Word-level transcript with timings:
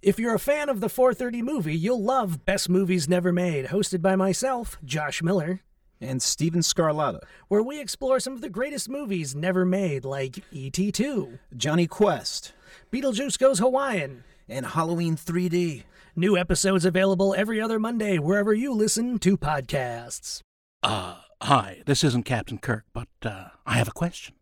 If 0.00 0.20
you're 0.20 0.34
a 0.34 0.38
fan 0.38 0.68
of 0.68 0.78
the 0.78 0.88
430 0.88 1.42
movie, 1.42 1.76
you'll 1.76 2.00
love 2.02 2.44
Best 2.44 2.68
Movies 2.68 3.08
Never 3.08 3.32
Made, 3.32 3.66
hosted 3.66 4.00
by 4.00 4.14
myself, 4.14 4.78
Josh 4.84 5.24
Miller, 5.24 5.62
and 6.00 6.22
Steven 6.22 6.60
Scarlatta, 6.60 7.22
where 7.48 7.64
we 7.64 7.80
explore 7.80 8.20
some 8.20 8.34
of 8.34 8.40
the 8.40 8.48
greatest 8.48 8.88
movies 8.88 9.34
never 9.34 9.64
made, 9.64 10.04
like 10.04 10.44
E.T. 10.52 10.92
2, 10.92 11.40
Jonny 11.56 11.88
Quest, 11.88 12.52
Beetlejuice 12.92 13.36
Goes 13.40 13.58
Hawaiian, 13.58 14.22
and 14.48 14.66
Halloween 14.66 15.16
3D. 15.16 15.82
New 16.14 16.36
episodes 16.36 16.84
available 16.84 17.34
every 17.36 17.60
other 17.60 17.80
Monday 17.80 18.18
wherever 18.18 18.54
you 18.54 18.72
listen 18.72 19.18
to 19.18 19.36
podcasts. 19.36 20.42
Uh, 20.80 21.16
hi, 21.42 21.82
this 21.86 22.04
isn't 22.04 22.24
Captain 22.24 22.58
Kirk, 22.58 22.84
but 22.92 23.08
uh, 23.22 23.48
I 23.66 23.74
have 23.78 23.88
a 23.88 23.92
question. 23.92 24.36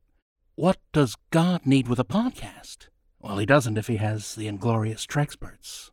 What 0.55 0.77
does 0.93 1.17
God 1.31 1.65
need 1.65 1.89
with 1.89 1.99
a 1.99 2.05
podcast? 2.05 2.89
Well, 3.27 3.39
he 3.39 3.47
doesn't 3.47 3.77
if 3.77 3.89
he 3.89 3.97
has 3.97 4.37
the 4.37 4.47
Inglorious 4.47 5.05
Trexperts. 5.05 5.91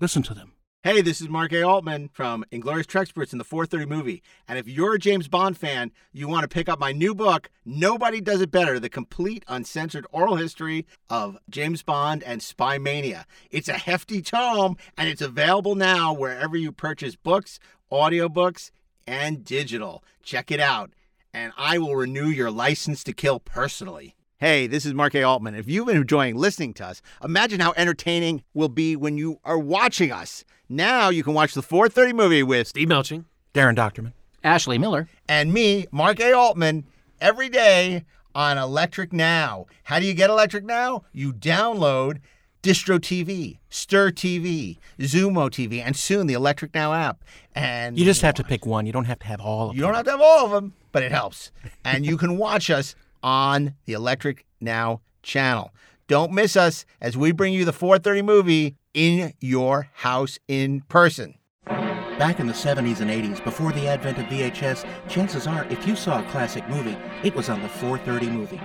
Listen 0.00 0.24
to 0.24 0.34
them. 0.34 0.54
Hey, 0.82 1.00
this 1.00 1.20
is 1.20 1.28
Mark 1.28 1.52
A. 1.52 1.62
Altman 1.62 2.08
from 2.08 2.44
Inglorious 2.50 2.88
Trexperts 2.88 3.30
in 3.30 3.38
the 3.38 3.44
430 3.44 3.86
movie. 3.86 4.22
And 4.48 4.58
if 4.58 4.66
you're 4.66 4.94
a 4.94 4.98
James 4.98 5.28
Bond 5.28 5.56
fan, 5.56 5.92
you 6.12 6.26
want 6.26 6.42
to 6.42 6.48
pick 6.48 6.68
up 6.68 6.80
my 6.80 6.90
new 6.90 7.14
book, 7.14 7.50
Nobody 7.64 8.20
Does 8.20 8.40
It 8.40 8.50
Better 8.50 8.80
The 8.80 8.88
Complete 8.88 9.44
Uncensored 9.46 10.06
Oral 10.10 10.34
History 10.34 10.86
of 11.08 11.38
James 11.48 11.84
Bond 11.84 12.24
and 12.24 12.42
Spy 12.42 12.78
Mania. 12.78 13.26
It's 13.48 13.68
a 13.68 13.74
hefty 13.74 14.20
tome, 14.20 14.76
and 14.98 15.08
it's 15.08 15.22
available 15.22 15.76
now 15.76 16.12
wherever 16.12 16.56
you 16.56 16.72
purchase 16.72 17.14
books, 17.14 17.60
audiobooks, 17.92 18.72
and 19.06 19.44
digital. 19.44 20.02
Check 20.24 20.50
it 20.50 20.58
out, 20.58 20.90
and 21.32 21.52
I 21.56 21.78
will 21.78 21.94
renew 21.94 22.26
your 22.26 22.50
license 22.50 23.04
to 23.04 23.12
kill 23.12 23.38
personally. 23.38 24.16
Hey, 24.38 24.66
this 24.66 24.84
is 24.84 24.92
Mark 24.92 25.14
A. 25.14 25.22
Altman. 25.22 25.54
If 25.54 25.66
you've 25.66 25.86
been 25.86 25.96
enjoying 25.96 26.36
listening 26.36 26.74
to 26.74 26.86
us, 26.86 27.00
imagine 27.24 27.58
how 27.58 27.72
entertaining 27.74 28.44
we'll 28.52 28.68
be 28.68 28.94
when 28.94 29.16
you 29.16 29.40
are 29.44 29.58
watching 29.58 30.12
us. 30.12 30.44
Now 30.68 31.08
you 31.08 31.22
can 31.22 31.32
watch 31.32 31.54
the 31.54 31.62
430 31.62 32.12
movie 32.12 32.42
with 32.42 32.68
Steve 32.68 32.86
Melching, 32.86 33.24
Daren 33.54 33.74
Dochterman, 33.74 34.12
Ashley 34.44 34.76
Miller, 34.76 35.08
and 35.26 35.54
me, 35.54 35.86
Mark 35.90 36.20
A. 36.20 36.34
Altman, 36.34 36.84
every 37.18 37.48
day 37.48 38.04
on 38.34 38.58
Electric 38.58 39.10
Now. 39.10 39.64
How 39.84 39.98
do 39.98 40.04
you 40.04 40.12
get 40.12 40.28
Electric 40.28 40.66
Now? 40.66 41.04
You 41.14 41.32
download 41.32 42.18
Distro 42.62 42.98
TV, 42.98 43.56
Stirr 43.70 44.12
TV, 44.12 44.76
Xumo 44.98 45.48
TV, 45.48 45.80
and 45.82 45.96
soon 45.96 46.26
the 46.26 46.34
Electric 46.34 46.74
Now 46.74 46.92
app. 46.92 47.24
And 47.54 47.98
you 47.98 48.04
just 48.04 48.20
have 48.20 48.34
to 48.34 48.44
pick 48.44 48.66
one. 48.66 48.84
You 48.84 48.92
don't 48.92 49.06
have 49.06 49.20
to 49.20 49.26
have 49.28 49.40
all 49.40 49.70
of 49.70 49.76
you 49.76 49.80
them. 49.80 49.86
You 49.86 49.92
don't 49.92 49.94
have 49.94 50.04
to 50.04 50.10
have 50.10 50.20
all 50.20 50.44
of 50.44 50.50
them, 50.50 50.74
but 50.92 51.02
it 51.02 51.10
helps. 51.10 51.52
And 51.86 52.04
you 52.04 52.18
can 52.18 52.36
watch 52.36 52.68
us 52.68 52.94
on 53.26 53.74
the 53.86 53.92
Electric 53.92 54.46
Now 54.60 55.00
channel. 55.20 55.74
Don't 56.06 56.30
miss 56.30 56.56
us 56.56 56.86
as 57.00 57.16
we 57.16 57.32
bring 57.32 57.52
you 57.52 57.64
the 57.64 57.72
430 57.72 58.22
movie 58.22 58.76
in 58.94 59.34
your 59.40 59.88
house 59.92 60.38
in 60.46 60.82
person. 60.82 61.34
Back 61.66 62.38
in 62.38 62.46
the 62.46 62.52
70s 62.52 63.00
and 63.00 63.10
80s, 63.10 63.42
before 63.44 63.72
the 63.72 63.88
advent 63.88 64.18
of 64.18 64.26
VHS, 64.26 64.88
chances 65.08 65.48
are 65.48 65.66
if 65.66 65.86
you 65.86 65.96
saw 65.96 66.20
a 66.20 66.30
classic 66.30 66.66
movie, 66.68 66.96
it 67.24 67.34
was 67.34 67.50
on 67.50 67.60
the 67.62 67.68
430 67.68 68.30
movie. 68.30 68.60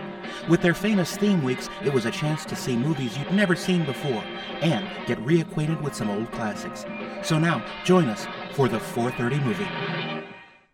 With 0.48 0.62
their 0.62 0.76
famous 0.76 1.18
theme 1.18 1.44
weeks, 1.44 1.68
it 1.84 1.92
was 1.92 2.06
a 2.06 2.12
chance 2.12 2.46
to 2.46 2.56
see 2.56 2.78
movies 2.78 3.18
you'd 3.18 3.34
never 3.34 3.56
seen 3.56 3.84
before 3.84 4.24
and 4.62 4.88
get 5.08 5.18
reacquainted 5.26 5.82
with 5.82 5.96
some 5.96 6.10
old 6.10 6.32
classics. 6.32 6.86
So 7.24 7.40
now, 7.40 7.66
join 7.84 8.08
us 8.08 8.28
for 8.54 8.70
the 8.70 8.80
430 8.80 9.44
movie. 9.44 9.68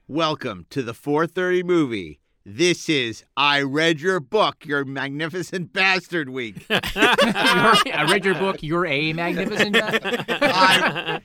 Welcome 0.10 0.66
to 0.72 0.84
the 0.84 0.94
430 0.94 1.64
movie. 1.64 2.20
This 2.50 2.88
is 2.88 3.26
I 3.36 3.62
Read 3.62 4.00
Your 4.00 4.22
Book, 4.22 4.66
Your 4.66 4.86
Magnificent 4.86 5.74
Bastard 5.74 6.30
Week. 6.30 6.66
I 6.70 8.08
read 8.10 8.24
your 8.24 8.36
book. 8.36 8.64
You're 8.64 8.86
a 8.86 9.12
magnificent. 9.12 9.76
I, 9.82 11.20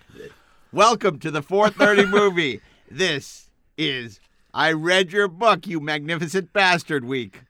welcome 0.73 1.21
to 1.21 1.31
the 1.31 1.41
430 1.41 2.11
movie. 2.11 2.61
This 2.91 3.51
is 3.79 4.19
I 4.53 4.73
Read 4.73 5.13
Your 5.13 5.29
Book, 5.29 5.69
You 5.69 5.79
Magnificent 5.79 6.53
Bastard 6.53 7.05
Week. 7.05 7.43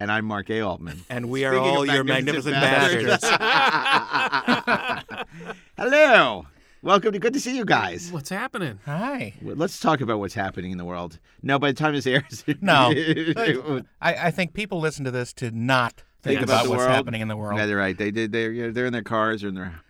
And 0.00 0.10
I'm 0.10 0.24
Mark 0.24 0.48
A. 0.48 0.62
Altman. 0.62 1.02
And 1.10 1.28
we 1.28 1.44
are 1.44 1.52
Speaking 1.52 1.68
all 1.68 1.82
of 1.82 1.94
your 1.94 2.04
magnificent 2.04 2.54
magnificent 2.54 3.20
bastards. 3.20 5.26
Hello. 5.76 6.46
Welcome 6.80 7.12
to 7.12 7.18
good 7.18 7.32
to 7.32 7.40
see 7.40 7.56
you 7.56 7.64
guys. 7.64 8.12
What's 8.12 8.28
happening? 8.30 8.78
Hi. 8.86 9.34
Let's 9.42 9.80
talk 9.80 10.00
about 10.00 10.20
what's 10.20 10.34
happening 10.34 10.70
in 10.70 10.78
the 10.78 10.84
world. 10.84 11.18
No, 11.42 11.58
by 11.58 11.72
the 11.72 11.76
time 11.76 11.92
this 11.92 12.06
airs, 12.06 12.44
No. 12.60 12.92
I, 14.00 14.14
I 14.14 14.30
think 14.30 14.54
people 14.54 14.78
listen 14.78 15.04
to 15.04 15.10
this 15.10 15.32
to 15.34 15.50
not 15.50 16.04
think 16.22 16.38
Think 16.38 16.42
about, 16.42 16.52
about 16.52 16.64
the 16.64 16.70
what's 16.70 16.78
world. 16.80 16.90
happening 16.92 17.20
in 17.20 17.26
the 17.28 17.36
world. 17.36 17.58
Yeah, 17.58 17.66
they're 17.66 17.76
right. 17.76 17.98
They 17.98 18.12
did. 18.12 18.30
They're 18.30 18.70
they're 18.70 18.86
in 18.86 18.92
their 18.92 19.02
cars 19.02 19.42
or 19.42 19.48
in 19.48 19.54
their 19.56 19.80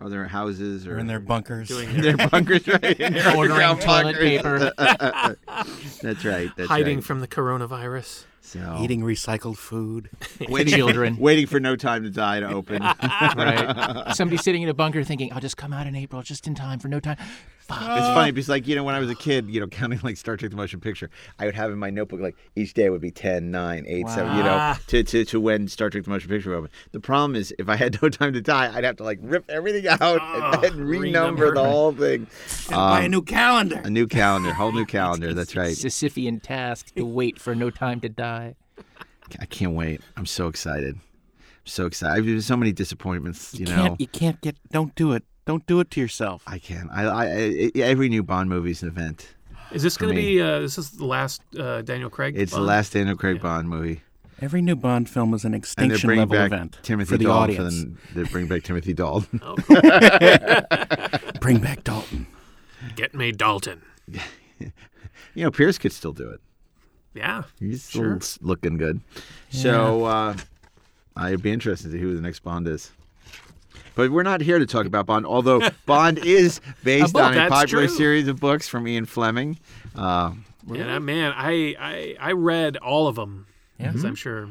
or 0.00 0.08
their 0.08 0.26
houses 0.28 0.86
or 0.86 0.90
They're 0.92 0.98
in 1.00 1.06
their 1.08 1.20
bunkers. 1.20 1.68
Doing 1.68 1.90
in 1.94 2.00
their 2.00 2.16
bunkers, 2.28 2.66
right? 2.66 2.98
In 2.98 3.12
their 3.12 3.36
Ordering 3.36 3.76
toilet 3.78 4.16
bunkers. 4.16 4.18
paper. 4.18 4.72
that's 6.02 6.24
right. 6.24 6.50
That's 6.56 6.68
hiding 6.70 6.98
right. 6.98 7.04
from 7.04 7.20
the 7.20 7.28
coronavirus. 7.28 8.24
So 8.50 8.78
Eating 8.80 9.00
recycled 9.02 9.56
food. 9.56 10.10
waiting, 10.48 10.74
children. 10.74 11.16
waiting 11.18 11.46
for 11.46 11.60
No 11.60 11.76
Time 11.76 12.02
to 12.02 12.10
Die 12.10 12.40
to 12.40 12.48
open. 12.48 12.82
right. 13.36 14.12
Somebody 14.14 14.38
sitting 14.38 14.62
in 14.62 14.68
a 14.68 14.74
bunker 14.74 15.04
thinking, 15.04 15.32
"I'll 15.32 15.40
just 15.40 15.56
come 15.56 15.72
out 15.72 15.86
in 15.86 15.94
April, 15.94 16.20
just 16.22 16.48
in 16.48 16.56
time 16.56 16.80
for 16.80 16.88
no 16.88 16.98
time." 16.98 17.16
Fuck. 17.70 17.98
It's 17.98 18.06
funny 18.08 18.32
because, 18.32 18.48
like, 18.48 18.66
you 18.68 18.74
know, 18.76 18.84
when 18.84 18.94
I 18.94 18.98
was 18.98 19.08
a 19.10 19.14
kid, 19.14 19.48
you 19.48 19.60
know, 19.60 19.66
counting 19.80 20.00
like 20.02 20.16
Star 20.16 20.36
Trek 20.36 20.50
the 20.50 20.56
Motion 20.56 20.80
Picture, 20.80 21.08
I 21.38 21.46
would 21.46 21.54
have 21.54 21.70
in 21.70 21.78
my 21.78 21.90
notebook, 21.90 22.20
like, 22.20 22.36
each 22.56 22.74
day 22.74 22.90
would 22.90 23.00
be 23.00 23.10
10, 23.10 23.50
9, 23.50 23.84
8, 23.86 24.08
7, 24.08 24.36
you 24.36 24.42
know, 24.42 24.74
to, 24.88 25.02
to, 25.02 25.24
to 25.24 25.40
when 25.40 25.68
Star 25.68 25.88
Trek 25.90 26.04
the 26.04 26.10
Motion 26.10 26.28
Picture 26.28 26.50
would 26.50 26.56
open. 26.58 26.70
The 26.92 27.00
problem 27.00 27.36
is, 27.36 27.54
if 27.58 27.68
I 27.68 27.76
had 27.76 27.96
no 28.02 28.08
time 28.08 28.32
to 28.32 28.40
die, 28.40 28.70
I'd 28.74 28.84
have 28.84 28.96
to, 28.96 29.04
like, 29.04 29.18
rip 29.22 29.48
everything 29.50 29.86
out 29.88 30.02
and, 30.02 30.64
and 30.64 30.74
renumber 30.88 31.10
renumber. 31.50 31.54
the 31.54 31.64
whole 31.64 31.92
thing. 31.92 32.26
buy 32.70 33.00
a 33.02 33.04
Um, 33.06 33.10
new 33.10 33.22
calendar. 33.22 33.80
a 33.84 33.90
new 33.90 34.06
calendar, 34.06 34.52
whole 34.52 34.72
new 34.72 34.84
calendar. 34.86 35.32
That's 35.34 35.56
right. 35.56 35.74
Sisyphean 35.76 36.42
task 36.42 36.94
to 36.96 37.04
wait 37.04 37.38
for 37.40 37.54
no 37.54 37.70
time 37.70 38.00
to 38.00 38.08
die. 38.08 38.56
I 39.40 39.46
can't 39.46 39.72
wait. 39.74 40.00
I'm 40.16 40.26
so 40.26 40.48
excited. 40.48 40.96
I'm 40.96 41.66
so 41.66 41.86
excited. 41.86 42.26
There's 42.26 42.46
so 42.46 42.56
many 42.56 42.72
disappointments, 42.72 43.54
you, 43.54 43.66
You 43.66 43.76
know. 43.76 43.96
You 43.98 44.08
can't 44.08 44.40
get. 44.40 44.56
Don't 44.72 44.92
do 44.96 45.12
it. 45.12 45.22
Don't 45.50 45.66
do 45.66 45.80
it 45.80 45.90
to 45.90 46.00
yourself. 46.00 46.44
I 46.46 46.58
can. 46.58 46.88
I, 46.92 47.02
I, 47.04 47.24
I 47.26 47.70
every 47.82 48.08
new 48.08 48.22
Bond 48.22 48.48
movie 48.48 48.70
is 48.70 48.82
an 48.84 48.88
event. 48.88 49.34
Is 49.72 49.82
this 49.82 49.96
going 49.96 50.14
to 50.14 50.20
be? 50.20 50.40
Uh, 50.40 50.60
this 50.60 50.78
is 50.78 50.90
the 50.92 51.04
last 51.06 51.42
uh, 51.58 51.82
Daniel 51.82 52.08
Craig. 52.08 52.34
It's 52.36 52.52
the 52.52 52.60
last 52.60 52.92
Daniel 52.92 53.16
Craig 53.16 53.40
Bond 53.42 53.68
movie, 53.68 54.02
Every 54.40 54.62
new 54.62 54.76
Bond 54.76 55.10
film 55.10 55.34
is 55.34 55.44
an 55.44 55.52
extinction 55.54 56.08
level 56.10 56.26
back 56.36 56.46
event 56.52 56.78
Timothy 56.82 57.10
for 57.14 57.18
the 57.18 57.24
Dalton. 57.24 57.42
audience. 57.56 57.82
For 57.82 58.14
the, 58.14 58.22
they 58.24 58.30
bring 58.30 58.46
back 58.46 58.62
Timothy 58.62 58.92
Dalton. 58.94 59.40
Oh, 59.44 59.56
cool. 61.26 61.30
Bring 61.40 61.58
back 61.58 61.82
Dalton. 61.84 62.26
Get 62.94 63.12
me 63.14 63.32
Dalton. 63.32 63.82
You 65.34 65.44
know, 65.44 65.50
Pierce 65.52 65.78
could 65.78 65.92
still 65.92 66.12
do 66.12 66.28
it. 66.30 66.40
Yeah. 67.14 67.44
He's 67.60 67.84
still 67.84 68.02
Sure. 68.02 68.16
s- 68.16 68.38
looking 68.42 68.76
good. 68.78 69.00
So 69.50 70.04
uh, 70.04 70.36
I'd 71.16 71.40
be 71.42 71.52
interested 71.52 71.88
to 71.88 71.92
see 71.92 72.00
who 72.00 72.14
the 72.16 72.20
next 72.20 72.40
Bond 72.40 72.66
is. 72.66 72.90
But 74.00 74.12
we're 74.12 74.22
not 74.22 74.40
here 74.40 74.58
to 74.58 74.64
talk 74.64 74.86
about 74.86 75.04
Bond, 75.04 75.26
although 75.26 75.60
Bond 75.84 76.18
is 76.18 76.60
based 76.84 77.12
book, 77.12 77.22
on 77.22 77.36
a 77.36 77.48
popular 77.48 77.86
true. 77.86 77.96
series 77.96 78.28
of 78.28 78.40
books 78.40 78.66
from 78.66 78.88
Ian 78.88 79.04
Fleming. 79.04 79.58
Uh, 79.94 80.32
Yeah, 80.66 80.84
that- 80.84 81.02
man, 81.02 81.34
I, 81.36 81.74
I 81.78 82.16
I 82.18 82.32
read 82.32 82.78
all 82.78 83.08
of 83.08 83.16
them. 83.16 83.46
Yeah. 83.78 83.92
As 83.94 84.04
I'm 84.04 84.14
sure 84.14 84.48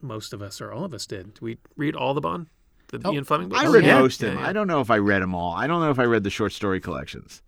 most 0.00 0.32
of 0.32 0.40
us 0.40 0.60
or 0.60 0.72
all 0.72 0.84
of 0.84 0.94
us 0.94 1.04
did. 1.06 1.34
Did 1.34 1.42
we 1.42 1.58
read 1.76 1.96
all 1.96 2.14
the 2.14 2.20
Bond? 2.20 2.46
The 2.88 3.00
Oh, 3.04 3.12
Ian 3.12 3.24
Fleming 3.24 3.48
books? 3.48 3.62
I 3.62 3.66
read 3.66 3.84
yeah. 3.84 3.98
most 4.00 4.22
of 4.22 4.28
them. 4.28 4.36
Yeah, 4.38 4.44
yeah. 4.44 4.50
I 4.50 4.52
don't 4.52 4.68
know 4.68 4.80
if 4.80 4.90
I 4.90 4.98
read 4.98 5.20
them 5.22 5.34
all. 5.34 5.52
I 5.52 5.66
don't 5.66 5.80
know 5.80 5.90
if 5.90 5.98
I 5.98 6.04
read 6.04 6.22
the 6.22 6.30
short 6.30 6.52
story 6.52 6.80
collections. 6.80 7.42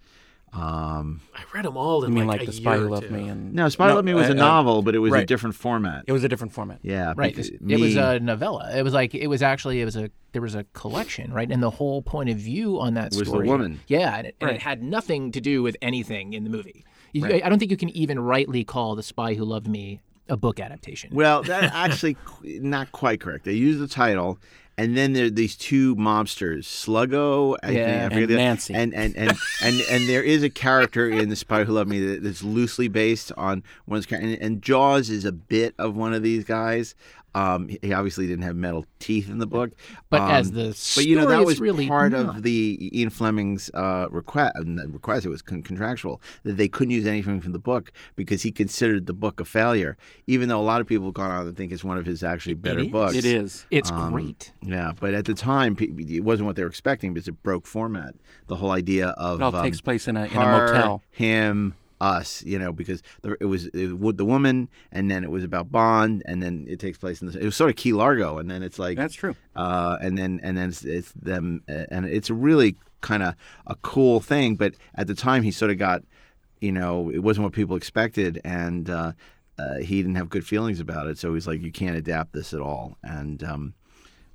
Um, 0.54 1.20
I 1.34 1.42
read 1.53 1.65
them 1.65 1.76
all 1.76 2.04
You 2.04 2.10
mean 2.10 2.26
like, 2.26 2.41
like 2.41 2.48
a 2.48 2.50
the 2.50 2.56
Spy 2.56 2.76
Who 2.76 2.88
Loved. 2.88 3.10
Me? 3.10 3.28
And 3.28 3.54
no, 3.54 3.69
Spy 3.69 3.88
Who 3.88 3.94
Loved 3.94 4.06
Me 4.06 4.15
was 4.15 4.28
uh, 4.28 4.32
a 4.32 4.32
uh, 4.32 4.34
novel, 4.34 4.82
but 4.82 4.94
it 4.94 5.00
was 5.00 5.12
a 5.12 5.25
different 5.25 5.56
format. 5.56 6.04
It 6.06 6.12
was 6.12 6.22
a 6.22 6.28
different 6.28 6.53
format. 6.53 6.78
yeah, 6.82 7.12
Right. 7.16 7.34
because 7.34 7.48
It 7.50 7.81
was 7.81 7.97
a 7.97 8.20
novella. 8.20 8.70
It 8.76 8.82
was 8.82 8.92
like 8.94 9.15
it 9.15 9.26
was 9.26 9.42
actually 9.42 9.81
it 9.81 9.84
was 9.84 9.97
a 9.97 10.10
there 10.32 10.42
was 10.42 10.54
a 10.54 10.65
collection, 10.72 11.32
right? 11.32 11.50
And 11.50 11.62
the 11.62 11.70
whole 11.70 12.03
point 12.03 12.31
of 12.31 12.37
view 12.37 12.81
on 12.81 12.94
that 12.94 13.15
Was 13.15 13.31
the 13.31 13.39
woman. 13.41 13.80
Yeah, 13.89 14.16
and, 14.16 14.27
it, 14.28 14.36
and 14.41 14.48
Right. 14.48 14.56
it 14.56 14.62
had 14.62 14.83
nothing 14.83 15.33
to 15.33 15.41
do 15.41 15.62
with 15.62 15.77
anything 15.83 16.33
in 16.34 16.45
the 16.45 16.51
movie. 16.51 16.84
You- 17.12 17.24
Right. 17.24 17.45
I 17.45 17.48
don't 17.48 17.59
think 17.59 17.71
you 17.71 17.77
can 17.77 17.91
even 17.91 18.18
rightly 18.18 18.65
call 18.65 18.95
The 18.97 19.03
Spy 19.03 19.34
Who 19.34 19.45
Loved 19.45 19.68
Me 19.68 20.00
a 20.28 20.36
book 20.36 20.59
adaptation. 20.59 21.10
Well, 21.15 21.42
that 21.45 21.65
actually 21.74 22.16
not 22.42 22.91
quite 22.92 23.21
correct. 23.21 23.45
They 23.45 23.53
use 23.53 23.78
the 23.78 23.86
title, 23.89 24.39
and 24.76 24.97
then 24.97 25.12
there 25.12 25.26
are 25.26 25.30
these 25.30 25.56
two 25.56 25.94
mobsters, 25.97 26.65
Sluggo, 26.65 27.56
I 27.62 27.71
Yeah. 27.71 27.86
think, 28.09 28.12
I 28.12 28.16
And 28.16 28.30
Nancy. 28.36 28.74
and 28.74 28.94
and, 28.94 29.16
and 29.16 29.32
and 29.62 29.80
and 29.91 30.09
there 30.09 30.22
is 30.22 30.42
a 30.42 30.50
character 30.50 31.09
in 31.09 31.28
The 31.28 31.36
Spy 31.36 31.65
Who 31.65 31.72
Loved 31.72 31.88
Me 31.91 32.00
that, 32.06 32.22
that's 32.22 32.42
loosely 32.42 32.88
based 32.88 33.30
on 33.36 33.62
one's 33.86 34.04
of 34.04 34.04
those 34.04 34.06
characters, 34.06 34.32
and, 34.34 34.42
and 34.42 34.62
Jaws 34.62 35.10
is 35.10 35.24
a 35.24 35.32
bit 35.32 35.74
of 35.78 35.97
one 35.97 36.12
of 36.15 36.22
these 36.22 36.44
guys. 36.44 36.94
Um, 37.34 37.69
he 37.83 37.92
obviously 37.92 38.27
didn't 38.27 38.45
have 38.45 38.54
metal 38.57 38.84
teeth 39.01 39.28
in 39.28 39.39
the 39.39 39.47
book, 39.47 39.72
But 40.10 40.21
Um, 40.22 40.31
as 40.31 40.53
the 40.53 40.69
but 40.69 40.77
story 40.77 41.07
you 41.07 41.16
know 41.16 41.27
that 41.27 41.41
is 41.41 41.47
was 41.47 41.60
really 41.60 41.89
part 41.89 42.13
not. 42.13 42.36
of 42.36 42.42
the 42.45 42.91
Ian 42.97 43.10
Fleming's 43.10 43.71
uh, 43.75 44.07
request. 44.10 44.54
Request 44.65 45.27
it 45.27 45.31
was 45.31 45.42
con- 45.42 45.63
contractual 45.63 46.21
that 46.45 46.57
they 46.57 46.69
couldn't 46.69 46.92
use 46.92 47.07
anything 47.07 47.41
from 47.41 47.53
the 47.53 47.59
book 47.59 47.91
because 48.16 48.42
he 48.42 48.53
considered 48.53 49.07
the 49.07 49.13
book 49.13 49.41
a 49.41 49.45
failure, 49.45 49.97
even 50.27 50.48
though 50.48 50.60
a 50.60 50.63
lot 50.63 50.81
of 50.81 50.86
people 50.86 51.07
have 51.07 51.15
gone 51.15 51.31
on 51.31 51.45
to 51.47 51.53
think 51.53 51.72
it's 51.72 51.83
one 51.84 51.98
of 51.98 52.07
his 52.07 52.22
actually 52.22 52.54
better 52.54 52.81
is. 52.81 52.89
books. 52.89 53.15
It 53.15 53.25
is. 53.25 53.66
It's 53.71 53.91
Um, 53.91 54.13
great. 54.13 54.53
Yeah, 54.63 54.92
but 55.01 55.13
at 55.15 55.25
the 55.25 55.34
time, 55.34 55.77
it 55.81 56.22
wasn't 56.25 56.47
what 56.47 56.57
they 56.57 56.63
were 56.63 56.69
expecting 56.69 57.15
because 57.15 57.28
it 57.28 57.42
broke 57.42 57.66
format. 57.66 58.15
The 58.47 58.57
whole 58.57 58.71
idea 58.71 59.09
of 59.09 59.41
It 59.41 59.42
all 59.45 59.57
um, 59.57 59.65
takes 59.65 59.81
place 59.81 60.07
in 60.07 60.16
a 60.16 60.27
in 60.27 60.36
a 60.36 60.45
motel. 60.45 61.03
him, 61.10 61.75
us, 62.01 62.43
you 62.45 62.59
know, 62.59 62.73
because 62.73 63.03
the, 63.23 63.37
it 63.41 63.47
was 63.47 63.67
it, 63.67 64.17
the 64.17 64.25
woman, 64.25 64.69
and 64.93 65.11
then 65.11 65.25
it 65.25 65.31
was 65.31 65.45
about 65.45 65.71
Bond, 65.71 66.23
and 66.27 66.43
then 66.43 66.67
it 66.69 66.79
takes 66.79 66.99
place 66.99 67.23
in 67.23 67.29
the. 67.29 67.39
It 67.39 67.45
was 67.45 67.57
sort 67.57 67.71
of 67.71 67.77
Key 67.77 67.93
Largo, 67.93 68.39
and 68.39 68.51
then 68.51 68.63
it's 68.63 68.79
like 68.79 68.97
That's 68.97 69.15
true. 69.15 69.35
uh, 69.57 69.99
and 70.01 70.19
then 70.19 70.41
and 70.43 70.57
then 70.57 70.69
it's, 70.69 70.85
it's 70.85 71.13
them, 71.13 71.63
uh, 71.69 71.85
and 71.91 72.07
it's 72.07 72.31
really 72.31 72.77
kind 73.01 73.23
of 73.23 73.35
a 73.67 73.75
cool 73.77 74.21
thing. 74.21 74.57
But 74.57 74.75
at 74.95 75.07
the 75.07 75.15
time, 75.15 75.43
he 75.43 75.51
sort 75.51 75.71
of 75.71 75.79
got, 75.79 76.03
you 76.61 76.73
know, 76.73 77.11
it 77.11 77.19
wasn't 77.21 77.45
what 77.45 77.53
people 77.53 77.77
expected, 77.77 78.41
and 78.45 78.91
uh, 78.91 79.13
uh, 79.59 79.77
he 79.77 79.97
didn't 79.97 80.17
have 80.17 80.29
good 80.29 80.47
feelings 80.47 80.81
about 80.81 81.07
it. 81.07 81.19
So 81.19 81.35
he's 81.35 81.47
like, 81.47 81.63
you 81.63 81.73
can't 81.73 81.97
adapt 81.97 82.33
this 82.33 82.53
at 82.53 82.61
all, 82.61 82.99
and 83.03 83.43
um, 83.45 83.75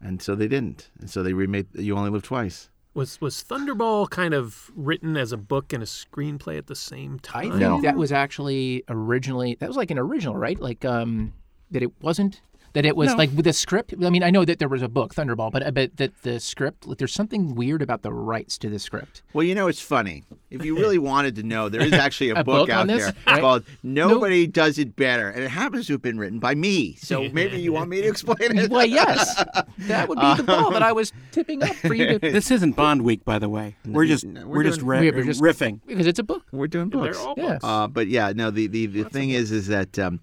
and 0.02 0.22
so 0.22 0.34
they 0.36 0.48
didn't, 0.48 0.90
and 1.00 1.10
so 1.10 1.24
they 1.24 1.34
remade 1.34 1.68
You 1.76 1.98
Only 1.98 2.10
Live 2.10 2.24
Twice. 2.24 2.70
Was 3.00 3.22
was 3.22 3.44
Thunderball 3.48 4.10
kind 4.10 4.34
of 4.34 4.70
written 4.76 5.16
as 5.16 5.32
a 5.32 5.38
book 5.38 5.72
and 5.74 5.82
a 5.82 5.86
screenplay 5.86 6.58
at 6.58 6.68
the 6.68 6.76
same 6.76 7.16
I 7.16 7.28
time? 7.44 7.50
think 7.52 7.62
No. 7.62 7.82
that 7.82 7.96
was 7.96 8.12
actually 8.12 8.84
originally 8.90 9.56
that 9.60 9.68
was 9.68 9.78
like 9.78 9.90
an 9.92 9.98
original, 9.98 10.36
right? 10.36 10.60
Like 10.60 10.84
um 10.86 11.34
that 11.72 11.82
it 11.82 11.92
wasn't 12.02 12.42
that 12.74 12.86
it 12.86 12.96
was 12.96 13.12
No. 13.12 13.18
like 13.18 13.30
with 13.36 13.46
the 13.46 13.54
script. 13.54 13.94
I 14.04 14.10
mean, 14.10 14.24
I 14.24 14.30
know 14.30 14.46
that 14.46 14.60
there 14.60 14.68
was 14.68 14.82
a 14.82 14.88
book, 14.88 15.14
Thunderball, 15.16 15.52
but 15.52 15.74
but 15.74 15.98
that 15.98 16.12
the 16.24 16.40
script, 16.40 16.88
like, 16.88 16.98
there's 16.98 17.14
something 17.14 17.56
weird 17.56 17.82
about 17.82 18.02
the 18.02 18.12
rights 18.14 18.58
to 18.60 18.70
the 18.70 18.80
script. 18.80 19.22
Well, 19.34 19.44
you 19.44 19.56
know, 19.56 19.68
it's 19.68 19.82
funny. 19.82 20.24
If 20.50 20.66
you 20.66 20.76
really 20.78 20.98
wanted 20.98 21.36
to 21.36 21.44
know, 21.44 21.70
there 21.70 21.82
is 21.82 21.94
actually 21.94 22.32
a, 22.32 22.36
A 22.40 22.44
book 22.44 22.70
out 22.70 22.88
this, 22.88 23.04
there 23.06 23.14
right? 23.28 23.42
called 23.42 23.64
"Nobody 23.84 24.48
Does 24.48 24.78
It 24.80 24.96
Better," 24.96 25.30
and 25.30 25.44
it 25.44 25.50
happens 25.50 25.88
to 25.88 25.94
have 25.94 26.02
been 26.02 26.18
written 26.18 26.40
by 26.40 26.56
me. 26.56 26.96
So 26.96 27.28
maybe 27.30 27.60
you 27.60 27.72
want 27.74 27.90
me 27.90 28.02
to 28.02 28.08
explain 28.08 28.58
it. 28.58 28.70
Well, 28.72 28.86
yes, 28.86 29.44
that 29.80 30.08
would 30.10 30.20
be 30.20 30.34
the 30.36 30.44
ball 30.48 30.72
that 30.72 30.82
I 30.84 30.92
was 30.92 31.12
tipping 31.32 31.62
up 31.64 31.76
for 31.76 31.94
you 31.94 32.18
to 32.18 32.20
This 32.32 32.50
isn't 32.52 32.76
Bond 32.76 33.02
week, 33.04 33.26
by 33.26 33.40
the 33.40 33.50
way. 33.50 33.76
We're 33.86 34.06
just 34.06 34.26
no, 34.26 34.48
we're, 34.48 34.58
we're 34.58 34.64
just, 34.64 34.80
doing- 34.80 34.90
ri- 35.02 35.12
we're 35.12 35.24
just- 35.24 35.42
riffing. 35.42 35.82
because 35.86 36.08
it's 36.08 36.20
a 36.20 36.24
book. 36.24 36.44
We're 36.52 36.68
doing 36.68 36.90
They're 36.90 37.02
books. 37.02 37.18
all 37.20 37.34
Yeah. 37.38 37.54
books. 37.54 37.64
Uh, 37.66 37.88
but 37.88 38.08
yeah, 38.08 38.32
no. 38.36 38.50
The 38.52 38.68
the, 38.68 38.86
the 38.88 39.04
thing 39.10 39.30
is, 39.32 39.52
is 39.52 39.68
that 39.68 39.98
um, 40.00 40.20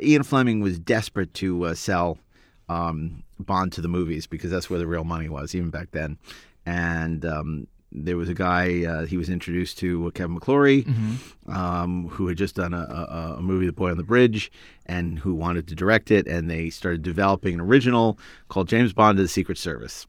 Ian 0.00 0.22
Fleming 0.22 0.60
was 0.60 0.78
desperate 0.78 1.34
to 1.34 1.64
uh, 1.66 1.74
sell 1.74 2.18
um, 2.68 3.22
Bond 3.38 3.72
to 3.72 3.80
the 3.80 3.88
movies 3.88 4.26
because 4.26 4.50
that's 4.50 4.68
where 4.68 4.78
the 4.78 4.86
real 4.86 5.04
money 5.04 5.28
was, 5.28 5.54
even 5.54 5.70
back 5.70 5.90
then. 5.92 6.18
And 6.66 7.24
um, 7.24 7.66
there 7.90 8.16
was 8.16 8.28
a 8.28 8.34
guy 8.34 8.84
uh, 8.84 9.06
he 9.06 9.16
was 9.16 9.30
introduced 9.30 9.78
to, 9.78 10.10
Kevin 10.12 10.38
McClory, 10.38 10.86
um, 11.48 12.08
who 12.08 12.28
had 12.28 12.36
just 12.36 12.56
done 12.56 12.74
a, 12.74 12.78
a, 12.78 13.36
a 13.38 13.42
movie, 13.42 13.66
The 13.66 13.72
Boy 13.72 13.90
on 13.90 13.96
the 13.96 14.02
Bridge, 14.02 14.52
and 14.86 15.18
who 15.18 15.34
wanted 15.34 15.66
to 15.68 15.74
direct 15.74 16.10
it. 16.10 16.26
And 16.26 16.50
they 16.50 16.68
started 16.68 17.02
developing 17.02 17.54
an 17.54 17.60
original 17.60 18.18
called 18.48 18.68
James 18.68 18.92
Bond 18.92 19.16
to 19.16 19.22
the 19.22 19.28
Secret 19.28 19.56
Service 19.56 20.06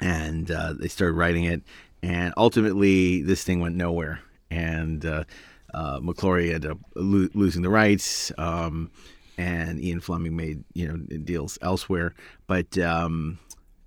and 0.00 0.50
uh, 0.50 0.74
they 0.74 0.88
started 0.88 1.14
writing 1.14 1.44
it. 1.44 1.62
And 2.02 2.34
ultimately, 2.36 3.22
this 3.22 3.44
thing 3.44 3.60
went 3.60 3.76
nowhere. 3.76 4.20
And 4.50 5.04
uh, 5.04 5.24
uh, 5.74 6.00
McClory 6.00 6.54
ended 6.54 6.70
up 6.70 6.78
lo- 6.94 7.28
losing 7.34 7.62
the 7.62 7.68
rights, 7.68 8.32
um, 8.38 8.90
and 9.36 9.82
Ian 9.82 10.00
Fleming 10.00 10.36
made 10.36 10.64
you 10.72 10.88
know 10.88 10.96
deals 11.18 11.58
elsewhere. 11.60 12.14
But 12.46 12.78
um, 12.78 13.38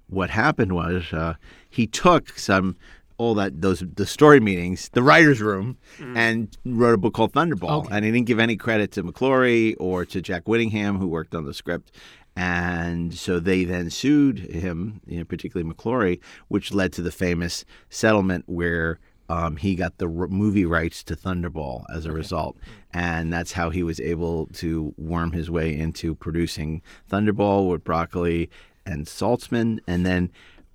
what 0.09 0.29
happened 0.29 0.73
was 0.73 1.11
uh, 1.13 1.35
he 1.69 1.87
took 1.87 2.37
some 2.37 2.75
all 3.17 3.33
that 3.35 3.61
those 3.61 3.83
the 3.95 4.05
story 4.05 4.39
meetings, 4.39 4.89
the 4.89 5.01
writers' 5.01 5.41
room, 5.41 5.77
and 6.15 6.55
wrote 6.65 6.93
a 6.93 6.97
book 6.97 7.13
called 7.13 7.33
Thunderball. 7.33 7.85
Okay. 7.85 7.95
And 7.95 8.05
he 8.05 8.11
didn't 8.11 8.27
give 8.27 8.39
any 8.39 8.55
credit 8.55 8.91
to 8.93 9.03
McClory 9.03 9.75
or 9.79 10.05
to 10.05 10.21
Jack 10.21 10.47
Whittingham, 10.47 10.97
who 10.97 11.07
worked 11.07 11.33
on 11.33 11.45
the 11.45 11.53
script. 11.53 11.91
And 12.35 13.15
so 13.15 13.39
they 13.39 13.63
then 13.63 13.89
sued 13.89 14.37
him, 14.37 15.01
you 15.07 15.17
know, 15.17 15.25
particularly 15.25 15.73
McClory, 15.73 16.19
which 16.49 16.71
led 16.71 16.93
to 16.93 17.01
the 17.01 17.11
famous 17.11 17.65
settlement 17.89 18.43
where 18.45 18.99
um, 19.29 19.57
he 19.57 19.75
got 19.75 19.97
the 19.97 20.05
r- 20.05 20.27
movie 20.27 20.65
rights 20.65 21.03
to 21.03 21.15
Thunderball 21.15 21.85
as 21.93 22.05
a 22.05 22.11
result. 22.11 22.57
And 22.93 23.31
that's 23.31 23.53
how 23.53 23.69
he 23.69 23.83
was 23.83 23.99
able 23.99 24.47
to 24.53 24.93
worm 24.97 25.31
his 25.31 25.49
way 25.49 25.77
into 25.77 26.15
producing 26.15 26.81
Thunderball 27.09 27.69
with 27.69 27.83
Broccoli 27.83 28.49
and 28.85 29.05
Saltzman. 29.05 29.79
And 29.87 30.05
then 30.05 30.31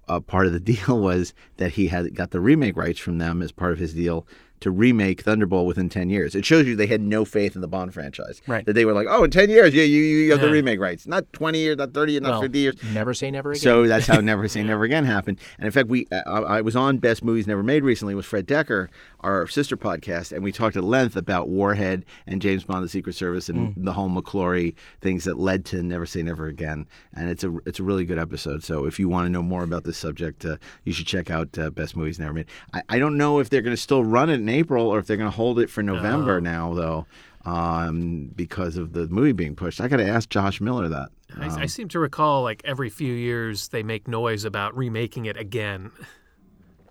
uh, 0.09 0.21
part 0.21 0.47
of 0.47 0.53
the 0.53 0.61
deal 0.75 1.01
was 1.01 1.35
that 1.57 1.73
he 1.73 1.89
had 1.89 2.15
got 2.15 2.31
the 2.31 2.41
remake 2.41 2.77
rights 2.77 2.99
from 2.99 3.19
them 3.19 3.43
as 3.43 3.53
part 3.53 3.73
of 3.73 3.79
his 3.79 3.95
deal 3.95 4.27
to 4.63 4.71
remake 4.71 5.23
Thunderball 5.23 5.67
within 5.67 5.89
10 5.89 6.11
years. 6.11 6.35
It 6.35 6.45
shows 6.45 6.67
you 6.67 6.75
they 6.75 6.87
had 6.87 7.01
no 7.01 7.25
faith 7.25 7.55
in 7.55 7.61
the 7.61 7.69
Bond 7.69 7.93
franchise. 7.95 8.41
Right. 8.47 8.65
That 8.65 8.73
they 8.73 8.85
were 8.85 8.93
like, 8.93 9.07
oh, 9.09 9.25
in 9.25 9.31
10 9.31 9.51
years, 9.51 9.75
yeah, 9.75 9.85
you, 9.85 10.01
you 10.03 10.31
have 10.33 10.41
the 10.41 10.51
remake 10.51 10.81
rights. 10.81 11.07
Not 11.07 11.33
20 11.33 11.59
years, 11.59 11.77
not 11.77 11.93
30 11.93 12.13
years, 12.13 12.23
not 12.23 12.31
Well, 12.33 12.43
50 12.43 12.59
years. 12.59 12.77
Never 12.95 13.15
say 13.15 13.31
never 13.31 13.51
again. 13.53 13.61
So 13.61 13.87
that's 13.87 14.07
how 14.07 14.21
Never 14.23 14.49
Say 14.49 14.63
Never 14.63 14.85
Again 14.85 15.05
happened. 15.05 15.39
And 15.59 15.67
in 15.67 15.73
fact, 15.73 15.89
we 15.89 16.07
uh, 16.13 16.23
I 16.27 16.59
I 16.59 16.61
was 16.61 16.77
on 16.77 16.99
Best 16.99 17.25
Movies 17.25 17.47
Never 17.47 17.63
Made 17.63 17.83
recently 17.85 18.15
with 18.15 18.25
Fred 18.25 18.47
Dekker, 18.47 18.89
our 19.21 19.47
sister 19.47 19.77
podcast, 19.77 20.33
and 20.33 20.43
we 20.43 20.53
talked 20.53 20.77
at 20.77 20.85
length 20.85 21.17
about 21.17 21.49
Warhead 21.49 22.05
and 22.27 22.41
James 22.41 22.65
Bond: 22.65 22.85
The 22.85 22.89
Secret 22.89 23.15
Service 23.15 23.49
and 23.49 23.75
the 23.77 23.93
whole 23.93 24.09
McClory 24.09 24.75
things 25.01 25.25
that 25.25 25.39
led 25.39 25.65
to 25.67 25.83
Never 25.83 26.07
Say 26.07 26.23
Never 26.23 26.47
Again. 26.47 26.87
And 27.15 27.29
it's 27.29 27.43
a 27.45 27.57
it's 27.67 27.81
a 27.81 27.83
really 27.83 28.05
good 28.05 28.19
episode. 28.19 28.63
So 28.63 28.87
if 28.87 28.99
you 28.99 29.09
want 29.09 29.27
to 29.27 29.31
know 29.31 29.43
more 29.43 29.65
about 29.65 29.85
this 29.85 29.97
subject, 29.99 30.45
uh, 30.45 30.57
you 30.85 30.93
should 30.93 31.07
check 31.07 31.31
out 31.31 31.59
uh, 31.59 31.71
Best 31.71 31.97
Movies 31.97 32.19
Never 32.19 32.33
Made. 32.33 32.47
I, 32.73 32.83
I 32.89 32.99
don't 32.99 33.17
know 33.17 33.39
if 33.41 33.51
they're 33.51 33.63
going 33.63 33.77
to 33.77 33.83
still 33.83 34.05
run 34.05 34.31
it 34.31 34.35
in 34.35 34.49
April 34.53 34.87
or 34.87 34.99
if 34.99 35.07
they're 35.07 35.17
going 35.17 35.31
to 35.31 35.37
hold 35.37 35.59
it 35.59 35.71
for 35.71 35.83
November 35.83 36.41
now, 36.41 36.75
though. 36.75 37.07
Um, 37.45 38.31
because 38.37 38.77
of 38.77 38.93
the 38.93 39.09
movie 39.09 39.33
being 39.33 39.57
pushed, 39.57 39.81
I 39.81 39.89
got 39.89 39.97
to 39.97 40.07
ask 40.07 40.29
Josh 40.29 40.61
Miller 40.61 40.89
that. 40.89 41.09
I, 41.37 41.63
I 41.63 41.67
seem 41.67 41.89
to 41.89 41.99
recall 41.99 42.43
like 42.45 42.63
every 42.65 42.89
few 42.89 43.13
years 43.13 43.69
they 43.69 43.83
make 43.83 44.07
noise 44.07 44.45
about 44.45 44.77
remaking 44.77 45.27
it 45.27 45.37
again, 45.37 45.91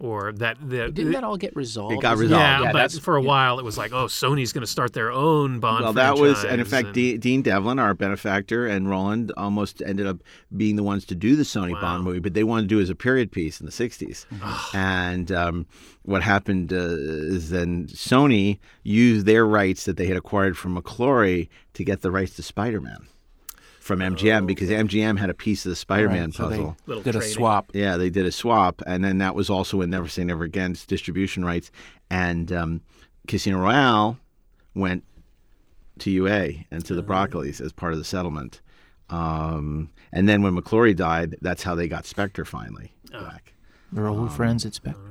or 0.01 0.31
that 0.33 0.57
the 0.59 0.89
Didn't 0.91 1.11
that 1.11 1.23
all 1.23 1.37
get 1.37 1.55
resolved? 1.55 1.93
It 1.93 2.01
got 2.01 2.17
resolved. 2.17 2.41
yeah, 2.41 2.61
Yeah, 2.63 2.71
but 2.71 2.91
for 2.93 3.15
a 3.15 3.21
while 3.21 3.59
it 3.59 3.65
was 3.65 3.77
like, 3.77 3.93
oh, 3.93 4.05
Sony's 4.05 4.51
going 4.51 4.61
to 4.63 4.67
start 4.71 4.93
their 4.93 5.11
own 5.11 5.59
Bond. 5.59 5.83
Well, 5.83 5.93
that 5.93 6.17
was, 6.17 6.43
and 6.43 6.59
in 6.59 6.65
franchise, 6.65 6.83
fact, 6.85 6.93
De- 6.95 7.17
Dean 7.17 7.41
Devlin, 7.43 7.77
our 7.79 7.93
benefactor, 7.93 8.67
and 8.67 8.89
Roland 8.89 9.31
almost 9.37 9.81
ended 9.85 10.07
up 10.07 10.17
being 10.57 10.75
the 10.75 10.83
ones 10.83 11.05
to 11.05 11.15
do 11.15 11.35
the 11.35 11.43
Sony 11.43 11.73
Wow. 11.73 11.81
Bond 11.81 12.03
movie, 12.03 12.19
but 12.19 12.33
they 12.33 12.43
wanted 12.43 12.63
to 12.63 12.67
do 12.67 12.79
it 12.79 12.83
as 12.83 12.89
a 12.89 12.95
period 12.95 13.31
piece 13.31 13.59
in 13.59 13.65
the 13.65 13.71
60s. 13.71 14.25
and 14.73 15.31
um, 15.31 15.65
what 16.03 16.23
happened 16.23 16.73
uh, 16.73 16.77
is 16.77 17.49
then 17.51 17.87
Sony 17.87 18.59
used 18.83 19.25
their 19.25 19.45
rights 19.45 19.85
that 19.85 19.97
they 19.97 20.07
had 20.07 20.17
acquired 20.17 20.57
from 20.57 20.75
McClory 20.75 21.47
to 21.73 21.83
get 21.83 22.01
the 22.01 22.11
rights 22.11 22.35
to 22.37 22.43
Spider 22.43 22.81
Man 22.81 23.07
from 23.81 23.99
MGM 23.99 24.45
because 24.45 24.69
MGM 24.69 25.17
had 25.17 25.31
a 25.31 25.33
piece 25.33 25.65
of 25.65 25.71
the 25.71 25.75
Spider 25.75 26.07
Man 26.07 26.25
Right, 26.25 26.33
so 26.35 26.43
they 26.49 26.57
puzzle. 26.57 26.77
Little 26.85 27.03
did 27.03 27.15
a 27.15 27.21
swap. 27.21 27.71
Yeah, 27.73 27.97
they 27.97 28.11
did 28.11 28.27
a 28.27 28.31
swap, 28.31 28.83
and 28.85 29.03
then 29.03 29.17
that 29.17 29.33
was 29.33 29.49
also 29.49 29.81
in 29.81 29.89
Never 29.89 30.07
Say 30.07 30.23
Never 30.23 30.43
Again's 30.43 30.85
distribution 30.85 31.43
rights. 31.43 31.71
And 32.09 32.51
um, 32.51 32.81
Casino 33.27 33.57
Royale 33.57 34.19
went 34.75 35.03
to 35.97 36.11
UA 36.11 36.49
and 36.69 36.85
to 36.85 36.93
the 36.93 37.01
Broccolis 37.01 37.59
as 37.59 37.73
part 37.73 37.93
of 37.93 37.97
the 37.97 38.05
settlement. 38.05 38.61
Um, 39.09 39.89
and 40.13 40.29
then 40.29 40.43
when 40.43 40.55
McClory 40.55 40.95
died, 40.95 41.37
that's 41.41 41.63
how 41.63 41.73
they 41.73 41.87
got 41.87 42.05
Spectre 42.05 42.45
finally 42.45 42.93
back. 43.11 43.53
We're 43.91 44.07
old 44.09 44.31
friends 44.31 44.63
at 44.63 44.75
Spectre. 44.75 45.01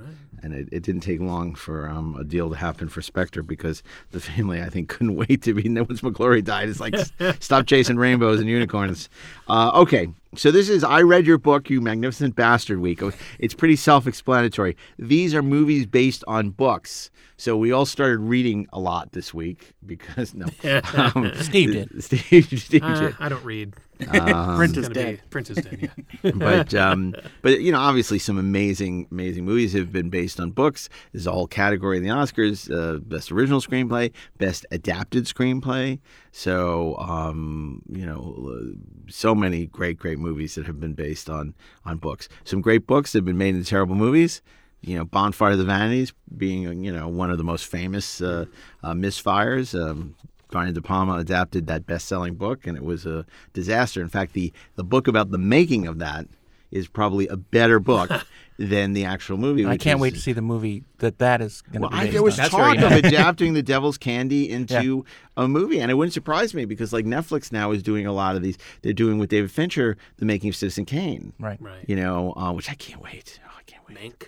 And 0.42 0.54
it, 0.54 0.68
it 0.72 0.82
didn't 0.82 1.02
take 1.02 1.20
long 1.20 1.54
for 1.54 1.88
um, 1.88 2.16
a 2.18 2.24
deal 2.24 2.50
to 2.50 2.56
happen 2.56 2.88
for 2.88 3.02
Spectre 3.02 3.42
because 3.42 3.82
the 4.10 4.20
family, 4.20 4.62
I 4.62 4.68
think, 4.68 4.88
couldn't 5.00 5.16
wait 5.16 5.42
to 5.42 5.54
be. 5.54 5.68
Once 5.68 6.00
McClory 6.00 6.42
died, 6.42 6.68
it's 6.68 6.80
like, 6.80 6.94
stop 7.40 7.66
chasing 7.66 7.96
rainbows 7.96 8.40
and 8.40 8.48
unicorns. 8.48 9.08
Uh, 9.48 9.70
okay, 9.74 10.08
so 10.36 10.50
this 10.50 10.68
is 10.68 10.84
I 10.84 11.02
read 11.02 11.26
your 11.26 11.38
book, 11.38 11.68
You 11.70 11.80
Magnificent 11.80 12.36
Bastard 12.36 12.80
Week. 12.80 13.00
It's 13.38 13.54
pretty 13.54 13.76
self 13.76 14.06
explanatory. 14.06 14.76
These 14.98 15.34
are 15.34 15.42
movies 15.42 15.86
based 15.86 16.22
on 16.28 16.50
books. 16.50 17.10
So 17.36 17.56
we 17.56 17.72
all 17.72 17.86
started 17.86 18.18
reading 18.18 18.66
a 18.72 18.78
lot 18.78 19.12
this 19.12 19.32
week 19.32 19.72
because, 19.84 20.34
no. 20.34 20.46
Um, 20.94 21.32
Steve 21.36 21.72
did. 21.72 22.04
Steve, 22.04 22.60
Steve 22.60 22.82
Uh, 22.82 23.00
did. 23.00 23.16
I 23.18 23.28
don't 23.28 23.44
read. 23.44 23.74
Um, 24.08 24.56
Print 24.56 24.76
is 24.78 24.84
Gonna 24.88 24.94
dead. 24.94 25.16
be 25.16 25.22
Prince 25.28 25.50
is 25.50 25.56
dead. 25.58 25.90
Yeah. 26.22 26.30
but 26.34 26.74
um, 26.74 27.14
but 27.42 27.60
you 27.60 27.70
know, 27.72 27.78
obviously, 27.80 28.18
some 28.18 28.38
amazing, 28.38 29.06
amazing 29.10 29.44
movies 29.44 29.74
have 29.74 29.92
been 29.92 30.08
based 30.08 30.40
on 30.40 30.52
books. 30.52 30.88
There's 31.12 31.26
a 31.26 31.32
whole 31.32 31.46
category 31.46 31.98
in 31.98 32.02
the 32.02 32.08
Oscars: 32.08 32.70
uh, 32.70 32.98
best 33.00 33.30
original 33.30 33.60
screenplay, 33.60 34.10
best 34.38 34.64
adapted 34.70 35.24
screenplay. 35.24 35.98
So 36.32 36.96
um, 36.98 37.82
you 37.88 38.06
know, 38.06 38.50
uh, 38.50 38.76
so 39.08 39.34
many 39.34 39.66
great, 39.66 39.98
great 39.98 40.18
movies 40.18 40.54
that 40.54 40.66
have 40.66 40.80
been 40.80 40.94
based 40.94 41.28
on 41.28 41.54
on 41.84 41.98
books. 41.98 42.28
Some 42.44 42.60
great 42.60 42.86
books 42.86 43.12
that 43.12 43.18
have 43.18 43.24
been 43.24 43.38
made 43.38 43.54
into 43.54 43.68
terrible 43.68 43.96
movies. 43.96 44.42
You 44.82 44.96
know, 44.96 45.04
Bonfire 45.04 45.52
of 45.52 45.58
the 45.58 45.64
Vanities 45.64 46.12
being 46.36 46.84
you 46.84 46.92
know 46.92 47.08
one 47.08 47.30
of 47.30 47.38
the 47.38 47.44
most 47.44 47.66
famous 47.66 48.20
uh, 48.20 48.46
uh, 48.82 48.92
misfires. 48.92 49.78
Um, 49.78 50.14
Brian 50.50 50.74
De 50.74 50.82
Palma 50.82 51.14
adapted 51.14 51.68
that 51.68 51.86
best-selling 51.86 52.34
book, 52.34 52.66
and 52.66 52.76
it 52.76 52.84
was 52.84 53.06
a 53.06 53.24
disaster. 53.52 54.00
In 54.00 54.08
fact, 54.08 54.32
the 54.32 54.52
the 54.76 54.84
book 54.84 55.08
about 55.08 55.30
the 55.30 55.38
making 55.38 55.86
of 55.86 55.98
that 55.98 56.26
is 56.70 56.88
probably 56.88 57.26
a 57.28 57.36
better 57.36 57.80
book 57.80 58.10
than 58.60 58.92
the 58.92 59.06
actual 59.06 59.38
movie. 59.38 59.64
I 59.64 59.78
can't 59.78 59.96
is- 59.96 60.02
wait 60.02 60.14
to 60.14 60.20
see 60.20 60.34
the 60.34 60.42
movie 60.42 60.84
that 60.98 61.18
that 61.18 61.40
is 61.40 61.62
going 61.62 61.74
to 61.74 61.80
Well, 61.80 61.90
be 61.90 61.96
I, 61.96 62.06
there 62.10 62.22
was 62.22 62.34
on. 62.38 62.42
That's 62.42 62.50
talk 62.54 62.76
of 62.76 62.92
adapting 62.92 63.54
the 63.54 63.62
Devil's 63.72 63.96
Candy 63.96 64.50
into 64.50 65.04
a 65.36 65.48
movie, 65.48 65.80
and 65.80 65.90
it 65.90 65.94
wouldn't 65.94 66.12
surprise 66.12 66.52
me 66.52 66.66
because 66.66 66.92
like 66.92 67.06
Netflix 67.06 67.50
now 67.50 67.70
is 67.70 67.82
doing 67.82 68.04
a 68.06 68.12
lot 68.12 68.36
of 68.36 68.42
these. 68.42 68.58
They're 68.82 68.92
doing 68.92 69.18
with 69.18 69.30
David 69.30 69.50
Fincher 69.50 69.96
the 70.18 70.26
making 70.26 70.50
of 70.50 70.56
Citizen 70.56 70.84
Kane, 70.84 71.32
Right. 71.40 71.60
Right. 71.60 71.84
You 71.88 71.96
know, 71.96 72.34
uh, 72.36 72.52
which 72.52 72.70
I 72.70 72.74
can't 72.74 73.02
wait. 73.02 73.40
Oh, 73.46 73.50
I 73.58 73.62
can't 73.62 73.82
wait. 73.88 73.96
Mank. 73.98 74.26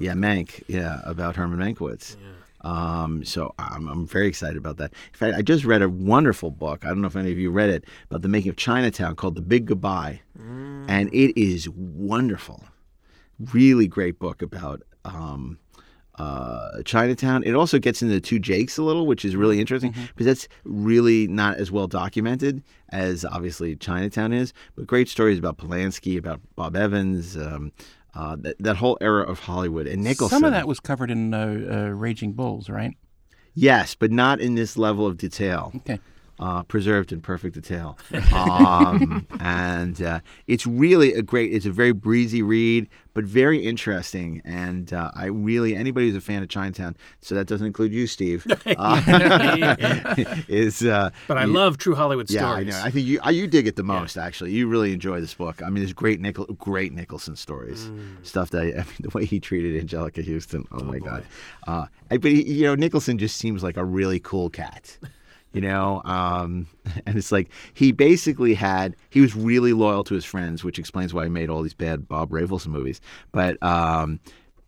Yeah, 0.00 0.12
Mank. 0.14 0.62
Yeah, 0.66 1.00
about 1.04 1.36
Herman 1.36 1.58
Mankiewicz. 1.58 2.16
Um, 2.62 3.22
so 3.26 3.54
I'm, 3.58 3.86
I'm 3.88 4.06
very 4.06 4.26
excited 4.26 4.56
about 4.56 4.78
that. 4.78 4.92
In 5.12 5.18
fact, 5.18 5.36
I 5.36 5.42
just 5.42 5.66
read 5.66 5.82
a 5.82 5.88
wonderful 5.90 6.50
book. 6.50 6.86
I 6.86 6.88
don't 6.88 7.02
know 7.02 7.06
if 7.08 7.16
any 7.16 7.30
of 7.30 7.38
you 7.38 7.50
read 7.50 7.68
it 7.68 7.84
about 8.08 8.22
the 8.22 8.28
making 8.28 8.48
of 8.48 8.56
Chinatown 8.56 9.14
called 9.16 9.34
The 9.34 9.42
Big 9.42 9.66
Goodbye, 9.66 10.22
and 10.38 11.12
it 11.12 11.38
is 11.38 11.68
wonderful. 11.68 12.64
Really 13.52 13.86
great 13.86 14.18
book 14.18 14.42
about 14.42 14.82
um, 15.04 15.58
uh, 16.16 16.82
Chinatown. 16.84 17.42
It 17.44 17.54
also 17.54 17.78
gets 17.78 18.02
into 18.02 18.20
Two 18.20 18.38
Jakes 18.38 18.78
a 18.78 18.82
little, 18.82 19.06
which 19.06 19.24
is 19.24 19.34
really 19.34 19.60
interesting 19.60 19.94
because 20.08 20.26
that's 20.26 20.48
really 20.64 21.26
not 21.26 21.56
as 21.56 21.72
well 21.72 21.86
documented 21.86 22.62
as 22.90 23.24
obviously 23.24 23.74
Chinatown 23.76 24.32
is. 24.32 24.52
But 24.76 24.86
great 24.86 25.08
stories 25.08 25.38
about 25.38 25.58
Polanski, 25.58 26.16
about 26.16 26.40
Bob 26.54 26.76
Evans, 26.76 27.36
um, 27.36 27.72
uh, 28.14 28.36
that, 28.40 28.56
that 28.60 28.76
whole 28.76 28.96
era 29.00 29.22
of 29.24 29.40
Hollywood, 29.40 29.86
and 29.86 30.04
Nicholson. 30.04 30.38
Some 30.38 30.44
of 30.44 30.52
that 30.52 30.68
was 30.68 30.78
covered 30.78 31.10
in 31.10 31.34
uh, 31.34 31.38
uh, 31.70 31.88
Raging 31.88 32.32
Bulls, 32.32 32.70
right? 32.70 32.96
Yes, 33.54 33.94
but 33.94 34.10
not 34.10 34.40
in 34.40 34.54
this 34.54 34.76
level 34.76 35.06
of 35.06 35.16
detail. 35.16 35.72
Okay. 35.76 35.98
Uh, 36.44 36.62
preserved 36.64 37.10
in 37.10 37.22
perfect 37.22 37.54
detail, 37.54 37.96
um, 38.34 39.26
and 39.40 40.02
uh, 40.02 40.20
it's 40.46 40.66
really 40.66 41.14
a 41.14 41.22
great. 41.22 41.50
It's 41.54 41.64
a 41.64 41.70
very 41.70 41.92
breezy 41.92 42.42
read, 42.42 42.86
but 43.14 43.24
very 43.24 43.64
interesting. 43.64 44.42
And 44.44 44.92
uh, 44.92 45.10
I 45.14 45.26
really 45.26 45.74
anybody 45.74 46.06
who's 46.08 46.16
a 46.16 46.20
fan 46.20 46.42
of 46.42 46.50
Chinatown, 46.50 46.96
so 47.22 47.34
that 47.34 47.46
doesn't 47.46 47.66
include 47.66 47.92
you, 47.94 48.06
Steve, 48.06 48.46
uh, 48.76 49.64
is. 50.48 50.82
Uh, 50.84 51.10
But 51.28 51.38
I 51.38 51.44
you- 51.46 51.52
love 51.52 51.78
true 51.78 51.94
Hollywood 51.94 52.28
Yeah, 52.30 52.40
stories. 52.50 52.74
I 52.74 52.78
know. 52.78 52.84
I 52.84 52.90
think 52.90 53.06
you 53.06 53.20
uh, 53.24 53.30
you 53.30 53.46
dig 53.46 53.66
it 53.66 53.76
the 53.76 53.82
most. 53.82 54.18
Actually, 54.18 54.50
you 54.52 54.68
really 54.68 54.92
enjoy 54.92 55.20
this 55.22 55.32
book. 55.32 55.62
I 55.62 55.66
mean, 55.70 55.76
there's 55.82 55.94
great 55.94 56.20
Nichol, 56.20 56.44
great 56.58 56.92
Nicholson 56.92 57.36
stories, 57.36 57.86
Mm. 57.86 58.16
stuff 58.26 58.50
that 58.50 58.60
I 58.62 58.84
mean, 58.84 59.00
the 59.00 59.10
way 59.14 59.24
he 59.24 59.40
treated 59.40 59.72
Anjelica 59.86 60.22
Huston. 60.30 60.66
Oh, 60.72 60.84
my 60.84 60.98
god! 60.98 61.24
Uh, 61.66 61.86
I- 62.10 62.18
but 62.18 62.30
he, 62.32 62.42
you 62.52 62.64
know, 62.64 62.74
Nicholson 62.74 63.16
just 63.18 63.36
seems 63.38 63.62
like 63.62 63.76
a 63.78 63.84
really 63.84 64.20
cool 64.20 64.50
cat. 64.50 64.98
You 65.54 65.60
know, 65.60 66.02
um, 66.04 66.66
and 67.06 67.16
it's 67.16 67.32
like 67.32 67.48
he 67.72 67.92
basically 67.92 68.54
had 68.54 68.96
he 69.08 69.20
was 69.20 69.34
really 69.34 69.72
loyal 69.72 70.04
to 70.04 70.14
his 70.14 70.24
friends, 70.24 70.64
which 70.64 70.78
explains 70.78 71.14
why 71.14 71.24
he 71.24 71.30
made 71.30 71.48
all 71.48 71.62
these 71.62 71.74
bad 71.74 72.06
Bob 72.08 72.30
Rafelson 72.30 72.66
movies. 72.66 73.00
But 73.32 73.62
um, 73.62 74.20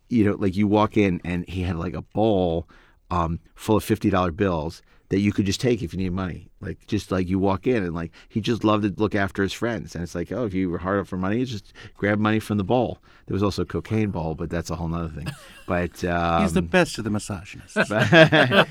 you 0.09 0.23
know, 0.23 0.35
like 0.39 0.55
you 0.55 0.65
walk 0.67 0.97
in 0.97 1.21
and 1.23 1.47
he 1.47 1.61
had 1.61 1.75
like 1.75 1.93
a 1.93 2.01
bowl 2.01 2.67
um, 3.11 3.39
full 3.53 3.75
of 3.75 3.83
fifty 3.83 4.09
dollar 4.09 4.31
bills 4.31 4.81
that 5.09 5.19
you 5.19 5.31
could 5.31 5.45
just 5.45 5.61
take 5.61 5.81
if 5.81 5.93
you 5.93 5.99
need 5.99 6.11
money. 6.11 6.49
Like 6.59 6.85
just 6.87 7.11
like 7.11 7.29
you 7.29 7.39
walk 7.39 7.65
in 7.65 7.83
and 7.83 7.93
like 7.93 8.11
he 8.27 8.41
just 8.41 8.63
loved 8.63 8.83
to 8.83 9.01
look 9.01 9.15
after 9.15 9.41
his 9.41 9.53
friends. 9.53 9.95
And 9.95 10.03
it's 10.03 10.15
like, 10.15 10.31
oh, 10.31 10.45
if 10.45 10.53
you 10.53 10.69
were 10.69 10.79
hard 10.79 10.99
up 10.99 11.07
for 11.07 11.17
money, 11.17 11.43
just 11.45 11.71
grab 11.95 12.19
money 12.19 12.39
from 12.39 12.57
the 12.57 12.63
bowl. 12.63 12.99
There 13.27 13.33
was 13.33 13.43
also 13.43 13.61
a 13.61 13.65
cocaine 13.65 14.09
bowl, 14.09 14.35
but 14.35 14.49
that's 14.49 14.69
a 14.69 14.75
whole 14.75 14.87
nother 14.87 15.09
thing. 15.09 15.27
But 15.67 16.01
um, 16.05 16.43
He's 16.43 16.53
the 16.53 16.61
best 16.61 16.97
of 16.97 17.03
the 17.03 17.09
misogynists. 17.09 17.73
but, 17.89 18.09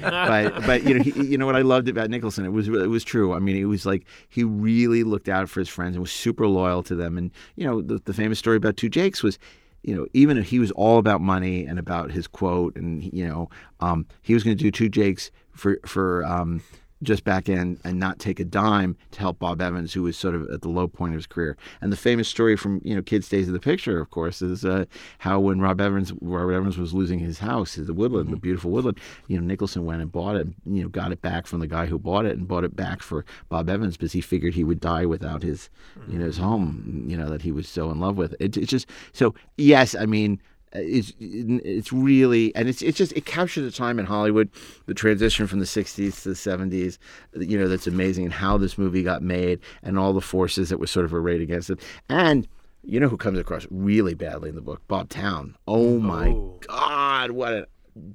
but 0.00 0.66
but 0.66 0.84
you 0.84 0.94
know 0.94 1.02
he, 1.02 1.10
you 1.26 1.36
know 1.36 1.44
what 1.44 1.54
I 1.54 1.60
loved 1.60 1.90
about 1.90 2.08
Nicholson 2.08 2.46
it 2.46 2.52
was 2.52 2.68
it 2.68 2.88
was 2.88 3.04
true 3.04 3.34
I 3.34 3.38
mean 3.38 3.54
it 3.54 3.66
was 3.66 3.84
like 3.84 4.06
he 4.30 4.44
really 4.44 5.04
looked 5.04 5.28
out 5.28 5.50
for 5.50 5.60
his 5.60 5.68
friends 5.68 5.94
and 5.94 6.00
was 6.00 6.10
super 6.10 6.46
loyal 6.46 6.82
to 6.84 6.94
them 6.94 7.18
and 7.18 7.30
you 7.54 7.66
know 7.66 7.82
the, 7.82 8.00
the 8.06 8.14
famous 8.14 8.38
story 8.38 8.56
about 8.56 8.78
two 8.78 8.88
Jakes 8.88 9.22
was 9.22 9.38
you 9.82 9.94
know 9.94 10.06
even 10.14 10.38
if 10.38 10.46
he 10.46 10.58
was 10.58 10.70
all 10.70 10.96
about 10.96 11.20
money 11.20 11.66
and 11.66 11.78
about 11.78 12.10
his 12.10 12.26
quote 12.26 12.74
and 12.76 13.04
you 13.12 13.26
know 13.26 13.50
um, 13.80 14.06
he 14.22 14.32
was 14.32 14.42
going 14.42 14.56
to 14.56 14.62
do 14.62 14.70
two 14.70 14.88
Jakes 14.88 15.30
for 15.56 15.78
for 15.84 16.24
um, 16.24 16.62
just 17.02 17.24
back 17.24 17.48
in 17.48 17.78
and 17.84 17.98
not 17.98 18.18
take 18.18 18.40
a 18.40 18.44
dime 18.44 18.96
to 19.10 19.20
help 19.20 19.38
Bob 19.38 19.60
Evans, 19.60 19.92
who 19.92 20.02
was 20.02 20.16
sort 20.16 20.34
of 20.34 20.48
at 20.50 20.62
the 20.62 20.68
low 20.68 20.88
point 20.88 21.12
of 21.12 21.18
his 21.18 21.26
career. 21.26 21.56
And 21.80 21.92
the 21.92 21.96
famous 21.96 22.28
story 22.28 22.56
from 22.56 22.80
you 22.84 22.94
know 22.94 23.02
Kid 23.02 23.24
Stays 23.24 23.48
of 23.48 23.52
the 23.52 23.60
Picture, 23.60 24.00
of 24.00 24.10
course, 24.10 24.40
is 24.40 24.64
uh, 24.64 24.86
how 25.18 25.38
when 25.40 25.60
Rob 25.60 25.80
Evans 25.80 26.12
Robert 26.20 26.52
Evans 26.52 26.78
was 26.78 26.94
losing 26.94 27.18
his 27.18 27.38
house, 27.38 27.74
the 27.74 27.92
Woodland, 27.92 28.30
the 28.30 28.36
beautiful 28.36 28.70
Woodland, 28.70 28.98
you 29.28 29.38
know 29.38 29.44
Nicholson 29.44 29.84
went 29.84 30.02
and 30.02 30.10
bought 30.10 30.36
it, 30.36 30.46
you 30.64 30.82
know, 30.82 30.88
got 30.88 31.12
it 31.12 31.20
back 31.20 31.46
from 31.46 31.60
the 31.60 31.66
guy 31.66 31.86
who 31.86 31.98
bought 31.98 32.24
it 32.24 32.36
and 32.36 32.48
bought 32.48 32.64
it 32.64 32.74
back 32.74 33.02
for 33.02 33.24
Bob 33.48 33.68
Evans 33.68 33.96
because 33.96 34.12
he 34.12 34.20
figured 34.20 34.54
he 34.54 34.64
would 34.64 34.80
die 34.80 35.06
without 35.06 35.42
his, 35.42 35.68
you 36.08 36.18
know, 36.18 36.26
his 36.26 36.38
home, 36.38 37.04
you 37.06 37.16
know, 37.16 37.28
that 37.28 37.42
he 37.42 37.52
was 37.52 37.68
so 37.68 37.90
in 37.90 38.00
love 38.00 38.16
with. 38.16 38.34
It, 38.40 38.56
it's 38.56 38.70
just 38.70 38.88
so 39.12 39.34
yes, 39.56 39.94
I 39.94 40.06
mean 40.06 40.40
it's 40.72 41.12
it's 41.18 41.92
really 41.92 42.54
and 42.54 42.68
it's 42.68 42.82
it's 42.82 42.98
just 42.98 43.12
it 43.12 43.24
captures 43.24 43.64
the 43.64 43.76
time 43.76 43.98
in 43.98 44.06
Hollywood, 44.06 44.50
the 44.86 44.94
transition 44.94 45.46
from 45.46 45.58
the 45.60 45.64
'60s 45.64 46.22
to 46.22 46.28
the 46.30 46.34
'70s. 46.34 46.98
You 47.34 47.58
know 47.58 47.68
that's 47.68 47.86
amazing, 47.86 48.24
and 48.24 48.32
how 48.34 48.58
this 48.58 48.76
movie 48.76 49.02
got 49.02 49.22
made, 49.22 49.60
and 49.82 49.98
all 49.98 50.12
the 50.12 50.20
forces 50.20 50.68
that 50.68 50.78
were 50.78 50.86
sort 50.86 51.04
of 51.06 51.14
arrayed 51.14 51.40
against 51.40 51.70
it. 51.70 51.80
And 52.08 52.46
you 52.82 53.00
know 53.00 53.08
who 53.08 53.16
comes 53.16 53.38
across 53.38 53.66
really 53.70 54.14
badly 54.14 54.48
in 54.50 54.54
the 54.54 54.60
book? 54.60 54.82
Bob 54.88 55.08
Towne. 55.08 55.56
Oh 55.66 55.98
my 55.98 56.28
Oh. 56.28 56.58
God, 56.68 57.30
what 57.32 57.52
a 57.52 57.68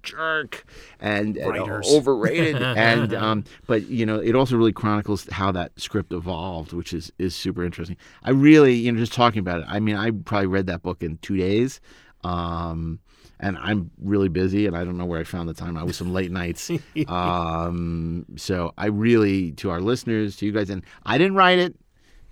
jerk 0.03 0.63
and, 0.99 1.37
and 1.37 1.55
overrated 1.91 2.61
and 2.61 3.15
um 3.15 3.43
but 3.65 3.87
you 3.87 4.05
know 4.05 4.19
it 4.19 4.35
also 4.35 4.55
really 4.55 4.71
chronicles 4.71 5.27
how 5.31 5.51
that 5.51 5.71
script 5.75 6.13
evolved 6.13 6.71
which 6.71 6.93
is 6.93 7.11
is 7.17 7.33
super 7.35 7.65
interesting 7.65 7.97
i 8.21 8.29
really 8.29 8.75
you 8.75 8.91
know 8.91 8.99
just 8.99 9.11
talking 9.11 9.39
about 9.39 9.61
it 9.61 9.65
i 9.67 9.79
mean 9.79 9.95
i 9.95 10.11
probably 10.11 10.45
read 10.45 10.67
that 10.67 10.83
book 10.83 11.01
in 11.01 11.17
two 11.23 11.35
days 11.35 11.81
um 12.23 12.99
and 13.43 13.57
I'm 13.57 13.89
really 13.99 14.29
busy, 14.29 14.67
and 14.67 14.77
I 14.77 14.83
don't 14.83 14.99
know 14.99 15.05
where 15.05 15.19
I 15.19 15.23
found 15.23 15.49
the 15.49 15.53
time. 15.55 15.75
I 15.75 15.81
was 15.83 15.97
some 15.97 16.13
late 16.13 16.29
nights, 16.31 16.69
um, 17.07 18.25
so 18.37 18.71
I 18.77 18.85
really, 18.87 19.51
to 19.53 19.71
our 19.71 19.81
listeners, 19.81 20.35
to 20.37 20.45
you 20.45 20.51
guys, 20.51 20.69
and 20.69 20.83
I 21.05 21.17
didn't 21.17 21.33
write 21.35 21.57
it. 21.57 21.75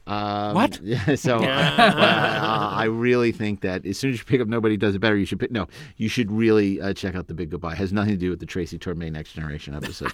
Um, 0.06 0.54
What? 0.54 0.80
Yeah, 0.84 1.16
so 1.16 1.38
uh, 1.44 2.70
I 2.74 2.86
really 2.86 3.32
think 3.32 3.62
that 3.62 3.86
as 3.86 3.98
soon 3.98 4.12
as 4.14 4.20
you 4.20 4.26
pick 4.26 4.40
up 4.42 4.48
Nobody 4.48 4.78
Does 4.78 4.96
It 4.96 5.00
Better, 5.00 5.18
you 5.18 5.26
should 5.26 5.40
pick. 5.40 5.52
No, 5.52 5.68
you 5.98 6.10
should 6.10 6.32
really 6.32 6.80
uh, 6.80 6.94
check 6.94 7.16
out 7.16 7.28
The 7.28 7.34
Big 7.34 7.50
Goodbye. 7.50 7.74
It 7.74 7.78
has 7.80 7.92
nothing 7.94 8.14
to 8.14 8.18
do 8.20 8.30
with 8.30 8.40
the 8.40 8.46
Tracy 8.46 8.78
Torme 8.78 9.12
Next 9.12 9.34
Generation 9.34 9.74
episode. 9.76 10.14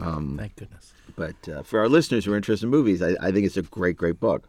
um, 0.00 0.36
Thank 0.38 0.56
goodness. 0.56 0.92
but 1.16 1.48
uh, 1.48 1.62
for 1.62 1.78
our 1.80 1.88
listeners 1.88 2.24
who 2.24 2.32
are 2.32 2.36
interested 2.36 2.66
in 2.66 2.70
movies, 2.70 3.02
I, 3.02 3.16
I 3.20 3.30
think 3.32 3.46
it's 3.46 3.56
a 3.56 3.62
great, 3.62 3.96
great 3.96 4.18
book. 4.20 4.48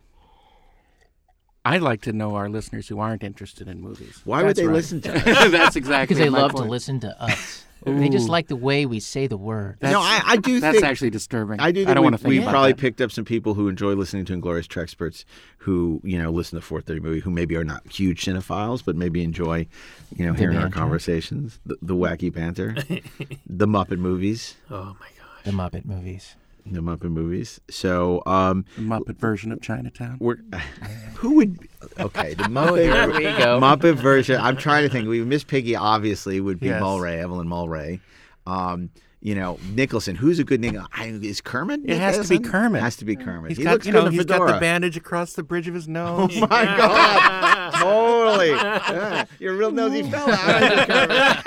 I'd 1.65 1.81
like 1.81 2.01
to 2.03 2.13
know 2.13 2.36
our 2.36 2.48
listeners 2.48 2.88
who 2.88 3.00
aren't 3.00 3.24
interested 3.24 3.67
in 3.67 3.81
movies. 3.81 4.22
Why 4.24 4.43
would 4.43 4.55
they 4.55 4.67
right. 4.67 4.75
listen 4.75 5.01
to 5.01 5.15
us? 5.15 5.51
That's 5.51 5.75
exactly 5.75 6.13
Because 6.13 6.24
they 6.24 6.29
my 6.29 6.41
love 6.41 6.53
to 6.53 6.63
listen 6.63 7.00
to 7.00 7.22
us. 7.22 7.65
they 7.86 8.10
just 8.10 8.29
like 8.29 8.48
the 8.48 8.55
way 8.55 8.86
we 8.86 9.00
say 9.00 9.27
the 9.27 9.38
word. 9.38 9.77
That's, 9.79 9.91
no, 9.91 10.00
I, 10.00 10.22
I 10.25 10.38
do 10.38 10.60
that's 10.60 10.77
think 10.77 10.86
actually 10.86 11.10
disturbing. 11.10 11.60
I 11.60 11.72
do 11.72 11.84
think 11.86 11.95
don't 11.95 12.03
we, 12.03 12.03
want 12.03 12.13
to 12.15 12.17
think 12.19 12.29
we 12.29 12.38
about 12.39 12.51
probably 12.51 12.72
that. 12.72 12.81
picked 12.81 13.01
up 13.01 13.12
some 13.12 13.25
people 13.25 13.53
who 13.55 13.67
enjoy 13.67 13.93
listening 13.93 14.25
to 14.25 14.34
Inglorious 14.34 14.67
Trexperts 14.67 15.25
who, 15.57 16.01
you 16.03 16.22
know, 16.22 16.31
listen 16.31 16.60
to 16.60 16.65
430 16.65 17.00
movie, 17.01 17.19
who 17.19 17.31
maybe 17.31 17.55
are 17.55 17.63
not 17.63 17.86
huge 17.91 18.24
cinephiles, 18.25 18.84
but 18.86 18.95
maybe 18.95 19.24
enjoy, 19.24 19.67
you 20.15 20.25
know, 20.25 20.34
hearing 20.34 20.57
our 20.57 20.69
conversations, 20.69 21.60
the, 21.65 21.77
the 21.81 21.95
wacky 21.95 22.31
banter, 22.34 22.75
the 23.48 23.67
Muppet 23.67 23.98
movies, 23.98 24.55
Oh 24.69 24.95
my 25.00 25.07
gosh. 25.17 25.43
The 25.43 25.51
Muppet 25.51 25.86
movies. 25.86 26.36
The 26.65 26.79
Muppet 26.81 27.12
movies. 27.12 27.60
So, 27.69 28.24
um, 28.25 28.65
The 28.75 28.81
Muppet 28.81 29.17
version 29.17 29.51
of 29.51 29.62
Chinatown. 29.62 30.17
we're, 30.19 30.38
who 31.15 31.36
would, 31.36 31.60
okay, 32.00 32.34
the 32.34 32.43
Muppet, 32.45 32.84
here 32.91 33.07
we 33.13 33.24
go. 33.38 33.60
Muppet 33.60 33.95
version. 33.95 34.39
I'm 34.41 34.57
trying 34.57 34.84
to 34.84 34.89
think. 34.89 35.07
We 35.07 35.24
Miss 35.24 35.43
Piggy 35.43 35.75
obviously 35.75 36.39
would 36.41 36.60
be 36.60 36.67
Yes. 36.67 36.81
Mulwray, 36.81 37.17
Evelyn 37.19 37.48
Mulwray. 37.48 38.00
Um, 38.48 38.89
you 39.25 39.34
know, 39.34 39.58
Nicholson. 39.74 40.15
Who's 40.15 40.38
a 40.38 40.44
good 40.44 40.62
Nicholson? 40.62 41.24
Is 41.24 41.41
Kermit? 41.41 41.82
It 41.86 41.98
has 41.98 42.20
to 42.20 42.29
be 42.29 42.36
Nicholson? 42.36 42.51
Kermit. 42.51 42.82
Has 42.84 42.96
to 42.98 43.05
be 43.05 43.15
Kermit. 43.15 43.50
He's 43.50 43.58
he 43.58 43.63
got, 43.63 43.72
looks 43.72 43.88
you 43.88 43.91
good 43.91 43.98
know, 43.98 44.05
in 44.05 44.13
a 44.13 44.17
he's 44.17 44.25
got 44.25 44.46
the 44.46 44.60
bandage 44.60 44.98
across 44.98 45.34
the 45.34 45.41
bridge 45.41 45.67
of 45.67 45.74
his 45.74 45.88
nose. 45.88 46.29
Oh 46.36 46.41
my 46.41 46.48
God! 46.63 47.74
totally. 47.74 48.51
Yeah, 48.51 49.25
You're 49.39 49.55
a 49.55 49.58
real 49.58 49.72
nosy 49.72 50.03
fella. 50.03 50.32
aren't 50.32 50.77
you, 50.77 50.86
Kermit? 50.86 51.12
Ac- 51.12 51.41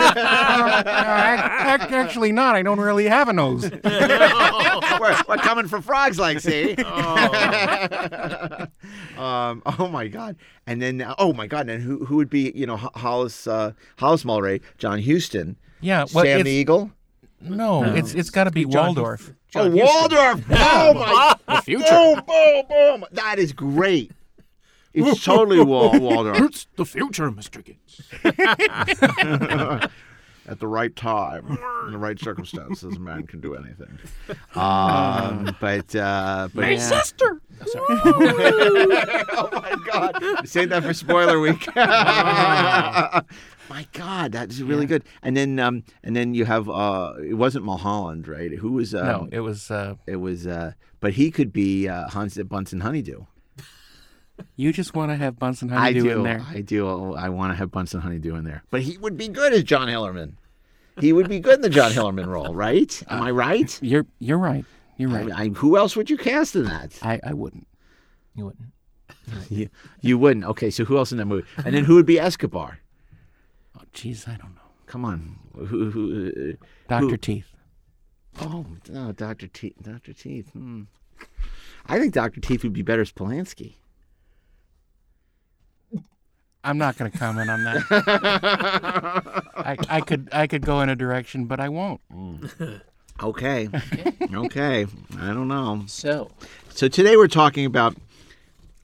ac- 1.84 1.94
Actually, 1.94 2.32
not. 2.32 2.56
I 2.56 2.64
don't 2.64 2.80
really 2.80 3.04
have 3.04 3.28
a 3.28 3.32
nose. 3.32 3.70
we're, 3.84 5.22
we're 5.28 5.36
coming 5.36 5.68
for 5.68 5.80
frogs, 5.80 6.18
like 6.18 6.40
see. 6.40 6.72
um, 9.16 9.62
oh 9.78 9.88
my 9.88 10.08
God! 10.08 10.34
And 10.66 10.82
then, 10.82 11.14
oh 11.16 11.32
my 11.32 11.46
God! 11.46 11.68
And 11.68 11.80
who 11.80 12.04
who 12.04 12.16
would 12.16 12.28
be 12.28 12.50
you 12.56 12.66
know 12.66 12.76
Hollis 12.76 13.46
uh, 13.46 13.70
Hollis 13.98 14.24
Mulwray, 14.24 14.62
John 14.78 15.00
Huston, 15.00 15.54
Yeah, 15.80 16.06
well, 16.12 16.24
Sam 16.24 16.42
the 16.42 16.50
Eagle. 16.50 16.90
No, 17.40 17.84
it's 17.84 18.14
it's 18.14 18.30
got 18.30 18.44
to 18.44 18.50
be 18.50 18.64
John 18.64 18.86
Waldorf. 18.94 19.32
oh, 19.54 19.70
Waldorf! 19.70 20.42
Oh 20.50 20.94
my! 20.94 21.34
The 21.56 21.62
future. 21.62 21.84
Boom! 21.90 22.22
Boom! 22.26 22.64
Boom! 22.68 23.04
That 23.12 23.38
is 23.38 23.52
great. 23.52 24.10
It's 24.92 25.24
totally 25.24 25.60
Wal- 25.62 25.98
Waldorf. 26.00 26.40
It's 26.40 26.66
the 26.76 26.84
future, 26.84 27.30
Mr. 27.30 27.62
Gittes. 27.62 28.02
at 30.48 30.58
the 30.60 30.66
right 30.66 30.96
time, 30.96 31.58
in 31.86 31.92
the 31.92 31.98
right 31.98 32.18
circumstances, 32.18 32.96
a 32.96 32.98
man 32.98 33.26
can 33.26 33.40
do 33.40 33.54
anything. 33.54 33.98
Um, 34.54 35.54
but 35.60 35.94
uh, 35.94 36.48
but 36.52 36.62
My 36.62 36.70
yeah. 36.70 36.78
sister. 36.78 37.40
oh 37.76 39.48
my 39.52 39.76
God! 39.86 40.48
Save 40.48 40.70
that 40.70 40.82
for 40.82 40.92
spoiler 40.94 41.38
week. 41.38 41.68
My 43.78 43.86
God, 43.92 44.32
that's 44.32 44.58
really 44.58 44.86
good. 44.86 45.04
And 45.22 45.36
then 45.36 45.58
um, 45.60 45.84
and 46.02 46.16
then 46.16 46.34
you 46.34 46.44
have 46.46 46.68
uh, 46.68 47.12
it 47.22 47.34
wasn't 47.34 47.64
Mulholland, 47.64 48.26
right? 48.26 48.50
Who 48.50 48.72
was 48.72 48.92
um, 48.92 49.06
No, 49.06 49.28
it 49.30 49.40
was. 49.40 49.70
Uh, 49.70 49.94
it 50.06 50.16
was 50.16 50.48
uh, 50.48 50.72
but 50.98 51.12
he 51.12 51.30
could 51.30 51.52
be 51.52 51.86
uh, 51.88 52.08
Hans 52.08 52.36
Bunsen 52.42 52.80
Honeydew. 52.80 53.24
you 54.56 54.72
just 54.72 54.94
want 54.94 55.12
to 55.12 55.16
have 55.16 55.38
Bunsen 55.38 55.72
I 55.72 55.76
Honeydew 55.76 56.02
do. 56.02 56.10
in 56.10 56.22
there. 56.24 56.44
I 56.48 56.60
do. 56.60 57.14
I 57.14 57.28
want 57.28 57.52
to 57.52 57.56
have 57.56 57.70
Bunsen 57.70 58.00
Honeydew 58.00 58.34
in 58.34 58.42
there. 58.44 58.64
But 58.70 58.82
he 58.82 58.98
would 58.98 59.16
be 59.16 59.28
good 59.28 59.52
as 59.52 59.62
John 59.62 59.86
Hillerman. 59.86 60.34
He 61.00 61.12
would 61.12 61.28
be 61.28 61.38
good 61.38 61.54
in 61.54 61.60
the 61.60 61.70
John 61.70 61.92
Hillerman 61.92 62.26
role, 62.26 62.52
right? 62.52 63.00
Am 63.08 63.22
I 63.22 63.30
right? 63.30 63.78
You're 63.80 64.06
you're 64.18 64.38
right. 64.38 64.64
You're 64.96 65.10
I, 65.10 65.22
right. 65.22 65.32
I, 65.32 65.48
who 65.50 65.76
else 65.76 65.94
would 65.94 66.10
you 66.10 66.16
cast 66.16 66.56
in 66.56 66.64
that? 66.64 66.98
I, 67.00 67.20
I 67.22 67.32
wouldn't. 67.32 67.68
You 68.34 68.46
wouldn't. 68.46 68.64
You, 69.50 69.68
you 70.00 70.16
wouldn't. 70.16 70.46
Okay, 70.46 70.70
so 70.70 70.84
who 70.86 70.96
else 70.96 71.12
in 71.12 71.18
that 71.18 71.26
movie? 71.26 71.46
And 71.62 71.74
then 71.74 71.84
who 71.84 71.96
would 71.96 72.06
be 72.06 72.18
Escobar? 72.18 72.78
Jeez, 73.94 74.28
I 74.28 74.36
don't 74.36 74.54
know. 74.54 74.60
Come 74.86 75.04
on. 75.04 75.38
Who, 75.54 75.90
who, 75.90 76.30
uh, 76.30 76.66
Doctor 76.88 77.16
Teeth. 77.16 77.54
oh, 78.40 78.64
no, 78.88 79.12
Dr. 79.12 79.48
Teeth. 79.48 79.74
Dr. 79.82 80.12
Teeth. 80.12 80.50
Hmm. 80.52 80.82
I 81.86 81.98
think 81.98 82.14
Dr. 82.14 82.40
Teeth 82.40 82.62
would 82.62 82.72
be 82.72 82.82
better 82.82 83.02
as 83.02 83.12
Polanski. 83.12 83.74
I'm 86.64 86.76
not 86.76 86.96
going 86.98 87.10
to 87.10 87.16
comment 87.18 87.48
on 87.50 87.64
that. 87.64 89.44
I, 89.56 89.76
I 89.88 90.00
could 90.00 90.28
I 90.32 90.46
could 90.46 90.66
go 90.66 90.80
in 90.80 90.88
a 90.88 90.96
direction, 90.96 91.46
but 91.46 91.60
I 91.60 91.68
won't. 91.68 92.00
Okay. 93.22 93.68
okay. 94.34 94.86
I 95.18 95.26
don't 95.28 95.48
know. 95.48 95.84
So, 95.86 96.30
So 96.70 96.88
today 96.88 97.16
we're 97.16 97.28
talking 97.28 97.64
about. 97.64 97.96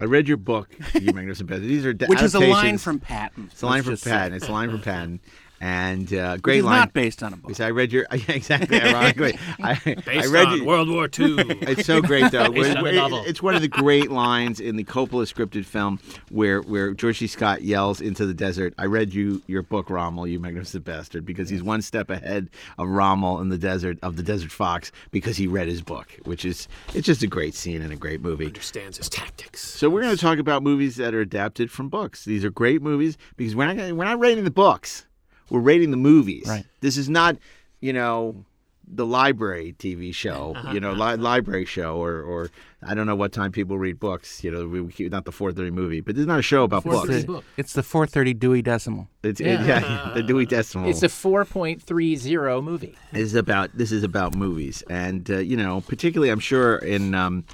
I 0.05 0.07
read 0.07 0.29
your 0.29 0.37
book, 0.37 0.69
You 0.93 1.15
Magnificent 1.15 1.49
Bastard. 1.49 1.67
These 1.67 1.87
are 1.87 1.95
Which 1.95 2.21
is 2.21 2.35
a 2.35 2.41
line 2.41 2.77
from 2.77 3.01
Patton. 3.01 3.49
It's 3.51 3.63
a 3.63 3.67
line 3.67 3.77
let's 3.77 3.87
from 3.87 3.93
just 3.95 4.05
say. 4.05 4.11
Patton. 4.11 4.35
It's 4.35 4.49
a 4.49 4.53
line 4.53 4.71
from 4.71 4.83
Patton, 4.83 5.21
and 5.65 6.13
uh, 6.13 6.33
Which 6.35 6.43
great 6.43 6.59
is 6.59 6.65
line. 6.65 6.79
not 6.81 6.93
based 6.93 7.23
on 7.23 7.33
a 7.33 7.37
book. 7.37 7.47
Because 7.49 7.61
I 7.61 7.71
read 7.71 7.91
your 7.91 8.05
yeah, 8.13 8.19
exactly. 8.29 8.81
Ironically, 8.83 9.39
I, 9.63 9.81
I 10.07 10.27
read 10.27 10.47
on 10.49 10.57
your, 10.59 10.67
World 10.67 10.91
War 10.91 11.05
II. 11.19 11.37
It's 11.63 11.87
so 11.87 12.03
great 12.03 12.31
though. 12.33 12.51
Based 12.51 12.77
on 12.77 12.85
a 12.87 12.89
It- 12.91 12.95
novel. 12.97 13.25
it's 13.27 13.43
one 13.43 13.55
of 13.55 13.63
the 13.63 13.69
great 13.69 14.11
lines 14.11 14.61
in 14.61 14.77
the 14.77 14.85
Coppola 14.85 15.25
scripted 15.33 15.65
film 15.65 15.99
where 16.31 16.61
where 16.61 16.93
George 16.93 17.19
C. 17.19 17.27
Scott 17.27 17.63
yells 17.63 18.01
into 18.03 18.27
the 18.27 18.35
desert. 18.35 18.75
I 18.79 18.85
read 18.85 19.15
you 19.15 19.41
your 19.47 19.63
book, 19.63 19.89
Rommel, 19.89 20.27
you 20.27 20.39
magnificent 20.39 20.85
bastard, 20.85 21.25
because 21.25 21.49
he's 21.49 21.63
one 21.63 21.81
step 21.81 22.11
ahead 22.11 22.51
of 22.79 22.89
Rommel 22.89 23.41
in 23.41 23.49
the 23.49 23.59
desert 23.59 23.99
of 24.03 24.17
the 24.17 24.23
Desert 24.23 24.51
Fox 24.53 24.93
because 25.13 25.39
he 25.39 25.47
read 25.47 25.69
his 25.69 25.81
book, 25.81 26.09
which 26.25 26.45
is 26.45 26.69
it's 26.95 27.07
just 27.07 27.23
a 27.23 27.27
great 27.27 27.55
scene 27.55 27.81
and 27.81 27.93
a 27.93 27.97
great 27.97 28.21
movie. 28.21 28.47
Understands 28.47 28.99
his 28.99 29.09
tactics. 29.09 29.63
So 29.63 29.89
we're 29.89 30.03
going 30.03 30.15
to 30.15 30.21
talk 30.21 30.39
about 30.39 30.63
movies 30.63 30.97
that 30.97 31.15
are 31.15 31.21
adapted 31.21 31.71
from 31.71 31.89
books. 31.89 32.25
These 32.27 32.45
are 32.45 32.51
great 32.51 32.83
movies 32.83 33.17
because 33.37 33.57
we're 33.57 33.67
not 33.67 33.77
gonna- 33.77 33.95
we're 33.95 34.05
not 34.05 34.19
rating 34.21 34.45
the 34.45 34.51
books. 34.51 35.07
We're 35.51 35.61
rating 35.61 35.91
the 35.91 35.97
movies. 35.97 36.47
Right. 36.47 36.65
This 36.81 36.97
is 36.97 37.09
not, 37.09 37.37
you 37.81 37.93
know, 37.93 38.45
the 38.87 39.07
library 39.07 39.75
TV 39.79 40.15
show, 40.15 40.55
you 40.73 40.79
know, 40.79 40.93
li- 40.93 41.17
library 41.17 41.65
show 41.65 41.97
or 41.97 42.21
or 42.21 42.51
I 42.87 42.93
don't 42.95 43.07
know 43.07 43.17
what 43.17 43.33
time 43.33 43.51
people 43.51 43.79
read 43.79 43.99
books, 43.99 44.45
you 44.45 44.51
know, 44.51 44.67
we, 44.69 44.83
we, 44.83 45.09
not 45.09 45.25
the 45.25 45.33
4:30 45.33 45.73
movie, 45.73 46.01
but 46.03 46.15
this 46.15 46.21
is 46.21 46.27
not 46.27 46.39
a 46.39 46.43
show 46.43 46.65
about 46.65 46.85
books. 46.85 47.07
Three 47.07 47.21
the, 47.21 47.27
book. 47.27 47.45
it's 47.57 47.73
the 47.73 47.83
430 47.83 48.35
Dewey 48.35 48.61
Decimal. 48.61 49.09
It's 49.23 49.41
it- 49.41 49.47
Yeah. 49.47 49.81
yeah, 49.81 50.13
the 50.15 50.23
Dewey 50.23 50.45
Decimal. 50.45 50.91
it's 50.91 51.03
a 51.03 51.09
4.30 51.09 52.63
movie. 52.63 52.95
This 53.13 53.23
is 53.23 53.35
about 53.35 53.71
this 53.77 53.91
is 53.91 54.03
about 54.05 54.35
movies, 54.35 54.83
and 54.91 55.31
uh, 55.31 55.39
you 55.39 55.57
know, 55.57 55.81
particularly, 55.81 56.31
I'm 56.31 56.41
sure 56.41 56.77
in 56.77 57.15
um, 57.15 57.45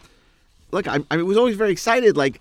look, 0.73 0.89
I, 0.89 0.99
I 1.11 1.19
was 1.19 1.37
always 1.37 1.57
very 1.57 1.71
excited. 1.71 2.17
Like, 2.17 2.41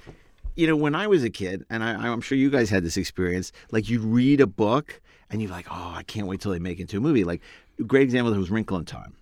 you 0.56 0.68
know, 0.68 0.76
when 0.76 0.96
I 0.96 1.08
was 1.08 1.24
a 1.24 1.30
kid, 1.30 1.66
and 1.70 1.84
I, 1.84 1.92
I'm 2.12 2.22
sure 2.22 2.38
you 2.38 2.50
guys 2.50 2.70
had 2.70 2.84
this 2.84 2.98
experience. 2.98 3.52
Like, 3.72 3.90
you'd 3.90 4.02
read 4.02 4.42
a 4.42 4.48
book, 4.48 5.00
and 5.30 5.42
you're 5.42 5.52
like, 5.52 5.68
oh, 5.70 5.94
I 5.96 6.04
can't 6.04 6.28
wait 6.28 6.42
till 6.42 6.52
they 6.52 6.60
make 6.60 6.80
it 6.80 6.84
into 6.84 6.98
a 6.98 7.02
movie. 7.02 7.24
Like, 7.24 7.42
great 7.86 8.04
example 8.04 8.34
was 8.34 8.50
Wrinkle 8.50 8.78
in 8.78 8.86
Time. 8.86 9.14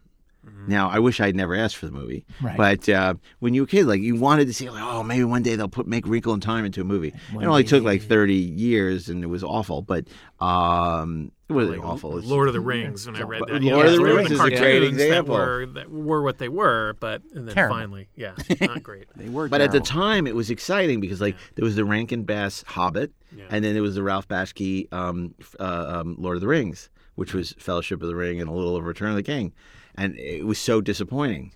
Now, 0.68 0.90
I 0.90 1.00
wish 1.00 1.22
I'd 1.22 1.36
never 1.36 1.56
asked 1.56 1.78
for 1.78 1.86
the 1.86 1.92
movie, 1.94 2.26
Right. 2.42 2.58
but 2.58 2.90
uh, 2.90 3.14
when 3.40 3.54
you 3.54 3.62
were 3.62 3.66
a 3.66 3.70
kid, 3.70 3.86
like 3.86 4.02
you 4.02 4.16
wanted 4.18 4.48
to 4.48 4.54
see, 4.54 4.70
like, 4.70 4.84
oh, 4.84 5.02
maybe 5.04 5.24
one 5.24 5.42
day 5.44 5.56
they'll 5.56 5.70
put 5.70 5.88
make 5.88 6.06
Wrinkle 6.08 6.34
in 6.34 6.40
Time 6.42 6.66
into 6.66 6.82
a 6.82 6.84
movie. 6.84 7.14
it 7.34 7.46
only 7.46 7.64
took 7.64 7.84
like 7.84 8.02
30 8.02 8.34
years, 8.34 9.08
and 9.10 9.24
it 9.24 9.28
was 9.28 9.44
awful, 9.44 9.82
but 9.82 10.06
um, 10.42 11.32
it 11.50 11.54
wasn't 11.54 11.84
awful. 11.84 12.18
It's- 12.18 12.30
Lord 12.30 12.48
of 12.48 12.54
the 12.54 12.60
Rings. 12.60 13.06
When 13.06 13.16
I 13.16 13.22
read 13.22 13.40
But 13.40 13.50
that, 13.50 13.62
Lord 13.64 13.64
yeah, 13.64 13.78
of 13.86 13.92
the 13.92 13.98
there 13.98 14.02
were 14.14 14.16
Rings 14.18 14.32
is 14.32 14.40
a 14.40 14.50
great 14.50 14.84
example. 14.84 15.36
That 15.38 15.42
were, 15.42 15.66
that 15.68 15.92
were 15.92 16.22
what 16.22 16.38
they 16.38 16.50
were, 16.50 16.96
but 17.00 17.22
and 17.34 17.48
then 17.48 17.56
Terrible. 17.56 17.76
finally, 17.78 18.08
yeah, 18.16 18.34
not 18.62 18.84
great. 18.84 19.06
They 19.16 19.30
were 19.30 19.48
But 19.48 19.62
at 19.62 19.72
the 19.72 19.80
time, 19.80 20.28
it 20.28 20.36
was 20.36 20.50
exciting 20.50 21.00
because 21.00 21.22
like 21.22 21.36
there 21.56 21.66
was 21.66 21.76
the 21.76 21.86
Rankin 21.86 22.24
Bass 22.24 22.64
Hobbit, 22.68 23.12
Yeah. 23.36 23.46
and 23.50 23.64
then 23.64 23.74
there 23.74 23.84
was 23.84 23.96
the 23.96 24.04
Ralph 24.04 24.28
Bakshi 24.28 24.92
um, 24.94 25.34
uh, 25.60 26.00
um, 26.02 26.16
Lord 26.20 26.36
of 26.38 26.42
the 26.42 26.48
Rings, 26.48 26.90
which 27.16 27.34
was 27.34 27.54
Fellowship 27.58 28.02
of 28.02 28.08
the 28.10 28.16
Ring 28.16 28.40
and 28.42 28.50
a 28.50 28.54
little 28.54 28.76
of 28.76 28.84
Return 28.86 29.10
of 29.10 29.16
the 29.16 29.24
King, 29.24 29.54
and 29.98 30.16
it 30.18 30.46
was 30.46 30.60
so 30.60 30.82
disappointing, 30.82 31.52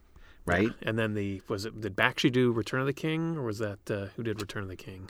right? 0.46 0.70
And 0.82 0.98
then 0.98 1.14
the 1.14 1.42
was 1.48 1.66
it 1.66 1.80
did 1.80 1.96
Bakshi 1.96 2.32
do 2.32 2.52
Return 2.52 2.82
of 2.82 2.88
the 2.88 2.94
King 2.94 3.38
or 3.38 3.44
was 3.44 3.60
that 3.60 3.80
uh, 3.90 4.08
who 4.16 4.24
did 4.24 4.42
Return 4.42 4.64
of 4.64 4.70
the 4.70 4.76
King? 4.76 5.10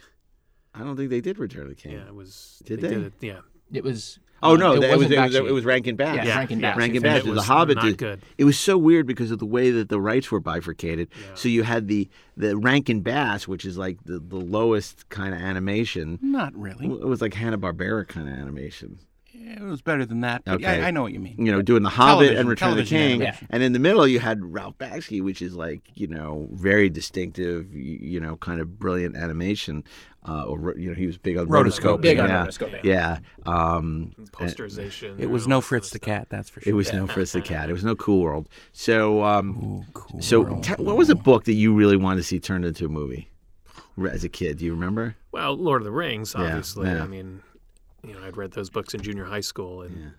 I 0.74 0.80
don't 0.80 0.96
think 0.96 1.10
they 1.10 1.22
did 1.22 1.38
Return 1.38 1.64
of 1.64 1.70
the 1.70 1.76
King. 1.76 1.94
Yeah, 1.94 2.08
it 2.08 2.16
was. 2.16 2.62
Did 2.66 2.82
they? 2.82 2.88
they? 2.88 2.94
Did 2.96 3.04
it, 3.06 3.14
yeah. 3.22 3.40
It 3.74 3.84
was. 3.84 4.20
Oh 4.44 4.54
uh, 4.54 4.58
no, 4.58 4.80
that- 4.80 4.84
it, 4.90 4.98
was, 4.98 5.06
wasn't 5.06 5.14
it, 5.14 5.20
was, 5.22 5.36
Bakshi. 5.36 5.48
it 5.50 5.52
was 5.52 5.66
Rankin 5.66 5.96
Bass. 5.96 6.16
Yeah, 6.16 6.26
Yeah, 6.26 6.38
Rankin. 6.40 6.60
Bass. 6.62 6.78
Rankin 6.78 7.02
Bass. 7.04 7.20
it 7.20 7.26
The 7.26 7.32
was 7.34 7.46
Hobbit 7.46 7.76
not 7.76 7.86
did- 7.86 7.98
good. 8.00 8.22
It 8.40 8.44
was 8.46 8.58
so 8.60 8.76
weird 8.78 9.06
because 9.06 9.30
of 9.32 9.38
the 9.40 9.46
way 9.46 9.70
that 9.70 9.90
the 9.90 10.02
rights 10.02 10.32
were 10.32 10.40
bifurcated. 10.40 11.10
So 11.36 11.48
you 11.48 11.64
had 11.64 11.88
the 11.88 12.10
the 12.38 12.58
Rankin 12.58 13.02
Bass, 13.02 13.48
which 13.48 13.66
is 13.66 13.78
like 13.78 14.04
the, 14.04 14.20
the 14.20 14.38
lowest 14.40 15.08
kind 15.10 15.34
of 15.36 15.42
animation. 15.42 16.18
Not 16.22 16.56
really. 16.56 16.86
It 16.88 17.06
was 17.08 17.22
like 17.22 17.34
Hanna 17.36 17.58
Barbera 17.60 18.08
kind 18.08 18.28
of 18.28 18.34
animation. 18.34 18.98
It 19.44 19.62
was 19.62 19.82
better 19.82 20.06
than 20.06 20.22
that. 20.22 20.44
But 20.46 20.56
Okay. 20.56 20.80
yeah, 20.80 20.88
I 20.88 20.92
know 20.92 21.02
what 21.04 21.14
you 21.14 21.20
mean. 21.20 21.36
you 21.38 21.52
know, 21.52 21.62
doing 21.62 21.84
the 21.84 21.90
Hobbit 21.90 22.28
Television- 22.28 22.38
and 22.40 22.50
Return 22.50 22.70
of 22.72 22.78
the 22.78 22.84
King, 22.84 23.22
animation. 23.22 23.48
and 23.50 23.64
in 23.64 23.74
the 23.74 23.80
middle 23.80 24.08
you 24.08 24.20
had 24.20 24.44
Ralph 24.44 24.78
Bakshi, 24.78 25.22
which 25.24 25.42
is 25.42 25.56
like 25.56 25.82
you 25.96 26.08
know 26.08 26.48
very 26.52 26.90
distinctive, 26.90 27.68
y- 27.74 27.80
you 28.02 28.20
know, 28.20 28.36
kind 28.38 28.60
of 28.62 28.78
brilliant 28.80 29.16
animation. 29.16 29.84
Uh, 30.24 30.44
or 30.44 30.60
ro- 30.60 30.74
you 30.78 30.88
know, 30.88 30.94
he 30.94 31.08
was 31.08 31.18
big 31.18 31.36
on 31.36 31.48
Rotoscoping. 31.48 32.02
Big 32.02 32.20
on 32.20 32.30
yeah, 32.30 32.46
rotoscoping. 32.46 32.84
Yeah, 32.84 33.18
um, 33.48 34.12
Posterization. 34.32 35.20
It 35.20 35.32
was 35.32 35.48
no 35.48 35.62
Fritz 35.62 35.90
the 35.90 35.98
Cat, 36.00 36.28
that's 36.30 36.48
for 36.50 36.62
sure. 36.62 36.70
it 36.70 36.72
sure. 36.72 36.76
was 36.76 36.94
no 36.94 37.08
Fritz 37.08 37.32
the 37.32 37.42
Cat. 37.42 37.70
It 37.70 37.74
was 37.74 37.84
no 37.84 37.96
Cool 37.96 38.22
World. 38.22 38.48
So, 38.72 39.24
um, 39.24 39.58
Ooh, 39.88 39.92
cool. 39.94 40.22
so 40.22 40.42
world. 40.42 40.64
t- 40.64 40.74
what 40.78 40.96
was 40.96 41.10
a 41.10 41.16
book 41.16 41.46
that 41.46 41.54
you 41.54 41.74
really 41.74 41.98
wanted 41.98 42.18
to 42.18 42.24
see 42.24 42.40
turned 42.40 42.66
into 42.66 42.86
a 42.86 42.90
movie 42.90 43.30
re- 43.98 44.12
as 44.12 44.24
a 44.24 44.30
kid? 44.30 44.58
Do 44.60 44.66
you 44.66 44.74
remember? 44.74 45.16
Well, 45.32 45.56
Lord 45.58 45.82
of 45.82 45.86
the 45.86 45.92
Rings, 45.92 46.36
Yeah, 46.38 46.46
obviously. 46.46 46.88
yeah. 46.88 47.04
I 47.04 47.08
mean, 47.08 47.42
you 48.06 48.14
know, 48.14 48.24
I'd 48.26 48.38
read 48.38 48.52
those 48.52 48.70
books 48.70 48.94
in 48.94 49.02
junior 49.02 49.26
high 49.26 49.42
school, 49.42 49.82
and 49.82 50.14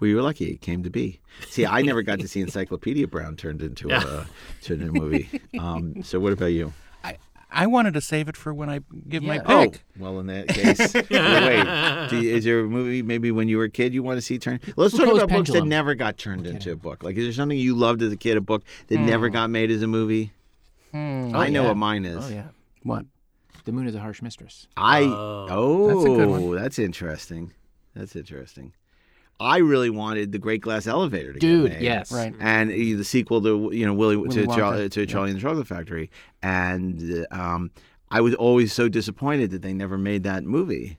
Well, 0.00 0.08
you 0.08 0.16
were 0.16 0.22
lucky 0.22 0.50
it 0.50 0.60
came 0.60 0.82
to 0.82 0.90
be. 0.90 1.20
See, 1.48 1.64
I 1.66 1.82
never 1.82 2.02
got 2.02 2.18
to 2.20 2.28
see 2.28 2.40
Encyclopedia 2.40 3.06
Brown 3.06 3.36
turned 3.36 3.62
into 3.62 3.90
a 3.90 4.26
turned 4.62 4.82
into 4.82 4.92
a 4.98 5.00
movie. 5.00 5.28
Um, 5.58 6.02
so, 6.02 6.18
what 6.20 6.32
about 6.32 6.46
you? 6.46 6.72
I, 7.04 7.16
I 7.50 7.66
wanted 7.66 7.94
to 7.94 8.00
save 8.00 8.28
it 8.28 8.36
for 8.36 8.52
when 8.52 8.68
I 8.68 8.80
give 9.08 9.22
my 9.22 9.36
Yeah. 9.36 9.42
pick. 9.64 9.84
Oh, 9.98 10.02
well, 10.02 10.20
in 10.20 10.26
that 10.26 10.48
case, 10.48 10.92
wait, 10.94 11.10
wait. 11.10 12.10
Do 12.10 12.20
you- 12.20 12.34
is 12.36 12.44
there 12.44 12.60
a 12.60 12.64
movie 12.64 13.02
maybe 13.02 13.30
when 13.30 13.48
you 13.48 13.56
were 13.58 13.64
a 13.64 13.70
kid 13.70 13.94
you 13.94 14.02
want 14.02 14.18
to 14.18 14.22
see 14.22 14.38
turned? 14.38 14.60
Let's 14.76 14.92
talk 14.92 15.02
Foucault's 15.06 15.22
about 15.24 15.34
books 15.36 15.50
that 15.52 15.64
never 15.64 15.94
got 15.94 16.18
turned 16.18 16.46
into 16.46 16.72
a 16.72 16.76
book. 16.76 17.02
Like, 17.02 17.16
is 17.16 17.24
there 17.24 17.32
something 17.32 17.56
you 17.58 17.74
loved 17.74 18.02
as 18.02 18.12
a 18.12 18.16
kid, 18.16 18.36
a 18.36 18.40
book 18.40 18.64
that 18.88 18.98
never 18.98 19.28
got 19.28 19.48
made 19.50 19.70
as 19.70 19.82
a 19.82 19.86
movie? 19.86 20.32
I 20.92 21.48
know 21.50 21.62
yeah. 21.62 21.68
what 21.68 21.76
mine 21.76 22.04
is. 22.04 22.24
Oh 22.24 22.28
yeah. 22.28 22.46
What? 22.82 23.04
The 23.66 23.72
Moon 23.72 23.86
is 23.86 23.94
a 23.94 24.00
Harsh 24.00 24.22
Mistress. 24.22 24.66
I 24.76 25.02
Oh. 25.02 25.46
oh, 25.50 25.86
That's 25.88 26.04
a 26.04 26.08
good 26.08 26.28
one. 26.28 26.56
that's 26.56 26.78
interesting. 26.78 27.52
That's 27.94 28.16
interesting. 28.16 28.72
I 29.38 29.58
really 29.58 29.90
wanted 29.90 30.32
the 30.32 30.38
Great 30.38 30.62
Glass 30.62 30.86
Elevator 30.86 31.34
to 31.34 31.38
Dude, 31.38 31.68
get 31.70 31.78
made. 31.80 31.84
yes. 31.84 32.10
Right. 32.10 32.34
and 32.40 32.70
the 32.70 33.02
sequel 33.04 33.42
to 33.42 33.70
you 33.72 33.84
know 33.84 33.92
Willy, 33.92 34.16
Willy 34.16 34.30
to, 34.34 34.46
Char- 34.46 34.72
Wonka. 34.72 34.90
to 34.92 35.04
Charlie 35.06 35.30
and 35.30 35.38
the 35.38 35.42
Chocolate 35.42 35.66
Factory, 35.66 36.10
and 36.42 37.26
um, 37.30 37.70
I 38.10 38.22
was 38.22 38.34
always 38.34 38.72
so 38.72 38.88
disappointed 38.88 39.50
that 39.50 39.60
they 39.62 39.74
never 39.74 39.98
made 39.98 40.22
that 40.22 40.44
movie. 40.44 40.98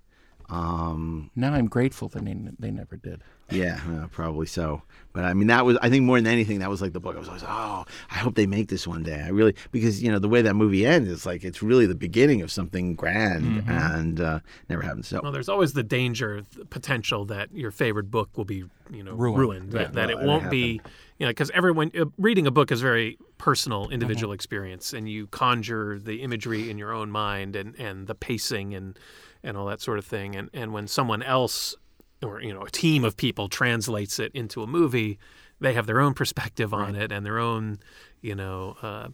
Um, 0.50 1.30
Now 1.36 1.54
I'm 1.54 1.68
grateful 1.68 2.08
that 2.10 2.24
they, 2.24 2.36
they 2.60 2.72
never 2.72 2.96
did. 2.96 3.22
yeah, 3.52 3.80
uh, 3.90 4.08
probably 4.08 4.46
so. 4.46 4.82
But 5.14 5.26
I 5.26 5.34
mean, 5.34 5.48
that 5.48 5.66
was 5.66 5.78
I 5.82 5.90
think 5.90 6.04
more 6.06 6.18
than 6.22 6.32
anything 6.32 6.60
that 6.60 6.70
was 6.70 6.82
like 6.82 6.94
the 6.94 7.00
book. 7.00 7.16
I 7.16 7.20
was 7.20 7.28
always 7.28 7.44
oh, 7.44 7.86
I 8.12 8.16
hope 8.16 8.36
they 8.36 8.46
make 8.46 8.68
this 8.70 8.88
one 8.88 9.04
day. 9.04 9.22
I 9.22 9.30
really 9.30 9.56
because 9.72 10.02
you 10.04 10.12
know 10.12 10.20
the 10.20 10.30
way 10.30 10.42
that 10.44 10.54
movie 10.54 10.86
ends, 10.86 11.10
it's 11.10 11.26
like 11.26 11.44
it's 11.44 11.62
really 11.64 11.86
the 11.86 11.96
beginning 11.96 12.42
of 12.42 12.52
something 12.52 12.94
grand, 12.96 13.64
and 13.68 14.22
uh, 14.22 14.40
never 14.70 14.84
happens. 14.84 15.08
So 15.08 15.22
well, 15.24 15.32
there's 15.32 15.50
always 15.50 15.74
the 15.74 15.84
danger, 15.84 16.44
the 16.56 16.66
potential 16.66 17.26
that 17.26 17.52
your 17.54 17.72
favorite 17.72 18.12
book 18.12 18.38
will 18.38 18.46
be, 18.46 18.64
you 18.92 19.04
know, 19.04 19.14
Ruined. 19.14 19.40
ruined. 19.40 19.72
That, 19.72 19.94
that 19.94 20.10
Well, 20.10 20.20
it 20.20 20.26
won't 20.26 20.50
be, 20.52 20.82
you 21.18 21.26
know, 21.26 21.30
because 21.30 21.50
everyone 21.52 21.92
uh, 22.00 22.06
reading 22.18 22.46
a 22.48 22.52
book 22.52 22.72
is 22.72 22.82
very 22.82 23.18
personal, 23.38 23.90
individual 23.90 24.30
Mm-hmm. 24.32 24.36
experience, 24.36 24.94
and 24.94 25.10
you 25.10 25.28
conjure 25.28 26.00
the 26.00 26.22
imagery 26.22 26.70
in 26.70 26.78
your 26.78 26.92
own 26.94 27.10
mind 27.12 27.56
and 27.56 27.76
and 27.80 28.08
the 28.08 28.16
pacing 28.16 28.76
and 28.76 29.00
and 29.48 29.58
all 29.58 29.66
that 29.68 29.82
sort 29.82 29.98
of 29.98 30.06
thing. 30.06 30.36
And 30.36 30.50
and 30.54 30.74
when 30.74 30.88
someone 30.88 31.24
else 31.24 31.76
or 32.24 32.42
you 32.42 32.54
know 32.54 32.62
a 32.64 32.70
team 32.70 33.04
of 33.04 33.16
people 33.16 33.48
translates 33.50 34.20
it 34.20 34.32
into 34.34 34.62
a 34.64 34.68
movie, 34.68 35.18
they 35.60 35.74
have 35.74 35.86
their 35.88 36.00
own 36.02 36.14
perspective 36.14 36.74
on 36.74 36.96
it 36.96 37.12
and 37.12 37.26
their 37.26 37.40
own 37.40 37.80
you 38.22 38.36
know. 38.36 38.76
Uh, 38.82 39.08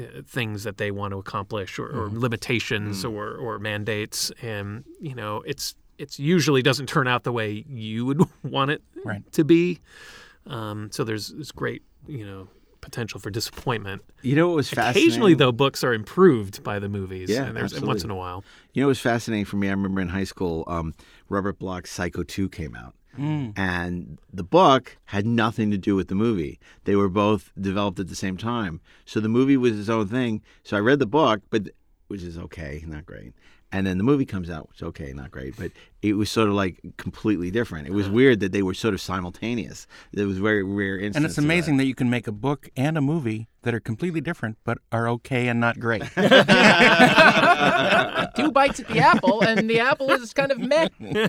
uh, 0.00 0.20
things 0.26 0.64
that 0.64 0.78
they 0.78 0.90
want 0.90 1.12
to 1.12 1.16
accomplish 1.18 1.78
or, 1.78 1.86
or 1.86 2.08
limitations 2.10 3.04
or, 3.04 3.36
or 3.36 3.60
mandates 3.60 4.32
and 4.42 4.82
you 5.00 5.14
know 5.14 5.42
it's 5.46 5.76
it's 5.96 6.18
usually 6.18 6.60
doesn't 6.60 6.88
turn 6.88 7.06
out 7.06 7.22
the 7.22 7.30
way 7.30 7.64
you 7.68 8.04
would 8.04 8.20
want 8.42 8.72
it 8.72 8.82
Right. 9.04 9.22
to 9.34 9.44
be 9.44 9.78
um, 10.46 10.90
so 10.90 11.04
there's 11.04 11.28
this 11.28 11.52
great 11.52 11.82
you 12.08 12.26
know 12.26 12.48
potential 12.86 13.18
for 13.20 13.30
disappointment 13.30 14.02
You 14.22 14.36
know 14.36 14.46
what 14.48 14.56
was 14.56 14.70
fascinating? 14.70 15.02
occasionally 15.08 15.34
though 15.34 15.52
books 15.52 15.82
are 15.84 15.92
improved 15.92 16.62
by 16.62 16.78
the 16.78 16.88
movies 16.88 17.28
Yeah, 17.28 17.44
and 17.46 17.56
there's 17.56 17.72
absolutely. 17.72 17.88
once 17.88 18.04
in 18.04 18.10
a 18.10 18.14
while 18.14 18.44
You 18.72 18.80
know 18.82 18.86
what 18.86 18.90
was 18.96 19.00
fascinating 19.00 19.44
for 19.44 19.56
me? 19.56 19.66
I 19.68 19.72
remember 19.72 20.00
in 20.00 20.08
high 20.08 20.24
school, 20.24 20.62
um, 20.68 20.94
Robert 21.28 21.58
Bloch's 21.58 21.90
Psycho 21.90 22.22
2 22.22 22.48
came 22.48 22.74
out. 22.76 22.94
And 23.18 24.18
the 24.32 24.42
book 24.44 24.98
had 25.06 25.24
nothing 25.26 25.70
to 25.70 25.78
do 25.78 25.96
with 25.96 26.08
the 26.08 26.14
movie. 26.14 26.60
They 26.84 26.96
were 26.96 27.08
both 27.08 27.50
developed 27.58 27.98
at 27.98 28.08
the 28.08 28.14
same 28.14 28.36
time. 28.36 28.80
So 29.06 29.20
the 29.20 29.28
movie 29.30 29.56
was 29.56 29.78
its 29.80 29.88
own 29.88 30.06
thing. 30.08 30.42
So 30.64 30.76
I 30.76 30.80
read 30.80 30.98
the 30.98 31.06
book, 31.06 31.40
but 31.50 31.62
which 32.08 32.22
is 32.22 32.36
okay, 32.38 32.84
not 32.86 33.06
great. 33.06 33.32
And 33.76 33.86
then 33.86 33.98
the 33.98 34.04
movie 34.04 34.24
comes 34.24 34.48
out, 34.48 34.70
which 34.70 34.82
okay, 34.82 35.12
not 35.12 35.30
great, 35.30 35.54
but 35.54 35.70
it 36.00 36.14
was 36.14 36.30
sort 36.30 36.48
of 36.48 36.54
like 36.54 36.80
completely 36.96 37.50
different. 37.50 37.86
It 37.86 37.92
was 37.92 38.08
weird 38.08 38.40
that 38.40 38.52
they 38.52 38.62
were 38.62 38.72
sort 38.72 38.94
of 38.94 39.02
simultaneous. 39.02 39.86
It 40.14 40.24
was 40.24 40.38
very 40.38 40.62
rare 40.62 40.96
instance. 40.96 41.16
And 41.16 41.26
it's 41.26 41.36
amazing 41.36 41.76
that. 41.76 41.84
you 41.84 41.94
can 41.94 42.08
make 42.08 42.26
a 42.26 42.32
book 42.32 42.70
and 42.74 42.96
a 42.96 43.02
movie 43.02 43.48
that 43.64 43.74
are 43.74 43.80
completely 43.80 44.22
different 44.22 44.56
but 44.64 44.78
are 44.92 45.10
okay 45.10 45.48
and 45.48 45.60
not 45.60 45.78
great. 45.78 46.00
Two 46.14 46.22
bites 48.50 48.80
at 48.80 48.88
the 48.88 48.98
apple, 48.98 49.42
and 49.42 49.68
the 49.68 49.80
apple 49.80 50.10
is 50.10 50.32
kind 50.32 50.52
of 50.52 50.58
meh. 50.58 50.88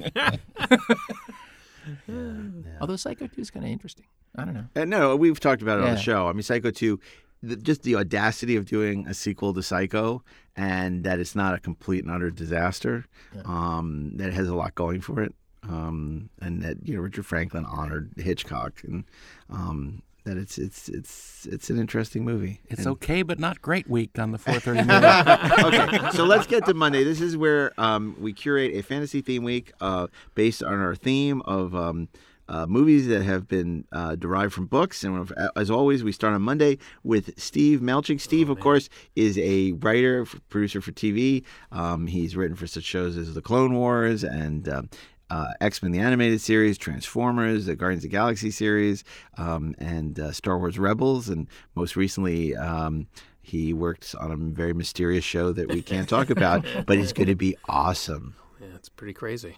Although 2.80 2.96
Psycho 2.96 3.28
2 3.28 3.42
is 3.42 3.52
kind 3.52 3.66
of 3.66 3.72
interesting. 3.74 4.06
I 4.38 4.46
don't 4.46 4.54
know. 4.54 4.68
Uh, 4.74 4.86
no, 4.86 5.18
we've 5.18 5.38
talked 5.38 5.62
about 5.62 5.80
it 5.80 5.84
on 5.84 5.96
the 5.96 6.00
show. 6.00 6.30
I 6.30 6.32
mean, 6.32 6.44
Psycho 6.44 6.72
2, 6.72 6.98
the, 7.44 7.58
just 7.58 7.84
the 7.84 7.96
audacity 7.96 8.56
of 8.56 8.66
doing 8.66 9.06
a 9.06 9.14
sequel 9.14 9.54
to 9.54 9.62
Psycho 9.62 10.24
and 10.58 11.04
that 11.06 11.20
it's 11.20 11.36
not 11.36 11.54
a 11.54 11.60
complete 11.60 12.04
and 12.04 12.12
utter 12.14 12.30
disaster, 12.32 13.06
um, 13.46 14.12
that 14.16 14.28
it 14.30 14.34
has 14.34 14.48
a 14.50 14.56
lot 14.56 14.76
going 14.76 15.00
for 15.00 15.22
it. 15.22 15.34
Um, 15.64 16.30
and 16.42 16.62
that, 16.64 16.78
you 16.88 16.96
know, 16.96 17.02
Richard 17.02 17.26
Franklin 17.26 17.66
honored 17.66 18.12
Hitchcock 18.18 18.82
and 18.84 19.04
um, 19.50 20.02
that 20.24 20.38
it's 20.38 20.58
it's 20.58 20.88
it's 20.90 21.46
it's 21.50 21.70
an 21.70 21.78
interesting 21.80 22.24
movie. 22.26 22.62
It's 22.70 22.80
And- 22.82 22.88
okay 22.90 23.22
but 23.22 23.40
not 23.40 23.62
great 23.62 23.90
week 23.90 24.18
on 24.20 24.32
the 24.32 24.38
430 24.38 24.88
movie. 25.68 25.78
okay, 26.00 26.10
so 26.12 26.24
let's 26.26 26.48
get 26.48 26.66
to 26.66 26.74
Monday. 26.74 27.04
This 27.04 27.22
is 27.22 27.36
where 27.38 27.74
um, 27.80 28.16
we 28.20 28.34
curate 28.34 28.74
a 28.76 28.82
fantasy 28.84 29.22
theme 29.22 29.44
week 29.44 29.72
uh, 29.82 30.08
based 30.36 30.64
on 30.64 30.80
our 30.80 30.96
theme 30.96 31.42
of 31.44 31.76
um, 31.76 32.08
uh, 32.50 32.66
movies 32.66 33.08
that 33.08 33.24
have 33.24 33.48
been 33.48 33.86
uh, 33.92 34.16
derived 34.16 34.54
from 34.54 34.66
books. 34.66 35.04
And 35.04 35.32
as 35.56 35.70
always, 35.70 36.04
we 36.04 36.12
start 36.12 36.34
on 36.34 36.42
Monday 36.42 36.78
with 37.04 37.40
Steve 37.40 37.80
Melching. 37.80 38.20
Steve, 38.20 38.50
of 38.50 38.60
course, 38.60 38.90
is 39.16 39.38
a 39.38 39.74
writer, 39.74 40.26
producer 40.50 40.82
for 40.82 40.92
TV. 40.92 41.44
Um, 41.72 42.08
he's 42.08 42.36
written 42.36 42.56
for 42.56 42.68
such 42.68 42.84
shows 42.84 43.18
as 43.18 43.34
The 43.34 43.42
Clone 43.42 43.74
Wars 43.74 44.24
and. 44.24 44.68
Um, 44.70 44.90
uh, 45.30 45.52
X 45.60 45.84
Men 45.84 45.92
the 45.92 46.00
animated 46.00 46.40
series, 46.40 46.78
Transformers, 46.78 47.66
the 47.66 47.76
Guardians 47.76 48.06
of 48.06 48.12
the 48.12 48.16
Galaxy 48.16 48.50
series, 48.50 49.04
um, 49.38 49.76
and 49.78 50.18
uh, 50.18 50.32
Star 50.32 50.58
Wars 50.58 50.80
Rebels, 50.80 51.28
and 51.28 51.50
most 51.76 51.98
recently 51.98 52.56
um, 52.56 53.08
he 53.42 53.74
worked 53.74 54.16
on 54.18 54.32
a 54.32 54.38
very 54.38 54.72
mysterious 54.72 55.26
show 55.26 55.52
that 55.52 55.68
we 55.68 55.82
can't 55.82 56.08
talk 56.08 56.30
about, 56.30 56.66
but 56.86 56.98
it's 56.98 57.12
going 57.12 57.28
to 57.28 57.36
be 57.36 57.58
awesome. 57.68 58.36
yeah 58.62 58.68
it's 58.76 58.90
pretty 58.90 59.14
crazy 59.14 59.56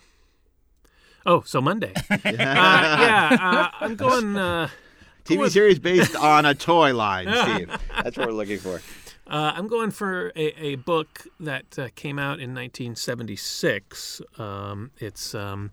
oh 1.25 1.41
so 1.41 1.61
monday 1.61 1.93
uh, 2.09 2.17
yeah 2.25 3.37
uh, 3.41 3.69
i'm 3.79 3.95
going 3.95 4.35
uh, 4.35 4.69
TV 5.29 5.49
series 5.49 5.77
based 5.77 6.15
on 6.15 6.45
a 6.45 6.55
toy 6.55 6.93
line, 6.93 7.27
Steve. 7.43 7.69
That's 8.03 8.17
what 8.17 8.27
we're 8.27 8.33
looking 8.33 8.57
for. 8.57 8.81
Uh, 9.27 9.53
I'm 9.55 9.67
going 9.67 9.91
for 9.91 10.31
a, 10.35 10.59
a 10.59 10.75
book 10.75 11.27
that 11.39 11.77
uh, 11.77 11.89
came 11.95 12.17
out 12.17 12.39
in 12.39 12.55
1976. 12.55 14.21
Um, 14.39 14.89
it's 14.97 15.35
um, 15.35 15.69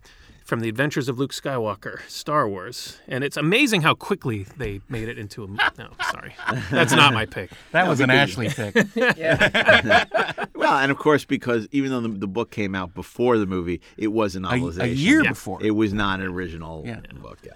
from 0.47 0.61
the 0.61 0.69
Adventures 0.69 1.09
of 1.09 1.19
Luke 1.19 1.33
Skywalker, 1.33 1.99
Star 2.07 2.47
Wars, 2.47 2.99
and 3.05 3.21
it's 3.21 3.35
amazing 3.35 3.81
how 3.81 3.93
quickly 3.93 4.45
they 4.55 4.79
made 4.87 5.09
it 5.09 5.19
into 5.19 5.43
a. 5.43 5.47
No, 5.47 5.89
sorry, 6.09 6.33
that's 6.71 6.93
not 6.93 7.13
my 7.13 7.25
pick. 7.25 7.51
That 7.71 7.87
was 7.87 7.99
an 7.99 8.09
Ashley 8.09 8.47
pick. 8.49 8.73
Well, 10.55 10.77
and 10.79 10.91
of 10.91 10.97
course, 10.97 11.23
because 11.23 11.67
even 11.71 11.91
though 11.91 12.01
the, 12.01 12.09
the 12.09 12.27
book 12.27 12.49
came 12.51 12.75
out 12.75 12.93
before 12.93 13.37
the 13.37 13.45
movie, 13.45 13.79
it 13.95 14.07
was 14.07 14.35
a 14.35 14.39
A, 14.39 14.41
novelization. 14.41 14.81
a 14.83 14.87
year 14.89 15.23
Yeah. 15.23 15.29
before. 15.29 15.63
It 15.63 15.71
was 15.71 15.93
not 15.93 16.19
an 16.19 16.25
original 16.25 16.83
Yeah. 16.85 16.99
book. 17.21 17.39
Yeah. 17.43 17.53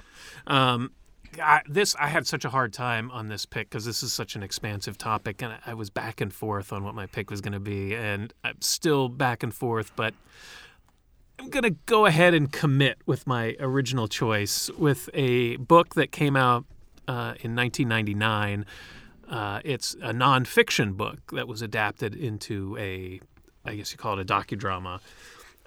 Um, 0.48 0.92
I, 1.42 1.62
this 1.68 1.96
I 2.00 2.08
had 2.08 2.28
such 2.28 2.46
a 2.46 2.50
hard 2.50 2.72
time 2.74 3.10
on 3.12 3.28
this 3.28 3.46
pick 3.46 3.70
because 3.70 3.86
this 3.86 4.04
is 4.04 4.14
such 4.14 4.36
an 4.36 4.44
expansive 4.44 4.98
topic, 4.98 5.42
and 5.42 5.54
I, 5.54 5.60
I 5.68 5.74
was 5.74 5.90
back 5.90 6.22
and 6.22 6.32
forth 6.34 6.72
on 6.72 6.84
what 6.84 6.94
my 6.96 7.06
pick 7.06 7.30
was 7.32 7.42
going 7.42 7.54
to 7.54 7.60
be, 7.60 7.96
and 7.96 8.34
I'm 8.44 8.62
still 8.62 9.10
back 9.10 9.42
and 9.44 9.54
forth, 9.54 9.92
but 9.96 10.14
I'm 11.42 11.50
going 11.50 11.64
to 11.64 11.76
go 11.88 12.06
ahead 12.06 12.36
and 12.36 12.52
commit 12.52 13.00
with 13.08 13.26
my 13.26 13.56
original 13.60 14.08
choice 14.08 14.70
with 14.78 15.10
a 15.16 15.56
book 15.56 15.96
that 15.96 16.12
came 16.12 16.36
out 16.36 16.66
uh, 17.08 17.34
in 17.40 17.56
1999. 17.56 18.64
Uh, 19.28 19.60
it's 19.66 19.96
a 19.96 20.14
nonfiction 20.14 20.96
book 20.96 21.32
that 21.32 21.48
was 21.48 21.64
adapted 21.64 22.14
into 22.14 22.78
a, 22.78 23.22
I 23.66 23.74
guess 23.74 23.92
you 23.92 23.98
call 23.98 24.20
it 24.20 24.22
a 24.22 24.34
docudrama. 24.34 25.00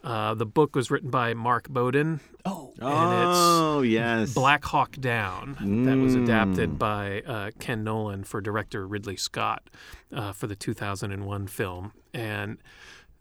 Uh, 0.04 0.34
the 0.34 0.46
book 0.46 0.76
was 0.76 0.92
written 0.92 1.10
by 1.10 1.34
Mark 1.34 1.68
Bowden. 1.68 2.20
Oh, 2.44 2.72
and 2.78 3.28
it's 3.28 3.38
Oh 3.40 3.82
yes. 3.82 4.32
Black 4.32 4.64
Hawk 4.66 4.92
Down 5.00 5.56
that 5.86 5.96
was 5.96 6.14
adapted 6.14 6.78
by 6.78 7.22
uh, 7.22 7.50
Ken 7.58 7.82
Nolan 7.82 8.22
for 8.22 8.40
director 8.40 8.86
Ridley 8.86 9.16
Scott 9.16 9.68
uh, 10.12 10.30
for 10.30 10.46
the 10.46 10.54
2001 10.54 11.48
film. 11.48 11.92
And 12.12 12.58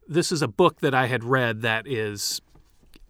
this 0.07 0.31
is 0.31 0.41
a 0.41 0.47
book 0.47 0.79
that 0.81 0.93
I 0.93 1.07
had 1.07 1.23
read 1.23 1.61
that 1.61 1.87
is 1.87 2.41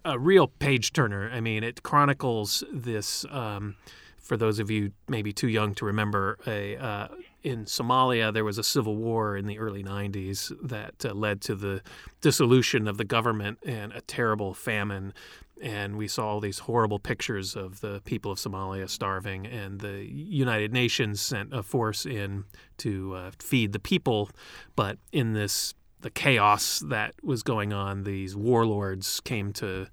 a 0.06 0.20
real 0.20 0.48
page 0.48 0.94
turner. 0.94 1.30
I 1.32 1.40
mean, 1.40 1.64
it 1.64 1.84
chronicles 1.84 2.64
this. 2.72 3.26
Um, 3.30 3.76
for 4.20 4.38
those 4.38 4.60
of 4.60 4.72
you 4.72 4.94
maybe 5.10 5.34
too 5.34 5.50
young 5.50 5.76
to 5.76 5.86
remember, 5.86 6.38
a 6.48 6.78
uh, 6.78 7.08
in 7.44 7.66
Somalia 7.66 8.34
there 8.34 8.46
was 8.46 8.58
a 8.58 8.64
civil 8.64 8.96
war 8.96 9.36
in 9.36 9.48
the 9.48 9.60
early 9.60 9.84
'90s 9.84 10.52
that 10.62 11.06
uh, 11.06 11.14
led 11.14 11.42
to 11.42 11.56
the 11.56 11.82
dissolution 12.22 12.88
of 12.88 12.98
the 12.98 13.04
government 13.04 13.60
and 13.66 13.92
a 13.92 14.02
terrible 14.02 14.54
famine. 14.54 15.14
And 15.62 15.98
we 15.98 16.08
saw 16.08 16.28
all 16.28 16.40
these 16.42 16.60
horrible 16.60 17.00
pictures 17.00 17.56
of 17.56 17.80
the 17.80 18.02
people 18.04 18.32
of 18.32 18.38
Somalia 18.38 18.90
starving, 18.90 19.46
and 19.46 19.80
the 19.80 20.04
United 20.04 20.74
Nations 20.74 21.22
sent 21.22 21.54
a 21.54 21.64
force 21.64 22.06
in 22.06 22.46
to 22.78 23.16
uh, 23.16 23.32
feed 23.40 23.72
the 23.72 23.80
people. 23.80 24.30
But 24.76 24.98
in 25.12 25.34
this 25.34 25.74
the 26.04 26.12
chaos 26.12 26.80
that 26.88 27.16
was 27.24 27.44
going 27.44 27.74
on, 27.74 28.04
these 28.04 28.36
warlords 28.36 29.20
came 29.22 29.52
to 29.54 29.88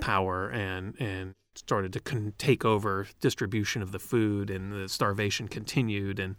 power 0.00 0.48
and 0.48 0.94
and 1.00 1.34
started 1.54 1.92
to 1.92 1.98
con- 2.00 2.32
take 2.38 2.64
over 2.64 3.08
distribution 3.20 3.82
of 3.82 3.90
the 3.90 3.98
food, 3.98 4.48
and 4.48 4.72
the 4.72 4.88
starvation 4.88 5.48
continued, 5.48 6.18
and 6.18 6.36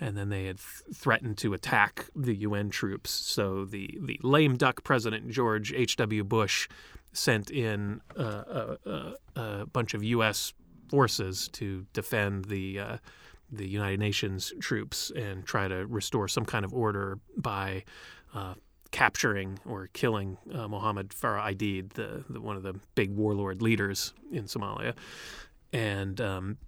and 0.00 0.16
then 0.16 0.30
they 0.30 0.46
had 0.46 0.58
th- 0.58 0.96
threatened 0.96 1.38
to 1.38 1.54
attack 1.54 2.06
the 2.16 2.34
UN 2.36 2.70
troops. 2.70 3.10
So 3.10 3.64
the 3.64 3.98
the 4.02 4.18
lame 4.22 4.56
duck 4.56 4.82
president 4.82 5.30
George 5.30 5.72
H. 5.72 5.96
W. 5.96 6.24
Bush 6.24 6.68
sent 7.12 7.50
in 7.50 8.00
a, 8.16 8.78
a, 8.86 9.14
a 9.36 9.66
bunch 9.66 9.92
of 9.92 10.02
U.S. 10.02 10.54
forces 10.88 11.48
to 11.52 11.86
defend 11.92 12.46
the. 12.46 12.80
Uh, 12.80 12.96
the 13.54 13.68
United 13.68 14.00
Nations 14.00 14.50
troops 14.60 15.12
and 15.14 15.44
try 15.44 15.68
to 15.68 15.86
restore 15.86 16.26
some 16.26 16.46
kind 16.46 16.64
of 16.64 16.72
order 16.72 17.18
by 17.36 17.84
uh, 18.34 18.54
capturing 18.90 19.58
or 19.66 19.88
killing 19.92 20.36
uh, 20.52 20.68
Mohammed 20.68 21.10
Farah 21.10 21.54
Aidid, 21.54 21.94
the, 21.94 22.24
the 22.28 22.40
one 22.40 22.56
of 22.56 22.62
the 22.62 22.74
big 22.94 23.10
warlord 23.14 23.62
leaders 23.62 24.12
in 24.30 24.44
Somalia, 24.44 24.94
and 25.72 26.20
um, 26.20 26.58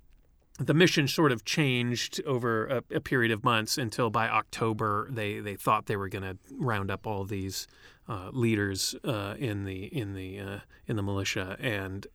the 0.59 0.75
mission 0.75 1.09
sort 1.09 1.33
of 1.33 1.45
changed 1.45 2.23
over 2.25 2.67
a, 2.67 2.83
a 2.95 3.01
period 3.01 3.33
of 3.33 3.43
months 3.43 3.77
until 3.77 4.09
by 4.11 4.29
October 4.29 5.09
they, 5.11 5.41
they 5.41 5.57
thought 5.57 5.87
they 5.87 5.97
were 5.97 6.09
going 6.09 6.23
to 6.23 6.37
round 6.53 6.91
up 6.91 7.07
all 7.07 7.25
these 7.25 7.67
uh, 8.09 8.31
leaders 8.33 8.95
uh, 9.05 9.35
in 9.39 9.65
the 9.65 9.85
in 9.87 10.15
the 10.15 10.39
uh, 10.39 10.59
in 10.87 10.97
the 10.97 11.03
militia. 11.03 11.57
And 11.59 12.07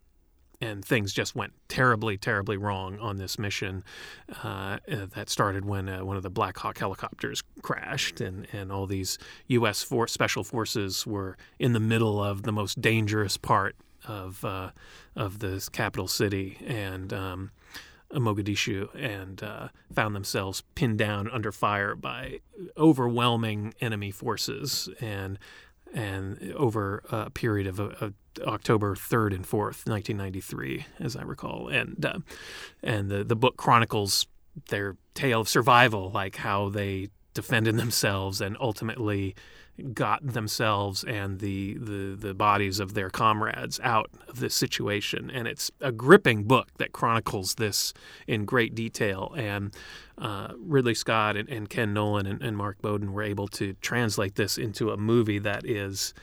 and 0.62 0.84
things 0.84 1.14
just 1.14 1.36
went 1.36 1.54
terribly, 1.68 2.18
terribly 2.18 2.58
wrong 2.58 3.00
on 3.00 3.18
this 3.18 3.40
mission. 3.40 3.84
Uh, 4.44 4.78
uh, 4.92 5.06
that 5.16 5.30
started 5.30 5.66
when 5.66 5.88
uh, 5.88 6.04
one 6.04 6.18
of 6.18 6.24
the 6.24 6.30
Black 6.30 6.58
Hawk 6.58 6.78
helicopters 6.78 7.44
crashed, 7.62 8.20
and, 8.22 8.48
and 8.52 8.72
all 8.72 8.86
these 8.86 9.18
U.S. 9.48 9.84
For- 9.84 10.08
special 10.08 10.44
forces 10.44 11.08
were 11.08 11.38
in 11.60 11.74
the 11.74 11.80
middle 11.80 12.24
of 12.24 12.44
the 12.44 12.52
most 12.52 12.82
dangerous 12.82 13.38
part 13.38 13.76
of 14.08 14.44
uh, 14.44 14.72
of 15.16 15.40
the 15.40 15.68
capital 15.72 16.08
city, 16.08 16.58
and 16.66 17.14
um, 17.14 17.52
Mogadishu, 18.14 18.90
and 18.96 19.42
uh, 19.44 19.70
found 19.94 20.16
themselves 20.16 20.64
pinned 20.76 20.98
down 20.98 21.30
under 21.30 21.52
fire 21.52 21.96
by 21.96 22.40
overwhelming 22.78 23.74
enemy 23.82 24.12
forces, 24.12 24.90
and 25.00 25.38
and 25.94 26.54
over 26.56 27.04
a 27.10 27.30
period 27.30 27.68
of 27.68 27.80
a, 27.80 27.90
a, 28.02 28.14
October 28.46 28.96
3rd 28.96 29.36
and 29.36 29.46
4th, 29.46 29.88
1993, 29.88 30.86
as 31.00 31.16
I 31.16 31.24
recall. 31.24 31.68
And 31.68 32.04
uh, 32.06 32.20
and 32.84 33.10
the 33.10 33.24
the 33.24 33.36
book 33.36 33.58
chronicles 33.58 34.28
their 34.70 34.98
tale 35.14 35.42
of 35.42 35.50
survival, 35.50 36.12
like 36.12 36.38
how 36.38 36.70
they 36.70 37.10
defended 37.34 37.78
themselves 37.78 38.42
and 38.42 38.58
ultimately 38.60 39.36
got 39.94 40.26
themselves 40.26 41.04
and 41.04 41.40
the, 41.40 41.76
the 41.76 42.16
the 42.20 42.34
bodies 42.34 42.80
of 42.80 42.94
their 42.94 43.10
comrades 43.10 43.80
out 43.82 44.10
of 44.28 44.40
this 44.40 44.54
situation. 44.54 45.32
And 45.32 45.48
it's 45.48 45.72
a 45.80 45.92
gripping 45.92 46.44
book 46.44 46.68
that 46.78 46.92
chronicles 46.92 47.56
this 47.56 47.94
in 48.28 48.46
great 48.46 48.76
detail. 48.76 49.34
And 49.38 49.74
uh, 50.18 50.50
Ridley 50.58 50.96
Scott 50.96 51.38
and, 51.38 51.48
and 51.50 51.70
Ken 51.70 51.94
Nolan 51.94 52.26
and, 52.26 52.42
and 52.42 52.58
Mark 52.58 52.82
Bowden 52.82 53.14
were 53.14 53.24
able 53.24 53.48
to 53.50 53.74
translate 53.76 54.36
this 54.36 54.58
into 54.58 54.92
a 54.92 54.98
movie 54.98 55.40
that 55.40 55.66
is 55.66 56.14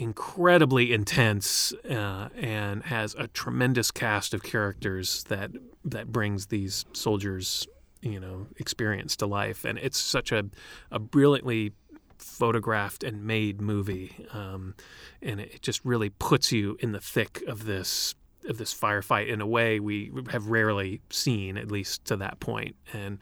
incredibly 0.00 0.92
intense 0.92 1.72
uh, 1.88 2.28
and 2.34 2.84
has 2.84 3.14
a 3.16 3.28
tremendous 3.28 3.90
cast 3.90 4.32
of 4.32 4.42
characters 4.42 5.24
that 5.24 5.50
that 5.84 6.10
brings 6.10 6.46
these 6.46 6.84
soldiers 6.92 7.66
you 8.00 8.18
know 8.18 8.46
experience 8.56 9.16
to 9.16 9.26
life. 9.26 9.64
And 9.64 9.78
it's 9.78 9.98
such 9.98 10.32
a, 10.32 10.46
a 10.90 10.98
brilliantly 10.98 11.72
photographed 12.18 13.02
and 13.04 13.24
made 13.24 13.60
movie 13.60 14.26
um, 14.32 14.74
and 15.22 15.40
it 15.40 15.62
just 15.62 15.82
really 15.84 16.10
puts 16.10 16.52
you 16.52 16.76
in 16.80 16.92
the 16.92 17.00
thick 17.00 17.42
of 17.46 17.64
this 17.64 18.14
of 18.48 18.58
this 18.58 18.74
firefight 18.74 19.28
in 19.28 19.40
a 19.40 19.46
way 19.46 19.80
we 19.80 20.10
have 20.30 20.46
rarely 20.48 21.00
seen 21.10 21.58
at 21.58 21.70
least 21.70 22.04
to 22.06 22.16
that 22.16 22.40
point. 22.40 22.74
And 22.92 23.18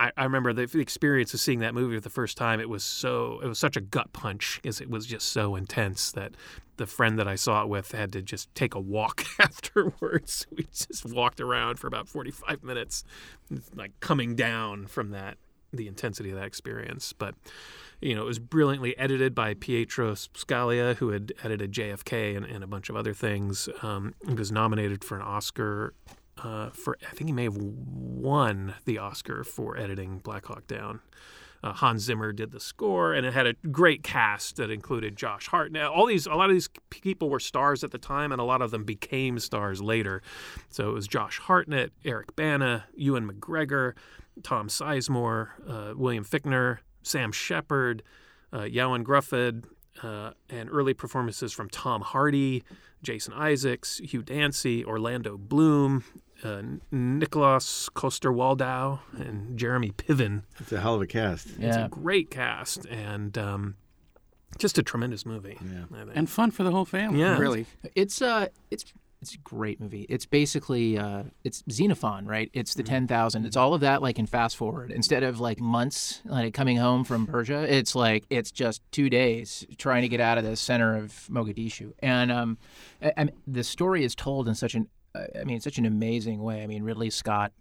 I, 0.00 0.12
I 0.16 0.24
remember 0.24 0.52
the, 0.54 0.80
experience 0.80 1.34
of 1.34 1.40
seeing 1.40 1.58
that 1.60 1.74
movie 1.74 1.94
for 1.94 2.00
the 2.00 2.10
first 2.10 2.38
time. 2.38 2.58
It 2.58 2.70
was 2.70 2.82
so 2.82 3.38
it 3.42 3.46
was 3.46 3.58
such 3.58 3.76
a 3.76 3.80
gut 3.80 4.12
punch 4.12 4.58
because 4.62 4.80
it 4.80 4.88
was 4.88 5.06
just 5.06 5.28
so 5.28 5.54
intense 5.54 6.10
that 6.12 6.32
the 6.78 6.86
friend 6.86 7.18
that 7.18 7.28
I 7.28 7.34
saw 7.34 7.62
it 7.62 7.68
with 7.68 7.92
had 7.92 8.10
to 8.14 8.22
just 8.22 8.52
take 8.54 8.74
a 8.74 8.80
walk 8.80 9.24
afterwards. 9.38 10.46
We 10.56 10.64
just 10.64 11.04
walked 11.04 11.40
around 11.40 11.78
for 11.78 11.86
about 11.86 12.08
forty 12.08 12.30
five 12.30 12.64
minutes, 12.64 13.04
like 13.76 13.92
coming 14.00 14.34
down 14.34 14.86
from 14.86 15.10
that 15.10 15.36
the 15.72 15.86
intensity 15.86 16.30
of 16.30 16.36
that 16.36 16.46
experience. 16.46 17.12
But 17.12 17.34
you 18.00 18.14
know, 18.14 18.22
it 18.22 18.26
was 18.26 18.38
brilliantly 18.38 18.96
edited 18.96 19.34
by 19.34 19.52
Pietro 19.52 20.14
Scalia, 20.14 20.96
who 20.96 21.10
had 21.10 21.32
edited 21.44 21.72
JFK 21.72 22.36
and, 22.36 22.46
and 22.46 22.64
a 22.64 22.66
bunch 22.66 22.88
of 22.88 22.96
other 22.96 23.12
things. 23.12 23.68
Um, 23.82 24.14
was 24.26 24.50
nominated 24.50 25.04
for 25.04 25.16
an 25.16 25.22
Oscar 25.22 25.92
uh, 26.42 26.70
for 26.70 26.96
I 27.02 27.14
think 27.14 27.28
he 27.28 27.32
may 27.32 27.44
have 27.44 27.56
won 27.56 28.74
the 28.84 28.98
Oscar 28.98 29.44
for 29.44 29.76
editing 29.76 30.18
Black 30.18 30.46
Hawk 30.46 30.66
Down. 30.66 31.00
Uh, 31.62 31.74
Hans 31.74 32.02
Zimmer 32.02 32.32
did 32.32 32.52
the 32.52 32.60
score, 32.60 33.12
and 33.12 33.26
it 33.26 33.34
had 33.34 33.46
a 33.46 33.52
great 33.70 34.02
cast 34.02 34.56
that 34.56 34.70
included 34.70 35.14
Josh 35.14 35.46
Hartnett. 35.48 35.84
All 35.84 36.06
these, 36.06 36.26
a 36.26 36.32
lot 36.34 36.48
of 36.48 36.56
these 36.56 36.70
people 36.88 37.28
were 37.28 37.40
stars 37.40 37.84
at 37.84 37.90
the 37.90 37.98
time, 37.98 38.32
and 38.32 38.40
a 38.40 38.44
lot 38.44 38.62
of 38.62 38.70
them 38.70 38.84
became 38.84 39.38
stars 39.38 39.82
later. 39.82 40.22
So 40.70 40.88
it 40.88 40.92
was 40.94 41.06
Josh 41.06 41.38
Hartnett, 41.38 41.92
Eric 42.02 42.34
Bana, 42.34 42.84
Ewan 42.94 43.30
McGregor, 43.30 43.92
Tom 44.42 44.68
Sizemore, 44.68 45.48
uh, 45.68 45.92
William 45.96 46.24
Fichtner, 46.24 46.78
Sam 47.02 47.30
Shepard, 47.30 48.02
uh, 48.54 48.60
Ioan 48.60 49.04
Gruffudd, 49.04 49.64
uh, 50.02 50.30
and 50.48 50.70
early 50.70 50.94
performances 50.94 51.52
from 51.52 51.68
Tom 51.68 52.00
Hardy, 52.00 52.62
Jason 53.02 53.34
Isaacs, 53.34 54.00
Hugh 54.02 54.22
Dancy, 54.22 54.82
Orlando 54.82 55.36
Bloom, 55.36 56.04
uh, 56.44 56.62
Nicholas 56.90 57.88
Coster-Waldau, 57.94 59.00
and 59.18 59.58
Jeremy 59.58 59.90
Piven. 59.92 60.42
It's 60.58 60.72
a 60.72 60.80
hell 60.80 60.94
of 60.94 61.02
a 61.02 61.06
cast. 61.06 61.48
It's 61.58 61.76
a 61.76 61.88
great 61.90 62.30
cast 62.30 62.86
and 62.86 63.36
um, 63.36 63.76
just 64.58 64.78
a 64.78 64.82
tremendous 64.82 65.24
movie. 65.26 65.58
Yeah. 65.60 66.04
And 66.14 66.28
fun 66.28 66.50
for 66.50 66.62
the 66.62 66.70
whole 66.70 66.84
family. 66.84 67.20
Yeah. 67.20 67.38
Really. 67.38 67.66
It's 67.94 68.22
uh, 68.22 68.48
it's 68.70 68.84
it's 69.22 69.34
a 69.34 69.38
great 69.38 69.80
movie. 69.80 70.06
It's 70.08 70.24
basically 70.24 70.98
uh, 70.98 71.24
it's 71.44 71.62
Xenophon, 71.70 72.26
right? 72.26 72.50
It's 72.54 72.74
the 72.74 72.82
ten 72.82 73.06
thousand. 73.06 73.44
It's 73.44 73.56
all 73.56 73.74
of 73.74 73.82
that 73.82 74.00
like 74.00 74.18
in 74.18 74.26
fast 74.26 74.56
forward. 74.56 74.90
Instead 74.90 75.22
of 75.22 75.40
like 75.40 75.60
months 75.60 76.22
like 76.24 76.54
coming 76.54 76.78
home 76.78 77.04
from 77.04 77.26
Persia, 77.26 77.66
it's 77.72 77.94
like 77.94 78.24
it's 78.30 78.50
just 78.50 78.80
two 78.92 79.10
days 79.10 79.66
trying 79.76 80.02
to 80.02 80.08
get 80.08 80.20
out 80.20 80.38
of 80.38 80.44
the 80.44 80.56
center 80.56 80.96
of 80.96 81.12
Mogadishu. 81.30 81.92
And 81.98 82.32
um, 82.32 82.58
I, 83.02 83.12
I 83.16 83.28
the 83.46 83.62
story 83.62 84.04
is 84.04 84.14
told 84.14 84.48
in 84.48 84.54
such 84.54 84.74
an 84.74 84.88
I 85.14 85.44
mean 85.44 85.60
such 85.60 85.78
an 85.78 85.86
amazing 85.86 86.42
way. 86.42 86.62
I 86.62 86.66
mean 86.66 86.82
Ridley 86.82 87.10
Scott 87.10 87.52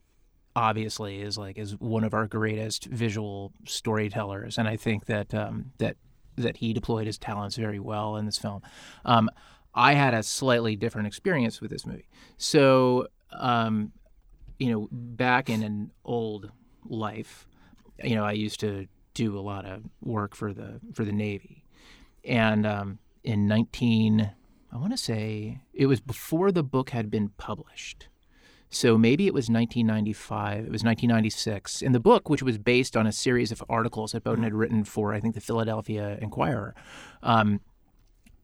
obviously 0.56 1.22
is 1.22 1.38
like 1.38 1.58
is 1.58 1.78
one 1.80 2.04
of 2.04 2.14
our 2.14 2.28
greatest 2.28 2.86
visual 2.86 3.54
storytellers, 3.66 4.58
and 4.58 4.68
I 4.68 4.76
think 4.76 5.06
that 5.06 5.34
um, 5.34 5.72
that 5.78 5.98
that 6.36 6.58
he 6.58 6.74
deployed 6.74 7.06
his 7.06 7.18
talents 7.18 7.56
very 7.56 7.80
well 7.80 8.16
in 8.16 8.26
this 8.26 8.38
film. 8.38 8.62
Um, 9.06 9.30
I 9.74 9.94
had 9.94 10.14
a 10.14 10.24
slightly 10.24 10.76
different 10.76 11.08
experience 11.08 11.62
with 11.62 11.70
this 11.70 11.86
movie. 11.86 12.08
So, 12.38 13.08
um, 13.32 13.92
you 14.58 14.72
know, 14.72 14.88
back 14.92 15.50
in 15.50 15.64
an 15.64 15.92
old 16.04 16.52
life, 16.86 17.48
you 18.04 18.16
know, 18.16 18.26
I 18.26 18.32
used 18.32 18.60
to 18.62 18.88
do 19.14 19.38
a 19.38 19.42
lot 19.42 19.66
of 19.66 19.84
work 20.02 20.36
for 20.36 20.54
the 20.54 20.80
for 20.94 21.06
the 21.06 21.12
Navy, 21.12 21.64
and 22.24 22.66
um, 22.66 23.00
in 23.24 23.48
19, 23.48 24.32
I 24.72 24.78
want 24.78 24.92
to 24.92 24.98
say 24.98 25.62
it 25.74 25.88
was 25.88 26.00
before 26.00 26.52
the 26.52 26.64
book 26.64 26.92
had 26.92 27.10
been 27.10 27.30
published. 27.30 28.08
So 28.70 28.98
maybe 28.98 29.26
it 29.26 29.34
was 29.34 29.50
1995. 29.50 30.58
It 30.58 30.72
was 30.72 30.84
1996. 30.84 31.82
In 31.82 31.92
the 31.92 32.00
book, 32.00 32.30
which 32.30 32.44
was 32.44 32.60
based 32.60 32.96
on 32.96 33.08
a 33.08 33.12
series 33.12 33.52
of 33.52 33.64
articles 33.68 34.12
that 34.12 34.24
Bowden 34.24 34.44
had 34.44 34.54
written 34.54 34.84
for, 34.84 35.14
I 35.14 35.20
think, 35.20 35.34
the 35.34 35.42
Philadelphia 35.42 36.20
Inquirer, 36.22 36.76
um, 37.24 37.62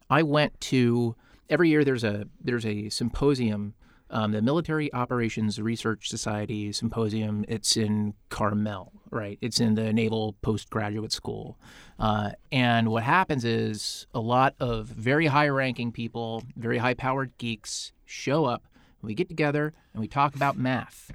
I 0.10 0.24
went 0.24 0.60
to 0.62 1.16
every 1.50 1.70
year. 1.70 1.84
There's 1.84 2.04
a 2.04 2.28
there's 2.42 2.66
a 2.66 2.90
symposium, 2.90 3.76
um, 4.10 4.32
the 4.32 4.42
Military 4.42 4.94
Operations 4.94 5.60
Research 5.60 6.10
Society 6.10 6.72
symposium. 6.72 7.46
It's 7.48 7.78
in 7.78 8.14
Carmel, 8.30 8.92
right? 9.12 9.38
It's 9.42 9.60
in 9.60 9.76
the 9.76 9.92
Naval 9.94 10.36
Postgraduate 10.42 11.12
School, 11.12 11.58
uh, 12.00 12.32
and 12.52 12.90
what 12.90 13.04
happens 13.04 13.46
is 13.46 14.08
a 14.14 14.20
lot 14.20 14.56
of 14.60 14.88
very 14.88 15.28
high-ranking 15.28 15.92
people, 15.92 16.44
very 16.56 16.78
high-powered 16.78 17.38
geeks 17.38 17.92
show 18.06 18.46
up. 18.46 18.64
We 19.02 19.14
get 19.14 19.30
together 19.30 19.74
and 19.94 20.02
we 20.02 20.08
talk 20.08 20.36
about 20.36 20.58
math. 20.58 21.12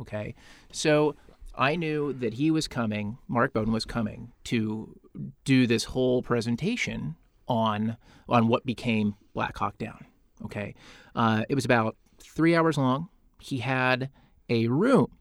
Okay, 0.00 0.34
so 0.72 1.16
I 1.54 1.76
knew 1.76 2.12
that 2.14 2.34
he 2.34 2.50
was 2.50 2.68
coming. 2.68 3.18
Mark 3.26 3.52
Bowden 3.52 3.72
was 3.72 3.84
coming 3.84 4.32
to 4.44 4.96
do 5.44 5.66
this 5.66 5.84
whole 5.84 6.22
presentation 6.22 7.16
on 7.48 7.96
on 8.28 8.46
what 8.46 8.64
became 8.64 9.16
Black 9.34 9.56
Hawk 9.56 9.78
Down. 9.78 10.04
Okay, 10.44 10.74
uh, 11.16 11.42
it 11.48 11.54
was 11.54 11.64
about 11.64 11.96
three 12.20 12.54
hours 12.54 12.76
long. 12.76 13.08
He 13.40 13.58
had 13.58 14.10
a 14.48 14.68
room 14.68 15.12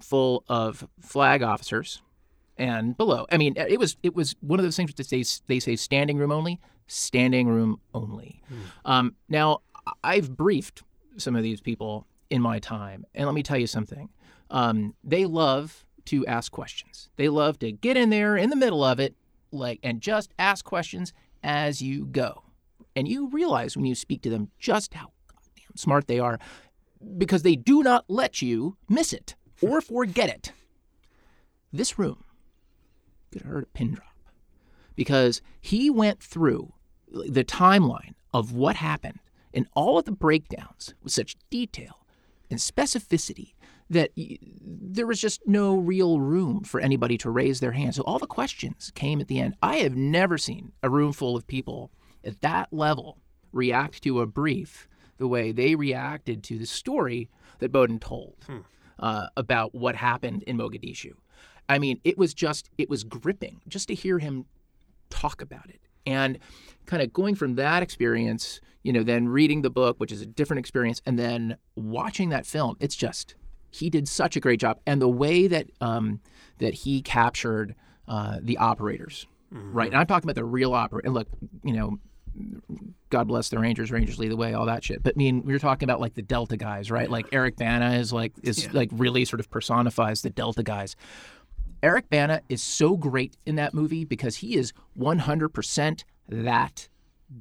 full 0.00 0.44
of 0.48 0.86
flag 1.00 1.42
officers 1.42 2.02
and 2.56 2.96
below. 2.96 3.26
I 3.30 3.36
mean, 3.36 3.54
it 3.56 3.78
was 3.78 3.96
it 4.02 4.14
was 4.14 4.34
one 4.40 4.58
of 4.58 4.64
those 4.64 4.76
things 4.76 4.92
that 4.94 5.08
they 5.08 5.24
they 5.46 5.60
say 5.60 5.76
standing 5.76 6.18
room 6.18 6.32
only, 6.32 6.60
standing 6.86 7.48
room 7.48 7.80
only. 7.94 8.42
Um, 8.84 9.14
now 9.28 9.60
I've 10.02 10.36
briefed 10.36 10.82
some 11.16 11.36
of 11.36 11.42
these 11.42 11.60
people 11.60 12.06
in 12.30 12.40
my 12.40 12.58
time, 12.58 13.04
and 13.14 13.26
let 13.26 13.34
me 13.34 13.42
tell 13.42 13.58
you 13.58 13.66
something. 13.66 14.08
Um, 14.50 14.94
they 15.04 15.24
love 15.24 15.86
to 16.06 16.26
ask 16.26 16.52
questions. 16.52 17.08
They 17.16 17.28
love 17.28 17.58
to 17.60 17.72
get 17.72 17.96
in 17.96 18.10
there 18.10 18.36
in 18.36 18.50
the 18.50 18.56
middle 18.56 18.82
of 18.84 19.00
it, 19.00 19.14
like 19.50 19.80
and 19.82 20.00
just 20.00 20.32
ask 20.38 20.64
questions 20.64 21.12
as 21.42 21.82
you 21.82 22.06
go. 22.06 22.42
And 22.94 23.08
you 23.08 23.28
realize 23.28 23.76
when 23.76 23.86
you 23.86 23.94
speak 23.94 24.22
to 24.22 24.30
them 24.30 24.50
just 24.58 24.94
how 24.94 25.12
smart 25.74 26.06
they 26.06 26.18
are 26.18 26.38
because 27.18 27.42
they 27.42 27.56
do 27.56 27.82
not 27.82 28.04
let 28.08 28.42
you 28.42 28.76
miss 28.88 29.12
it 29.12 29.34
or 29.60 29.80
forget 29.80 30.28
it. 30.28 30.52
This 31.72 31.98
room 31.98 32.24
could 33.30 33.42
have 33.42 33.50
heard 33.50 33.64
a 33.64 33.68
pin 33.68 33.94
drop 33.94 34.08
because 34.94 35.40
he 35.60 35.90
went 35.90 36.22
through 36.22 36.72
the 37.08 37.44
timeline 37.44 38.14
of 38.32 38.52
what 38.52 38.76
happened 38.76 39.18
and 39.54 39.66
all 39.74 39.98
of 39.98 40.04
the 40.04 40.12
breakdowns 40.12 40.94
with 41.02 41.12
such 41.12 41.36
detail 41.50 42.06
and 42.50 42.58
specificity 42.58 43.52
that 43.90 44.10
there 44.16 45.06
was 45.06 45.20
just 45.20 45.42
no 45.46 45.76
real 45.76 46.18
room 46.18 46.64
for 46.64 46.80
anybody 46.80 47.18
to 47.18 47.30
raise 47.30 47.60
their 47.60 47.72
hand. 47.72 47.94
So 47.94 48.02
all 48.02 48.18
the 48.18 48.26
questions 48.26 48.90
came 48.94 49.20
at 49.20 49.28
the 49.28 49.38
end. 49.38 49.54
I 49.62 49.76
have 49.76 49.94
never 49.94 50.38
seen 50.38 50.72
a 50.82 50.88
room 50.88 51.12
full 51.12 51.36
of 51.36 51.46
people 51.46 51.90
at 52.24 52.40
that 52.40 52.72
level 52.72 53.18
react 53.52 54.02
to 54.04 54.20
a 54.20 54.26
brief 54.26 54.88
the 55.22 55.28
way 55.28 55.52
they 55.52 55.76
reacted 55.76 56.42
to 56.42 56.58
the 56.58 56.66
story 56.66 57.30
that 57.60 57.70
Bowden 57.70 58.00
told 58.00 58.34
uh, 58.98 59.26
about 59.36 59.72
what 59.72 59.94
happened 59.94 60.42
in 60.48 60.58
Mogadishu. 60.58 61.12
I 61.68 61.78
mean, 61.78 62.00
it 62.02 62.18
was 62.18 62.34
just, 62.34 62.70
it 62.76 62.90
was 62.90 63.04
gripping 63.04 63.60
just 63.68 63.86
to 63.86 63.94
hear 63.94 64.18
him 64.18 64.46
talk 65.10 65.40
about 65.40 65.70
it. 65.70 65.80
And 66.04 66.40
kind 66.86 67.00
of 67.04 67.12
going 67.12 67.36
from 67.36 67.54
that 67.54 67.84
experience, 67.84 68.60
you 68.82 68.92
know, 68.92 69.04
then 69.04 69.28
reading 69.28 69.62
the 69.62 69.70
book, 69.70 70.00
which 70.00 70.10
is 70.10 70.22
a 70.22 70.26
different 70.26 70.58
experience, 70.58 71.00
and 71.06 71.16
then 71.16 71.56
watching 71.76 72.30
that 72.30 72.46
film, 72.46 72.76
it's 72.80 72.96
just, 72.96 73.36
he 73.70 73.88
did 73.88 74.08
such 74.08 74.34
a 74.34 74.40
great 74.40 74.58
job. 74.58 74.80
And 74.88 75.00
the 75.00 75.08
way 75.08 75.46
that, 75.46 75.66
um, 75.80 76.18
that 76.58 76.74
he 76.74 77.00
captured 77.00 77.76
uh, 78.08 78.38
the 78.42 78.58
operators, 78.58 79.28
right? 79.52 79.86
And 79.86 79.96
I'm 79.96 80.06
talking 80.08 80.28
about 80.28 80.34
the 80.34 80.44
real 80.44 80.74
operator. 80.74 81.06
And 81.06 81.14
look, 81.14 81.28
you 81.62 81.74
know, 81.74 81.98
God 83.10 83.28
bless 83.28 83.50
the 83.50 83.58
Rangers, 83.58 83.90
Rangers 83.90 84.18
lead 84.18 84.30
the 84.30 84.36
way, 84.36 84.54
all 84.54 84.66
that 84.66 84.82
shit. 84.84 85.02
But 85.02 85.14
I 85.16 85.18
mean, 85.18 85.42
we 85.44 85.52
were 85.52 85.58
talking 85.58 85.86
about 85.86 86.00
like 86.00 86.14
the 86.14 86.22
Delta 86.22 86.56
guys, 86.56 86.90
right? 86.90 87.10
Like 87.10 87.26
Eric 87.32 87.56
Bana 87.56 87.94
is 87.94 88.12
like 88.12 88.32
is 88.42 88.72
like 88.72 88.88
really 88.92 89.24
sort 89.24 89.40
of 89.40 89.50
personifies 89.50 90.22
the 90.22 90.30
Delta 90.30 90.62
guys. 90.62 90.96
Eric 91.82 92.08
Bana 92.08 92.42
is 92.48 92.62
so 92.62 92.96
great 92.96 93.36
in 93.44 93.56
that 93.56 93.74
movie 93.74 94.04
because 94.04 94.36
he 94.36 94.54
is 94.54 94.72
100% 94.98 96.04
that 96.28 96.88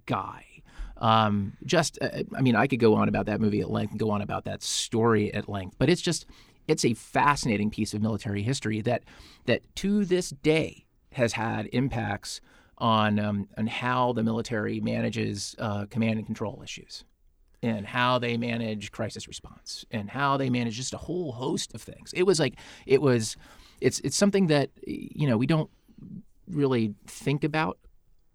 guy. 0.08 0.46
Um, 0.98 1.58
just, 1.66 1.98
uh, 2.02 2.24
I 2.36 2.42
mean, 2.42 2.56
I 2.56 2.68
could 2.68 2.80
go 2.80 2.96
on 2.96 3.08
about 3.08 3.28
that 3.28 3.40
movie 3.40 3.62
at 3.62 3.70
length 3.70 3.92
and 3.92 4.00
go 4.00 4.10
on 4.10 4.22
about 4.22 4.46
that 4.46 4.64
story 4.64 5.34
at 5.34 5.48
length, 5.48 5.76
but 5.78 5.90
it's 5.90 6.02
just, 6.02 6.26
it's 6.68 6.86
a 6.86 6.94
fascinating 6.94 7.70
piece 7.70 7.94
of 7.94 8.02
military 8.02 8.44
history 8.44 8.82
that, 8.82 9.04
that 9.46 9.62
to 9.78 10.06
this 10.06 10.30
day 10.30 10.86
has 11.14 11.34
had 11.34 11.68
impacts 11.74 12.42
on, 12.82 13.20
um, 13.20 13.48
on 13.58 13.68
how 13.68 14.12
the 14.12 14.24
military 14.24 14.82
manages 14.82 15.56
uh, 15.60 15.86
command 15.86 16.18
and 16.18 16.26
control 16.26 16.62
issues 16.64 17.06
and 17.64 17.86
how 17.86 18.18
they 18.18 18.38
manage 18.38 18.92
crisis 18.92 19.28
response 19.28 19.86
and 19.92 20.10
how 20.10 20.36
they 20.36 20.50
manage 20.50 20.76
just 20.76 20.94
a 20.94 20.98
whole 20.98 21.32
host 21.32 21.76
of 21.76 21.82
things. 21.82 22.12
It 22.14 22.24
was 22.24 22.40
like, 22.40 22.56
it 22.88 23.02
was, 23.02 23.38
it's, 23.80 24.00
it's 24.00 24.18
something 24.18 24.48
that, 24.48 24.72
you 24.86 25.28
know, 25.28 25.38
we 25.38 25.46
don't 25.46 25.70
really 26.48 26.96
think 27.06 27.44
about 27.44 27.78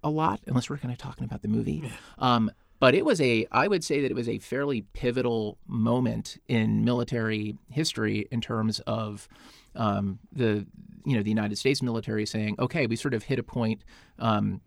a 0.04 0.10
lot 0.10 0.40
unless 0.46 0.70
we're 0.70 0.78
kind 0.78 0.92
of 0.92 0.98
talking 0.98 1.24
about 1.24 1.42
the 1.42 1.48
movie. 1.48 1.90
Um, 2.18 2.52
but 2.78 2.94
it 2.94 3.04
was 3.04 3.20
a, 3.20 3.48
I 3.50 3.66
would 3.66 3.82
say 3.82 4.00
that 4.02 4.10
it 4.10 4.14
was 4.14 4.28
a 4.28 4.38
fairly 4.38 4.82
pivotal 4.92 5.58
moment 5.66 6.38
in 6.46 6.84
military 6.84 7.56
history 7.70 8.28
in 8.30 8.40
terms 8.40 8.80
of 8.86 9.28
um, 9.76 10.18
the, 10.32 10.66
you 11.04 11.16
know, 11.16 11.22
the 11.22 11.30
United 11.30 11.56
States 11.56 11.82
military 11.82 12.26
saying, 12.26 12.56
okay, 12.58 12.86
we 12.86 12.96
sort 12.96 13.14
of 13.14 13.22
hit 13.22 13.38
a 13.38 13.42
point 13.42 13.84
um, 14.18 14.60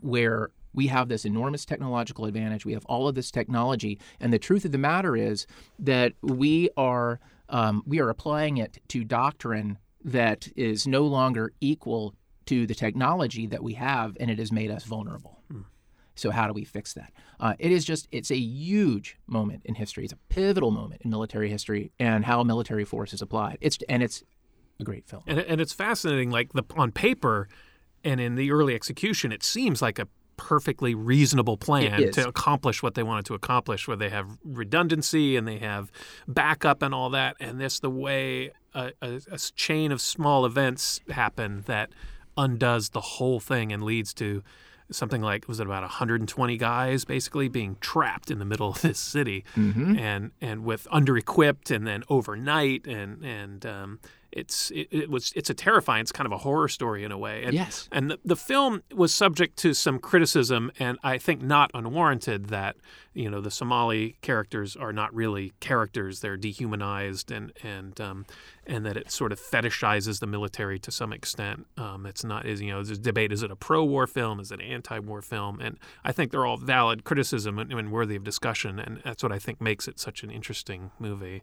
where 0.00 0.50
we 0.74 0.86
have 0.86 1.08
this 1.08 1.24
enormous 1.24 1.64
technological 1.64 2.24
advantage. 2.24 2.64
We 2.64 2.72
have 2.72 2.84
all 2.86 3.08
of 3.08 3.14
this 3.14 3.30
technology, 3.30 3.98
and 4.20 4.32
the 4.32 4.38
truth 4.38 4.64
of 4.64 4.72
the 4.72 4.78
matter 4.78 5.16
is 5.16 5.46
that 5.78 6.14
we 6.22 6.70
are 6.76 7.20
um, 7.48 7.82
we 7.86 8.00
are 8.00 8.08
applying 8.08 8.56
it 8.56 8.78
to 8.88 9.04
doctrine 9.04 9.78
that 10.04 10.48
is 10.56 10.86
no 10.86 11.02
longer 11.02 11.52
equal 11.60 12.14
to 12.46 12.66
the 12.66 12.74
technology 12.74 13.46
that 13.46 13.62
we 13.62 13.74
have, 13.74 14.16
and 14.18 14.30
it 14.30 14.38
has 14.38 14.50
made 14.50 14.70
us 14.70 14.84
vulnerable. 14.84 15.42
So 16.14 16.30
how 16.30 16.46
do 16.46 16.52
we 16.52 16.64
fix 16.64 16.92
that? 16.94 17.12
Uh, 17.40 17.54
it 17.58 17.72
is 17.72 17.84
just 17.84 18.08
it's 18.12 18.30
a 18.30 18.36
huge 18.36 19.18
moment 19.26 19.62
in 19.64 19.74
history. 19.74 20.04
It's 20.04 20.12
a 20.12 20.18
pivotal 20.28 20.70
moment 20.70 21.02
in 21.02 21.10
military 21.10 21.48
history 21.48 21.92
and 21.98 22.24
how 22.24 22.42
military 22.42 22.84
force 22.84 23.12
is 23.12 23.22
applied. 23.22 23.58
It's 23.60 23.78
and 23.88 24.02
it's 24.02 24.22
a 24.80 24.84
great 24.84 25.06
film. 25.06 25.22
And, 25.26 25.40
and 25.40 25.60
it's 25.60 25.72
fascinating. 25.72 26.30
Like 26.30 26.52
the 26.52 26.64
on 26.76 26.92
paper, 26.92 27.48
and 28.04 28.20
in 28.20 28.34
the 28.34 28.50
early 28.52 28.74
execution, 28.74 29.32
it 29.32 29.42
seems 29.42 29.80
like 29.82 29.98
a 29.98 30.08
perfectly 30.36 30.94
reasonable 30.94 31.56
plan 31.56 32.10
to 32.12 32.26
accomplish 32.26 32.82
what 32.82 32.94
they 32.94 33.02
wanted 33.02 33.24
to 33.26 33.34
accomplish, 33.34 33.86
where 33.86 33.96
they 33.96 34.08
have 34.08 34.38
redundancy 34.44 35.36
and 35.36 35.46
they 35.46 35.58
have 35.58 35.92
backup 36.26 36.82
and 36.82 36.94
all 36.94 37.10
that. 37.10 37.36
And 37.38 37.60
this 37.60 37.78
the 37.78 37.90
way 37.90 38.50
a, 38.74 38.92
a, 39.00 39.20
a 39.30 39.38
chain 39.38 39.92
of 39.92 40.00
small 40.00 40.44
events 40.44 41.00
happen 41.10 41.62
that 41.66 41.90
undoes 42.36 42.88
the 42.90 43.00
whole 43.00 43.40
thing 43.40 43.72
and 43.72 43.82
leads 43.82 44.14
to 44.14 44.42
something 44.90 45.22
like 45.22 45.48
was 45.48 45.60
it 45.60 45.66
about 45.66 45.82
120 45.82 46.56
guys 46.58 47.04
basically 47.04 47.48
being 47.48 47.76
trapped 47.80 48.30
in 48.30 48.38
the 48.38 48.44
middle 48.44 48.70
of 48.70 48.82
this 48.82 48.98
city 48.98 49.44
and 49.98 50.32
and 50.40 50.64
with 50.64 50.86
under 50.90 51.16
equipped 51.16 51.70
and 51.70 51.86
then 51.86 52.02
overnight 52.08 52.86
and 52.86 53.24
and 53.24 53.64
um, 53.64 54.00
it's 54.32 54.70
it, 54.70 54.88
it 54.90 55.10
was 55.10 55.32
it's 55.36 55.50
a 55.50 55.54
terrifying 55.54 56.00
it's 56.00 56.12
kind 56.12 56.26
of 56.26 56.32
a 56.32 56.38
horror 56.38 56.68
story 56.68 57.04
in 57.04 57.12
a 57.12 57.18
way. 57.18 57.44
And, 57.44 57.54
Yes. 57.54 57.88
and 57.92 58.10
the, 58.10 58.18
the 58.24 58.36
film 58.36 58.82
was 58.94 59.12
subject 59.14 59.56
to 59.58 59.74
some 59.74 59.98
criticism 59.98 60.72
and 60.78 60.98
I 61.02 61.18
think 61.18 61.42
not 61.42 61.70
unwarranted 61.74 62.46
that 62.46 62.76
you 63.14 63.28
know 63.28 63.40
the 63.40 63.50
Somali 63.50 64.16
characters 64.22 64.74
are 64.74 64.92
not 64.92 65.14
really 65.14 65.52
characters. 65.60 66.20
They're 66.20 66.38
dehumanized 66.38 67.30
and 67.30 67.52
and 67.62 68.00
um, 68.00 68.26
and 68.66 68.86
that 68.86 68.96
it 68.96 69.10
sort 69.10 69.32
of 69.32 69.40
fetishizes 69.40 70.20
the 70.20 70.26
military 70.26 70.78
to 70.78 70.90
some 70.90 71.12
extent. 71.12 71.66
Um, 71.76 72.06
it's 72.06 72.24
not 72.24 72.46
is 72.46 72.62
you 72.62 72.70
know 72.70 72.82
there's 72.82 72.98
a 72.98 73.02
debate 73.02 73.32
is 73.32 73.42
it 73.42 73.50
a 73.50 73.56
pro-war 73.56 74.06
film? 74.06 74.40
Is 74.40 74.50
it 74.50 74.60
an 74.60 74.66
anti-war 74.66 75.20
film? 75.20 75.60
And 75.60 75.78
I 76.04 76.12
think 76.12 76.30
they're 76.30 76.46
all 76.46 76.56
valid 76.56 77.04
criticism 77.04 77.58
and, 77.58 77.70
and 77.72 77.92
worthy 77.92 78.16
of 78.16 78.24
discussion 78.24 78.78
and 78.78 79.00
that's 79.04 79.22
what 79.22 79.32
I 79.32 79.38
think 79.38 79.60
makes 79.60 79.86
it 79.88 80.00
such 80.00 80.22
an 80.22 80.30
interesting 80.30 80.90
movie 80.98 81.42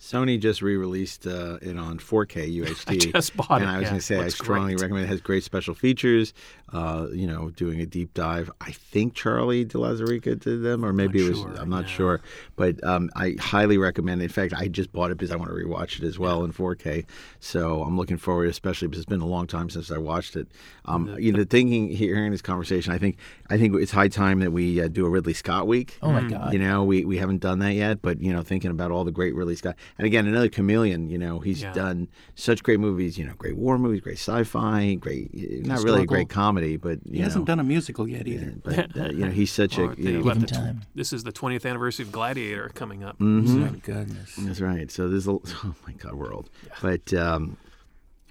Sony 0.00 0.40
just 0.40 0.62
re-released 0.62 1.26
uh, 1.26 1.58
it 1.60 1.76
on 1.76 1.98
4K 1.98 2.62
UHD. 2.62 2.84
I 2.88 2.96
just 2.96 3.36
bought 3.36 3.60
and 3.60 3.64
it, 3.64 3.72
I 3.72 3.76
was 3.76 3.82
yeah. 3.82 3.88
going 3.90 4.00
to 4.00 4.06
say 4.06 4.18
I 4.18 4.28
strongly 4.28 4.74
great. 4.74 4.84
recommend 4.84 5.04
it. 5.04 5.08
it. 5.08 5.10
Has 5.10 5.20
great 5.20 5.44
special 5.44 5.74
features. 5.74 6.32
Uh, 6.72 7.08
you 7.12 7.26
know, 7.26 7.50
doing 7.50 7.80
a 7.80 7.86
deep 7.86 8.14
dive. 8.14 8.50
I 8.60 8.70
think 8.70 9.14
Charlie 9.14 9.64
de 9.64 9.76
Lauzirika 9.76 10.38
did 10.38 10.62
them, 10.62 10.84
or 10.84 10.92
maybe 10.92 11.24
it 11.24 11.28
was. 11.28 11.40
sure, 11.40 11.54
I'm 11.56 11.68
not 11.68 11.82
yeah. 11.82 11.90
sure, 11.90 12.20
but 12.54 12.82
um, 12.84 13.10
I 13.16 13.34
highly 13.40 13.76
recommend. 13.76 14.22
it. 14.22 14.24
In 14.24 14.30
fact, 14.30 14.54
I 14.54 14.68
just 14.68 14.92
bought 14.92 15.10
it 15.10 15.18
because 15.18 15.32
I 15.32 15.36
want 15.36 15.50
to 15.50 15.56
rewatch 15.56 15.98
it 15.98 16.04
as 16.04 16.18
well 16.18 16.44
in 16.44 16.52
4K. 16.52 17.04
So 17.40 17.82
I'm 17.82 17.96
looking 17.96 18.16
forward, 18.16 18.48
especially 18.48 18.88
because 18.88 19.00
it's 19.00 19.08
been 19.08 19.20
a 19.20 19.26
long 19.26 19.48
time 19.48 19.68
since 19.68 19.90
I 19.90 19.98
watched 19.98 20.36
it. 20.36 20.46
Um, 20.84 21.14
you 21.18 21.32
know, 21.32 21.44
thinking 21.44 21.88
hearing 21.90 22.30
this 22.30 22.42
conversation, 22.42 22.92
I 22.92 22.98
think 22.98 23.18
I 23.50 23.58
think 23.58 23.74
it's 23.74 23.92
high 23.92 24.08
time 24.08 24.38
that 24.40 24.52
we 24.52 24.80
uh, 24.80 24.88
do 24.88 25.04
a 25.04 25.10
Ridley 25.10 25.34
Scott 25.34 25.66
week. 25.66 25.98
Oh 26.00 26.12
my 26.12 26.22
God. 26.22 26.52
You 26.52 26.60
know, 26.60 26.84
we, 26.84 27.04
we 27.04 27.18
haven't 27.18 27.40
done 27.40 27.58
that 27.58 27.74
yet, 27.74 28.00
but 28.00 28.20
you 28.22 28.32
know, 28.32 28.42
thinking 28.42 28.70
about 28.70 28.92
all 28.92 29.04
the 29.04 29.10
great 29.10 29.34
Ridley 29.34 29.56
Scott, 29.56 29.74
and 29.98 30.06
again, 30.06 30.26
another 30.26 30.48
chameleon. 30.48 31.10
You 31.10 31.18
know, 31.18 31.38
he's 31.40 31.62
Yeah. 31.62 31.72
done 31.72 32.08
such 32.34 32.62
great 32.62 32.80
movies. 32.80 33.18
You 33.18 33.26
know, 33.26 33.34
great 33.36 33.56
war 33.56 33.78
movies, 33.78 34.00
great 34.00 34.18
sci-fi, 34.18 34.94
great 34.94 35.32
not 35.34 35.42
really 35.42 36.00
Historical. 36.00 36.04
great 36.06 36.28
comedy, 36.28 36.76
but 36.76 36.98
you 37.06 37.12
He 37.12 37.18
know, 37.18 37.24
hasn't 37.24 37.44
done 37.46 37.60
a 37.60 37.64
musical 37.64 38.08
yet 38.08 38.26
either. 38.26 38.54
but 38.62 38.96
uh, 38.96 39.04
you 39.10 39.24
know, 39.26 39.30
he's 39.30 39.52
such 39.52 39.78
a. 39.78 39.94
You 39.98 40.18
know, 40.18 40.24
what, 40.24 40.40
the 40.40 40.46
time. 40.46 40.82
this 40.94 41.12
is 41.12 41.24
the 41.24 41.32
20th 41.32 41.64
anniversary 41.68 42.04
of 42.04 42.12
Gladiator 42.12 42.70
coming 42.74 43.02
up 43.04 43.18
Mm-hmm. 43.18 43.60
My 43.60 43.68
goodness. 43.82 44.34
that's 44.36 44.60
right. 44.60 44.90
So 44.90 45.08
there's 45.08 45.26
a 45.26 45.30
oh 45.64 45.74
my 45.86 45.92
god, 45.94 46.14
we're 46.14 46.32
old, 46.34 46.48
but 46.82 47.12
um, 47.14 47.56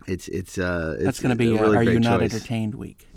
it's 0.08 0.28
it's 0.30 0.58
uh, 0.58 0.95
it's 0.95 1.04
That's 1.04 1.19
going 1.19 1.38
to 1.38 1.43
a 1.43 1.48
be 1.52 1.58
uh, 1.58 1.62
really 1.62 1.78
Are 1.78 1.84
great 1.84 1.93
You 1.93 2.00
Not. 2.00 2.22
Entertained 2.22 2.76
Week. 2.76 3.08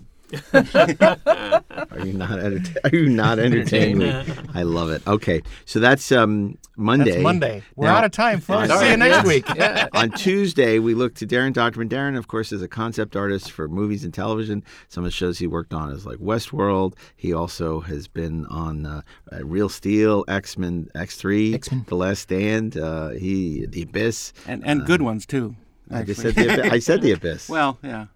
Are 0.52 2.06
you 2.06 2.12
not 2.14 2.38
enter- 2.38 2.80
Are 2.84 2.90
you 2.90 3.08
not 3.08 3.38
entertained? 3.38 4.00
week? 4.00 4.36
I 4.54 4.62
love 4.62 4.90
it. 4.90 5.06
Okay, 5.06 5.42
so 5.64 5.78
that's 5.80 6.10
um 6.12 6.58
Monday. 6.76 7.12
That's 7.12 7.22
Monday. 7.22 7.62
We're 7.76 7.86
Now- 7.88 7.96
out 7.96 8.04
of 8.04 8.12
time, 8.12 8.40
folks. 8.40 8.70
All 8.70 8.78
See 8.78 8.84
you 8.86 8.90
right. 8.92 8.98
next 8.98 9.26
week. 9.26 9.44
On 9.94 10.10
Tuesday, 10.12 10.78
we 10.78 10.94
look 10.94 11.14
to 11.16 11.26
Daren 11.26 11.52
Dochterman. 11.52 11.88
Daren, 11.88 12.16
of 12.16 12.28
course, 12.28 12.52
is 12.52 12.62
a 12.62 12.68
concept 12.68 13.14
artist 13.16 13.50
for 13.52 13.68
movies 13.68 14.04
and 14.04 14.12
television. 14.14 14.62
Some 14.88 15.04
of 15.04 15.08
the 15.08 15.12
shows 15.14 15.38
he 15.38 15.46
worked 15.46 15.74
on 15.74 15.90
is 15.92 16.06
like 16.06 16.18
Westworld. 16.18 16.94
He 17.16 17.32
also 17.32 17.80
has 17.80 18.08
been 18.08 18.46
on 18.46 18.86
uh, 18.86 19.02
uh, 19.32 19.44
Real 19.44 19.68
Steel, 19.68 20.24
X 20.28 20.56
Men, 20.56 20.88
X 20.94 21.16
Three, 21.16 21.56
The 21.58 21.94
Last 21.94 22.20
Stand. 22.20 22.76
Uh, 22.76 23.10
he, 23.10 23.66
The 23.66 23.82
Abyss. 23.82 24.32
And, 24.46 24.66
and 24.66 24.86
good 24.86 25.02
ones, 25.02 25.26
too. 25.26 25.56
I 25.90 26.02
just 26.04 26.22
said 26.22 26.34
the 26.34 26.54
Abyss. 26.54 26.72
I 26.72 26.78
said 26.78 27.02
The 27.02 27.12
Abyss. 27.16 27.48
Well, 27.48 27.78
yeah. 27.82 28.06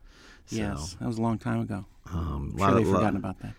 Yes, 0.49 0.97
that 1.01 1.07
was 1.07 1.19
a 1.19 1.23
long 1.23 1.39
time 1.39 1.61
ago. 1.61 1.85
Um, 2.13 2.53
I'm 2.55 2.59
lot 2.59 2.59
sure 2.59 2.69
of- 2.69 2.75
they've 2.77 2.87
lot- 2.89 2.97
forgotten 2.99 3.17
about 3.17 3.37
that. 3.41 3.55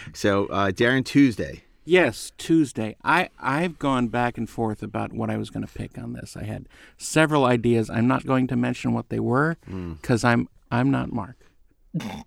so, 0.14 0.46
uh, 0.46 0.70
Daren, 0.70 1.04
Tuesday. 1.04 1.64
Yes, 1.84 2.30
Tuesday. 2.38 2.94
I 3.02 3.30
I've 3.40 3.78
gone 3.78 4.08
back 4.08 4.38
and 4.38 4.48
forth 4.48 4.82
about 4.82 5.12
what 5.12 5.28
I 5.30 5.36
was 5.36 5.50
going 5.50 5.66
to 5.66 5.72
pick 5.72 5.98
on 5.98 6.12
this. 6.12 6.36
I 6.36 6.44
had 6.44 6.68
several 6.98 7.44
ideas. 7.46 7.90
I'm 7.90 8.06
not 8.06 8.24
going 8.26 8.46
to 8.48 8.56
mention 8.56 8.92
what 8.92 9.08
they 9.08 9.18
were 9.18 9.56
because 10.00 10.22
I'm 10.22 10.48
I'm 10.70 10.90
not 10.90 11.10
Mark, 11.12 11.36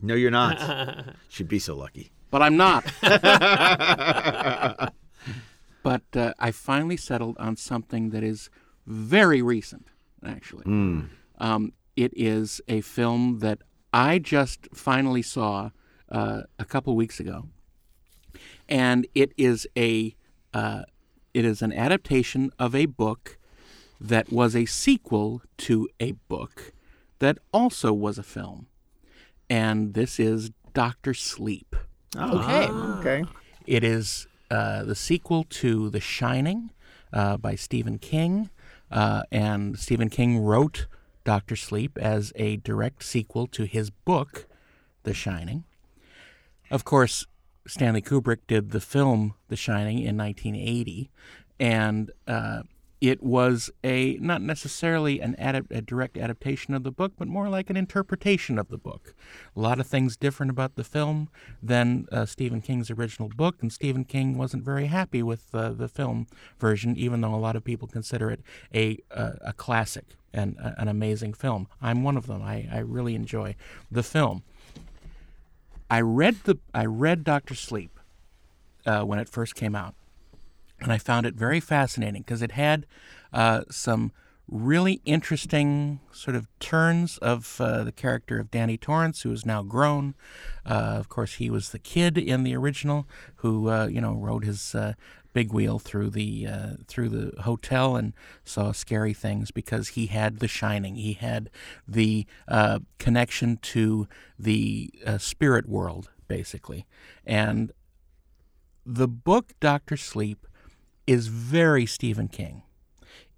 No, 0.01 0.15
you're 0.15 0.31
not. 0.31 0.57
Should 1.29 1.47
be 1.47 1.59
so 1.59 1.75
lucky. 1.77 2.11
but 2.29 2.41
I'm 2.41 2.57
not. 2.57 2.83
but 5.83 6.03
uh, 6.15 6.33
I 6.39 6.51
finally 6.51 6.97
settled 6.97 7.37
on 7.37 7.55
something 7.55 8.09
that 8.09 8.23
is 8.23 8.49
very 8.85 9.41
recent, 9.41 9.87
actually. 10.25 10.63
Um, 11.39 11.73
it 11.95 12.11
is 12.15 12.59
a 12.67 12.81
film 12.81 13.39
that 13.39 13.59
I 13.93 14.17
just 14.17 14.67
finally 14.73 15.21
saw 15.21 15.69
uh, 16.09 16.41
a 16.57 16.65
couple 16.65 16.95
weeks 16.95 17.19
ago, 17.19 17.45
and 18.67 19.05
it 19.13 19.31
is 19.37 19.67
a 19.77 20.15
uh, 20.53 20.83
it 21.33 21.45
is 21.45 21.61
an 21.61 21.71
adaptation 21.71 22.51
of 22.57 22.75
a 22.75 22.87
book 22.87 23.37
that 24.01 24.31
was 24.31 24.55
a 24.55 24.65
sequel 24.65 25.41
to 25.57 25.87
a 25.99 26.13
book 26.27 26.73
that 27.19 27.37
also 27.53 27.93
was 27.93 28.17
a 28.17 28.23
film, 28.23 28.67
and 29.49 29.93
this 29.93 30.19
is 30.19 30.51
Doctor 30.73 31.13
Sleep. 31.13 31.75
Okay. 32.15 32.67
Okay. 32.67 33.23
It 33.65 33.83
is 33.83 34.27
uh, 34.49 34.83
the 34.83 34.95
sequel 34.95 35.45
to 35.49 35.89
The 35.89 35.99
Shining 36.01 36.71
uh, 37.11 37.37
by 37.37 37.55
Stephen 37.55 37.99
King, 37.99 38.49
uh, 38.91 39.23
and 39.31 39.77
Stephen 39.77 40.09
King 40.09 40.39
wrote 40.39 40.87
Doctor 41.23 41.55
Sleep 41.55 41.97
as 41.97 42.33
a 42.35 42.57
direct 42.57 43.03
sequel 43.03 43.47
to 43.47 43.63
his 43.63 43.89
book, 43.89 44.47
The 45.03 45.13
Shining. 45.13 45.63
Of 46.69 46.83
course, 46.83 47.25
Stanley 47.67 48.01
Kubrick 48.01 48.39
did 48.47 48.71
the 48.71 48.81
film 48.81 49.35
The 49.47 49.55
Shining 49.55 49.99
in 49.99 50.17
1980, 50.17 51.09
and 51.59 52.11
uh, 52.27 52.63
it 53.03 53.21
was 53.21 53.69
a 53.83 54.17
not 54.21 54.41
necessarily 54.41 55.19
an 55.19 55.35
a 55.37 55.81
direct 55.81 56.17
adaptation 56.17 56.73
of 56.73 56.83
the 56.83 56.91
book, 56.91 57.11
but 57.17 57.27
more 57.27 57.49
like 57.49 57.69
an 57.69 57.75
interpretation 57.75 58.57
of 58.57 58.69
the 58.69 58.77
book. 58.77 59.13
A 59.57 59.59
lot 59.59 59.81
of 59.81 59.87
things 59.87 60.15
different 60.15 60.49
about 60.49 60.75
the 60.75 60.85
film 60.85 61.27
than 61.61 62.07
uh, 62.13 62.25
Stephen 62.25 62.61
King's 62.61 62.89
original 62.89 63.27
book, 63.27 63.57
and 63.61 63.73
Stephen 63.73 64.05
King 64.05 64.37
wasn't 64.37 64.63
very 64.63 64.85
happy 64.85 65.21
with 65.21 65.53
uh, 65.53 65.71
the 65.71 65.89
film 65.89 66.27
version, 66.59 66.95
even 66.95 67.19
though 67.19 67.35
a 67.35 67.43
lot 67.43 67.57
of 67.57 67.65
people 67.65 67.89
consider 67.89 68.31
it 68.31 68.39
a 68.73 68.97
uh, 69.11 69.33
a 69.41 69.51
classic 69.51 70.05
and 70.33 70.55
uh, 70.63 70.71
an 70.77 70.87
amazing 70.87 71.33
film. 71.33 71.67
I'm 71.81 72.03
one 72.03 72.15
of 72.15 72.27
them. 72.27 72.41
I, 72.41 72.69
I 72.71 72.79
really 72.79 73.15
enjoy 73.15 73.57
the 73.91 74.03
film. 74.03 74.43
I 75.89 75.99
read 75.99 76.37
the 76.45 76.57
I 76.73 76.85
read 76.85 77.25
Doctor 77.25 77.53
Sleep 77.53 77.99
uh, 78.85 79.01
when 79.01 79.19
it 79.19 79.27
first 79.27 79.55
came 79.55 79.75
out, 79.75 79.93
and 80.83 80.91
I 80.91 80.97
found 80.97 81.25
it 81.25 81.33
very 81.33 81.59
fascinating 81.59 82.21
because 82.21 82.41
it 82.41 82.51
had 82.51 82.85
uh, 83.31 83.63
some 83.71 84.11
really 84.49 85.01
interesting 85.05 86.01
sort 86.11 86.35
of 86.35 86.47
turns 86.59 87.17
of 87.19 87.59
uh, 87.61 87.85
the 87.85 87.91
character 87.93 88.39
of 88.39 88.51
Danny 88.51 88.77
Torrance, 88.77 89.21
who 89.21 89.31
is 89.31 89.45
now 89.45 89.63
grown. 89.63 90.13
Uh, 90.65 90.95
of 90.99 91.07
course, 91.07 91.35
he 91.35 91.49
was 91.49 91.69
the 91.69 91.79
kid 91.79 92.17
in 92.17 92.43
the 92.43 92.55
original 92.55 93.07
who 93.37 93.69
uh, 93.69 93.87
you 93.87 94.01
know 94.01 94.13
rode 94.13 94.43
his 94.43 94.75
uh, 94.75 94.93
big 95.31 95.53
wheel 95.53 95.79
through 95.79 96.09
the 96.09 96.45
uh, 96.45 96.73
through 96.85 97.09
the 97.09 97.41
hotel 97.41 97.95
and 97.95 98.13
saw 98.43 98.71
scary 98.73 99.13
things 99.13 99.51
because 99.51 99.89
he 99.89 100.07
had 100.07 100.39
the 100.39 100.47
shining. 100.47 100.95
He 100.95 101.13
had 101.13 101.49
the 101.87 102.25
uh, 102.47 102.79
connection 102.99 103.57
to 103.57 104.07
the 104.37 104.91
uh, 105.05 105.17
spirit 105.17 105.67
world, 105.67 106.11
basically, 106.27 106.85
and 107.25 107.71
the 108.85 109.07
book 109.07 109.53
Doctor 109.61 109.95
Sleep 109.95 110.45
is 111.05 111.27
very 111.27 111.85
Stephen 111.85 112.27
King 112.27 112.63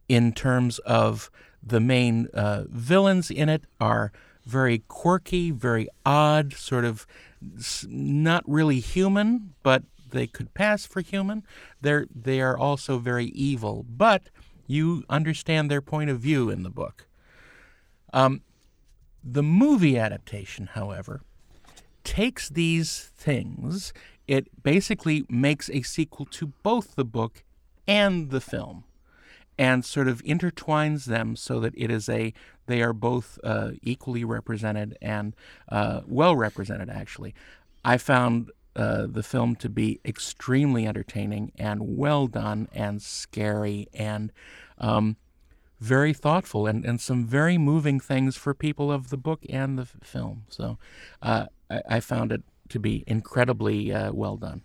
in 0.08 0.34
terms 0.34 0.80
of 0.80 1.32
the 1.62 1.80
main 1.80 2.28
uh, 2.34 2.66
villains 2.70 3.32
in 3.32 3.50
it 3.50 3.64
are 3.80 4.12
very 4.46 4.80
quirky, 4.88 5.50
very 5.52 5.88
odd, 6.06 6.54
sort 6.54 6.86
of 6.86 7.08
not 7.88 8.44
really 8.48 8.80
human, 8.80 9.54
but 9.64 9.84
they 10.12 10.28
could 10.28 10.54
pass 10.54 10.86
for 10.86 11.02
human. 11.02 11.44
They're 11.82 12.06
they 12.14 12.40
are 12.42 12.58
also 12.58 13.00
very 13.00 13.26
evil, 13.28 13.86
but 13.88 14.30
you 14.68 15.04
understand 15.10 15.70
their 15.70 15.82
point 15.82 16.10
of 16.10 16.20
view 16.20 16.50
in 16.50 16.64
the 16.64 16.70
book. 16.70 17.08
Um, 18.14 18.42
the 19.24 19.44
movie 19.44 19.98
adaptation, 19.98 20.68
however, 20.68 21.22
takes 22.04 22.48
these 22.50 23.12
things. 23.18 23.92
It 24.28 24.64
basically 24.64 25.26
makes 25.30 25.70
a 25.70 25.82
sequel 25.82 26.26
to 26.28 26.48
both 26.64 26.96
the 26.96 27.06
book 27.06 27.44
and 27.88 28.30
the 28.30 28.42
film 28.42 28.84
and 29.58 29.86
sort 29.86 30.08
of 30.08 30.24
intertwines 30.24 31.06
them 31.06 31.36
so 31.36 31.60
that 31.60 31.74
it 31.78 31.90
is 31.90 32.10
a 32.10 32.34
they 32.68 32.82
are 32.82 32.94
both 32.94 33.40
uh, 33.44 33.72
equally 33.84 34.24
represented 34.24 34.98
and 35.02 35.36
uh, 35.70 36.02
well 36.08 36.36
represented 36.36 36.90
actually. 36.90 37.34
I 37.84 37.98
found 37.98 38.52
uh, 38.76 39.06
the 39.08 39.24
film 39.24 39.56
to 39.58 39.70
be 39.70 40.02
extremely 40.04 40.86
entertaining 40.86 41.52
and 41.58 41.98
well 41.98 42.28
done 42.28 42.68
and 42.74 43.02
scary 43.02 43.88
and 43.94 44.32
um, 44.80 45.16
very 45.80 46.14
thoughtful 46.14 46.68
and, 46.68 46.84
and 46.84 47.00
some 47.00 47.26
very 47.26 47.58
moving 47.58 48.00
things 48.00 48.36
for 48.36 48.54
people 48.54 48.92
of 48.92 49.10
the 49.10 49.18
book 49.18 49.42
and 49.50 49.78
the 49.78 49.84
f- 49.84 49.96
film. 50.04 50.44
So 50.50 50.78
uh, 51.22 51.46
I, 51.70 51.82
I 51.90 52.00
found 52.00 52.32
it 52.32 52.44
to 52.70 52.80
be 52.80 53.04
incredibly 53.08 53.94
uh, 53.94 54.12
well 54.12 54.38
done. 54.38 54.64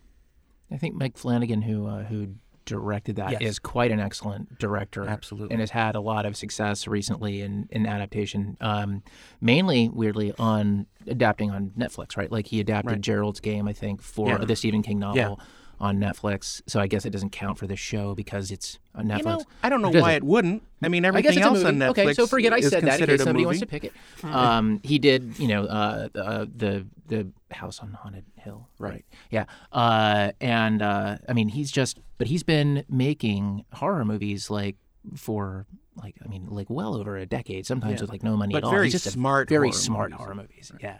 I 0.70 0.76
think 0.76 0.94
Mike 0.94 1.18
Flanagan, 1.18 1.62
who 1.62 1.86
uh, 1.86 2.04
who 2.04 2.34
directed 2.70 3.16
that, 3.16 3.34
is 3.34 3.40
Yes. 3.40 3.58
quite 3.58 3.90
an 3.90 4.00
excellent 4.00 4.58
director. 4.58 5.04
Absolutely. 5.06 5.50
and 5.52 5.60
has 5.60 5.70
had 5.70 5.94
a 5.94 6.00
lot 6.00 6.24
of 6.26 6.36
success 6.36 6.86
recently 6.86 7.42
in 7.42 7.68
in 7.70 7.86
adaptation. 7.86 8.56
Um, 8.60 9.02
mainly, 9.40 9.88
weirdly, 9.88 10.32
on 10.38 10.86
adapting 11.06 11.50
on 11.50 11.72
Netflix. 11.78 12.16
Right, 12.16 12.30
like 12.30 12.46
he 12.46 12.60
adapted 12.60 12.92
Right. 12.92 13.00
Gerald's 13.00 13.40
Game, 13.40 13.66
I 13.68 13.72
think, 13.72 14.02
for 14.02 14.28
Yeah. 14.28 14.38
the 14.44 14.56
Stephen 14.56 14.82
King 14.82 14.98
novel. 14.98 15.16
Yeah. 15.38 15.44
On 15.80 15.96
Netflix, 15.98 16.60
so 16.66 16.78
I 16.78 16.86
guess 16.86 17.06
it 17.06 17.10
doesn't 17.10 17.30
count 17.30 17.56
for 17.58 17.66
the 17.66 17.74
show 17.74 18.14
because 18.14 18.50
it's 18.50 18.78
on 18.94 19.06
Netflix. 19.06 19.18
You 19.18 19.24
know, 19.24 19.44
I 19.62 19.70
don't 19.70 19.80
know 19.80 19.90
does 19.90 20.02
why 20.02 20.12
it? 20.12 20.16
it 20.16 20.24
wouldn't. 20.24 20.62
I 20.82 20.88
mean, 20.88 21.06
I 21.06 21.08
everything 21.08 21.38
a 21.38 21.40
else 21.40 21.64
on 21.64 21.76
Netflix. 21.78 21.88
Okay, 21.90 22.12
so 22.12 22.26
forget 22.26 22.52
I 22.52 22.60
said 22.60 22.82
that 22.84 23.00
in 23.00 23.06
case 23.06 23.22
somebody 23.22 23.46
wants 23.46 23.60
to 23.60 23.66
pick 23.66 23.84
it. 23.84 23.92
Um, 24.22 24.80
he 24.84 24.98
did, 24.98 25.38
you 25.38 25.48
know, 25.48 25.64
uh, 25.64 26.08
uh, 26.14 26.44
the 26.54 26.86
the 27.08 27.28
House 27.50 27.80
on 27.80 27.94
Haunted 27.94 28.24
Hill, 28.36 28.68
Right. 28.78 29.06
Yeah, 29.30 29.46
uh, 29.72 30.32
and 30.40 30.82
uh, 30.82 31.16
I 31.26 31.32
mean, 31.32 31.48
he's 31.48 31.70
just, 31.72 31.98
but 32.18 32.26
he's 32.26 32.42
been 32.42 32.84
making 32.90 33.64
horror 33.72 34.04
movies 34.04 34.50
like 34.50 34.76
for 35.16 35.66
like 35.96 36.16
I 36.22 36.28
mean, 36.28 36.46
like 36.50 36.68
well 36.68 36.94
over 36.94 37.16
a 37.16 37.24
decade. 37.24 37.64
Sometimes 37.66 37.94
Yeah. 37.94 38.00
with 38.02 38.10
like 38.10 38.22
no 38.22 38.36
money 38.36 38.52
But 38.52 38.58
at 38.58 38.64
all. 38.64 38.70
very 38.70 38.84
He's 38.86 38.92
just 38.92 39.06
a 39.06 39.10
smart 39.12 39.48
very 39.48 39.68
horror 39.68 39.72
smart 39.80 40.10
movies. 40.10 40.24
horror 40.24 40.34
movies. 40.34 40.72
Yeah. 40.80 40.98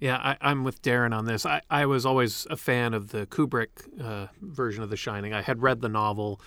Yeah, 0.00 0.16
I, 0.16 0.36
I'm 0.40 0.64
with 0.64 0.82
Daren 0.82 1.14
on 1.16 1.24
this. 1.24 1.46
I, 1.46 1.62
I 1.70 1.86
was 1.86 2.04
always 2.04 2.46
a 2.50 2.56
fan 2.56 2.94
of 2.94 3.10
the 3.10 3.26
Kubrick 3.26 3.68
uh, 4.02 4.26
version 4.42 4.82
of 4.82 4.90
The 4.90 4.96
Shining. 4.96 5.32
I 5.32 5.40
had 5.42 5.62
read 5.62 5.80
the 5.80 5.88
novel 5.88 6.40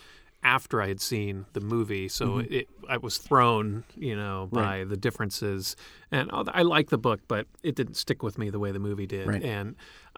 after 0.44 0.82
I 0.82 0.88
had 0.88 1.02
seen 1.02 1.46
the 1.54 1.60
movie, 1.62 2.08
so 2.08 2.38
it 2.38 2.70
I 2.88 2.98
was 2.98 3.18
thrown, 3.18 3.84
you 3.96 4.16
know, 4.16 4.48
by 4.52 4.62
Right. 4.62 4.88
the 4.90 4.96
differences. 4.96 5.76
And 6.12 6.30
uh, 6.32 6.44
I 6.54 6.62
like 6.62 6.90
the 6.90 6.98
book, 6.98 7.22
but 7.28 7.48
it 7.64 7.76
didn't 7.76 7.96
stick 7.96 8.22
with 8.22 8.38
me 8.38 8.50
the 8.52 8.60
way 8.60 8.72
the 8.72 8.80
movie 8.80 9.08
did. 9.08 9.28
Right. 9.28 9.44
And 9.44 9.76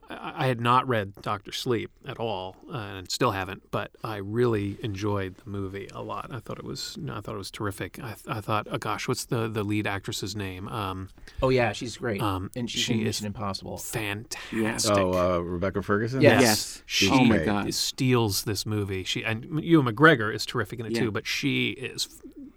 I 0.09 0.33
I 0.39 0.47
had 0.47 0.59
not 0.61 0.87
read 0.87 1.13
Doctor 1.21 1.51
Sleep 1.51 1.91
at 2.07 2.17
all, 2.17 2.55
uh, 2.71 2.77
and 2.77 3.11
still 3.11 3.31
haven't. 3.31 3.69
But 3.71 3.91
I 4.03 4.17
really 4.17 4.77
enjoyed 4.81 5.35
the 5.37 5.49
movie 5.49 5.87
a 5.93 6.01
lot. 6.01 6.31
I 6.33 6.39
thought 6.39 6.57
it 6.57 6.63
was, 6.65 6.97
I 7.11 7.19
thought 7.21 7.35
it 7.35 7.37
was 7.37 7.51
terrific. 7.51 7.99
I, 8.01 8.15
I 8.27 8.41
thought, 8.41 8.67
oh 8.71 8.77
gosh, 8.77 9.07
what's 9.07 9.25
the 9.25 9.47
the 9.47 9.63
lead 9.63 9.85
actress's 9.87 10.35
name? 10.35 10.67
Um, 10.69 11.09
Oh 11.41 11.49
yeah, 11.49 11.71
she's 11.73 11.97
great. 11.97 12.21
Um, 12.21 12.49
and 12.55 12.69
she's 12.69 12.81
she 12.81 12.93
in 12.93 12.99
is 13.01 13.05
Mission 13.05 13.27
Impossible. 13.27 13.77
fantastic. 13.77 14.91
Oh, 14.97 15.13
uh, 15.35 15.39
Rebecca 15.39 15.81
Ferguson. 15.81 16.21
Yes. 16.21 16.41
Yes. 16.41 16.83
She 16.85 17.09
Oh 17.11 17.23
my 17.23 17.37
God. 17.39 17.73
steals 17.73 18.43
this 18.43 18.65
movie. 18.65 19.03
She 19.03 19.23
and 19.23 19.63
Ewan 19.63 19.93
McGregor 19.93 20.33
is 20.33 20.45
terrific 20.45 20.79
in 20.79 20.85
it 20.87 20.93
Yeah. 20.93 21.01
too, 21.01 21.11
but 21.11 21.27
she 21.27 21.69
is 21.71 22.07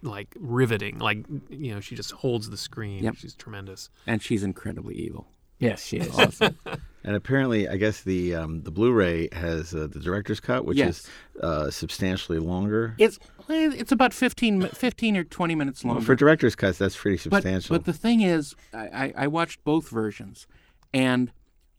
like 0.01 0.35
riveting. 0.39 0.99
Like 0.99 1.25
you 1.49 1.73
know, 1.75 1.79
she 1.79 1.95
just 1.95 2.11
holds 2.11 2.49
the 2.49 2.57
screen. 2.57 3.03
Yep. 3.03 3.15
She's 3.17 3.35
tremendous. 3.35 3.89
And 4.07 4.21
she's 4.21 4.43
incredibly 4.43 4.95
evil. 4.95 5.27
Yes, 5.59 5.83
she 5.85 5.97
is. 5.97 6.09
Awesome. 6.17 6.57
And 7.05 7.15
apparently, 7.17 7.67
I 7.67 7.75
guess 7.77 8.01
the 8.01 8.33
um, 8.35 8.61
the 8.63 8.71
Blu-ray 8.71 9.29
has 9.33 9.73
uh, 9.75 9.87
the 9.91 9.99
director's 9.99 10.39
cut, 10.39 10.65
which 10.65 10.77
Yes. 10.77 10.99
is 11.01 11.09
uh, 11.41 11.69
substantially 11.69 12.39
longer. 12.39 12.95
it's 12.97 13.19
it's 13.49 13.91
about 13.91 14.13
15, 14.13 14.61
15 14.69 15.17
or 15.17 15.23
20 15.25 15.55
minutes 15.55 15.83
Well, 15.83 15.95
longer. 15.95 16.05
for 16.05 16.15
director's 16.15 16.55
cuts, 16.55 16.77
that's 16.77 16.95
pretty 16.95 17.17
substantial. 17.17 17.75
but 17.75 17.83
the 17.85 17.91
thing 17.91 18.21
is, 18.21 18.55
I, 18.73 18.87
I, 18.87 19.13
I 19.17 19.27
watched 19.27 19.63
both 19.65 19.89
versions, 19.89 20.47
and 20.93 21.31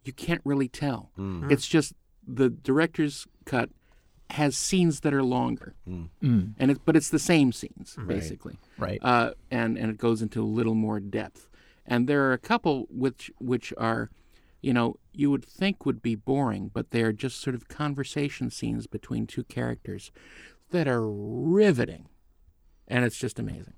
you 0.05 0.13
can't 0.13 0.43
really 0.45 0.69
tell. 0.69 1.11
Hmm. 1.17 1.51
It's 1.51 1.67
just 1.67 1.95
the 2.27 2.51
director's 2.51 3.27
cut 3.47 3.71
has 4.31 4.57
scenes 4.59 5.01
that 5.01 5.15
are 5.15 5.23
longer, 5.23 5.75
Mm, 5.89 6.55
and 6.59 6.71
it, 6.71 6.81
but 6.85 6.97
it's 6.97 7.09
the 7.09 7.19
same 7.19 7.51
scenes 7.53 7.97
basically. 8.07 8.59
right. 8.79 8.99
uh, 9.03 9.31
and 9.51 9.79
and 9.79 9.91
it 9.91 9.97
goes 9.99 10.21
into 10.23 10.43
a 10.43 10.45
little 10.45 10.75
more 10.75 11.01
depth. 11.01 11.49
And 11.87 12.09
there 12.09 12.23
are 12.25 12.33
a 12.33 12.39
couple 12.39 12.87
which 12.91 13.31
which 13.39 13.73
are, 13.77 14.11
you 14.63 14.73
know, 14.73 14.97
you 15.13 15.31
would 15.31 15.45
think 15.45 15.85
would 15.85 16.03
be 16.03 16.15
boring, 16.15 16.71
but 16.73 16.91
they 16.91 17.03
are 17.03 17.13
just 17.13 17.41
sort 17.41 17.55
of 17.55 17.69
conversation 17.69 18.51
scenes 18.51 18.87
between 18.87 19.27
two 19.27 19.45
characters 19.45 20.11
that 20.71 20.89
are 20.89 21.07
riveting, 21.09 22.09
and 22.89 23.05
it's 23.05 23.19
just 23.19 23.39
amazing. 23.39 23.75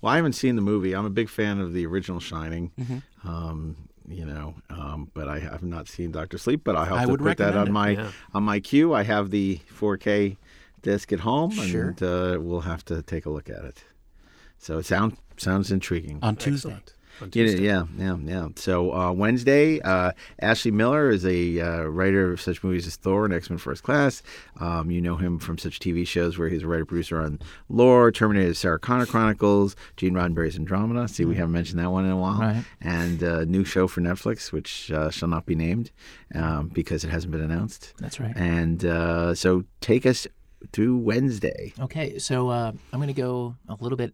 well, 0.00 0.12
I 0.12 0.16
haven't 0.16 0.34
seen 0.34 0.56
the 0.56 0.62
movie. 0.62 0.94
I'm 0.94 1.06
a 1.06 1.10
big 1.10 1.28
fan 1.28 1.58
of 1.60 1.72
the 1.72 1.86
original 1.86 2.20
Shining. 2.20 2.70
Mm-hmm. 2.78 3.28
Um, 3.28 3.88
you 4.08 4.24
know, 4.26 4.54
um, 4.70 5.10
but 5.14 5.28
I 5.28 5.38
have 5.38 5.62
not 5.62 5.86
seen 5.88 6.10
Doctor 6.10 6.36
Sleep. 6.36 6.62
But 6.64 6.76
I'll 6.76 6.84
have 6.84 6.98
I 6.98 7.04
to 7.12 7.16
put 7.16 7.36
that 7.38 7.56
on 7.56 7.68
it, 7.68 7.70
my 7.70 7.90
yeah. 7.90 8.10
on 8.34 8.42
my 8.42 8.60
queue. 8.60 8.92
I 8.92 9.04
have 9.04 9.30
the 9.30 9.60
4K 9.78 10.36
disc 10.82 11.12
at 11.12 11.20
home, 11.20 11.50
Sure. 11.52 11.88
and 11.88 12.02
uh, 12.02 12.38
we'll 12.40 12.62
have 12.62 12.84
to 12.86 13.02
take 13.02 13.24
a 13.26 13.30
look 13.30 13.48
at 13.48 13.64
it. 13.64 13.84
So 14.60 14.78
it 14.78 14.86
sounds 14.86 15.16
sounds 15.38 15.72
intriguing. 15.72 16.18
On 16.22 16.36
Tuesday, 16.36 16.68
Excellent. 16.70 16.94
On 17.22 17.28
Yeah, 17.28 17.44
Tuesday. 17.44 17.62
yeah, 17.64 17.84
yeah, 17.98 18.16
yeah. 18.24 18.48
So 18.56 18.94
uh, 18.94 19.12
Wednesday, 19.12 19.80
uh, 19.80 20.12
Ashley 20.40 20.70
Miller 20.70 21.10
is 21.10 21.24
a 21.26 21.60
uh, 21.60 21.82
writer 21.84 22.30
of 22.32 22.40
such 22.42 22.62
movies 22.62 22.86
as 22.86 22.96
Thor 22.96 23.24
and 23.24 23.32
X 23.34 23.48
Men 23.50 23.58
First 23.58 23.82
Class. 23.82 24.22
Um, 24.58 24.90
you 24.90 25.00
know 25.00 25.16
him 25.16 25.38
from 25.38 25.56
such 25.58 25.80
TV 25.80 26.06
shows 26.06 26.38
where 26.38 26.48
he's 26.50 26.62
a 26.62 26.66
writer 26.66 26.84
producer 26.84 27.20
on 27.22 27.38
Lore, 27.70 28.12
Terminator, 28.12 28.52
Sarah 28.54 28.78
Connor 28.78 29.06
Chronicles, 29.06 29.76
Gene 29.96 30.12
Roddenberry's 30.14 30.56
Andromeda. 30.56 31.08
See, 31.08 31.24
we 31.24 31.36
haven't 31.36 31.52
mentioned 31.52 31.78
that 31.78 31.90
one 31.90 32.04
in 32.04 32.10
a 32.10 32.16
while. 32.18 32.40
Right. 32.40 32.64
And 32.82 33.22
a 33.22 33.44
new 33.46 33.64
show 33.64 33.86
for 33.88 34.00
Netflix, 34.02 34.52
which 34.52 34.90
uh, 34.92 35.10
shall 35.10 35.28
not 35.28 35.46
be 35.46 35.54
named 35.54 35.90
um, 36.34 36.68
because 36.68 37.02
it 37.04 37.08
hasn't 37.10 37.32
been 37.32 37.42
announced. 37.42 37.94
That's 37.98 38.20
right. 38.20 38.36
And 38.36 38.84
uh, 38.84 39.34
so 39.34 39.64
take 39.80 40.04
us 40.06 40.26
through 40.72 40.98
Wednesday. 40.98 41.72
Okay, 41.80 42.18
so 42.18 42.48
uh, 42.50 42.72
I'm 42.92 42.98
going 42.98 43.08
to 43.08 43.14
go 43.14 43.56
a 43.68 43.76
little 43.80 43.96
bit. 43.96 44.12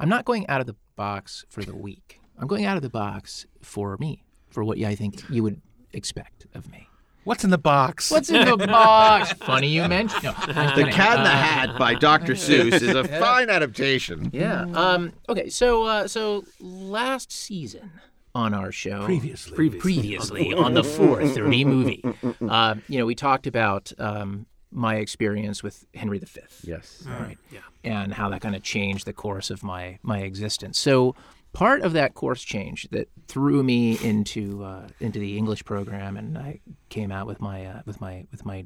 I'm 0.00 0.08
not 0.08 0.24
going 0.24 0.46
out 0.48 0.60
of 0.60 0.66
the 0.66 0.76
box 0.96 1.44
for 1.48 1.62
the 1.62 1.74
week. 1.76 2.20
I'm 2.38 2.46
going 2.46 2.64
out 2.64 2.76
of 2.76 2.82
the 2.82 2.90
box 2.90 3.46
for 3.62 3.96
me, 3.98 4.22
for 4.48 4.62
what 4.64 4.78
I 4.78 4.94
think 4.94 5.28
you 5.28 5.42
would 5.42 5.60
expect 5.92 6.46
of 6.54 6.70
me. 6.70 6.88
What's 7.24 7.44
in 7.44 7.50
the 7.50 7.58
box? 7.58 8.10
What's 8.10 8.30
in 8.30 8.46
the 8.46 8.56
box? 8.56 9.32
Funny 9.40 9.68
you 9.68 9.86
mentioned. 9.86 10.22
No, 10.24 10.32
The. 10.74 10.88
Cat 10.90 11.18
in 11.18 11.24
the 11.24 11.30
Uh, 11.30 11.36
Hat 11.36 11.78
by 11.78 11.94
Dr. 11.94 12.32
Seuss 12.34 12.74
is 12.80 12.94
a 12.94 13.04
fine 13.20 13.50
adaptation. 13.50 14.30
Yeah. 14.32 14.62
Um. 14.72 15.12
Okay. 15.28 15.50
So. 15.50 15.84
Uh. 15.84 16.08
So 16.08 16.44
last 16.60 17.30
season 17.30 17.90
on 18.34 18.54
our 18.54 18.70
show, 18.72 19.04
Previously. 19.04 19.68
previously 19.70 20.54
on 20.54 20.72
the 20.74 20.84
430 20.84 21.64
movie, 21.64 22.04
uh, 22.48 22.76
you 22.86 22.98
know, 22.98 23.04
we 23.06 23.14
talked 23.14 23.46
about 23.48 23.90
um, 23.98 24.46
my 24.70 24.96
experience 24.96 25.62
with 25.62 25.86
Henry 25.94 26.18
V. 26.18 26.40
Yes. 26.62 27.04
All 27.06 27.20
right. 27.20 27.38
Yeah. 27.50 27.60
And 27.84 28.12
how 28.14 28.28
that 28.30 28.40
kind 28.40 28.54
of 28.54 28.62
changed 28.62 29.06
the 29.06 29.12
course 29.12 29.50
of 29.50 29.62
my 29.62 29.98
my 30.02 30.18
existence. 30.20 30.78
So 30.78 31.14
part 31.52 31.82
of 31.82 31.92
that 31.94 32.14
course 32.14 32.42
change 32.42 32.88
that 32.90 33.08
threw 33.26 33.62
me 33.62 33.98
into 34.02 34.64
uh, 34.64 34.88
into 35.00 35.18
the 35.18 35.36
English 35.36 35.64
program, 35.64 36.16
and 36.16 36.36
I 36.36 36.60
came 36.88 37.10
out 37.10 37.26
with 37.26 37.40
my 37.40 37.66
uh, 37.66 37.80
with 37.86 38.00
my 38.00 38.26
with 38.30 38.44
my 38.44 38.64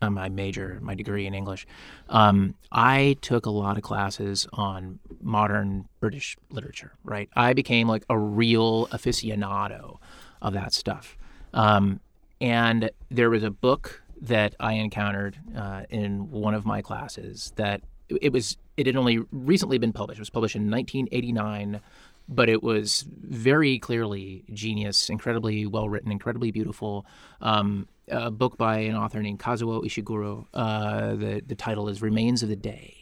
uh, 0.00 0.10
my 0.10 0.28
major, 0.28 0.78
my 0.80 0.94
degree 0.94 1.26
in 1.26 1.34
English. 1.34 1.66
Um, 2.08 2.54
I 2.70 3.16
took 3.20 3.46
a 3.46 3.50
lot 3.50 3.76
of 3.76 3.82
classes 3.82 4.46
on 4.52 5.00
modern 5.20 5.88
British 6.00 6.36
literature. 6.50 6.92
Right. 7.04 7.28
I 7.34 7.52
became 7.52 7.88
like 7.88 8.04
a 8.08 8.18
real 8.18 8.86
aficionado 8.88 9.98
of 10.40 10.52
that 10.54 10.72
stuff. 10.72 11.16
Um, 11.52 12.00
and 12.40 12.90
there 13.10 13.30
was 13.30 13.42
a 13.42 13.50
book 13.50 14.02
that 14.20 14.54
I 14.58 14.74
encountered 14.74 15.38
uh, 15.56 15.82
in 15.90 16.30
one 16.30 16.54
of 16.54 16.66
my 16.66 16.82
classes 16.82 17.52
that 17.56 17.82
it 18.08 18.32
was 18.32 18.56
it 18.76 18.86
had 18.86 18.96
only 18.96 19.20
recently 19.32 19.78
been 19.78 19.92
published. 19.92 20.18
It 20.18 20.22
was 20.22 20.30
published 20.30 20.56
in 20.56 20.70
1989, 20.70 21.80
but 22.28 22.48
it 22.48 22.62
was 22.62 23.04
very 23.08 23.78
clearly 23.78 24.44
genius, 24.52 25.10
incredibly 25.10 25.66
well 25.66 25.88
written, 25.88 26.12
incredibly 26.12 26.50
beautiful. 26.50 27.06
Um, 27.40 27.88
a 28.10 28.30
book 28.30 28.56
by 28.56 28.78
an 28.78 28.96
author 28.96 29.20
named 29.20 29.38
Kazuo 29.38 29.84
Ishiguro. 29.84 30.46
Uh, 30.54 31.14
the 31.16 31.42
the 31.46 31.54
title 31.54 31.88
is 31.88 32.00
Remains 32.00 32.42
of 32.42 32.48
the 32.48 32.56
Day. 32.56 32.96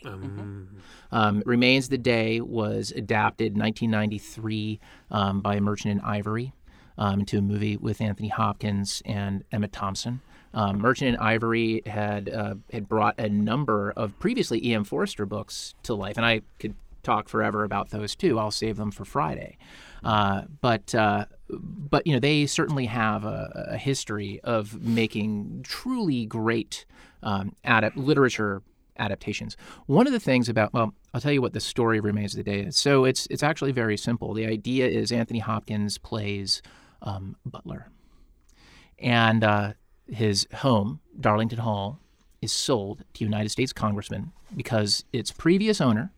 Um, 1.13 1.43
Remains 1.47 1.87
of 1.87 1.91
the 1.91 1.99
Day 1.99 2.41
was 2.41 2.93
adapted 2.97 3.55
in 3.55 3.61
1993 3.61 4.81
um, 5.11 5.41
by 5.41 5.61
Merchant 5.61 5.93
and 5.93 6.01
Ivory 6.03 6.53
um, 6.99 7.21
into 7.21 7.39
a 7.39 7.43
movie 7.43 7.77
with 7.77 8.01
Anthony 8.01 8.29
Hopkins 8.29 9.03
and 9.05 9.45
Emma 9.53 9.69
Thompson. 9.69 10.21
Um, 10.57 10.79
Merchant 10.79 11.11
and 11.11 11.19
Ivory 11.19 11.83
had 11.85 12.31
uh, 12.31 12.55
had 12.73 12.89
brought 12.89 13.21
a 13.21 13.29
number 13.29 13.93
of 13.95 14.19
previously 14.19 14.67
E.M. 14.67 14.85
Forster 14.85 15.27
books 15.27 15.75
to 15.83 15.95
life, 15.95 16.17
and 16.17 16.25
I 16.25 16.41
could 16.59 16.75
talk 17.03 17.29
forever 17.29 17.63
about 17.63 17.91
those 17.91 18.17
too. 18.17 18.39
I'll 18.39 18.51
save 18.51 18.79
them 18.79 18.91
for 18.91 19.05
Friday. 19.05 19.59
Uh, 20.03 20.43
but 20.63 20.95
uh, 20.95 21.27
but 21.51 22.07
you 22.07 22.15
know 22.15 22.21
they 22.21 22.47
certainly 22.47 22.87
have 22.87 23.27
a, 23.27 23.69
a 23.73 23.77
history 23.77 24.41
of 24.45 24.83
making 24.83 25.61
truly 25.63 26.25
great 26.25 26.87
um, 27.23 27.55
literature 27.95 28.63
adaptations. 28.99 29.59
One 29.85 30.07
of 30.07 30.15
the 30.15 30.21
things 30.21 30.49
about 30.49 30.73
well, 30.73 30.95
I'll 31.13 31.21
tell 31.21 31.33
you 31.33 31.43
what 31.43 31.53
the 31.53 31.61
story 31.61 32.01
Remains 32.01 32.33
of 32.33 32.43
the 32.43 32.51
Day 32.51 32.61
is. 32.61 32.79
So 32.79 33.05
it's 33.05 33.27
it's 33.31 33.43
actually 33.43 33.73
very 33.73 33.99
simple. 33.99 34.33
The 34.33 34.47
idea 34.47 34.87
is 34.87 35.13
Anthony 35.13 35.41
Hopkins 35.41 35.99
plays 35.99 36.63
um, 37.03 37.37
Butler, 37.45 37.91
and 38.99 39.45
uh, 39.45 39.73
his 40.09 40.47
home, 40.57 41.01
Darlington 41.19 41.59
Hall, 41.59 41.99
is 42.43 42.53
sold 42.53 43.05
to 43.15 43.25
United 43.25 43.51
States 43.51 43.73
congressman 43.73 44.33
because 44.55 45.05
its 45.13 45.31
previous 45.33 45.81
owner 45.81 46.13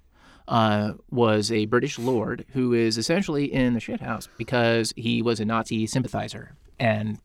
uh, 0.49 0.93
was 1.11 1.53
a 1.53 1.67
British 1.67 1.99
lord 1.99 2.45
who 2.53 2.73
is 2.73 2.99
essentially 2.99 3.53
in 3.53 3.75
the 3.75 3.81
shithouse 3.81 4.29
because 4.37 4.93
he 4.97 5.23
was 5.23 5.41
a 5.41 5.45
Nazi 5.45 5.87
sympathizer 5.87 6.57
and 6.79 7.19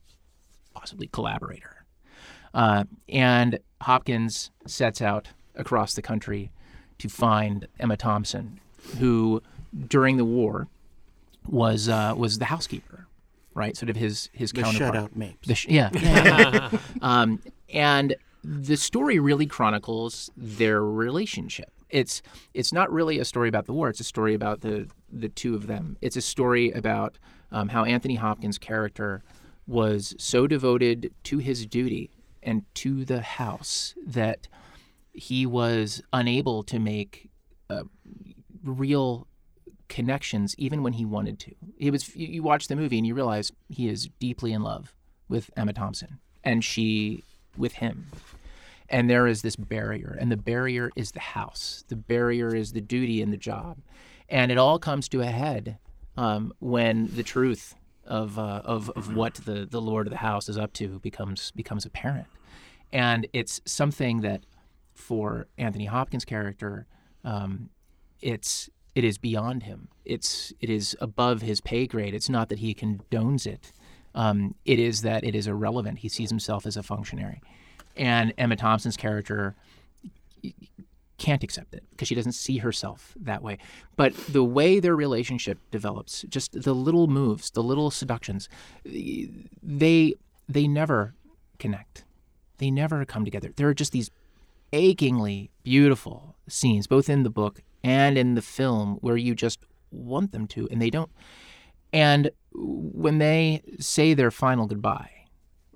possibly 0.73 1.07
collaborator. 1.07 1.85
Uh, 2.53 2.83
and 3.09 3.59
Hopkins 3.81 4.51
sets 4.67 5.01
out 5.01 5.29
across 5.55 5.93
the 5.93 6.01
country 6.01 6.51
to 6.99 7.09
find 7.09 7.67
Emma 7.79 7.97
Thompson, 7.97 8.59
who 8.99 9.41
during 9.87 10.17
the 10.17 10.25
war 10.25 10.67
was 11.47 11.89
uh, 11.89 12.13
was 12.15 12.39
the 12.39 12.45
housekeeper, 12.45 13.02
right? 13.55 13.75
Sort 13.77 13.89
of 13.89 13.95
his 13.95 14.29
his 14.33 14.51
The 14.51 14.61
counterpart. 14.63 14.95
shutout 15.11 15.15
Mapes. 15.15 15.47
The 15.47 15.55
sh- 15.55 15.67
yeah. 15.69 15.89
yeah, 15.93 16.69
yeah. 16.71 16.79
um, 17.01 17.41
and 17.73 18.15
the 18.43 18.75
story 18.77 19.19
really 19.19 19.45
chronicles 19.45 20.29
their 20.35 20.83
relationship. 20.83 21.71
It's 21.89 22.21
it's 22.53 22.73
not 22.73 22.91
really 22.91 23.19
a 23.19 23.25
story 23.25 23.49
about 23.49 23.65
the 23.65 23.73
war. 23.73 23.89
It's 23.89 23.99
a 23.99 24.03
story 24.05 24.33
about 24.33 24.61
the 24.61 24.89
the 25.11 25.29
two 25.29 25.55
of 25.55 25.67
them. 25.67 25.97
It's 26.01 26.15
a 26.17 26.21
story 26.21 26.71
about 26.71 27.17
um, 27.51 27.69
how 27.69 27.83
Anthony 27.85 28.15
Hopkins' 28.15 28.57
character 28.57 29.23
was 29.67 30.13
so 30.17 30.47
devoted 30.47 31.13
to 31.23 31.37
his 31.37 31.65
duty 31.65 32.11
and 32.41 32.63
to 32.75 33.05
the 33.05 33.21
house 33.21 33.93
that 34.05 34.47
he 35.13 35.45
was 35.45 36.01
unable 36.11 36.63
to 36.63 36.79
make 36.79 37.29
uh, 37.69 37.83
real 38.63 39.27
connections 39.93 40.55
even 40.57 40.81
when 40.81 40.93
he 40.93 41.05
wanted 41.05 41.37
to. 41.37 41.53
He 41.77 41.91
was 41.91 42.15
you, 42.15 42.27
you 42.27 42.43
watch 42.43 42.67
the 42.67 42.75
movie 42.75 42.97
and 42.97 43.05
you 43.05 43.13
realize 43.13 43.51
he 43.69 43.87
is 43.87 44.09
deeply 44.19 44.51
in 44.51 44.63
love 44.63 44.95
with 45.29 45.51
Emma 45.55 45.71
Thompson 45.71 46.19
and 46.43 46.63
she 46.63 47.23
with 47.55 47.73
him. 47.73 48.07
And 48.89 49.07
there 49.07 49.27
is 49.27 49.43
this 49.43 49.55
barrier 49.55 50.17
and 50.19 50.31
the 50.31 50.37
barrier 50.37 50.89
is 50.95 51.11
the 51.11 51.19
house. 51.19 51.85
The 51.89 51.95
barrier 51.95 52.55
is 52.55 52.73
the 52.73 52.81
duty 52.81 53.21
and 53.21 53.31
the 53.31 53.37
job. 53.37 53.77
And 54.27 54.51
it 54.51 54.57
all 54.57 54.79
comes 54.79 55.07
to 55.09 55.21
a 55.21 55.27
head 55.27 55.77
um, 56.17 56.53
when 56.57 57.15
the 57.15 57.23
truth 57.23 57.75
of, 58.03 58.39
uh, 58.39 58.61
of, 58.65 58.89
of 58.95 59.15
what 59.15 59.35
the, 59.35 59.67
the 59.69 59.79
lord 59.79 60.07
of 60.07 60.11
the 60.11 60.17
house 60.17 60.49
is 60.49 60.57
up 60.57 60.73
to 60.73 60.99
becomes 60.99 61.51
becomes 61.51 61.85
apparent. 61.85 62.27
And 62.91 63.27
it's 63.31 63.61
something 63.65 64.21
that 64.21 64.41
for 64.95 65.47
Anthony 65.57 65.85
Hopkins' 65.85 66.25
character, 66.25 66.87
um, 67.23 67.69
it's 68.21 68.69
it 68.95 69.03
is 69.03 69.17
beyond 69.17 69.63
him. 69.63 69.87
It's 70.05 70.53
it 70.59 70.69
is 70.69 70.95
above 71.01 71.41
his 71.41 71.61
pay 71.61 71.87
grade. 71.87 72.13
It's 72.13 72.29
not 72.29 72.49
that 72.49 72.59
he 72.59 72.73
condones 72.73 73.47
it. 73.47 73.71
Um, 74.15 74.55
it 74.65 74.79
is 74.79 75.01
that 75.01 75.23
it 75.23 75.33
is 75.33 75.47
irrelevant. 75.47 75.99
He 75.99 76.09
sees 76.09 76.29
himself 76.29 76.65
as 76.65 76.77
a 76.77 76.83
functionary, 76.83 77.41
and 77.95 78.33
Emma 78.37 78.55
Thompson's 78.55 78.97
character 78.97 79.55
can't 81.17 81.43
accept 81.43 81.73
it 81.73 81.83
because 81.91 82.07
she 82.07 82.15
doesn't 82.15 82.33
see 82.33 82.57
herself 82.57 83.13
that 83.19 83.41
way. 83.41 83.57
But 83.95 84.13
the 84.27 84.43
way 84.43 84.79
their 84.79 84.95
relationship 84.95 85.57
develops, 85.71 86.23
just 86.23 86.63
the 86.63 86.75
little 86.75 87.07
moves, 87.07 87.49
the 87.51 87.63
little 87.63 87.89
seductions, 87.89 88.49
they 88.83 90.15
they 90.47 90.67
never 90.67 91.15
connect. 91.59 92.03
They 92.57 92.69
never 92.69 93.05
come 93.05 93.25
together. 93.25 93.51
There 93.55 93.67
are 93.67 93.73
just 93.73 93.93
these 93.93 94.11
achingly 94.71 95.49
beautiful 95.63 96.35
scenes, 96.47 96.87
both 96.87 97.09
in 97.09 97.23
the 97.23 97.29
book 97.29 97.63
and 97.83 98.17
in 98.17 98.35
the 98.35 98.41
film, 98.41 98.97
where 99.01 99.17
you 99.17 99.35
just 99.35 99.59
want 99.91 100.31
them 100.31 100.47
to, 100.47 100.67
and 100.71 100.81
they 100.81 100.89
don't. 100.89 101.11
And 101.91 102.31
when 102.53 103.19
they 103.19 103.61
say 103.79 104.13
their 104.13 104.31
final 104.31 104.65
goodbye, 104.65 105.09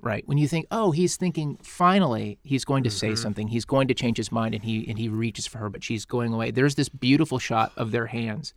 right? 0.02 0.28
When 0.28 0.38
you 0.38 0.48
think, 0.48 0.68
oh, 0.72 0.92
he's 0.92 1.18
thinking 1.18 1.58
finally 1.62 2.40
he's 2.44 2.66
going 2.66 2.84
to 2.84 2.90
say 2.90 3.10
mm-hmm. 3.10 3.16
something, 3.16 3.48
he's 3.48 3.66
going 3.66 3.88
to 3.88 3.94
change 3.94 4.18
his 4.18 4.32
mind, 4.32 4.56
and 4.56 4.64
he 4.64 4.88
and 4.90 4.98
he 4.98 5.10
reaches 5.10 5.48
for 5.48 5.58
her, 5.60 5.70
but 5.70 5.84
she's 5.84 6.06
going 6.06 6.34
away. 6.34 6.52
There's 6.52 6.76
this 6.76 6.90
beautiful 6.90 7.40
shot 7.40 7.72
of 7.78 7.92
their 7.92 8.08
hands 8.08 8.54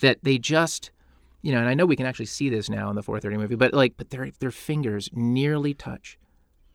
that 0.00 0.18
they 0.22 0.38
just, 0.38 0.90
you 1.42 1.52
know, 1.52 1.58
and 1.58 1.68
I 1.68 1.74
know 1.74 1.86
we 1.86 1.96
can 1.96 2.06
actually 2.06 2.26
see 2.26 2.48
this 2.48 2.68
now 2.68 2.90
in 2.90 2.96
the 2.96 3.02
430 3.02 3.40
movie, 3.40 3.54
but 3.54 3.72
like, 3.74 3.96
but 3.96 4.10
their 4.10 4.30
their 4.40 4.50
fingers 4.50 5.10
nearly 5.12 5.74
touch, 5.74 6.18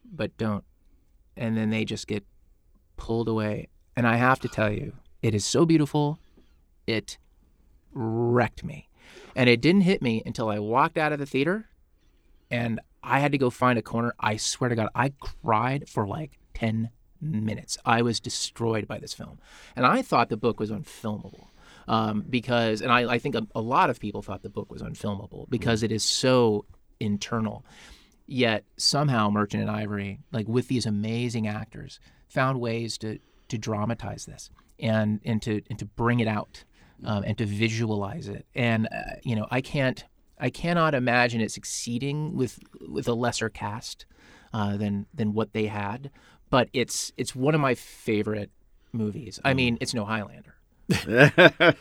but 0.03 0.38
don't, 0.38 0.63
and 1.38 1.57
then 1.57 1.70
they 1.70 1.86
just 1.86 2.07
get 2.07 2.24
pulled 2.97 3.28
away. 3.28 3.70
And 3.95 4.07
I 4.07 4.15
have 4.15 4.39
to 4.41 4.47
tell 4.47 4.72
you, 4.72 4.93
it 5.22 5.36
is 5.36 5.45
so 5.45 5.65
beautiful. 5.65 6.20
It 6.88 7.17
wrecked 7.93 8.63
me. 8.63 8.89
And 9.36 9.49
it 9.49 9.61
didn't 9.61 9.82
hit 9.82 10.01
me 10.01 10.22
until 10.26 10.49
I 10.49 10.59
walked 10.59 10.97
out 10.97 11.11
of 11.11 11.20
the 11.20 11.26
theater 11.26 11.70
and 12.51 12.80
I 13.03 13.20
had 13.20 13.32
to 13.32 13.38
go 13.38 13.49
find 13.49 13.78
a 13.80 13.82
corner. 13.82 14.13
I 14.20 14.38
swear 14.38 14.70
to 14.70 14.76
God, 14.76 14.89
I 14.95 15.13
cried 15.20 15.88
for 15.88 16.07
like 16.07 16.39
10 16.55 16.89
minutes. 17.22 17.78
I 17.86 18.01
was 18.01 18.20
destroyed 18.20 18.88
by 18.88 18.99
this 18.99 19.13
film. 19.13 19.39
And 19.76 19.86
I 19.86 20.01
thought 20.01 20.30
the 20.30 20.38
book 20.38 20.59
was 20.59 20.72
unfilmable. 20.72 21.47
Um, 21.88 22.24
because, 22.30 22.82
and 22.82 22.91
I, 22.91 23.13
I 23.13 23.20
think 23.20 23.36
a, 23.36 23.47
a 23.55 23.61
lot 23.61 23.89
of 23.89 23.99
people 23.99 24.22
thought 24.22 24.43
the 24.43 24.49
book 24.49 24.72
was 24.72 24.82
unfilmable 24.82 25.49
because 25.49 25.82
it 25.82 25.91
is 25.91 26.03
so 26.03 26.65
internal. 26.99 27.65
Yet 28.28 28.63
somehow 28.78 29.32
Merchant 29.32 29.63
and 29.63 29.72
Ivory, 29.72 30.20
like 30.32 30.47
with 30.47 30.67
these 30.67 30.86
amazing 30.86 31.47
actors, 31.47 31.99
found 32.28 32.59
ways 32.59 32.97
to 32.99 33.20
to 33.47 33.57
dramatize 33.57 34.28
this 34.28 34.51
and 34.80 35.19
and 35.25 35.41
to 35.43 35.61
and 35.69 35.80
to 35.80 35.86
bring 35.86 36.19
it 36.19 36.27
out 36.27 36.63
um, 37.03 37.23
and 37.23 37.38
to 37.38 37.45
visualize 37.45 38.27
it. 38.27 38.45
And 38.55 38.88
uh, 38.88 39.15
you 39.23 39.36
know, 39.36 39.47
I 39.51 39.61
can't 39.61 40.03
I 40.39 40.49
cannot 40.49 40.93
imagine 40.93 41.41
it 41.41 41.51
succeeding 41.51 42.36
with 42.36 42.59
with 42.88 43.07
a 43.07 43.13
lesser 43.13 43.49
cast 43.49 44.05
uh, 44.53 44.77
than 44.77 45.05
than 45.13 45.34
what 45.34 45.53
they 45.53 45.67
had. 45.67 46.11
But 46.49 46.69
it's 46.73 47.11
it's 47.17 47.36
one 47.36 47.53
of 47.55 47.61
my 47.61 47.75
favorite 47.75 48.51
movies. 48.91 49.39
I 49.45 49.53
mean, 49.53 49.77
it's 49.82 49.93
no 49.93 50.05
Highlander, 50.05 50.55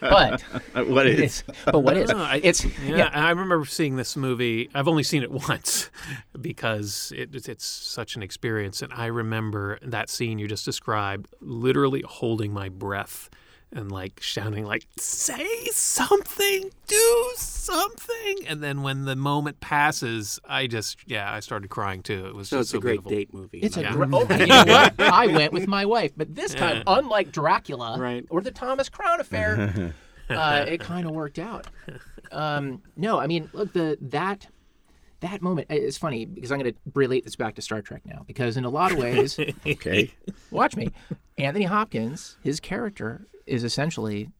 but 0.01 0.43
what 0.87 1.07
is? 1.07 1.21
it's, 1.21 1.45
but 1.65 1.81
what 1.81 1.97
is? 1.97 2.11
No, 2.11 2.19
I- 2.19 2.41
It's 2.43 2.65
Yeah, 2.65 2.97
yeah. 2.97 3.11
I 3.13 3.31
remember 3.31 3.65
seeing 3.65 3.97
this 3.97 4.17
movie. 4.17 4.69
I've 4.75 4.89
only 4.89 5.03
seen 5.03 5.23
it 5.23 5.31
once 5.31 5.91
because 6.41 7.13
it, 7.17 7.31
it's- 7.35 7.49
it's 7.49 7.65
such 7.65 8.17
an 8.17 8.23
experience. 8.23 8.83
And 8.83 8.93
I 8.93 9.07
remember 9.07 9.79
that 9.83 10.09
scene 10.11 10.39
you 10.39 10.47
just 10.49 10.65
described, 10.65 11.29
literally 11.41 12.03
holding 12.07 12.53
my 12.53 12.69
breath 12.69 13.31
and 13.73 13.93
like 13.93 14.21
shouting, 14.23 14.65
like 14.65 14.87
"Say 14.99 15.47
something, 15.73 16.71
do 16.87 17.31
something!" 17.37 18.47
And 18.47 18.63
then 18.63 18.83
when 18.83 19.05
the 19.05 19.17
moment 19.17 19.61
passes, 19.61 20.39
I 20.49 20.67
just 20.67 20.99
yeah, 21.07 21.33
I 21.33 21.41
started 21.41 21.69
crying 21.69 22.03
too. 22.03 22.27
It 22.27 22.35
was 22.35 22.49
So 22.49 22.59
just 22.59 22.71
it's 22.71 22.79
a 22.79 22.81
great 22.81 23.03
beautiful. 23.05 23.11
date 23.11 23.35
movie. 23.35 23.59
It's 23.59 23.77
a 23.77 23.83
Yeah. 23.83 23.93
gr- 23.93 24.05
oh, 24.13 24.27
you 24.39 24.47
know 24.47 24.65
what? 24.67 24.95
I 25.01 25.27
went 25.27 25.53
with 25.53 25.67
my 25.67 25.85
wife, 25.85 26.13
but 26.17 26.35
this 26.35 26.55
time, 26.55 26.79
Yeah. 26.79 26.83
unlike 26.99 27.33
Dracula 27.33 27.99
Right. 27.99 28.25
or 28.31 28.41
the 28.41 28.51
Thomas 28.51 28.89
Crown 28.89 29.21
Affair, 29.21 29.95
uh, 30.31 30.65
it 30.67 30.81
kind 30.81 31.07
of 31.07 31.13
worked 31.13 31.39
out. 31.39 31.67
Um, 32.33 32.83
no, 32.97 33.19
I 33.19 33.27
mean, 33.27 33.49
look, 33.53 33.73
the 33.73 33.99
that 34.01 34.47
that 35.21 35.43
moment 35.43 35.67
it's 35.71 35.99
funny 35.99 36.25
because 36.25 36.53
I'm 36.53 36.61
going 36.61 36.73
to 36.73 36.79
relate 36.95 37.25
this 37.25 37.35
back 37.37 37.57
to 37.57 37.63
Star 37.63 37.83
Trek 37.83 38.03
now 38.07 38.23
because 38.27 38.57
in 38.57 38.65
a 38.65 38.71
lot 38.71 38.93
of 38.93 38.99
ways, 38.99 39.39
Okay. 39.67 40.13
watch 40.51 40.77
me, 40.77 40.91
Anthony 41.37 41.65
Hopkins, 41.65 42.37
his 42.43 42.61
character 42.61 43.27
is 43.49 43.65
essentially 43.65 44.31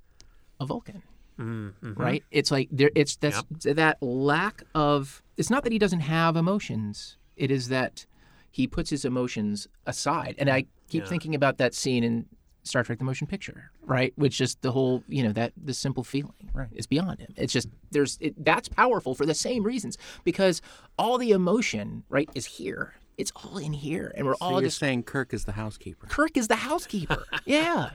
a 0.61 0.67
Vulcan. 0.67 1.03
Mm-hmm. 1.39 1.93
Right? 1.95 2.25
It's 2.31 2.51
like 2.51 2.69
there. 2.73 2.91
It's 2.95 3.17
that's 3.17 3.43
that 3.63 4.03
lack 4.03 4.63
of. 4.75 5.23
It's 5.37 5.51
not 5.51 5.63
that 5.65 5.73
he 5.73 5.79
doesn't 5.79 6.01
have 6.01 6.37
emotions. 6.37 7.17
It 7.37 7.51
is 7.53 7.69
that 7.69 8.07
he 8.51 8.67
puts 8.67 8.91
his 8.91 9.05
emotions 9.05 9.69
aside. 9.87 10.35
And 10.39 10.51
I 10.51 10.65
keep 10.89 11.07
thinking 11.07 11.35
about 11.37 11.59
that 11.59 11.75
scene 11.75 12.03
in 12.03 12.27
Star 12.65 12.83
Trek: 12.83 12.99
The 12.99 13.05
Motion 13.05 13.29
Picture, 13.29 13.71
right? 13.83 14.13
Which 14.17 14.37
just 14.37 14.61
the 14.63 14.73
whole, 14.73 15.05
you 15.09 15.23
know, 15.23 15.33
that 15.33 15.53
the 15.63 15.75
simple 15.75 16.03
feeling 16.03 16.51
right. 16.53 16.69
is 16.73 16.89
beyond 16.89 17.21
him. 17.21 17.33
It's 17.37 17.53
just 17.53 17.69
there's 17.93 18.19
it, 18.21 18.45
that's 18.45 18.69
powerful 18.69 19.15
for 19.15 19.25
the 19.25 19.35
same 19.35 19.63
reasons 19.63 19.97
because 20.25 20.61
all 20.99 21.19
the 21.19 21.31
emotion, 21.31 22.03
right, 22.09 22.29
is 22.35 22.47
here. 22.47 22.95
It's 23.17 23.33
all 23.35 23.59
in 23.59 23.73
here, 23.73 24.13
and 24.17 24.27
we're 24.27 24.35
So 24.35 24.39
all 24.41 24.53
you're 24.53 24.63
just. 24.69 24.79
saying 24.79 25.03
Kirk 25.05 25.35
is 25.35 25.45
the 25.45 25.53
housekeeper. 25.53 26.07
Kirk 26.07 26.37
is 26.37 26.47
the 26.49 26.57
housekeeper. 26.57 27.25
yeah. 27.45 27.91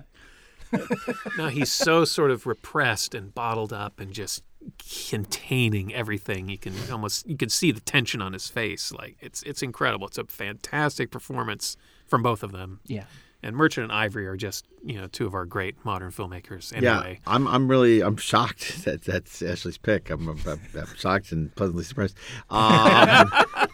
No, 1.37 1.47
he's 1.47 1.71
so 1.71 2.05
sort 2.05 2.31
of 2.31 2.45
repressed 2.45 3.13
and 3.15 3.33
bottled 3.33 3.73
up 3.73 3.99
and 3.99 4.11
just 4.13 4.43
containing 5.09 5.93
everything. 5.93 6.49
You 6.49 6.57
can 6.57 6.73
almost 6.91 7.27
you 7.27 7.37
can 7.37 7.49
see 7.49 7.71
the 7.71 7.81
tension 7.81 8.21
on 8.21 8.33
his 8.33 8.47
face. 8.49 8.91
Like 8.91 9.17
it's 9.19 9.43
it's 9.43 9.61
incredible. 9.61 10.07
It's 10.07 10.17
a 10.17 10.25
fantastic 10.25 11.11
performance 11.11 11.75
from 12.07 12.23
both 12.23 12.43
of 12.43 12.51
them. 12.51 12.79
Yeah. 12.85 13.05
And 13.45 13.57
Merchant 13.57 13.83
and 13.83 13.91
Ivory 13.91 14.25
are 14.25 14.37
just 14.37 14.65
you 14.85 14.95
know 14.95 15.07
two 15.07 15.25
of 15.27 15.33
our 15.33 15.43
great 15.45 15.83
modern 15.83 16.11
filmmakers. 16.11 16.71
Yeah, 16.81 17.15
I'm. 17.27 17.45
I'm 17.45 17.67
really. 17.67 17.99
I'm 18.01 18.15
shocked 18.15 18.85
that 18.85 19.01
that's 19.03 19.41
Ashley's 19.41 19.77
pick. 19.77 20.09
I'm. 20.09 20.29
I'm, 20.29 20.39
I'm 20.47 20.95
shocked 20.95 21.33
and 21.33 21.53
pleasantly 21.53 21.83
surprised. 21.83 22.15
Um, 22.49 23.29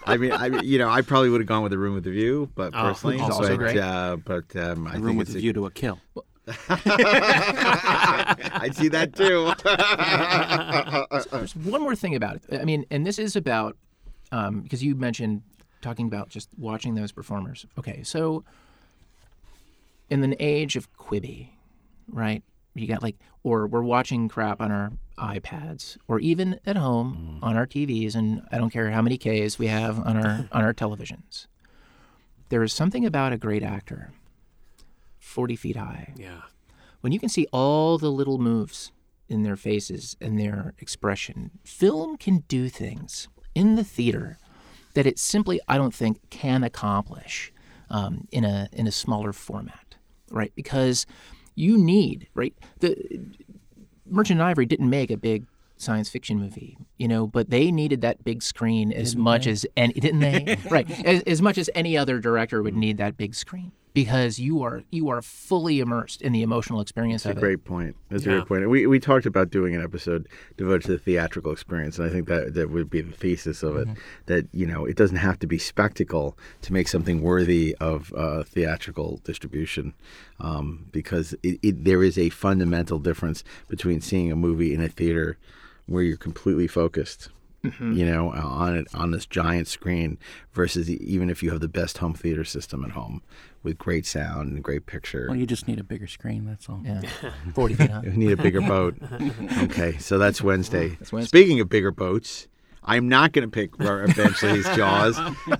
I 0.08 0.18
mean, 0.20 0.32
I 0.32 0.48
you 0.62 0.80
know, 0.80 0.90
I 0.90 1.02
probably 1.02 1.30
would 1.30 1.40
have 1.42 1.48
gone 1.48 1.62
with 1.62 1.72
the 1.72 1.78
Room 1.78 1.94
with 1.94 2.04
the 2.04 2.10
View, 2.10 2.50
but 2.56 2.74
Oh, 2.76 2.82
personally, 2.82 3.20
also 3.20 3.44
but 3.50 3.58
great. 3.58 3.78
uh, 3.78 4.18
but 4.26 4.56
um, 4.56 4.88
I 4.88 4.94
A 4.96 5.00
room 5.00 5.06
think 5.06 5.20
with 5.20 5.28
it's 5.30 5.36
a 5.36 5.40
view 5.40 5.54
to 5.54 5.68
a 5.68 5.72
kill. 5.72 6.00
I 8.60 8.70
see 8.74 8.88
that 8.90 9.16
too. 9.16 9.54
There's 11.32 11.56
one 11.56 11.82
more 11.82 11.96
thing 11.96 12.16
about 12.16 12.38
it. 12.38 12.44
I 12.60 12.66
mean, 12.66 12.86
and 12.90 13.06
this 13.06 13.20
is 13.20 13.36
about 13.36 13.78
um, 14.32 14.62
because 14.62 14.84
you 14.84 14.96
mentioned 14.96 15.42
talking 15.82 16.08
about 16.08 16.30
just 16.30 16.50
watching 16.58 16.96
those 16.96 17.12
performers. 17.12 17.66
Okay, 17.78 18.04
so 18.04 18.44
in 20.10 20.24
an 20.24 20.36
age 20.40 20.76
of 20.76 20.92
Quibi, 20.98 21.50
right? 22.12 22.44
You 22.76 22.88
got 22.88 23.04
like, 23.04 23.18
or 23.44 23.68
we're 23.68 23.82
watching 23.82 24.28
crap 24.28 24.62
on 24.62 24.72
our 24.72 24.92
iPads, 25.18 25.98
or 26.08 26.20
even 26.20 26.60
at 26.66 26.78
home 26.78 27.40
on 27.42 27.58
our 27.58 27.66
TVs, 27.66 28.16
and 28.16 28.42
I 28.52 28.58
don't 28.58 28.70
care 28.70 28.92
how 28.92 29.02
many 29.02 29.18
Ks 29.18 29.60
we 29.60 29.68
have 29.68 30.00
on 30.00 30.18
our 30.18 30.48
on 30.52 30.64
our 30.64 30.74
televisions. 30.74 31.48
There 32.50 32.64
is 32.64 32.74
something 32.74 33.06
about 33.06 33.34
a 33.34 33.38
great 33.38 33.64
actor, 33.64 34.12
forty 35.20 35.56
feet 35.56 35.76
high, 35.76 36.14
yeah. 36.16 36.42
when 37.02 37.14
you 37.14 37.20
can 37.20 37.30
see 37.30 37.48
all 37.52 37.98
the 37.98 38.12
little 38.12 38.38
moves 38.38 38.92
in 39.28 39.44
their 39.44 39.56
faces 39.56 40.18
and 40.20 40.40
their 40.40 40.74
expression, 40.80 41.52
film 41.64 42.18
can 42.18 42.40
do 42.48 42.68
things 42.68 43.28
in 43.54 43.76
the 43.76 43.84
theater 43.84 44.38
that 44.94 45.06
it 45.06 45.20
simply, 45.20 45.60
I 45.68 45.78
don't 45.78 45.94
think, 45.94 46.30
can 46.30 46.64
accomplish 46.64 47.54
um, 47.90 48.28
in 48.32 48.44
a 48.44 48.70
in 48.72 48.88
a 48.88 48.92
smaller 48.92 49.34
format, 49.34 49.96
right? 50.32 50.52
Because 50.56 51.06
you 51.56 51.78
need 51.78 52.28
right 52.34 52.54
the 52.80 52.96
Merchant 54.06 54.40
of 54.40 54.46
Ivory 54.46 54.66
didn't 54.66 54.90
make 54.90 55.12
a 55.12 55.18
big 55.18 55.46
science 55.78 56.10
fiction 56.10 56.40
movie, 56.40 56.78
you 56.98 57.08
know, 57.08 57.26
but 57.26 57.50
they 57.50 57.72
needed 57.72 58.02
that 58.02 58.24
big 58.24 58.44
screen 58.44 58.92
as 58.92 59.16
much 59.16 59.48
as 59.48 59.66
any 59.78 59.94
didn't 59.94 60.20
they? 60.20 60.58
right, 60.70 60.90
as, 61.06 61.22
as 61.24 61.42
much 61.42 61.58
as 61.58 61.70
any 61.74 61.98
other 61.98 62.20
director 62.20 62.62
would 62.62 62.76
need 62.76 62.98
that 62.98 63.18
big 63.18 63.34
screen 63.34 63.72
because 63.94 64.40
you 64.40 64.62
are 64.62 64.84
you 64.92 65.10
are 65.10 65.22
fully 65.22 65.80
immersed 65.80 66.22
in 66.22 66.32
the 66.32 66.42
emotional 66.42 66.80
experience 66.82 67.24
That's 67.24 67.38
of 67.38 67.38
a 67.38 67.40
it. 67.40 67.48
great 67.48 67.64
point. 67.66 67.96
That's 68.10 68.24
a 68.24 68.30
great 68.30 68.46
point. 68.46 68.70
We 68.70 68.86
we 68.88 69.00
talked 69.00 69.26
about 69.26 69.50
doing 69.50 69.76
an 69.76 69.84
episode 69.84 70.28
devoted 70.58 70.84
to 70.84 70.92
the 70.94 70.98
theatrical 70.98 71.52
experience, 71.52 71.98
and 71.98 72.08
I 72.08 72.12
think 72.12 72.28
that 72.28 72.54
that 72.54 72.70
would 72.70 72.90
be 72.90 73.02
the 73.02 73.12
thesis 73.12 73.64
of 73.64 73.78
it. 73.78 73.88
That 74.28 74.48
you 74.54 74.66
know, 74.66 74.86
it 74.86 74.96
doesn't 74.96 75.18
have 75.18 75.40
to 75.40 75.48
be 75.48 75.58
spectacle 75.58 76.38
to 76.62 76.74
make 76.74 76.88
something 76.88 77.22
worthy 77.22 77.76
of 77.80 78.14
uh, 78.16 78.44
theatrical 78.44 79.22
distribution, 79.24 79.94
um, 80.40 80.86
because 80.92 81.34
it, 81.44 81.60
it, 81.64 81.84
there 81.84 82.04
is 82.04 82.18
a 82.18 82.30
fundamental 82.30 83.00
difference 83.00 83.44
between 83.68 84.02
seeing 84.02 84.32
a 84.32 84.36
movie 84.36 84.74
in 84.74 84.82
a 84.82 84.88
theater 84.90 85.38
where 85.88 86.04
you're 86.04 86.18
completely 86.18 86.68
focused. 86.68 87.30
Mm-hmm. 87.64 87.94
You 87.94 88.06
know, 88.06 88.32
on 88.32 88.78
it 88.78 88.88
on 88.94 89.12
this 89.12 89.26
giant 89.26 89.68
screen 89.68 90.18
versus 90.54 90.90
even 90.90 91.30
if 91.30 91.44
you 91.44 91.52
have 91.52 91.60
the 91.60 91.68
best 91.68 91.98
home 91.98 92.14
theater 92.14 92.46
system 92.46 92.86
at 92.86 92.92
home 92.92 93.22
with 93.64 93.78
great 93.78 94.06
sound 94.06 94.54
and 94.54 94.64
great 94.64 94.86
picture. 94.86 95.26
Well, 95.28 95.38
you 95.38 95.46
just 95.46 95.68
need 95.68 95.80
a 95.80 95.84
bigger 95.84 96.08
screen. 96.08 96.46
That's 96.46 96.70
all. 96.70 96.82
Yeah, 96.86 97.02
forty 97.54 97.74
feet 97.76 97.90
high. 97.90 98.00
We 98.02 98.12
need 98.12 98.32
a 98.32 98.42
bigger 98.42 98.62
boat. 98.62 98.96
Okay, 99.64 99.98
so 99.98 100.18
that's 100.18 100.42
Wednesday. 100.42 100.98
Wednesday. 101.12 101.26
Speaking 101.26 101.60
of 101.60 101.70
bigger 101.70 101.92
boats, 101.92 102.48
I'm 102.90 103.08
not 103.08 103.32
going 103.34 103.48
to 103.48 103.52
pick 103.52 103.78
Ro- 103.80 104.08
Benchley's 104.08 104.66
Jaws 104.76 105.20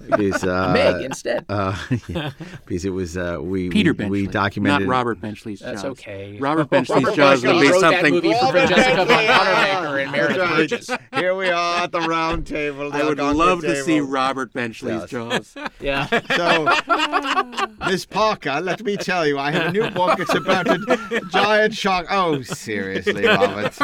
because 0.10 0.44
uh, 0.44 0.72
Meg 0.74 1.06
instead. 1.06 1.46
uh, 1.48 1.78
yeah, 2.08 2.32
because 2.66 2.86
it 2.86 2.90
was 2.90 3.16
uh, 3.18 3.38
we 3.40 3.70
Peter 3.70 3.92
we, 3.92 3.98
Benchley. 3.98 4.22
we 4.24 4.28
documented 4.28 4.88
Not 4.88 4.92
Robert 4.92 5.22
Benchley's 5.22 5.60
That's 5.60 5.84
Jaws. 5.84 5.92
okay. 5.92 6.38
Robert 6.40 6.70
Benchley's 6.72 7.04
Robert 7.04 7.16
Jaws 7.16 7.42
Benchley 7.44 7.54
would 7.54 7.62
be 7.62 7.70
wrote 7.72 7.82
that 7.82 7.92
something. 7.94 8.14
movie 8.16 8.34
for 8.34 8.54
Jessica 8.76 9.06
von 9.06 9.26
Wanamaker 9.28 10.00
and 10.00 10.12
Meredith 10.12 10.38
That's. 10.70 10.88
Burgess. 10.88 10.90
Here 11.14 11.36
we 11.36 11.50
are 11.50 11.84
at 11.84 11.92
the 11.92 12.02
round 12.02 12.48
table. 12.48 12.90
the 12.90 12.98
I 12.98 13.04
would 13.04 13.20
Algonquin 13.20 13.38
love 13.38 13.62
to 13.62 13.84
see. 13.84 14.00
Robert 14.00 14.52
Benchley's 14.54 15.02
Yes. 15.02 15.10
Jaws. 15.12 15.56
Yeah. 15.80 16.08
So, 16.36 17.68
Miss 17.88 18.06
Parker, 18.06 18.60
let 18.62 18.84
me 18.84 18.98
tell 18.98 19.26
you, 19.28 19.38
I 19.38 19.52
have 19.52 19.68
a 19.68 19.72
new 19.72 19.90
book. 19.92 20.20
It's 20.20 20.34
about 20.34 20.68
a 20.68 21.22
giant 21.32 21.74
shark. 21.76 22.08
Oh, 22.10 22.42
seriously, 22.42 23.26
Robert? 23.26 23.78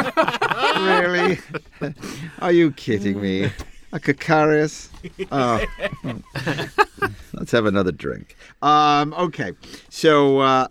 really? 0.77 1.37
Are 2.39 2.51
you 2.51 2.71
kidding 2.71 3.21
me? 3.21 3.34
A 3.43 3.99
Cacarius? 3.99 4.89
Oh. 5.31 5.63
Let's 7.33 7.51
have 7.51 7.65
another 7.65 7.91
drink. 7.91 8.35
Um, 8.61 9.13
okay. 9.13 9.53
So, 9.89 10.39
uh, 10.39 10.67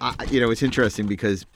I, 0.00 0.14
you 0.30 0.40
know, 0.40 0.50
it's 0.50 0.62
interesting 0.62 1.06
because 1.06 1.46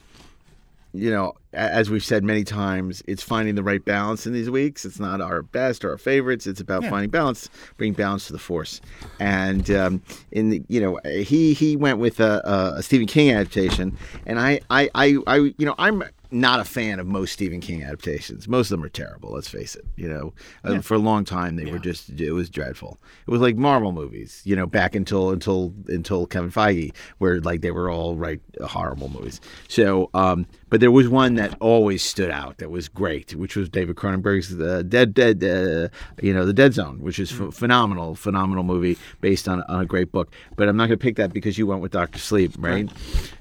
you 0.93 1.09
know, 1.09 1.33
as 1.53 1.89
we've 1.89 2.03
said 2.03 2.23
many 2.23 2.43
times, 2.43 3.01
it's 3.07 3.23
finding 3.23 3.55
the 3.55 3.63
right 3.63 3.83
balance 3.83 4.27
in 4.27 4.33
these 4.33 4.49
weeks. 4.49 4.85
It's 4.85 4.99
not 4.99 5.21
our 5.21 5.41
best 5.41 5.83
or 5.83 5.89
our 5.89 5.97
favorites. 5.97 6.45
It's 6.45 6.61
about 6.61 6.85
finding 6.85 7.09
balance, 7.09 7.49
bring 7.77 7.93
balance 7.93 8.27
to 8.27 8.33
the 8.33 8.39
force. 8.39 8.79
And 9.19 9.69
um, 9.71 10.03
in 10.31 10.49
the, 10.51 10.63
you 10.67 10.79
know, 10.79 10.99
he 11.03 11.53
he 11.53 11.75
went 11.75 11.97
with 11.97 12.19
a, 12.19 12.41
a, 12.47 12.77
a 12.77 12.83
Stephen 12.83 13.07
King 13.07 13.31
adaptation, 13.31 13.97
and 14.27 14.39
I, 14.39 14.61
I 14.69 14.89
I 14.93 15.17
I 15.25 15.35
you 15.37 15.65
know 15.65 15.75
I'm 15.79 16.03
not 16.33 16.59
a 16.59 16.65
fan 16.65 16.99
of 16.99 17.07
most 17.07 17.33
Stephen 17.33 17.61
King 17.61 17.83
adaptations. 17.83 18.47
Most 18.47 18.71
of 18.71 18.77
them 18.77 18.83
are 18.83 18.89
terrible. 18.89 19.31
Let's 19.31 19.47
face 19.47 19.75
it. 19.75 19.85
You 19.95 20.09
know, 20.09 20.33
uh, 20.63 20.81
for 20.81 20.95
a 20.95 20.99
long 20.99 21.25
time 21.25 21.55
they 21.55 21.71
were 21.71 21.79
just 21.79 22.09
it 22.09 22.31
was 22.31 22.49
dreadful. 22.49 22.99
It 23.27 23.31
was 23.31 23.41
like 23.41 23.55
Marvel 23.55 23.91
movies. 23.91 24.41
You 24.43 24.55
know, 24.55 24.65
back 24.65 24.95
until 24.95 25.29
until 25.29 25.73
until 25.87 26.25
Kevin 26.25 26.51
Feige, 26.51 26.93
where 27.19 27.39
like 27.39 27.61
they 27.61 27.71
were 27.71 27.89
all 27.89 28.15
right 28.15 28.41
horrible 28.63 29.09
movies. 29.09 29.39
So, 29.67 30.09
um, 30.13 30.47
but 30.73 30.79
there 30.79 30.89
was 30.89 31.07
one 31.07 31.35
that 31.35 31.55
always 31.59 32.01
stood 32.01 32.31
out 32.31 32.57
that 32.57 32.71
was 32.71 32.89
great, 32.89 33.35
which 33.35 33.55
was 33.55 33.69
David 33.69 33.95
Cronenberg's 33.95 34.59
uh, 34.59 34.81
Dead 34.81 35.13
Dead. 35.13 35.43
Uh, 35.43 35.89
you 36.19 36.33
know, 36.33 36.47
The 36.47 36.53
Dead 36.53 36.73
Zone, 36.73 36.99
which 36.99 37.19
is 37.19 37.31
ph- 37.31 37.53
phenomenal, 37.53 38.15
phenomenal 38.15 38.63
movie 38.63 38.97
based 39.21 39.47
on 39.47 39.61
on 39.69 39.81
a 39.81 39.85
great 39.85 40.11
book. 40.11 40.33
But 40.55 40.67
I'm 40.67 40.75
not 40.75 40.87
going 40.87 40.97
to 40.97 41.03
pick 41.03 41.17
that 41.17 41.31
because 41.31 41.59
you 41.59 41.67
went 41.67 41.81
with 41.81 41.91
Doctor 41.91 42.17
Sleep, 42.17 42.53
right? 42.57 42.89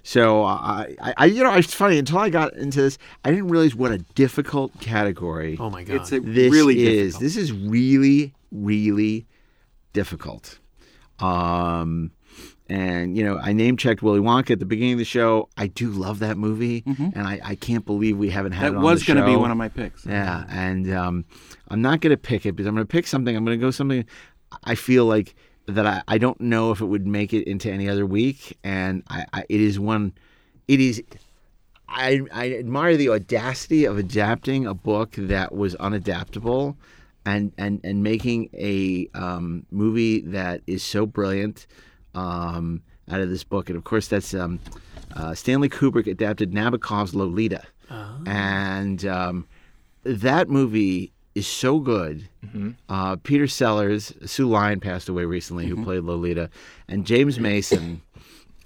So 0.03 0.45
I, 0.45 0.95
I, 1.17 1.25
you 1.25 1.43
know, 1.43 1.55
it's 1.55 1.73
funny 1.73 1.97
until 1.97 2.19
I 2.19 2.29
got 2.29 2.53
into 2.53 2.83
this, 2.83 2.99
I 3.25 3.31
didn't 3.31 3.49
realize 3.49 3.75
what 3.75 3.93
a 3.93 3.99
difficult 4.15 4.79
category 4.81 5.57
Oh 5.59 5.71
my 5.71 5.85
god. 5.85 6.03
It's 6.03 6.11
this 6.11 6.53
really 6.53 6.87
is. 6.87 7.15
difficult. 7.15 7.23
This 7.23 7.37
is 7.39 7.51
really, 7.51 8.35
really 8.51 9.27
difficult. 9.95 10.59
Um, 11.19 12.11
And 12.69 13.17
you 13.17 13.25
know, 13.25 13.39
I 13.39 13.53
name 13.53 13.77
checked 13.77 14.03
Willy 14.03 14.21
Wonka 14.21 14.53
at 14.53 14.59
the 14.59 14.65
beginning 14.65 14.95
of 14.95 14.99
the 14.99 15.05
show. 15.05 15.49
I 15.57 15.67
do 15.67 15.91
love 15.91 16.21
that 16.21 16.39
movie, 16.39 16.85
and 16.87 17.27
I, 17.27 17.41
I 17.45 17.55
can't 17.57 17.85
believe 17.85 18.17
we 18.17 18.31
haven't 18.31 18.53
had 18.53 18.67
Mm-hmm. 18.67 18.75
That 18.75 18.81
it 18.81 18.87
on 18.87 18.93
was 18.93 19.03
going 19.03 19.19
to 19.19 19.27
be 19.27 19.37
one 19.37 19.51
of 19.51 19.57
my 19.57 19.69
picks. 19.69 20.07
Yeah, 20.07 20.45
and 20.49 20.93
um, 20.95 21.25
I'm 21.69 21.83
not 21.83 22.01
going 22.01 22.13
to 22.13 22.17
pick 22.17 22.47
it 22.47 22.53
because 22.53 22.67
I'm 22.67 22.75
going 22.75 22.87
to 22.87 22.91
pick 22.91 23.07
something. 23.07 23.37
I'm 23.37 23.45
going 23.45 23.59
to 23.59 23.65
go 23.65 23.71
something 23.71 24.07
I 24.65 24.75
feel 24.75 25.07
like 25.07 25.35
that 25.67 25.87
I, 25.87 26.03
I 26.09 26.19
don't 26.19 26.41
know 26.41 26.73
if 26.73 26.81
it 26.81 26.87
would 26.87 27.07
make 27.07 27.33
it 27.33 27.47
into 27.49 27.71
any 27.71 27.89
other 27.89 28.07
week, 28.07 28.59
and 28.65 29.03
I, 29.09 29.27
I 29.33 29.45
it 29.49 29.61
is 29.61 29.79
one. 29.79 30.13
It 30.69 30.81
is. 30.81 31.03
I 31.89 32.23
I 32.33 32.55
admire 32.55 32.97
the 32.97 33.11
audacity 33.11 33.85
of 33.85 33.99
adapting 33.99 34.67
a 34.67 34.75
book 34.75 35.15
that 35.17 35.55
was 35.55 35.75
unadaptable, 35.77 36.77
and 37.25 37.53
and 37.59 37.81
and 37.85 38.03
making 38.03 38.51
a 38.55 39.09
um, 39.15 39.67
movie 39.71 40.21
that 40.23 40.63
is 40.67 40.83
so 40.83 41.07
brilliant 41.07 41.67
um, 42.15 42.83
out 43.11 43.21
of 43.21 43.29
this 43.31 43.45
book. 43.45 43.69
And 43.69 43.77
of 43.77 43.85
course, 43.85 44.09
that's 44.09 44.35
um, 44.35 44.61
uh, 45.15 45.35
Stanley 45.35 45.69
Kubrick 45.69 46.07
adapted 46.07 46.53
Nabokov's 46.53 47.15
Lolita, 47.15 47.63
and 48.27 49.05
um, 49.07 49.47
that 50.05 50.49
movie 50.49 51.13
is 51.35 51.47
so 51.47 51.79
good. 51.79 52.29
Uh, 52.89 53.17
Peter 53.17 53.47
Sellers, 53.47 54.13
Sue 54.27 54.49
Lyon 54.49 54.81
passed 54.81 55.09
away 55.09 55.25
recently, 55.25 55.67
who 55.67 55.83
played 55.85 56.05
Lolita, 56.05 56.51
and 56.89 57.07
James 57.07 57.39
Mason. 57.39 58.03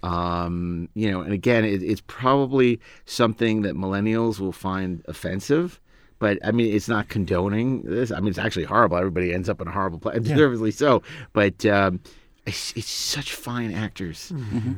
Um, 0.02 0.88
you 0.94 1.10
know, 1.10 1.20
and 1.20 1.32
again, 1.32 1.64
it, 1.64 1.82
it's 1.82 2.02
probably 2.06 2.80
something 3.06 3.62
that 3.62 3.74
millennials 3.74 4.38
will 4.38 4.52
find 4.52 5.02
offensive. 5.08 5.80
But 6.18 6.38
I 6.44 6.50
mean, 6.52 6.74
it's 6.74 6.88
not 6.88 7.08
condoning 7.08 7.82
this. 7.82 8.10
I 8.10 8.20
mean, 8.20 8.28
it's 8.28 8.38
actually 8.38 8.64
horrible. 8.64 8.96
Everybody 8.96 9.34
ends 9.34 9.48
up 9.48 9.60
in 9.60 9.68
a 9.68 9.70
horrible 9.70 9.98
place, 9.98 10.22
deservedly 10.22 10.70
so. 10.70 11.02
But 11.32 11.64
um, 11.66 12.00
it's, 12.46 12.72
it's 12.76 12.90
such 12.90 13.34
fine 13.34 13.72
actors. 13.72 14.32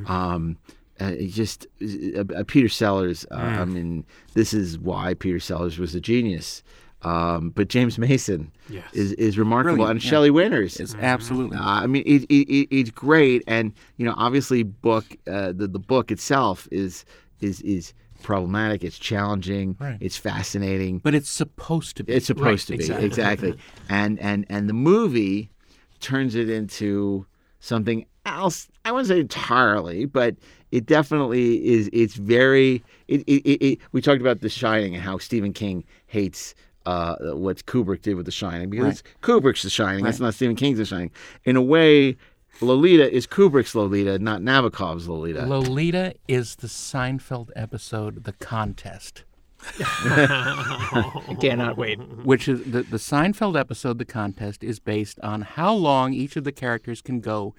Um, 0.06 0.56
uh, 1.00 1.12
just 1.28 1.66
uh, 1.82 2.24
uh, 2.34 2.44
Peter 2.46 2.68
Sellers. 2.68 3.24
Uh, 3.30 3.34
I 3.36 3.64
mean, 3.64 4.04
this 4.34 4.52
is 4.52 4.78
why 4.78 5.14
Peter 5.14 5.38
Sellers 5.38 5.78
was 5.78 5.94
a 5.94 6.00
genius. 6.00 6.62
Um, 7.02 7.50
but 7.50 7.68
James 7.68 7.96
Mason 7.98 8.50
Yes. 8.68 8.92
is 8.92 9.12
is 9.12 9.38
remarkable, 9.38 9.76
Brilliant, 9.76 9.90
and 9.98 10.04
yeah. 10.04 10.10
Shelley 10.10 10.30
Winters. 10.30 10.80
is 10.80 10.96
absolutely. 10.96 11.56
Uh, 11.56 11.62
I 11.62 11.86
mean, 11.86 12.02
it, 12.04 12.24
it, 12.24 12.48
it, 12.52 12.68
it's 12.76 12.90
great, 12.90 13.44
and 13.46 13.72
you 13.98 14.04
know, 14.04 14.14
obviously, 14.16 14.64
book 14.64 15.04
uh, 15.28 15.52
the 15.52 15.68
the 15.68 15.78
book 15.78 16.10
itself 16.10 16.66
is 16.72 17.04
is 17.40 17.60
is 17.60 17.94
problematic. 18.24 18.82
It's 18.82 18.98
challenging. 18.98 19.76
Right. 19.78 19.96
It's 20.00 20.16
fascinating. 20.16 20.98
but 20.98 21.14
it's 21.14 21.30
supposed 21.30 21.96
to 21.98 22.02
be. 22.04 22.14
It's 22.14 22.26
supposed 22.26 22.66
to 22.66 22.72
be 22.76 22.82
exactly. 22.82 23.06
exactly, 23.06 23.58
and 23.88 24.18
and 24.18 24.44
and 24.48 24.68
the 24.68 24.72
movie 24.74 25.52
turns 26.00 26.34
it 26.34 26.50
into 26.50 27.26
something 27.60 28.06
else. 28.26 28.68
I 28.84 28.92
wouldn't 28.92 29.08
say 29.08 29.20
entirely, 29.20 30.04
but 30.04 30.36
it 30.70 30.86
definitely 30.86 31.66
is. 31.66 31.88
It's 31.92 32.14
very. 32.14 32.82
It, 33.08 33.22
it, 33.22 33.42
it, 33.48 33.64
it, 33.66 33.78
we 33.92 34.00
talked 34.02 34.20
about 34.20 34.40
The 34.40 34.48
Shining 34.48 34.94
and 34.94 35.02
how 35.02 35.18
Stephen 35.18 35.52
King 35.52 35.84
hates. 36.06 36.54
Uh, 36.86 37.16
what 37.34 37.66
Kubrick 37.66 38.00
did 38.00 38.14
with 38.14 38.24
The 38.24 38.32
Shining 38.32 38.70
because 38.70 39.02
Right. 39.02 39.02
Kubrick's 39.20 39.62
The 39.62 39.68
Shining. 39.68 40.04
That's 40.04 40.20
not 40.20 40.32
Stephen 40.32 40.56
King's 40.56 40.78
The 40.78 40.86
Shining. 40.86 41.10
In 41.44 41.54
a 41.56 41.60
way, 41.62 42.16
Lolita 42.62 43.12
is 43.14 43.26
Kubrick's 43.26 43.74
Lolita, 43.74 44.18
not 44.18 44.40
Nabokov's 44.40 45.06
Lolita. 45.06 45.44
Lolita 45.44 46.14
is 46.28 46.56
the 46.56 46.66
Seinfeld 46.66 47.50
episode, 47.54 48.24
The 48.24 48.32
Contest, 48.32 49.24
I 49.80 51.36
cannot 51.40 51.76
wait. 51.76 51.98
which 52.24 52.48
is 52.48 52.60
the, 52.70 52.82
the 52.82 52.96
Seinfeld 52.96 53.58
episode, 53.58 53.98
The 53.98 54.04
Contest, 54.04 54.62
is 54.62 54.78
based 54.78 55.18
on 55.20 55.42
how 55.42 55.72
long 55.74 56.12
each 56.12 56.36
of 56.36 56.44
the 56.44 56.52
characters 56.52 57.02
can 57.02 57.20
go 57.20 57.54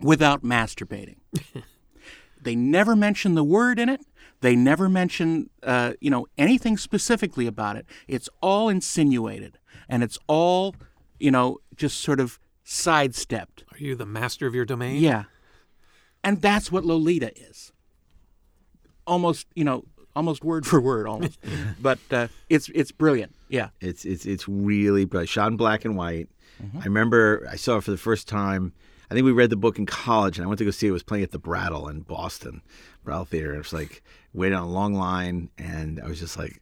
without 0.00 0.42
masturbating. 0.42 1.16
they 2.42 2.54
never 2.54 2.96
mention 2.96 3.34
the 3.34 3.44
word 3.44 3.78
in 3.78 3.88
it. 3.88 4.00
They 4.40 4.56
never 4.56 4.88
mention, 4.88 5.50
uh, 5.62 5.92
you 6.00 6.10
know, 6.10 6.26
anything 6.38 6.78
specifically 6.78 7.46
about 7.46 7.76
it. 7.76 7.86
It's 8.08 8.28
all 8.40 8.68
insinuated, 8.68 9.58
and 9.88 10.02
it's 10.02 10.18
all, 10.26 10.74
you 11.18 11.30
know, 11.30 11.58
just 11.76 12.00
sort 12.00 12.20
of 12.20 12.38
sidestepped. 12.64 13.64
Are 13.72 13.78
you 13.78 13.94
the 13.94 14.06
master 14.06 14.46
of 14.46 14.54
your 14.54 14.64
domain? 14.64 15.00
Yeah. 15.00 15.24
And 16.24 16.40
that's 16.40 16.70
what 16.72 16.84
Lolita 16.84 17.36
is. 17.36 17.72
Almost, 19.06 19.46
you 19.54 19.64
know, 19.64 19.84
almost 20.16 20.44
word 20.44 20.66
for 20.66 20.80
word, 20.80 21.06
almost. 21.06 21.38
but 21.80 21.98
uh, 22.10 22.28
it's 22.48 22.68
it's 22.70 22.92
brilliant. 22.92 23.34
Yeah. 23.48 23.68
It's 23.80 24.04
it's 24.04 24.26
it's 24.26 24.48
really 24.48 25.04
but 25.04 25.28
shot 25.28 25.50
in 25.50 25.56
black 25.56 25.84
and 25.84 25.96
white. 25.96 26.28
Mm-hmm. 26.62 26.78
I 26.78 26.84
remember 26.84 27.48
I 27.50 27.56
saw 27.56 27.78
it 27.78 27.84
for 27.84 27.90
the 27.90 27.96
first 27.96 28.28
time. 28.28 28.72
I 29.10 29.14
think 29.14 29.24
we 29.24 29.32
read 29.32 29.50
the 29.50 29.56
book 29.56 29.76
in 29.78 29.86
college, 29.86 30.38
and 30.38 30.44
I 30.44 30.48
went 30.48 30.58
to 30.58 30.64
go 30.64 30.70
see 30.70 30.86
it. 30.86 30.90
It 30.90 30.92
was 30.92 31.02
playing 31.02 31.24
at 31.24 31.32
the 31.32 31.38
Brattle 31.38 31.88
in 31.88 32.00
Boston, 32.02 32.62
Brattle 33.02 33.24
Theater. 33.24 33.48
And 33.48 33.56
it 33.56 33.58
was 33.58 33.72
like 33.72 34.04
waiting 34.32 34.56
on 34.56 34.62
a 34.62 34.70
long 34.70 34.94
line, 34.94 35.50
and 35.58 36.00
I 36.00 36.06
was 36.06 36.20
just 36.20 36.38
like 36.38 36.60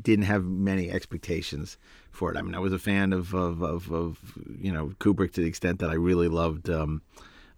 didn't 0.00 0.24
have 0.24 0.44
many 0.44 0.90
expectations 0.90 1.76
for 2.10 2.30
it. 2.32 2.38
I 2.38 2.42
mean, 2.42 2.54
I 2.54 2.58
was 2.58 2.72
a 2.72 2.78
fan 2.78 3.12
of 3.12 3.34
of, 3.34 3.62
of, 3.62 3.90
of 3.92 4.18
you 4.58 4.72
know 4.72 4.92
Kubrick 4.98 5.32
to 5.34 5.40
the 5.42 5.46
extent 5.46 5.78
that 5.80 5.90
I 5.90 5.94
really 5.94 6.28
loved 6.28 6.70
um, 6.70 7.02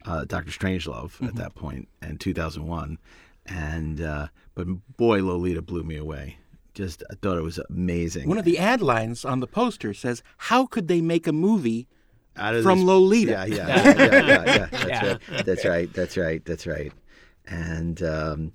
uh, 0.05 0.25
Doctor 0.25 0.51
Strangelove 0.51 1.13
Mm-hmm. 1.13 1.27
at 1.27 1.35
that 1.37 1.55
point 1.55 1.89
in 2.01 2.19
2001, 2.19 2.99
and 3.47 4.01
uh, 4.01 4.27
but 4.55 4.67
boy, 4.97 5.23
Lolita 5.23 5.63
blew 5.63 5.83
me 5.83 5.97
away. 5.97 6.37
Just 6.75 7.03
I 7.11 7.15
thought 7.21 7.37
it 7.37 7.43
was 7.43 7.59
amazing. 7.71 8.29
One 8.29 8.39
of 8.39 8.45
the 8.45 8.59
ad 8.59 8.81
lines 8.81 9.25
on 9.25 9.41
the 9.41 9.47
poster 9.47 9.93
says, 9.93 10.23
"How 10.39 10.67
could 10.67 10.89
they 10.89 11.01
make 11.03 11.27
a 11.27 11.33
movie 11.33 11.87
Out 12.37 12.55
of 12.55 12.63
from 12.63 12.79
this- 12.79 12.87
Lolita?" 12.87 13.31
Yeah, 13.31 13.45
yeah, 13.45 13.67
yeah, 13.97 14.25
yeah, 14.27 14.69
yeah, 14.73 14.87
yeah. 14.87 15.43
That's 15.43 15.43
right. 15.43 15.45
That's 15.45 15.67
right. 15.67 15.93
That's 15.95 16.17
right. 16.17 16.45
That's 16.45 16.67
right. 16.67 16.93
And 17.47 18.03
um, 18.03 18.53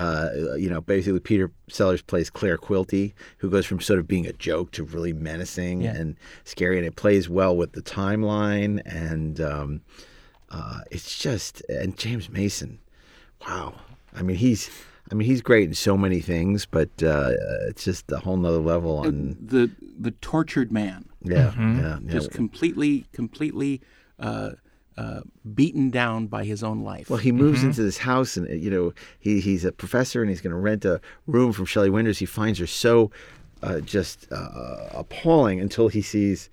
uh, 0.00 0.30
you 0.56 0.68
know, 0.68 0.80
basically, 0.80 1.20
Peter 1.20 1.52
Sellers 1.68 2.02
plays 2.02 2.28
Claire 2.30 2.58
Quilty, 2.58 3.12
who 3.38 3.48
goes 3.50 3.66
from 3.66 3.80
sort 3.80 3.98
of 4.00 4.08
being 4.08 4.26
a 4.26 4.32
joke 4.32 4.72
to 4.72 4.82
really 4.82 5.12
menacing 5.12 5.82
Yeah. 5.82 5.94
and 5.94 6.16
scary, 6.44 6.76
and 6.78 6.86
it 6.86 6.96
plays 6.96 7.28
well 7.28 7.56
with 7.56 7.72
the 7.72 7.82
timeline. 7.82 8.80
And 8.84 9.40
um, 9.40 9.80
uh, 10.50 10.80
it's 10.90 11.18
just 11.18 11.60
and 11.68 11.96
James 11.96 12.28
Mason, 12.30 12.80
wow. 13.46 13.74
I 14.12 14.22
mean, 14.22 14.36
he's. 14.38 14.68
I 15.10 15.14
mean, 15.14 15.26
he's 15.26 15.42
great 15.42 15.68
in 15.68 15.74
so 15.74 15.96
many 15.96 16.20
things, 16.20 16.66
but 16.66 16.88
uh, 17.02 17.30
it's 17.68 17.84
just 17.84 18.10
a 18.12 18.18
whole 18.18 18.36
nother 18.36 18.58
level. 18.58 18.98
On 18.98 19.36
The 19.40 19.70
the 19.98 20.12
tortured 20.12 20.70
man, 20.72 21.08
yeah, 21.22 21.52
yeah, 21.58 21.98
yeah. 22.02 22.12
just 22.12 22.30
completely, 22.30 23.06
completely 23.12 23.80
uh, 24.18 24.50
uh, 24.96 25.20
beaten 25.54 25.90
down 25.90 26.26
by 26.26 26.44
his 26.44 26.62
own 26.62 26.82
life. 26.84 27.10
Well, 27.10 27.18
he 27.18 27.32
moves 27.32 27.62
into 27.62 27.82
this 27.82 27.98
house, 27.98 28.36
and 28.36 28.48
you 28.62 28.70
know 28.70 28.92
he 29.18 29.40
he's 29.40 29.64
a 29.64 29.72
professor, 29.72 30.20
and 30.22 30.30
he's 30.30 30.40
going 30.40 30.52
to 30.52 30.58
rent 30.60 30.84
a 30.84 31.00
room 31.26 31.52
from 31.52 31.64
Shelley 31.66 31.90
Winters. 31.90 32.18
He 32.18 32.26
finds 32.26 32.58
her 32.60 32.66
so 32.66 33.10
uh, 33.62 33.80
just 33.80 34.26
uh, 34.32 34.88
appalling 34.92 35.60
until 35.60 35.88
he 35.88 36.02
sees, 36.02 36.48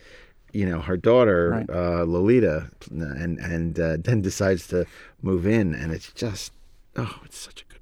you 0.52 0.66
know, 0.68 0.80
her 0.82 0.98
daughter 0.98 1.50
Right. 1.52 1.70
uh, 1.70 2.04
Lolita, 2.06 2.70
and 2.90 3.38
and 3.40 3.80
uh, 3.80 3.98
then 4.00 4.22
decides 4.22 4.68
to 4.68 4.86
move 5.22 5.46
in, 5.46 5.74
and 5.76 5.92
it's 5.94 6.12
just 6.14 6.52
oh, 6.96 7.20
it's 7.24 7.38
such 7.38 7.62
a 7.62 7.66
good 7.66 7.74
movie, 7.74 7.77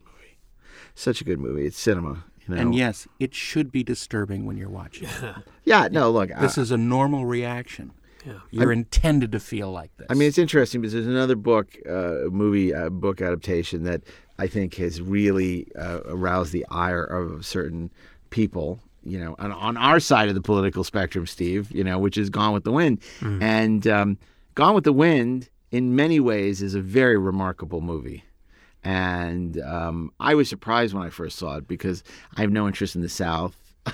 such 0.96 1.22
a 1.22 1.24
good 1.24 1.39
movie. 1.39 1.66
It's 1.66 1.80
cinema, 1.80 2.24
you 2.48 2.56
know. 2.56 2.62
and 2.62 2.74
yes, 2.76 3.08
it 3.20 3.34
should 3.36 3.72
be 3.72 3.84
disturbing 3.84 4.46
when 4.46 4.58
you're 4.58 4.70
watching. 4.70 5.08
it. 5.08 5.36
yeah, 5.66 5.88
no, 5.91 6.10
look, 6.10 6.30
This 6.39 6.58
I, 6.58 6.62
is 6.62 6.72
a 6.72 6.78
normal 6.78 7.26
reaction. 7.26 7.91
Yeah. 8.26 8.39
You're 8.50 8.72
intended 8.72 9.32
to 9.34 9.39
feel 9.39 9.72
like 9.72 9.96
this. 9.98 10.08
I 10.10 10.16
mean, 10.16 10.28
it's 10.28 10.39
interesting 10.39 10.82
because 10.82 10.93
there's 10.93 11.06
another 11.06 11.36
book, 11.36 11.78
uh, 11.88 12.30
movie 12.32 12.74
uh, 12.74 12.89
book 12.89 13.22
adaptation 13.22 13.84
that 13.84 14.02
I 14.39 14.48
think 14.48 14.74
has 14.76 15.00
really 15.00 15.68
uh, 15.80 16.00
aroused 16.06 16.52
the 16.52 16.66
ire 16.72 17.04
of 17.04 17.46
certain 17.46 17.91
people. 18.32 18.80
You 19.04 19.20
know, 19.20 19.36
on, 19.38 19.52
on 19.52 19.78
our 19.78 20.00
side 20.00 20.30
of 20.30 20.34
the 20.34 20.41
political 20.41 20.84
spectrum, 20.84 21.28
Steve. 21.28 21.70
You 21.72 21.84
know, 21.84 22.00
which 22.00 22.18
is 22.18 22.32
Gone 22.32 22.52
with 22.54 22.64
the 22.64 22.72
Wind, 22.72 23.00
and 23.22 23.86
um, 23.86 24.18
Gone 24.56 24.74
with 24.74 24.86
the 24.86 24.93
Wind, 24.93 25.50
in 25.70 25.96
many 25.96 26.20
ways, 26.20 26.64
is 26.64 26.74
a 26.74 26.82
very 26.82 27.18
remarkable 27.18 27.82
movie. 27.82 28.24
And 28.86 29.59
um, 29.61 30.11
I 30.19 30.36
was 30.36 30.47
surprised 30.47 30.93
when 30.93 31.03
I 31.03 31.09
first 31.09 31.38
saw 31.38 31.57
it 31.57 31.67
because 31.67 32.03
I 32.38 32.41
have 32.41 32.51
no 32.51 32.67
interest 32.67 32.95
in 32.95 33.01
the 33.01 33.09
South. 33.09 33.57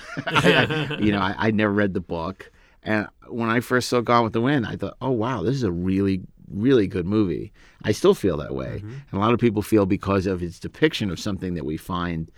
you 1.00 1.12
know, 1.12 1.20
I, 1.20 1.34
I'd 1.38 1.54
never 1.54 1.72
read 1.72 1.94
the 1.94 2.00
book. 2.00 2.52
And 2.82 3.08
when 3.28 3.48
I 3.48 3.60
first 3.60 3.88
saw 3.88 4.00
Gone 4.00 4.24
with 4.24 4.34
the 4.34 4.40
Wind, 4.40 4.66
I 4.66 4.76
thought, 4.76 4.96
oh, 5.00 5.10
wow, 5.10 5.42
this 5.42 5.54
is 5.54 5.62
a 5.62 5.72
really, 5.72 6.20
really 6.50 6.86
good 6.86 7.06
movie. 7.06 7.52
I 7.84 7.92
still 7.92 8.14
feel 8.14 8.36
that 8.36 8.54
way. 8.54 8.80
And 8.82 9.02
a 9.12 9.18
lot 9.18 9.32
of 9.32 9.40
people 9.40 9.62
feel 9.62 9.86
because 9.86 10.26
of 10.26 10.42
its 10.42 10.58
depiction 10.58 11.10
of 11.10 11.18
something 11.18 11.54
that 11.54 11.64
we 11.64 11.76
find 11.78 12.30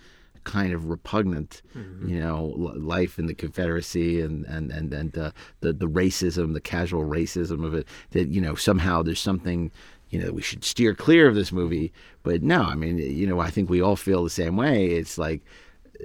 kind 0.45 0.73
of 0.73 0.85
repugnant, 0.89 1.61
you 2.07 2.19
know, 2.19 2.53
life 2.77 3.17
in 3.17 3.25
the 3.25 3.33
Confederacy 3.33 4.21
and, 4.21 4.45
and, 4.45 4.71
and, 4.71 4.93
and 4.93 5.17
uh, 5.17 5.31
the, 5.61 5.73
the 5.73 5.87
racism, 5.89 6.53
the 6.53 6.61
casual 6.61 7.03
racism 7.03 7.65
of 7.65 7.73
it, 7.73 7.87
that, 8.11 8.29
you 8.29 8.39
know, 8.39 8.53
somehow 8.53 9.01
there's 9.01 9.19
something, 9.19 9.71
you 10.15 10.25
know, 10.25 10.31
we 10.31 10.41
should 10.41 10.63
steer 10.63 10.93
clear 10.93 11.27
of 11.27 11.35
this 11.35 11.51
movie. 11.51 11.91
But 12.23 12.41
no, 12.41 12.61
I 12.61 12.75
mean, 12.75 12.97
you 12.97 13.27
know, 13.27 13.39
I 13.39 13.49
think 13.49 13.69
we 13.69 13.81
all 13.81 13.95
feel 13.95 14.23
the 14.23 14.29
same 14.29 14.55
way. 14.55 14.87
It's 14.87 15.17
like, 15.17 15.41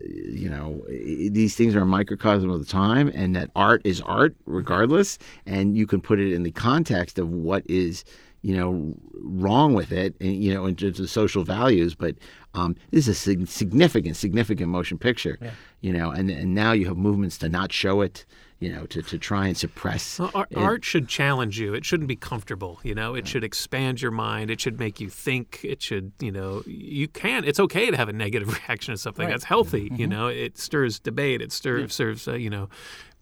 you 0.04 0.48
know 0.48 0.84
these 0.88 1.56
things 1.56 1.74
are 1.74 1.80
a 1.80 1.86
microcosm 1.86 2.48
of 2.48 2.60
the 2.60 2.64
time 2.64 3.10
and 3.12 3.34
that 3.34 3.50
art 3.56 3.82
is 3.84 4.00
art 4.02 4.36
regardless 4.46 5.18
and 5.46 5.76
you 5.76 5.84
can 5.84 6.00
put 6.00 6.20
it 6.20 6.32
in 6.32 6.44
the 6.44 6.52
context 6.52 7.18
of 7.18 7.28
what 7.28 7.68
is 7.68 8.04
you 8.42 8.56
know, 8.56 8.94
wrong 9.12 9.74
with 9.74 9.92
it, 9.92 10.14
and, 10.20 10.42
you 10.42 10.54
know, 10.54 10.64
in 10.66 10.74
terms 10.74 10.98
of 10.98 11.10
social 11.10 11.44
values. 11.44 11.94
But 11.94 12.16
um, 12.54 12.74
this 12.90 13.06
is 13.06 13.26
a 13.26 13.46
significant, 13.46 14.16
significant 14.16 14.70
motion 14.70 14.98
picture, 14.98 15.38
you 15.80 15.92
know, 15.92 16.10
and 16.10 16.30
and 16.30 16.54
now 16.54 16.72
you 16.72 16.86
have 16.86 16.96
movements 16.96 17.36
to 17.38 17.48
not 17.48 17.72
show 17.72 18.00
it, 18.00 18.24
you 18.60 18.70
know, 18.70 18.84
to, 18.86 19.00
to 19.00 19.18
try 19.18 19.46
and 19.46 19.56
suppress. 19.56 20.18
Well, 20.18 20.30
ar- 20.34 20.46
it. 20.50 20.58
art 20.58 20.84
should 20.84 21.08
challenge 21.08 21.58
you. 21.58 21.72
It 21.72 21.86
shouldn't 21.86 22.08
be 22.08 22.16
comfortable. 22.16 22.78
You 22.82 22.94
know, 22.94 23.14
it 23.14 23.26
should 23.26 23.42
expand 23.42 24.02
your 24.02 24.10
mind. 24.10 24.50
It 24.50 24.60
should 24.60 24.78
make 24.78 25.00
you 25.00 25.08
think. 25.08 25.60
It 25.64 25.82
should, 25.82 26.12
you 26.20 26.30
know, 26.30 26.62
you 26.66 27.08
can. 27.08 27.44
It's 27.44 27.58
okay 27.58 27.90
to 27.90 27.96
have 27.96 28.10
a 28.10 28.12
negative 28.12 28.48
reaction 28.68 28.92
to 28.92 28.98
something. 28.98 29.28
That's 29.28 29.44
healthy. 29.44 29.90
You 29.94 30.06
know, 30.06 30.26
it 30.28 30.58
stirs 30.58 31.00
debate. 31.00 31.40
It 31.40 31.52
stirs, 31.52 31.94
serves, 31.94 32.28
uh, 32.28 32.34
you 32.34 32.50
know, 32.50 32.68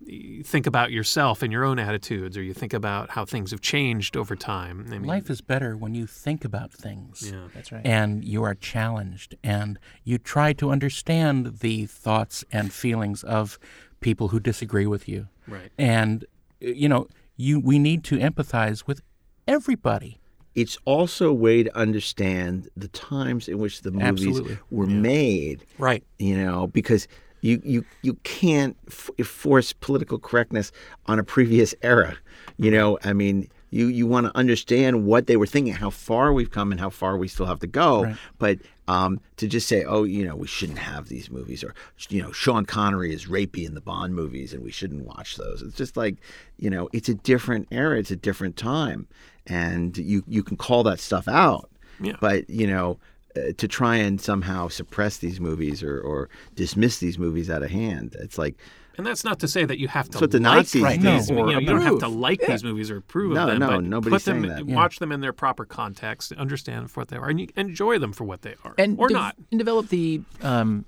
you 0.01 0.43
think 0.43 0.67
about 0.67 0.91
yourself 0.91 1.43
and 1.43 1.53
your 1.53 1.65
own 1.65 1.79
attitudes, 1.79 2.37
or 2.37 2.43
you 2.43 2.55
think 2.55 2.73
about 2.73 3.11
how 3.11 3.25
things 3.25 3.51
have 3.51 3.61
changed 3.61 4.17
over 4.17 4.37
time. 4.37 4.87
I 4.89 4.99
mean, 4.99 5.05
Life 5.05 5.31
is 5.31 5.41
better 5.41 5.77
when 5.77 5.95
you 5.95 6.07
think 6.07 6.45
about 6.45 6.73
things. 6.73 7.31
Yeah. 7.31 7.49
That's 7.55 7.73
right. 7.73 7.85
And 7.85 8.25
you 8.25 8.45
are 8.45 8.55
challenged 8.55 9.37
and 9.43 9.79
you 10.05 10.19
try 10.19 10.53
to 10.55 10.71
understand 10.71 11.59
the 11.61 11.87
thoughts 11.87 12.45
and 12.53 12.73
feelings 12.73 13.25
of 13.25 13.59
people 14.01 14.29
who 14.29 14.41
disagree 14.41 14.87
with 14.87 15.09
you. 15.09 15.29
Right. 15.47 15.71
And 15.79 16.25
uh, 16.63 16.69
you 16.69 16.89
know, 16.89 17.07
you 17.37 17.61
we 17.61 17.79
need 17.79 18.05
to 18.05 18.17
empathize 18.19 18.87
with 18.87 19.01
everybody. 19.47 20.21
it's 20.55 20.77
also 20.85 21.31
a 21.31 21.35
way 21.35 21.63
to 21.63 21.77
understand 21.79 22.69
the 22.77 22.89
times 22.89 23.49
in 23.49 23.59
which 23.59 23.83
the 23.83 23.91
movies 23.91 24.27
Absolutely. 24.27 24.59
were 24.71 24.87
made. 24.87 25.65
Right. 25.79 26.03
you 26.19 26.37
know, 26.37 26.67
because 26.67 27.07
you 27.41 27.61
you 27.65 27.85
you 28.03 28.15
can't 28.25 28.77
f- 28.89 29.11
force 29.27 29.73
political 29.73 30.19
correctness 30.19 30.73
on 31.07 31.19
a 31.19 31.25
previous 31.25 31.75
era. 31.83 32.17
You 32.57 32.71
know, 32.73 32.99
I 33.05 33.13
mean, 33.13 33.49
you 33.71 33.87
you 33.87 34.07
want 34.07 34.27
to 34.27 34.37
understand 34.37 35.07
what 35.07 35.27
they 35.27 35.37
were 35.37 35.47
thinking, 35.47 35.75
how 35.75 35.91
far 35.91 36.33
we've 36.33 36.51
come, 36.51 36.73
and 36.73 36.81
how 36.81 36.91
far 36.91 37.17
we 37.17 37.29
still 37.29 37.47
have 37.47 37.61
to 37.61 37.67
go. 37.67 38.05
Right. 38.05 38.17
But 38.39 38.59
um, 38.87 39.21
to 39.37 39.47
just 39.47 39.69
say, 39.69 39.85
oh, 39.85 40.05
you 40.05 40.25
know, 40.25 40.35
we 40.35 40.47
shouldn't 40.47 40.79
have 40.79 41.09
these 41.09 41.31
movies, 41.31 41.63
or 41.63 41.75
you 42.09 42.23
know, 42.23 42.33
Sean 42.33 42.65
Connery 42.65 43.13
is 43.13 43.27
rapey 43.27 43.67
in 43.67 43.75
the 43.75 43.81
Bond 43.81 44.15
movies, 44.15 44.53
and 44.55 44.63
we 44.63 44.71
shouldn't 44.71 45.05
watch 45.05 45.37
those. 45.37 45.61
It's 45.63 45.77
just 45.77 45.97
like, 45.97 46.17
you 46.57 46.71
know, 46.71 46.89
it's 46.93 47.09
a 47.09 47.15
different 47.15 47.69
era, 47.71 47.99
it's 47.99 48.11
a 48.11 48.17
different 48.17 48.57
time, 48.57 49.07
and 49.47 49.97
you 49.99 50.25
you 50.27 50.43
can 50.43 50.57
call 50.57 50.83
that 50.85 51.01
stuff 51.01 51.29
out. 51.29 51.71
Yeah. 52.01 52.17
But 52.21 52.49
you 52.49 52.67
know, 52.67 52.99
uh, 53.37 53.53
to 53.59 53.69
try 53.69 53.97
and 53.97 54.21
somehow 54.21 54.69
suppress 54.69 55.19
these 55.19 55.41
movies 55.41 55.83
or, 55.83 56.01
or 56.01 56.31
dismiss 56.55 56.99
these 56.99 57.19
movies 57.19 57.51
out 57.51 57.63
of 57.63 57.71
hand, 57.71 58.17
it's 58.19 58.39
like 58.39 58.57
And 58.99 59.07
that's 59.07 59.25
not 59.25 59.39
to 59.41 59.49
say 59.49 59.65
that 59.65 59.79
you 59.79 59.87
have 59.89 60.07
to 60.07 60.11
That's 60.11 60.21
what 60.23 60.31
the 60.33 60.41
like 60.41 60.57
Nazis 60.57 60.83
these, 60.83 61.27
did. 61.29 61.37
you, 61.39 61.47
know, 61.47 61.59
you 61.61 61.67
don't 61.67 61.81
have 61.83 61.99
to 62.01 62.07
Approve. 62.07 62.17
like 62.17 62.41
these 62.47 62.65
movies 62.65 62.91
or 62.91 62.97
approve 62.99 63.33
No, 63.33 63.43
of 63.43 63.47
them, 63.51 63.59
no, 63.61 63.67
but 63.69 63.85
nobody's 63.85 64.25
put 64.25 64.25
them, 64.31 64.43
saying 64.43 64.55
that. 64.57 64.69
Yeah. 64.69 64.75
watch 64.75 64.99
them 64.99 65.13
in 65.13 65.21
their 65.21 65.33
proper 65.33 65.65
context, 65.65 66.33
understand 66.33 66.91
for 66.91 67.01
what 67.03 67.09
they 67.09 67.17
are, 67.17 67.29
and 67.29 67.41
you 67.41 67.47
enjoy 67.57 67.99
them 67.99 68.13
for 68.13 68.25
what 68.25 68.43
they 68.43 68.57
are, 68.65 68.75
and 68.77 68.99
or 68.99 69.09
dev- 69.09 69.15
not. 69.17 69.37
and 69.53 69.59
develop 69.59 69.89
the 69.89 70.21
um, 70.43 70.85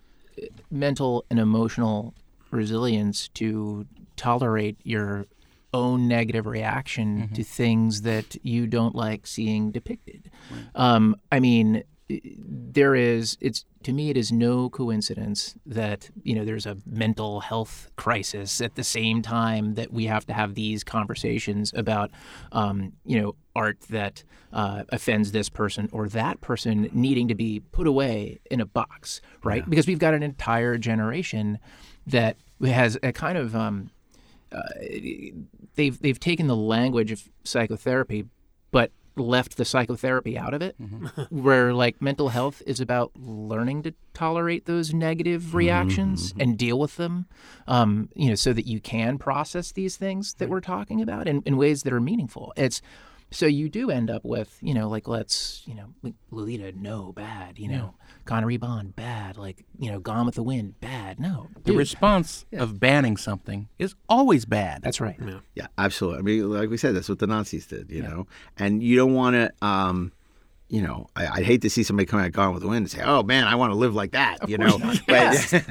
mental 0.70 1.24
and 1.30 1.38
emotional 1.38 2.12
resilience 2.50 3.28
to 3.28 3.86
tolerate 4.16 4.76
your 4.82 5.24
own 5.72 6.08
negative 6.08 6.46
reaction 6.46 7.30
to 7.32 7.44
things 7.44 8.02
that 8.02 8.36
you 8.44 8.66
don't 8.66 8.94
like 8.96 9.24
seeing 9.26 9.70
depicted. 9.70 10.28
Um, 10.74 11.14
I 11.30 11.38
mean, 11.38 11.76
i- 11.76 11.82
there 12.22 12.94
is 12.94 13.36
it's 13.40 13.64
to 13.82 13.92
me 13.92 14.10
it 14.10 14.16
is 14.16 14.32
no 14.32 14.68
coincidence 14.68 15.54
that 15.64 16.10
you 16.22 16.34
know 16.34 16.44
there's 16.44 16.66
a 16.66 16.76
mental 16.86 17.40
health 17.40 17.90
crisis 17.96 18.60
at 18.60 18.74
the 18.74 18.84
same 18.84 19.22
time 19.22 19.74
that 19.74 19.92
we 19.92 20.06
have 20.06 20.26
to 20.26 20.32
have 20.32 20.54
these 20.54 20.82
conversations 20.84 21.72
about 21.74 22.10
um, 22.52 22.92
you 23.04 23.20
know 23.20 23.34
art 23.54 23.78
that 23.90 24.22
uh, 24.52 24.82
offends 24.90 25.32
this 25.32 25.48
person 25.48 25.88
or 25.92 26.08
that 26.08 26.40
person 26.40 26.88
needing 26.92 27.28
to 27.28 27.34
be 27.34 27.60
put 27.72 27.86
away 27.86 28.40
in 28.50 28.60
a 28.60 28.66
box 28.66 29.20
right? 29.42 29.68
Because 29.68 29.86
we've 29.86 29.98
got 29.98 30.14
an 30.14 30.22
entire 30.22 30.78
generation 30.78 31.58
that 32.06 32.36
has 32.64 32.98
a 33.02 33.12
kind 33.12 33.38
of 33.38 33.54
um, 33.56 33.90
uh, 34.52 34.62
they've 35.74 36.00
they've 36.00 36.20
taken 36.20 36.46
the 36.46 36.56
language 36.56 37.12
of 37.12 37.28
psychotherapy, 37.44 38.26
but 38.70 38.90
left 39.16 39.56
the 39.56 39.64
psychotherapy 39.64 40.38
out 40.38 40.54
of 40.54 40.62
it. 40.62 40.80
Mm-hmm. 40.80 41.22
Where 41.42 41.72
like 41.72 42.00
mental 42.00 42.28
health 42.28 42.62
is 42.66 42.80
about 42.80 43.12
learning 43.16 43.82
to 43.84 43.94
tolerate 44.14 44.66
those 44.66 44.92
negative 44.92 45.42
mm-hmm. 45.42 45.56
reactions 45.56 46.32
mm-hmm. 46.32 46.40
and 46.40 46.58
deal 46.58 46.78
with 46.78 46.96
them, 46.96 47.26
um, 47.66 48.08
you 48.14 48.28
know, 48.28 48.34
so 48.34 48.52
that 48.52 48.66
you 48.66 48.80
can 48.80 49.18
process 49.18 49.72
these 49.72 49.96
things 49.96 50.34
that 50.34 50.48
we're 50.48 50.60
talking 50.60 51.00
about 51.00 51.28
in, 51.28 51.42
in 51.42 51.56
ways 51.56 51.82
that 51.82 51.92
are 51.92 52.00
meaningful. 52.00 52.52
It's 52.56 52.80
so 53.32 53.46
you 53.46 53.68
do 53.68 53.90
end 53.90 54.10
up 54.10 54.24
with, 54.24 54.58
you 54.60 54.74
know, 54.74 54.88
like 54.88 55.06
let's, 55.06 55.62
you 55.66 55.74
know, 55.74 55.94
like 56.02 56.14
Lolita, 56.30 56.72
no, 56.72 57.12
bad, 57.12 57.58
you 57.58 57.68
know, 57.68 57.94
Connery 58.24 58.56
Bond, 58.56 58.96
bad, 58.96 59.29
like, 59.50 59.64
you 59.78 59.90
know, 59.90 59.98
Gone 59.98 60.26
with 60.26 60.36
the 60.36 60.42
Wind, 60.42 60.80
bad. 60.80 61.18
No, 61.18 61.48
The 61.64 61.72
dude, 61.72 61.76
response 61.78 62.44
of 62.52 62.78
banning 62.78 63.16
something 63.16 63.68
is 63.78 63.94
always 64.08 64.44
bad. 64.44 64.82
that's 64.82 65.00
right. 65.00 65.16
Yeah, 65.20 65.40
yeah, 65.54 65.66
absolutely. 65.76 66.18
I 66.20 66.22
mean, 66.22 66.50
like 66.50 66.70
we 66.70 66.76
said, 66.76 66.94
that's 66.94 67.08
what 67.08 67.18
the 67.18 67.26
Nazis 67.26 67.66
did, 67.66 67.90
you 67.90 68.02
know. 68.02 68.26
And 68.56 68.82
you 68.82 68.96
don't 68.96 69.14
want 69.14 69.34
to, 69.34 69.50
um, 69.66 70.12
you 70.70 70.80
know, 70.80 71.08
I, 71.16 71.26
I'd 71.26 71.44
hate 71.44 71.62
to 71.62 71.70
see 71.70 71.82
somebody 71.82 72.06
come 72.06 72.20
out 72.20 72.30
Gone 72.30 72.54
with 72.54 72.62
the 72.62 72.68
Wind 72.68 72.84
and 72.84 72.90
say, 72.90 73.02
"Oh 73.04 73.22
man, 73.24 73.46
I 73.48 73.56
want 73.56 73.72
to 73.72 73.76
live 73.76 73.94
like 73.94 74.12
that," 74.12 74.48
you 74.48 74.56
know. 74.56 74.78
But 75.06 75.64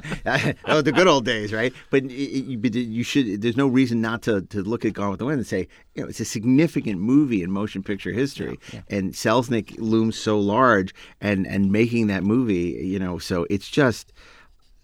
oh, 0.66 0.82
the 0.82 0.92
good 0.92 1.08
old 1.08 1.26
days, 1.26 1.54
right? 1.54 1.74
But 1.90 2.04
y- 2.04 2.44
y- 2.50 2.56
but 2.58 2.76
you 2.76 3.04
should. 3.04 3.42
There's 3.42 3.58
no 3.58 3.68
reason 3.68 4.02
not 4.02 4.22
to 4.24 4.42
to 4.42 4.62
look 4.62 4.84
at 4.84 4.94
Gone 4.94 5.10
with 5.10 5.20
the 5.20 5.26
Wind 5.26 5.40
and 5.40 5.48
say, 5.48 5.68
you 5.96 6.04
know, 6.04 6.10
it's 6.10 6.20
a 6.20 6.26
significant 6.26 7.00
movie 7.00 7.42
in 7.42 7.52
motion 7.52 7.82
picture 7.82 8.12
history, 8.12 8.60
and 8.90 9.14
Selznick 9.14 9.76
looms 9.80 10.18
so 10.18 10.38
large, 10.40 10.94
and 11.22 11.48
and 11.48 11.72
making 11.72 12.08
that 12.08 12.24
movie, 12.24 12.80
you 12.84 13.00
know, 13.00 13.18
so 13.18 13.46
it's 13.50 13.70
just. 13.70 14.12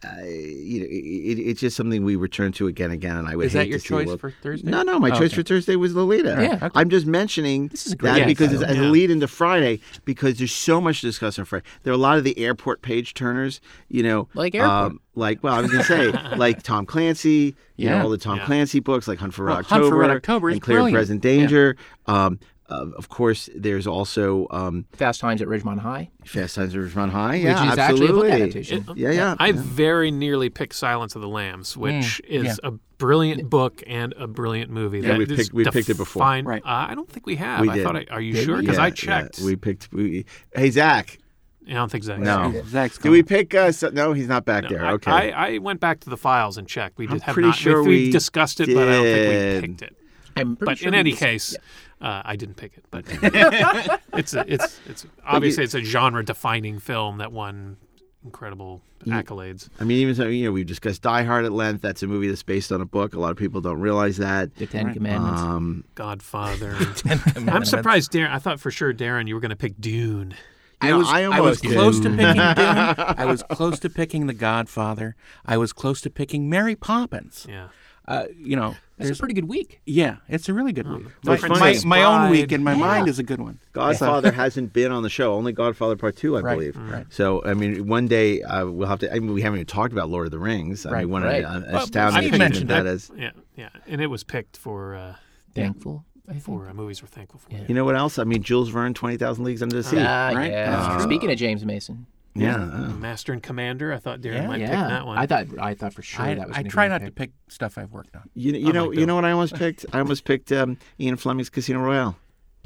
Uh, 0.05 0.23
you 0.25 0.79
know, 0.81 0.85
it, 0.85 1.39
it's 1.39 1.59
just 1.61 1.75
something 1.75 2.03
we 2.03 2.15
return 2.15 2.51
to 2.53 2.67
again 2.67 2.85
and 2.85 2.93
again, 2.93 3.17
and 3.17 3.27
I 3.27 3.35
would 3.35 3.47
Is 3.47 3.53
hate 3.53 3.59
that 3.59 3.67
your 3.69 3.79
to 3.79 3.85
choice 3.85 4.15
for 4.19 4.31
Thursday? 4.31 4.69
no, 4.69 4.83
no, 4.83 4.99
my 4.99 5.09
Oh, 5.09 5.11
choice 5.13 5.27
okay. 5.31 5.35
for 5.37 5.43
Thursday 5.43 5.75
was 5.75 5.95
Lolita. 5.95 6.35
Yeah, 6.39 6.55
okay. 6.67 6.69
I'm 6.75 6.89
just 6.89 7.05
mentioning 7.05 7.69
This 7.69 7.87
is 7.87 7.93
a 7.93 7.95
great 7.95 8.11
that 8.11 8.19
Yeah, 8.19 8.25
because 8.25 8.53
it's, 8.53 8.61
title. 8.61 8.83
as 8.83 8.85
a 8.85 8.89
lead 8.89 9.09
into 9.11 9.27
Friday, 9.27 9.79
because 10.05 10.37
there's 10.37 10.53
so 10.53 10.79
much 10.79 11.01
to 11.01 11.07
discuss 11.07 11.39
on 11.39 11.45
Friday. 11.45 11.65
There 11.83 11.91
are 11.91 11.95
a 11.95 11.99
lot 11.99 12.17
of 12.17 12.23
the 12.23 12.37
airport 12.37 12.81
page 12.81 13.13
turners, 13.13 13.61
you 13.89 14.03
know, 14.03 14.27
Like 14.33 14.53
Airport. 14.55 14.71
um, 14.71 14.99
like 15.15 15.41
well, 15.43 15.53
I 15.55 15.61
was 15.61 15.71
gonna 15.71 15.83
say 15.83 16.11
like 16.37 16.61
Tom 16.63 16.85
Clancy, 16.85 17.55
you 17.77 17.89
know, 17.89 17.95
Yeah. 17.97 18.03
all 18.03 18.09
the 18.09 18.17
Tom 18.17 18.37
Yeah. 18.37 18.45
Clancy 18.45 18.79
books, 18.81 19.07
like 19.07 19.19
Hunt 19.19 19.33
for 19.33 19.45
Red 19.45 19.51
Well, 19.53 19.55
Hunt 19.63 19.67
for 19.67 19.75
October, 19.75 19.95
Red 19.97 20.09
October 20.11 20.49
is 20.49 20.53
and 20.55 20.61
Clear 20.61 20.77
brilliant. 20.77 20.95
Present 20.95 21.21
Danger. 21.21 21.75
Um, 22.07 22.39
uh, 22.69 22.87
of 22.97 23.09
course, 23.09 23.49
there's 23.55 23.85
also 23.87 24.47
um, 24.49 24.85
Fast 24.93 25.19
Times 25.21 25.41
at 25.41 25.47
Ridgemont 25.47 25.79
High, 25.79 26.09
Fast 26.25 26.55
Times 26.55 26.73
at 26.75 26.81
Ridgemont 26.81 27.11
High. 27.11 27.33
which 27.35 27.43
Yeah, 27.43 27.71
is 27.71 27.77
actually 27.77 28.07
a 28.07 28.13
book 28.13 28.25
absolutely. 28.25 28.31
adaptation. 28.31 28.85
yeah, 28.95 29.11
yeah. 29.11 29.35
I 29.39 29.51
very 29.51 30.09
nearly 30.11 30.49
picked 30.49 30.75
Silence 30.75 31.15
of 31.15 31.21
the 31.21 31.27
Lambs, 31.27 31.77
which 31.77 32.19
is 32.27 32.45
yeah. 32.45 32.69
a 32.69 32.71
brilliant 32.97 33.49
book 33.49 33.83
and 33.85 34.13
a 34.17 34.25
brilliant 34.27 34.71
movie. 34.71 34.99
Yeah, 35.01 35.09
that 35.09 35.17
we've 35.19 35.27
picked- 35.27 35.53
we've 35.53 35.67
picked 35.71 35.89
it 35.89 35.97
before. 35.97 36.21
defined- 36.21 36.47
Right. 36.47 36.63
Uh, 36.63 36.87
I 36.89 36.95
don't 36.95 37.09
think 37.09 37.25
we 37.27 37.35
have. 37.35 37.61
We 37.61 37.69
I 37.69 37.75
did. 37.75 37.83
thought. 37.83 37.95
I, 37.97 38.05
are 38.09 38.21
you 38.21 38.33
Did 38.33 38.45
sure? 38.45 38.57
Because 38.59 38.77
Yeah, 38.77 38.83
I 38.83 38.87
yeah. 38.87 38.93
checked. 38.93 39.39
We 39.41 39.55
picked. 39.55 39.89
We, 39.93 40.25
hey, 40.55 40.71
Zach. 40.71 41.19
I 41.67 41.73
don't 41.73 41.91
think 41.91 42.03
Zach. 42.03 42.19
No. 42.19 42.63
Zach's 42.67 42.97
Did 42.97 43.03
gone. 43.03 43.11
we 43.11 43.23
pick? 43.23 43.53
Uh, 43.55 43.71
so, 43.71 43.89
no, 43.89 44.13
he's 44.13 44.27
not 44.27 44.45
back 44.45 44.63
No, 44.63 44.69
there. 44.69 44.85
I- 44.85 44.91
Okay. 44.93 45.11
I, 45.11 45.47
I 45.55 45.57
went 45.59 45.79
back 45.79 45.99
to 46.01 46.09
the 46.09 46.17
files 46.17 46.57
and 46.57 46.67
checked. 46.67 46.97
We 46.97 47.07
I'm 47.07 47.19
have 47.19 47.33
pretty 47.33 47.49
not. 47.49 47.57
sure 47.57 47.81
we, 47.83 47.89
we 47.89 47.95
we 48.05 48.11
discussed 48.11 48.59
it, 48.59 48.73
but 48.73 48.87
I 48.87 48.91
don't 48.91 49.03
think 49.03 49.15
did. 49.15 49.61
we 49.63 49.67
picked 49.69 49.81
it. 49.83 49.97
I'm 50.37 50.55
pretty 50.57 50.71
But 50.71 50.77
sure 50.79 50.87
in 50.89 50.93
any 50.95 51.11
just- 51.11 51.21
case, 51.23 51.55
uh, 52.01 52.21
I 52.25 52.35
didn't 52.35 52.55
pick 52.55 52.77
it. 52.77 52.85
But 52.91 53.05
it's 54.13 54.33
a, 54.33 54.45
it's 54.47 54.79
it's 54.87 55.05
obviously 55.25 55.63
it's 55.63 55.73
a 55.73 55.81
genre-defining 55.81 56.79
film 56.79 57.17
that 57.19 57.31
won 57.31 57.77
incredible 58.23 58.81
accolades. 59.05 59.69
I 59.79 59.83
mean, 59.83 59.99
even 59.99 60.15
so, 60.15 60.27
you 60.27 60.45
know, 60.45 60.51
we've 60.51 60.65
discussed 60.65 61.03
Die 61.03 61.23
Hard 61.23 61.45
at 61.45 61.51
length. 61.51 61.81
That's 61.81 62.01
a 62.03 62.07
movie 62.07 62.27
that's 62.27 62.43
based 62.43 62.71
on 62.71 62.81
a 62.81 62.85
book. 62.85 63.13
A 63.13 63.19
lot 63.19 63.31
of 63.31 63.37
people 63.37 63.61
don't 63.61 63.79
realize 63.79 64.17
that. 64.17 64.55
the 64.55 64.65
Ten 64.65 64.93
Commandments. 64.93 65.41
Um, 65.41 65.83
Godfather. 65.93 66.75
I'm 67.35 67.65
surprised, 67.65 68.11
Daren. 68.11 68.31
I 68.31 68.39
thought 68.39 68.59
for 68.59 68.71
sure, 68.71 68.93
Daren, 68.93 69.27
you 69.27 69.35
were 69.35 69.41
going 69.41 69.51
to 69.51 69.55
pick 69.55 69.79
Dune. 69.79 70.31
you 70.31 70.37
I 70.81 70.89
know, 70.89 70.97
was, 70.97 71.07
I 71.07 71.23
I 71.23 71.39
was 71.39 71.61
close 71.61 71.99
to 71.99 72.09
picking 72.09 72.35
Dune. 72.35 72.39
I 72.39 73.25
was 73.25 73.43
close 73.43 73.79
to 73.79 73.89
picking 73.89 74.27
The 74.27 74.33
Godfather. 74.33 75.15
I 75.45 75.57
was 75.57 75.71
close 75.71 76.01
to 76.01 76.09
picking 76.09 76.49
Mary 76.49 76.75
Poppins. 76.75 77.45
Yeah. 77.47 77.67
Uh, 78.07 78.25
you 78.37 78.55
know, 78.55 78.75
That's 78.97 79.11
a 79.11 79.15
pretty 79.15 79.33
good 79.33 79.49
week. 79.49 79.81
yeah, 79.85 80.17
it's 80.29 80.47
a 80.47 80.53
really 80.53 80.71
good 80.71 80.87
week. 80.87 81.07
The 81.23 81.37
My, 81.49 81.73
my, 81.73 81.79
my 81.85 82.03
own 82.03 82.31
week 82.31 82.51
in 82.51 82.63
my 82.63 82.71
Yeah. 82.73 82.77
mind 82.79 83.07
is 83.09 83.19
a 83.19 83.23
good 83.23 83.41
one. 83.41 83.59
Godfather 83.73 84.31
hasn't 84.43 84.71
been 84.71 84.91
on 84.91 85.03
the 85.03 85.09
show. 85.09 85.33
Only 85.33 85.51
Godfather 85.51 85.95
Part 85.97 86.15
Two, 86.15 86.37
I 86.37 86.41
Right, 86.41 86.53
believe. 86.57 86.77
right. 86.77 87.05
So, 87.09 87.43
I 87.43 87.53
mean, 87.55 87.87
one 87.87 88.07
day 88.07 88.41
uh, 88.41 88.65
we'll 88.67 88.87
have 88.87 88.99
to. 88.99 89.13
I 89.13 89.19
mean, 89.19 89.33
we 89.33 89.41
haven't 89.41 89.57
even 89.59 89.67
talked 89.67 89.91
about 89.91 90.09
Lord 90.09 90.27
of 90.27 90.31
the 90.31 90.39
Rings. 90.39 90.85
I 90.85 90.91
Right, 90.91 90.99
mean, 91.01 91.09
one 91.11 91.23
right. 91.23 91.43
of 91.43 91.65
the 91.65 91.71
Well, 91.73 91.83
astounding 91.83 92.21
Steve 92.29 92.39
mentioned 92.39 92.69
that 92.69 92.85
it. 92.85 92.89
is. 92.93 93.11
Yeah, 93.17 93.31
yeah, 93.57 93.69
and 93.87 93.99
it 94.01 94.07
was 94.07 94.23
picked 94.23 94.55
for 94.57 94.95
uh, 94.95 95.15
Thankful. 95.53 96.05
I 96.27 96.39
for 96.39 96.67
uh, 96.69 96.73
movies 96.73 97.03
we're 97.03 97.07
thankful 97.07 97.39
for. 97.39 97.51
Yeah. 97.51 97.65
You 97.67 97.75
know 97.75 97.85
what 97.85 97.95
else? 97.95 98.17
I 98.17 98.23
mean, 98.23 98.41
Jules 98.41 98.69
Verne, 98.69 98.93
Twenty 98.95 99.15
Thousand 99.17 99.43
Leagues 99.43 99.61
Under 99.61 99.75
the 99.75 99.83
Sea. 99.83 99.97
Ah, 99.99 100.31
right? 100.33 100.49
yeah. 100.51 100.71
That's. 100.89 101.03
Speaking 101.03 101.29
of 101.31 101.37
James 101.37 101.63
Mason. 101.65 102.07
Yeah. 102.35 102.55
uh, 102.55 102.89
Master 102.99 103.31
and 103.33 103.41
Commander. 103.41 103.93
I 103.93 103.97
thought 103.97 104.19
Daren 104.21 104.33
Yeah. 104.35 104.47
might 104.47 104.59
pick 104.59 104.69
that 104.69 105.05
one. 105.05 105.17
I 105.17 105.25
thought 105.25 105.47
I 105.59 105.73
thought 105.73 105.93
for 105.93 106.01
sure 106.01 106.25
I, 106.25 106.35
that 106.35 106.47
was. 106.47 106.57
I 106.57 106.59
gonna 106.61 106.69
try 106.69 106.85
be 106.85 106.89
not 106.89 107.01
my 107.01 107.07
to 107.07 107.11
pick. 107.13 107.31
pick 107.31 107.31
stuff 107.51 107.77
I've 107.77 107.91
worked 107.91 108.15
on. 108.15 108.29
You, 108.33 108.53
you 108.53 108.73
know, 108.73 108.91
you 108.91 109.05
know 109.05 109.15
what 109.15 109.23
I 109.25 109.31
almost 109.31 109.55
picked? 109.55 109.85
I 109.93 109.99
almost 109.99 110.25
picked 110.25 110.51
um, 110.51 110.77
Ian 110.99 111.15
Fleming's 111.17 111.49
Casino 111.49 111.79
Royale. 111.79 112.17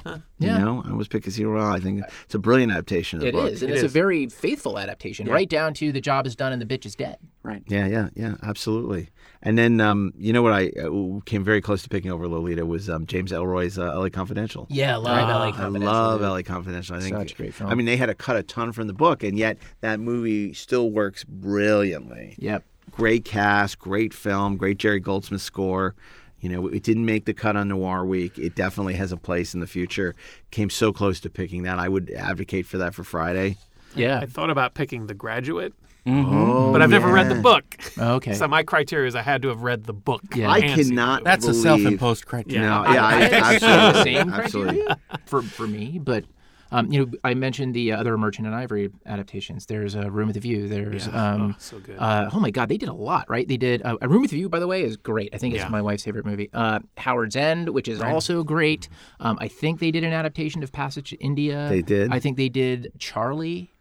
Yeah. 0.05 0.57
You 0.59 0.65
know, 0.65 0.83
I 0.85 0.91
always 0.91 1.07
pick 1.09 1.23
Casino 1.23 1.49
Royale. 1.49 1.73
I 1.73 1.79
think 1.79 2.01
it's 2.23 2.33
a 2.35 2.39
brilliant 2.39 2.71
adaptation 2.71 3.17
of 3.17 3.21
the 3.23 3.27
It 3.27 3.33
book. 3.33 3.51
is, 3.51 3.61
and 3.61 3.71
It 3.71 3.75
it's 3.75 3.83
a 3.83 3.87
very 3.89 4.27
faithful 4.27 4.79
adaptation, 4.79 5.27
right 5.27 5.49
down 5.49 5.73
to 5.75 5.91
the 5.91 5.99
job 6.01 6.25
is 6.25 6.35
done 6.35 6.53
and 6.53 6.61
the 6.61 6.65
bitch 6.65 6.85
is 6.85 6.95
dead. 6.95 7.17
Right. 7.43 7.61
Yeah, 7.67 7.87
yeah, 7.87 8.09
yeah, 8.15 8.35
absolutely. 8.43 9.09
And 9.41 9.57
then, 9.57 9.79
um, 9.81 10.13
you 10.17 10.31
know 10.33 10.41
what 10.41 10.53
I 10.53 10.67
uh, 10.81 11.19
came 11.25 11.43
very 11.43 11.61
close 11.61 11.83
to 11.83 11.89
picking 11.89 12.11
over 12.11 12.27
Lolita 12.27 12.65
was 12.65 12.89
um, 12.89 13.05
James 13.05 13.31
Ellroy's 13.31 13.77
uh, 13.79 13.91
L.A. 13.93 14.09
Confidential. 14.09 14.67
Yeah, 14.69 14.93
I 14.93 14.97
love 14.97 15.17
Ah, 15.17 15.37
LA 15.37 15.65
I 15.65 15.67
love 15.67 16.19
dude. 16.19 16.25
L.A. 16.27 16.43
Confidential. 16.43 16.95
I 16.95 16.99
think 16.99 17.15
Such 17.15 17.31
a 17.33 17.35
great 17.35 17.53
film. 17.53 17.69
I 17.69 17.75
mean, 17.75 17.85
they 17.85 17.97
had 17.97 18.07
to 18.07 18.15
cut 18.15 18.35
a 18.37 18.43
ton 18.43 18.71
from 18.71 18.87
the 18.87 18.93
book, 18.93 19.23
and 19.23 19.37
yet 19.37 19.57
that 19.81 19.99
movie 19.99 20.53
still 20.53 20.89
works 20.91 21.23
brilliantly. 21.23 22.35
Yep. 22.39 22.63
Great 22.91 23.23
cast, 23.23 23.79
great 23.79 24.13
film, 24.13 24.57
great 24.57 24.77
Jerry 24.77 24.99
Goldsmith 24.99 25.41
score. 25.41 25.95
You 26.41 26.49
know, 26.49 26.67
it 26.67 26.83
didn't 26.83 27.05
make 27.05 27.25
the 27.25 27.33
cut 27.33 27.55
on 27.55 27.67
Noir 27.67 28.05
Week. 28.05 28.37
It 28.37 28.55
definitely 28.55 28.93
has 28.95 29.11
a 29.11 29.17
place 29.17 29.53
in 29.53 29.59
the 29.59 29.67
future. 29.67 30.15
Came 30.51 30.69
so 30.69 30.93
close 30.93 31.19
to 31.21 31.29
picking 31.29 31.63
that. 31.63 31.79
I 31.79 31.89
would 31.89 32.11
advocate 32.11 32.65
for 32.65 32.77
that 32.77 32.93
for 32.95 33.03
Friday. 33.03 33.57
Yeah. 33.95 34.19
I 34.19 34.25
thought 34.25 34.49
about 34.49 34.73
picking 34.73 35.07
The 35.07 35.13
Graduate, 35.13 35.73
mm-hmm. 36.05 36.33
Oh, 36.33 36.71
but 36.71 36.81
I've 36.81 36.89
never 36.91 37.11
read 37.11 37.29
the 37.29 37.35
yeah. 37.35 37.41
book. 37.41 37.77
Oh, 37.97 38.13
okay. 38.15 38.33
So 38.33 38.47
my 38.47 38.63
criteria 38.63 39.07
is 39.07 39.15
I 39.15 39.21
had 39.21 39.41
to 39.41 39.47
have 39.49 39.63
read 39.63 39.83
the 39.85 39.93
book. 39.93 40.21
Yeah. 40.35 40.49
I 40.49 40.59
and 40.59 40.75
seen 40.75 40.95
the 40.95 41.01
cannot. 41.01 41.19
movie. 41.21 41.23
That's 41.25 41.47
a 41.47 41.53
self-imposed 41.53 42.25
criteria. 42.25 42.69
No, 42.69 42.83
Yeah. 42.83 42.93
yeah, 42.93 43.05
I, 43.05 43.11
I 43.11 43.21
actually 43.21 43.59
the 43.59 43.65
absolutely, 43.65 44.13
same 44.13 44.29
absolutely. 44.33 44.83
criteria 44.83 44.99
for 45.25 45.41
for 45.41 45.67
me, 45.67 45.99
but 46.01 46.25
um, 46.71 46.91
you 46.91 47.05
know, 47.05 47.11
I 47.23 47.33
mentioned 47.33 47.73
the 47.73 47.91
other 47.93 48.17
Merchant 48.17 48.45
and 48.47 48.55
Ivory 48.55 48.89
adaptations. 49.05 49.65
There's 49.65 49.95
a 49.95 50.09
Room 50.11 50.27
with 50.27 50.37
a 50.37 50.39
View. 50.39 50.67
There's 50.67 51.07
Yeah. 51.07 51.31
um, 51.33 51.55
Oh, 51.55 51.55
so 51.59 51.79
good. 51.79 51.97
Uh, 51.97 52.29
oh 52.33 52.39
my 52.39 52.51
God, 52.51 52.69
they 52.69 52.77
did 52.77 52.89
a 52.89 52.93
lot, 52.93 53.29
right? 53.29 53.47
They 53.47 53.57
did 53.57 53.81
uh, 53.83 53.97
a 54.01 54.07
Room 54.07 54.21
with 54.21 54.31
a 54.31 54.35
View, 54.35 54.49
by 54.49 54.59
the 54.59 54.67
way, 54.67 54.83
is 54.83 54.97
great. 54.97 55.29
I 55.33 55.37
think 55.37 55.53
it's 55.55 55.63
Yeah. 55.63 55.69
my 55.69 55.81
wife's 55.81 56.03
favorite 56.03 56.25
movie. 56.25 56.49
Uh, 56.53 56.79
Howard's 56.97 57.35
End, 57.35 57.69
which 57.69 57.87
is 57.87 58.01
also 58.01 58.43
great. 58.43 58.87
Um, 59.19 59.37
I 59.41 59.47
think 59.47 59.79
they 59.79 59.91
did 59.91 60.03
an 60.03 60.13
adaptation 60.13 60.61
of 60.63 60.71
Passage 60.71 61.09
to 61.11 61.17
India. 61.17 61.67
They 61.69 61.81
did? 61.81 62.13
I 62.13 62.19
think 62.19 62.37
they 62.37 62.49
did 62.49 62.91
Charlie. 62.99 63.71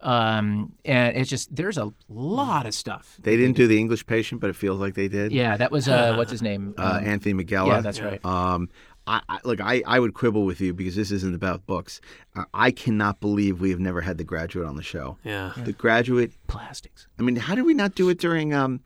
Um, 0.00 0.74
and 0.84 1.16
it's 1.16 1.28
just 1.28 1.54
there's 1.54 1.76
a 1.76 1.92
lot 2.08 2.66
of 2.66 2.74
stuff. 2.74 3.16
They 3.20 3.36
didn't 3.36 3.56
do 3.56 3.66
the 3.66 3.76
English 3.78 4.06
Patient, 4.06 4.40
but 4.40 4.48
it 4.48 4.54
feels 4.54 4.78
like 4.78 4.94
they 4.94 5.08
did. 5.08 5.32
Yeah, 5.32 5.56
that 5.56 5.72
was 5.72 5.88
uh, 5.88 6.14
what's 6.16 6.30
his 6.30 6.40
name? 6.40 6.74
Uh, 6.78 6.98
Um, 7.00 7.04
Anthony 7.08 7.34
Minghella. 7.44 7.66
yeah, 7.66 7.80
that's 7.80 8.00
right. 8.00 8.24
Um, 8.24 8.68
I, 9.08 9.20
I 9.28 9.38
look. 9.44 9.60
I, 9.60 9.82
I 9.86 9.98
would 9.98 10.14
quibble 10.14 10.44
with 10.44 10.60
you 10.60 10.72
because 10.74 10.94
this 10.96 11.10
isn't 11.10 11.34
about 11.34 11.66
books. 11.66 12.00
Uh, 12.36 12.44
I 12.52 12.70
cannot 12.70 13.20
believe 13.20 13.60
we 13.60 13.70
have 13.70 13.80
never 13.80 14.00
had 14.02 14.18
The 14.18 14.24
Graduate 14.24 14.66
on 14.66 14.76
the 14.76 14.82
show. 14.82 15.16
yeah. 15.24 15.52
The 15.56 15.72
Graduate. 15.72 16.32
plastics. 16.46 17.06
I 17.18 17.22
mean, 17.22 17.36
how 17.36 17.54
did 17.54 17.62
we 17.64 17.74
not 17.74 17.94
do 17.94 18.08
it 18.10 18.18
during 18.18 18.52
um, 18.54 18.80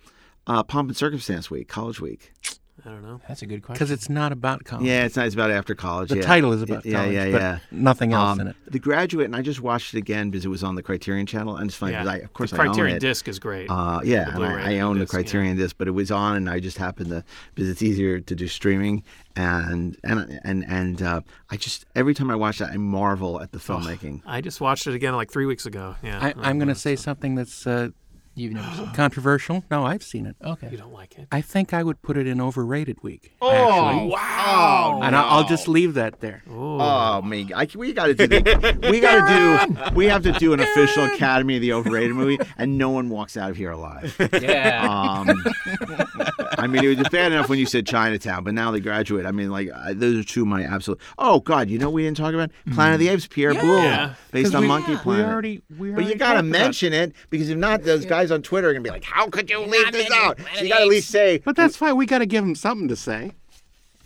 uh, 0.47 0.63
Pomp 0.63 0.89
and 0.89 0.97
Circumstance 0.97 1.51
Week, 1.51 1.69
College 1.69 2.01
Week? 2.01 2.33
I 2.85 2.89
don't 2.91 3.03
know. 3.03 3.21
That's 3.29 3.43
a 3.43 3.47
good 3.47 3.63
question. 3.63 3.75
Because 3.75 3.91
it's 3.93 4.09
not 4.09 4.33
about 4.33 4.65
college. 4.65 4.87
Yeah, 4.87 5.05
it's 5.05 5.15
not. 5.15 5.27
It's 5.27 5.35
about 5.37 5.51
after 5.53 5.75
college. 5.75 6.09
The 6.09 6.17
yeah. 6.17 6.23
title 6.23 6.53
is 6.53 6.63
about 6.63 6.85
yeah, 6.85 6.97
college, 6.99 7.15
yeah, 7.15 7.31
but 7.31 7.41
yeah. 7.41 7.59
nothing 7.71 8.13
else 8.13 8.33
Um, 8.33 8.41
in 8.41 8.47
it. 8.49 8.57
The 8.67 8.81
Graduate, 8.81 9.27
and 9.27 9.37
I 9.37 9.43
just 9.43 9.61
watched 9.61 9.95
it 9.95 9.99
again 9.99 10.31
because 10.31 10.45
it 10.45 10.49
was 10.49 10.65
on 10.65 10.75
the 10.75 10.83
Criterion 10.83 11.27
Channel, 11.27 11.57
and 11.57 11.69
it's 11.69 11.77
funny 11.77 11.93
Yeah. 11.93 12.03
because 12.03 12.21
I, 12.21 12.25
of 12.25 12.33
course, 12.33 12.51
the 12.51 12.57
I 12.57 12.61
own 12.61 12.67
Criterion 12.73 12.97
it. 12.97 13.01
disc 13.01 13.29
is 13.29 13.39
great. 13.39 13.71
Uh, 13.71 14.01
yeah, 14.03 14.35
and 14.35 14.45
I, 14.45 14.75
I 14.77 14.81
own 14.81 14.99
the 14.99 15.05
disc, 15.05 15.13
yeah. 15.13 15.19
Criterion 15.21 15.57
disc, 15.57 15.77
but 15.79 15.87
it 15.87 15.93
was 15.93 16.11
on, 16.11 16.37
and 16.37 16.51
I 16.51 16.59
just 16.59 16.79
happened 16.79 17.11
to 17.11 17.25
because 17.55 17.71
it's 17.71 17.83
easier 17.83 18.19
to 18.19 18.35
do 18.35 18.49
streaming, 18.49 19.05
and 19.37 19.97
and 20.03 20.41
and 20.43 20.65
and 20.69 21.03
uh, 21.03 21.21
I 21.51 21.57
just 21.57 21.87
every 21.95 22.15
time 22.15 22.31
I 22.31 22.35
watch 22.35 22.59
that, 22.59 22.71
I 22.71 22.77
marvel 22.79 23.41
at 23.41 23.53
the 23.53 23.59
filmmaking. 23.59 24.23
I 24.27 24.41
just 24.41 24.61
watched 24.61 24.87
it 24.89 24.95
again 24.95 25.15
like 25.15 25.31
three 25.31 25.47
weeks 25.47 25.67
ago. 25.67 25.95
Yeah. 26.03 26.19
I, 26.21 26.35
I'm 26.49 26.59
going 26.59 26.69
to 26.69 26.75
say 26.75 26.97
something 26.97 27.37
that's 27.37 27.67
uh, 27.67 27.91
You've 28.35 28.53
never 28.55 28.75
seen. 28.77 28.89
it. 28.89 28.95
controversial. 28.95 29.65
No, 29.71 29.85
I've 29.85 30.03
seen 30.03 30.25
it. 30.27 30.37
Okay. 30.43 30.69
You 30.71 30.79
don't 30.79 30.93
like 30.93 31.19
it? 31.19 31.29
I 31.31 31.41
think 31.43 31.75
I 31.75 31.83
would 31.83 32.01
put 32.01 32.17
it 32.17 32.27
in 32.27 32.41
overrated 32.41 33.03
week. 33.03 33.35
Oh, 33.43 33.51
actually. 33.51 34.09
wow! 34.11 35.01
And 35.03 35.15
I- 35.15 35.23
I'll 35.29 35.45
just 35.47 35.69
leave 35.69 35.95
that 35.95 36.21
there. 36.21 36.43
Oh 36.51 37.21
me, 37.23 37.51
I, 37.55 37.69
we 37.75 37.93
got 37.93 38.07
to 38.07 38.15
do 38.15 38.27
the, 38.27 38.89
we 38.91 39.01
got 39.01 39.29
to 39.29 39.77
do 39.87 39.95
we 39.95 40.07
have 40.07 40.23
to 40.23 40.33
do 40.33 40.53
an 40.55 40.61
official 40.61 41.05
Academy 41.05 41.57
of 41.57 41.61
the 41.63 41.73
Overrated 41.75 42.15
movie, 42.17 42.39
and 42.57 42.79
no 42.79 42.91
one 42.91 43.09
walks 43.11 43.37
out 43.37 43.51
of 43.51 43.57
here 43.57 43.71
alive. 43.71 44.17
Yeah. 44.43 44.89
Um, 45.29 45.45
I 46.63 46.69
mean, 46.69 46.85
it 46.85 46.97
was 46.97 47.09
bad 47.09 47.33
enough 47.33 47.49
when 47.49 47.59
you 47.59 47.67
said 47.67 47.89
Chinatown, 47.89 48.45
but 48.45 48.55
now 48.55 48.71
they 48.71 48.79
Graduate. 48.79 49.27
I 49.27 49.33
mean, 49.33 49.51
like 49.51 49.69
I, 49.73 49.95
those 49.95 50.17
are 50.17 50.23
two 50.23 50.43
of 50.43 50.47
my 50.47 50.63
absolute. 50.63 51.01
Oh 51.19 51.41
God, 51.41 51.69
you 51.69 51.77
know 51.77 51.87
what 51.87 51.95
we 51.95 52.05
didn't 52.05 52.19
talk 52.19 52.35
about 52.35 52.53
Planet 52.73 52.95
of 52.95 53.01
the 53.01 53.09
mm. 53.09 53.15
Apes, 53.15 53.27
Pierre 53.27 53.53
Boulle, 53.53 54.15
based 54.31 54.55
on 54.55 54.63
we- 54.63 54.69
Monkey 54.69 54.93
we 54.93 54.99
Planet. 54.99 55.27
already- 55.27 55.63
we 55.77 55.91
but 55.91 56.05
you 56.05 56.15
got 56.15 56.35
to 56.35 56.43
mention 56.45 56.93
it 56.93 57.15
because 57.31 57.51
if 57.51 57.59
not, 57.59 57.83
those 57.83 58.07
guys 58.07 58.31
on 58.31 58.43
Twitter 58.43 58.69
are 58.69 58.73
gonna 58.73 58.83
be 58.85 58.91
like, 58.91 59.03
"How 59.03 59.29
could 59.29 59.51
you 59.51 59.59
leave 59.61 59.91
this 59.91 60.09
out?" 60.13 60.39
So 60.55 60.63
you 60.63 60.69
got 60.69 60.79
to 60.79 60.83
at 60.83 60.89
least 60.89 61.11
say, 61.11 61.39
But 61.45 61.57
that's 61.57 61.77
fine. 61.77 61.97
We 61.97 62.07
got 62.07 62.19
to 62.19 62.27
give 62.27 62.45
him 62.45 62.55
something 62.55 62.87
to 62.87 62.97
say. 62.97 63.33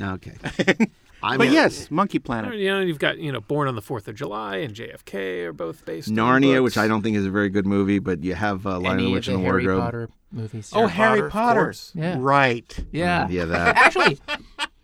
"Okay." 0.00 0.36
I 1.26 1.36
But 1.36 1.44
mean, 1.44 1.52
yes, 1.54 1.90
Monkey 1.90 2.18
Planet. 2.18 2.54
You 2.54 2.68
know, 2.70 2.80
you've 2.80 2.98
got 2.98 3.18
you 3.18 3.32
know, 3.32 3.40
Born 3.40 3.68
on 3.68 3.74
the 3.74 3.82
Fourth 3.82 4.06
of 4.08 4.14
July 4.14 4.56
and 4.58 4.74
JFK 4.74 5.44
are 5.46 5.52
both 5.52 5.84
based. 5.84 6.08
Narnia, 6.08 6.54
books. 6.60 6.62
which 6.62 6.78
I 6.78 6.88
don't 6.88 7.02
think 7.02 7.16
is 7.16 7.26
a 7.26 7.30
very 7.30 7.48
good 7.48 7.66
movie, 7.66 7.98
but 7.98 8.22
you 8.22 8.34
have 8.34 8.66
uh, 8.66 8.78
Lion 8.78 8.86
of 8.86 8.92
Any 8.92 9.04
the 9.06 9.12
Witch 9.12 9.28
and 9.28 9.36
the 9.38 9.42
Harry 9.42 9.64
Wardrobe. 9.66 9.80
Potter 9.82 10.08
movies. 10.32 10.72
Oh, 10.74 10.86
Harry 10.86 11.28
Potter, 11.28 11.30
Potter. 11.30 11.74
Yeah. 11.94 12.16
Right. 12.18 12.78
Yeah. 12.92 13.28
Yeah, 13.28 13.44
that. 13.46 13.76
Actually, 13.86 14.18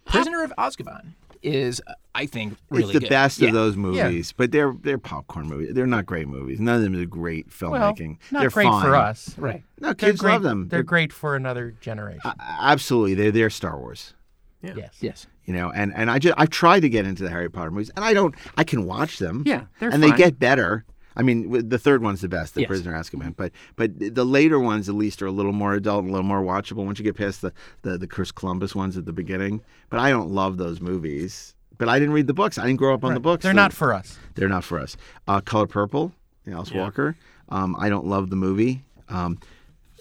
Prisoner 0.07 0.43
of 0.43 0.53
Azkaban 0.59 1.13
is, 1.43 1.81
I 2.15 2.27
think, 2.27 2.57
really 2.71 2.85
it's 2.85 2.93
the 2.93 3.01
good. 3.01 3.09
best 3.09 3.41
Yeah. 3.41 3.49
of 3.49 3.55
those 3.55 3.77
movies, 3.77 4.33
but 4.33 4.53
they're 4.53 4.75
they're 4.83 4.99
popcorn 4.99 5.49
movies. 5.49 5.75
They're 5.75 5.87
not 5.87 6.07
great 6.07 6.29
movies. 6.29 6.61
None 6.61 6.77
of 6.77 6.83
them 6.83 6.95
are 6.95 7.05
great 7.05 7.47
Well, 7.61 7.73
filmmaking. 7.95 8.19
not 8.31 8.41
they're 8.41 8.51
great 8.51 8.65
fine. 8.67 8.85
for 8.85 8.95
us. 8.95 9.37
Right. 9.39 9.63
No, 9.81 9.89
They're 9.89 9.95
kids 9.95 10.21
great, 10.21 10.33
love 10.33 10.43
them. 10.43 10.69
They're 10.69 10.83
great 10.83 11.13
for 11.13 11.35
another 11.35 11.75
generation. 11.81 12.21
Uh, 12.25 12.35
absolutely. 12.39 13.15
They're 13.15 13.33
they're 13.33 13.51
Star 13.51 13.79
Wars. 13.79 14.15
Yes. 14.63 14.97
Yes. 15.01 15.27
You 15.45 15.55
know, 15.55 15.71
and 15.75 15.93
and 15.97 16.11
I 16.11 16.19
just 16.19 16.35
I've 16.39 16.51
tried 16.51 16.81
to 16.81 16.89
get 16.89 17.05
into 17.07 17.23
the 17.25 17.31
Harry 17.31 17.49
Potter 17.51 17.71
movies, 17.71 17.91
and 17.97 18.05
I 18.05 18.15
don't. 18.15 18.35
I 18.57 18.65
can 18.65 18.85
watch 18.87 19.19
them. 19.19 19.43
Yeah, 19.47 19.65
they're 19.81 19.91
and 19.91 20.01
fine. 20.03 20.11
they 20.13 20.17
get 20.17 20.39
better. 20.39 20.85
I 21.15 21.23
mean, 21.23 21.69
the 21.69 21.79
third 21.79 22.03
one's 22.03 22.23
the 22.23 22.29
best, 22.29 22.55
the 22.55 22.63
Yes. 22.63 22.69
Prisoner 22.69 22.95
of 22.95 23.05
Azkaban. 23.05 23.37
But 23.37 23.53
but 23.77 23.91
the 24.15 24.25
later 24.25 24.59
ones 24.59 24.89
at 24.89 24.95
least 24.95 25.21
are 25.21 25.27
a 25.27 25.31
little 25.33 25.53
more 25.53 25.75
adult 25.75 26.05
and 26.05 26.11
a 26.11 26.13
little 26.13 26.27
more 26.27 26.41
watchable 26.43 26.87
once 26.87 26.99
you 26.99 27.05
get 27.05 27.17
past 27.17 27.43
the 27.43 27.53
the, 27.83 27.99
the 27.99 28.07
Chris 28.07 28.31
Columbus 28.33 28.75
ones 28.75 28.97
at 28.97 29.05
the 29.05 29.13
beginning. 29.13 29.61
But 29.91 29.99
I 30.01 30.11
don't 30.11 30.31
love 30.31 30.57
those 30.57 30.81
movies. 30.81 31.55
But 31.77 31.89
I 31.89 31.99
didn't 31.99 32.15
read 32.15 32.29
the 32.29 32.35
books. 32.35 32.57
I 32.59 32.67
didn't 32.67 32.79
grow 32.79 32.95
up 32.95 33.05
on 33.05 33.13
the 33.13 33.21
books. 33.21 33.43
They're 33.43 33.53
so 33.53 33.57
not 33.57 33.73
for 33.73 33.93
us. 33.93 34.17
They're 34.37 34.49
not 34.49 34.63
for 34.63 34.79
us. 34.79 34.97
Uh, 35.27 35.41
Color 35.41 35.67
Purple, 35.67 36.13
Alice 36.51 36.71
Yeah. 36.71 36.81
Walker. 36.83 37.17
Um, 37.49 37.75
I 37.79 37.89
don't 37.89 38.07
love 38.07 38.31
the 38.31 38.37
movie. 38.37 38.85
Um, 39.09 39.39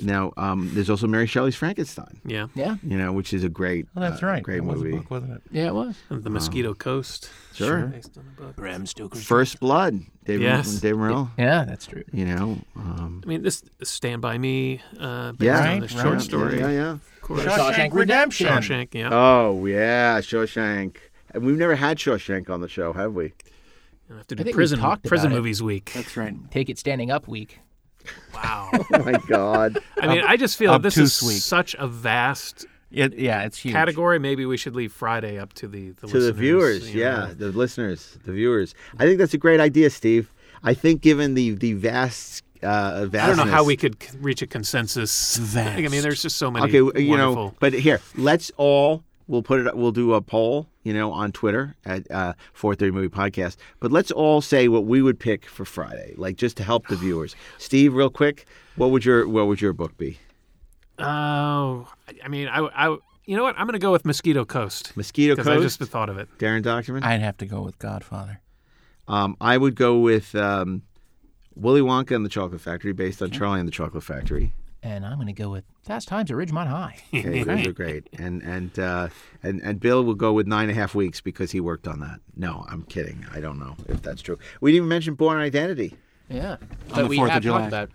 now 0.01 0.33
um, 0.37 0.69
there's 0.73 0.89
also 0.89 1.07
Mary 1.07 1.27
Shelley's 1.27 1.55
Frankenstein. 1.55 2.19
Yeah. 2.25 2.47
Yeah. 2.55 2.75
You 2.83 2.97
know, 2.97 3.11
which 3.13 3.33
is 3.33 3.43
a 3.43 3.49
great, 3.49 3.87
Well, 3.95 4.09
that's 4.09 4.21
uh, 4.23 4.27
right. 4.27 4.43
great 4.43 4.57
That 4.61 4.63
was 4.67 4.81
a 4.81 4.83
movie. 4.83 4.97
book, 4.97 5.11
wasn't 5.11 5.33
it? 5.33 5.41
Yeah, 5.51 5.67
it 5.67 5.73
was. 5.73 5.95
And 6.09 6.23
the 6.23 6.29
Mosquito 6.29 6.73
Coast. 6.73 7.29
Sure. 7.53 7.87
Based 7.87 8.17
on 8.17 8.25
the 8.35 8.41
book. 8.43 8.55
Bram 8.55 8.85
Stoker's. 8.85 9.23
First 9.23 9.59
Blood, 9.59 9.99
David, 10.25 10.43
Yes. 10.43 10.75
David 10.79 10.97
Morrell. 10.97 11.31
Yeah, 11.37 11.65
that's 11.65 11.85
true. 11.85 12.03
You 12.11 12.25
know, 12.25 12.57
um, 12.75 13.21
I 13.23 13.27
mean, 13.27 13.43
this 13.43 13.63
Stand 13.83 14.21
by 14.21 14.37
Me, 14.37 14.81
uh, 14.99 15.33
based 15.33 15.41
yeah, 15.43 15.59
on 15.59 15.63
Right, 15.81 15.89
the 15.89 15.95
right. 15.95 16.03
short 16.03 16.21
story. 16.21 16.59
Yeah, 16.59 16.69
yeah. 16.71 16.91
Of 16.91 17.21
course. 17.21 17.43
Shawshank 17.43 17.93
Redemption. 17.93 18.47
Shawshank. 18.47 18.93
Yeah. 18.93 19.09
Oh 19.11 19.65
yeah, 19.65 20.19
Shawshank. 20.21 20.95
And 21.33 21.45
we've 21.45 21.57
never 21.57 21.75
had 21.75 21.97
Shawshank 21.97 22.49
on 22.49 22.61
the 22.61 22.67
show, 22.67 22.91
have 22.93 23.13
we? 23.13 23.33
I 24.11 24.17
have 24.17 24.27
to 24.27 24.35
I 24.35 24.37
do 24.39 24.43
think 24.43 24.55
prison 24.55 24.79
talked 24.79 25.05
prison 25.05 25.27
about 25.27 25.35
it. 25.35 25.39
movies 25.39 25.63
week. 25.63 25.91
That's 25.93 26.17
right. 26.17 26.33
Take 26.51 26.69
it 26.69 26.77
standing 26.77 27.09
up 27.11 27.27
week. 27.29 27.59
Wow. 28.33 28.69
Oh 28.93 29.03
my 29.03 29.19
God. 29.27 29.79
I 29.97 30.07
mean, 30.07 30.23
I 30.25 30.37
just 30.37 30.57
feel 30.57 30.77
this 30.79 30.97
is 30.97 31.15
obtuse 31.17 31.27
week. 31.35 31.41
such 31.41 31.75
a 31.79 31.87
vast 31.87 32.65
It, 32.91 33.17
yeah, 33.17 33.43
it's 33.43 33.57
huge. 33.59 33.73
category. 33.73 34.19
Maybe 34.19 34.45
we 34.45 34.57
should 34.57 34.75
leave 34.75 34.91
Friday 34.91 35.39
up 35.39 35.53
to 35.53 35.67
the, 35.67 35.91
the 35.91 36.07
to 36.07 36.19
the 36.19 36.33
viewers, 36.33 36.93
you 36.93 37.03
know. 37.03 37.25
yeah, 37.27 37.33
the 37.33 37.51
listeners, 37.51 38.17
the 38.25 38.33
viewers. 38.33 38.73
I 38.99 39.05
think 39.05 39.17
that's 39.17 39.33
a 39.33 39.37
great 39.37 39.59
idea, 39.59 39.89
Steve. 39.89 40.31
I 40.63 40.73
think 40.73 41.01
given 41.01 41.33
the 41.35 41.51
the 41.51 41.73
vast 41.73 42.43
uh, 42.63 43.05
vastness. 43.05 43.23
I 43.23 43.27
don't 43.27 43.47
know 43.47 43.51
how 43.51 43.63
we 43.63 43.75
could 43.77 43.95
reach 44.23 44.41
a 44.41 44.47
consensus. 44.47 45.37
Vast. 45.37 45.77
I 45.85 45.87
mean, 45.87 46.01
there's 46.01 46.21
just 46.21 46.37
so 46.37 46.51
many. 46.51 46.65
Okay, 46.65 47.01
you 47.01 47.17
know, 47.17 47.53
but 47.59 47.73
here, 47.73 48.01
let's 48.15 48.51
all 48.57 49.03
we'll 49.27 49.43
put 49.43 49.65
it. 49.65 49.75
We'll 49.75 49.91
do 49.91 50.13
a 50.13 50.21
poll, 50.21 50.67
you 50.83 50.93
know, 50.93 51.11
on 51.11 51.31
Twitter 51.31 51.75
at 51.85 52.09
uh, 52.11 52.33
430 52.53 52.91
Movie 52.91 53.09
Podcast. 53.09 53.57
But 53.79 53.91
let's 53.91 54.11
all 54.11 54.41
say 54.41 54.67
what 54.67 54.85
we 54.85 55.01
would 55.01 55.19
pick 55.19 55.45
for 55.45 55.65
Friday, 55.65 56.13
like 56.17 56.35
just 56.37 56.57
to 56.57 56.63
help 56.63 56.87
the 56.87 56.95
viewers. 56.97 57.35
Steve, 57.57 57.93
real 57.93 58.09
quick, 58.09 58.45
what 58.75 58.91
would 58.91 59.05
your 59.05 59.27
what 59.27 59.47
would 59.47 59.61
your 59.61 59.73
book 59.73 59.97
be? 59.97 60.17
Oh, 60.99 61.87
I 62.23 62.27
mean, 62.27 62.47
I, 62.47 62.59
I, 62.59 62.97
you 63.25 63.35
know 63.37 63.43
what? 63.43 63.55
I'm 63.57 63.65
going 63.65 63.73
to 63.73 63.79
go 63.79 63.91
with 63.91 64.05
Mosquito 64.05 64.45
Coast 64.45 64.95
Mosquito 64.95 65.33
because 65.35 65.47
I 65.47 65.55
Coast. 65.55 65.79
just 65.79 65.91
thought 65.91 66.09
of 66.09 66.17
it. 66.17 66.29
Daren 66.37 66.61
Dochterman. 66.63 67.03
I'd 67.03 67.21
have 67.21 67.37
to 67.37 67.45
go 67.45 67.61
with 67.61 67.79
Godfather. 67.79 68.39
Um, 69.07 69.35
I 69.41 69.57
would 69.57 69.75
go 69.75 69.97
with 69.99 70.35
um, 70.35 70.83
Willy 71.55 71.81
Wonka 71.81 72.15
and 72.15 72.23
the 72.23 72.29
Chocolate 72.29 72.61
Factory, 72.61 72.93
based 72.93 73.21
on 73.21 73.31
Charlie 73.31 73.59
and 73.59 73.67
the 73.67 73.71
Chocolate 73.71 74.03
Factory. 74.03 74.53
And 74.83 75.05
I'm 75.05 75.15
going 75.15 75.27
to 75.27 75.33
go 75.33 75.49
with 75.49 75.63
Fast 75.83 76.07
Times 76.07 76.31
at 76.31 76.37
Ridgemont 76.37 76.67
High. 76.67 76.97
Okay, 77.13 77.43
those 77.43 77.67
are 77.67 77.71
great. 77.71 78.07
And 78.17 78.41
and 78.41 78.77
uh, 78.79 79.09
and 79.43 79.61
and 79.61 79.79
Bill 79.79 80.03
will 80.03 80.15
go 80.15 80.33
with 80.33 80.47
nine 80.47 80.63
and 80.69 80.71
a 80.71 80.73
half 80.75 80.95
weeks 80.95 81.21
because 81.21 81.51
he 81.51 81.59
worked 81.59 81.87
on 81.87 81.99
that. 81.99 82.19
No, 82.35 82.65
I'm 82.67 82.81
kidding. 82.83 83.25
I 83.31 83.39
don't 83.41 83.59
know 83.59 83.75
if 83.89 84.01
that's 84.01 84.21
true. 84.23 84.39
We 84.59 84.71
didn't 84.71 84.77
even 84.77 84.89
mention 84.89 85.13
Born 85.13 85.39
Identity. 85.39 85.95
Yeah. 86.29 86.53
On 86.53 86.57
But 86.89 87.07
the 87.09 87.15
4th 87.17 87.37
of 87.37 87.43
July. 87.43 87.87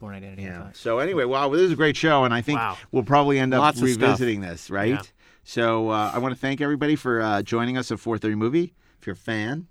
Born 0.00 0.14
Identity. 0.14 0.42
Yeah. 0.44 0.68
So 0.72 0.98
anyway, 1.00 1.24
wow, 1.24 1.48
this 1.50 1.60
is 1.62 1.72
a 1.72 1.76
great 1.76 1.96
show, 1.96 2.24
and 2.24 2.32
I 2.32 2.40
think 2.40 2.58
Wow. 2.58 2.78
we'll 2.92 3.02
probably 3.02 3.38
end 3.38 3.52
up 3.52 3.60
Lots 3.60 3.82
revisiting 3.82 4.40
this, 4.40 4.70
right? 4.70 4.90
Yeah. 4.90 5.02
So 5.44 5.90
uh, 5.90 6.10
I 6.14 6.18
want 6.20 6.34
to 6.34 6.40
thank 6.40 6.60
everybody 6.60 6.94
for 6.96 7.20
uh, 7.20 7.42
joining 7.42 7.76
us 7.76 7.90
at 7.90 7.98
4:30 7.98 8.34
Movie. 8.36 8.74
if 9.00 9.06
you're 9.06 9.14
a 9.14 9.16
fan 9.16 9.66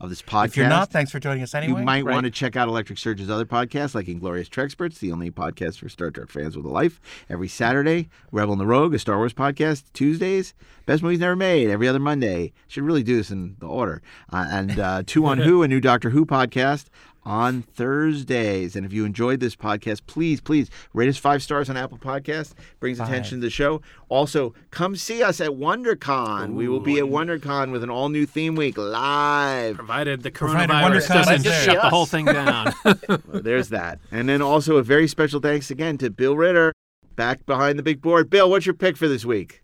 of 0.00 0.10
this 0.10 0.22
podcast. 0.22 0.46
If 0.46 0.56
you're 0.56 0.68
not, 0.68 0.90
thanks 0.90 1.10
for 1.10 1.18
joining 1.20 1.42
us 1.42 1.54
anyway. 1.54 1.80
You 1.80 1.84
might 1.84 2.04
Right. 2.04 2.14
want 2.14 2.24
to 2.24 2.30
check 2.30 2.56
out 2.56 2.68
Electric 2.68 2.98
Surge's 2.98 3.30
other 3.30 3.44
podcasts, 3.46 3.94
like 3.94 4.08
Inglorious 4.08 4.48
Trexperts, 4.48 4.98
the 4.98 5.12
only 5.12 5.30
podcast 5.30 5.78
for 5.78 5.88
Star 5.88 6.10
Trek 6.10 6.28
fans 6.30 6.56
with 6.56 6.66
a 6.66 6.70
life. 6.70 7.00
Every 7.30 7.48
Saturday, 7.48 8.08
Rebel 8.32 8.52
and 8.52 8.60
the 8.60 8.66
Rogue, 8.66 8.94
a 8.94 8.98
Star 8.98 9.16
Wars 9.18 9.32
podcast. 9.34 9.84
Tuesdays, 9.92 10.54
Best 10.86 11.02
Movies 11.02 11.20
Never 11.20 11.36
Made. 11.36 11.70
Every 11.70 11.88
other 11.88 11.98
Monday. 12.00 12.52
Should 12.68 12.84
really 12.84 13.02
do 13.02 13.16
this 13.16 13.30
in 13.30 13.56
the 13.60 13.66
order. 13.66 14.02
Uh, 14.32 14.46
and 14.50 14.78
uh, 14.78 15.02
Two 15.06 15.26
on 15.26 15.38
Who, 15.38 15.62
a 15.62 15.68
new 15.68 15.80
Doctor 15.80 16.10
Who 16.10 16.26
podcast 16.26 16.86
on 17.24 17.62
Thursdays. 17.62 18.76
And 18.76 18.84
if 18.84 18.92
you 18.92 19.04
enjoyed 19.04 19.40
this 19.40 19.56
podcast, 19.56 20.02
please, 20.06 20.40
please 20.40 20.70
rate 20.92 21.08
us 21.08 21.16
five 21.16 21.42
stars 21.42 21.70
on 21.70 21.76
Apple 21.76 21.98
Podcasts. 21.98 22.52
Brings 22.80 23.00
attention 23.00 23.38
to 23.38 23.46
the 23.46 23.50
show. 23.50 23.80
Also, 24.08 24.54
come 24.70 24.96
see 24.96 25.22
us 25.22 25.40
at 25.40 25.50
WonderCon. 25.50 26.54
we 26.54 26.68
will 26.68 26.80
be 26.80 26.98
at 26.98 27.04
WonderCon 27.04 27.72
with 27.72 27.82
an 27.82 27.90
all 27.90 28.08
new 28.08 28.26
theme 28.26 28.54
week 28.54 28.76
live. 28.76 29.76
Provided 29.76 30.22
the 30.22 30.30
coronavirus 30.30 31.08
WonderCon 31.08 31.14
doesn't 31.14 31.46
is 31.46 31.64
shut 31.64 31.82
the 31.82 31.90
whole 31.90 32.06
thing 32.06 32.26
down. 32.26 32.72
Well, 33.08 33.42
there's 33.42 33.68
that. 33.70 33.98
And 34.10 34.28
then 34.28 34.40
also 34.42 34.76
a 34.76 34.82
very 34.82 35.08
special 35.08 35.40
thanks 35.40 35.70
again 35.70 35.98
to 35.98 36.10
Bill 36.10 36.36
Ritter, 36.36 36.72
back 37.16 37.44
behind 37.46 37.78
the 37.78 37.82
big 37.82 38.00
board. 38.00 38.30
Bill, 38.30 38.48
what's 38.50 38.66
your 38.66 38.74
pick 38.74 38.96
for 38.96 39.08
this 39.08 39.24
week? 39.24 39.62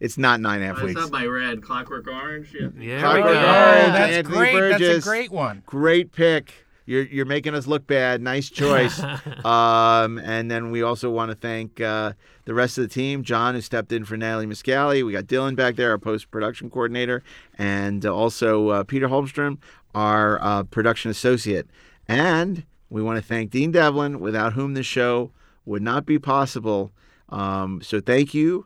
It's 0.00 0.16
not 0.16 0.40
nine 0.40 0.62
and 0.62 0.70
a 0.70 0.74
half 0.74 0.82
weeks. 0.82 1.00
Not 1.00 1.10
my 1.10 1.26
red 1.26 1.62
Clockwork 1.62 2.06
Orange. 2.06 2.54
Yeah. 2.54 2.68
yeah, 2.78 3.00
Clockwork 3.00 3.24
we 3.26 3.32
go. 3.32 3.38
Orange. 3.38 3.48
Oh, 3.48 3.92
that's 3.92 4.12
Anthony 4.12 4.36
great. 4.36 4.78
That's 4.78 5.06
a 5.06 5.08
great 5.08 5.30
one. 5.32 5.62
Great 5.66 6.12
pick. 6.12 6.54
You're 6.88 7.02
you're 7.02 7.26
making 7.26 7.54
us 7.54 7.66
look 7.66 7.86
bad. 7.86 8.22
Nice 8.22 8.48
choice. 8.48 8.98
um, 9.44 10.18
and 10.20 10.50
then 10.50 10.70
we 10.70 10.80
also 10.80 11.10
want 11.10 11.30
to 11.30 11.34
thank 11.34 11.82
uh, 11.82 12.14
the 12.46 12.54
rest 12.54 12.78
of 12.78 12.82
the 12.82 12.88
team. 12.88 13.22
John, 13.22 13.54
who 13.54 13.60
stepped 13.60 13.92
in 13.92 14.06
for 14.06 14.16
Natalie 14.16 14.46
Miscali. 14.46 15.04
We 15.04 15.12
got 15.12 15.24
Dylan 15.24 15.54
back 15.54 15.76
there, 15.76 15.90
our 15.90 15.98
post 15.98 16.30
production 16.30 16.70
coordinator, 16.70 17.22
and 17.58 18.06
also 18.06 18.68
uh, 18.68 18.84
Peter 18.84 19.06
Holmstrom, 19.06 19.58
our 19.94 20.42
uh, 20.42 20.62
production 20.62 21.10
associate. 21.10 21.68
And 22.08 22.64
we 22.88 23.02
want 23.02 23.18
to 23.18 23.22
thank 23.22 23.50
Dean 23.50 23.70
Devlin, 23.70 24.18
without 24.18 24.54
whom 24.54 24.72
this 24.72 24.86
show 24.86 25.30
would 25.66 25.82
not 25.82 26.06
be 26.06 26.18
possible. 26.18 26.90
Um, 27.28 27.82
so 27.82 28.00
thank 28.00 28.32
you. 28.32 28.64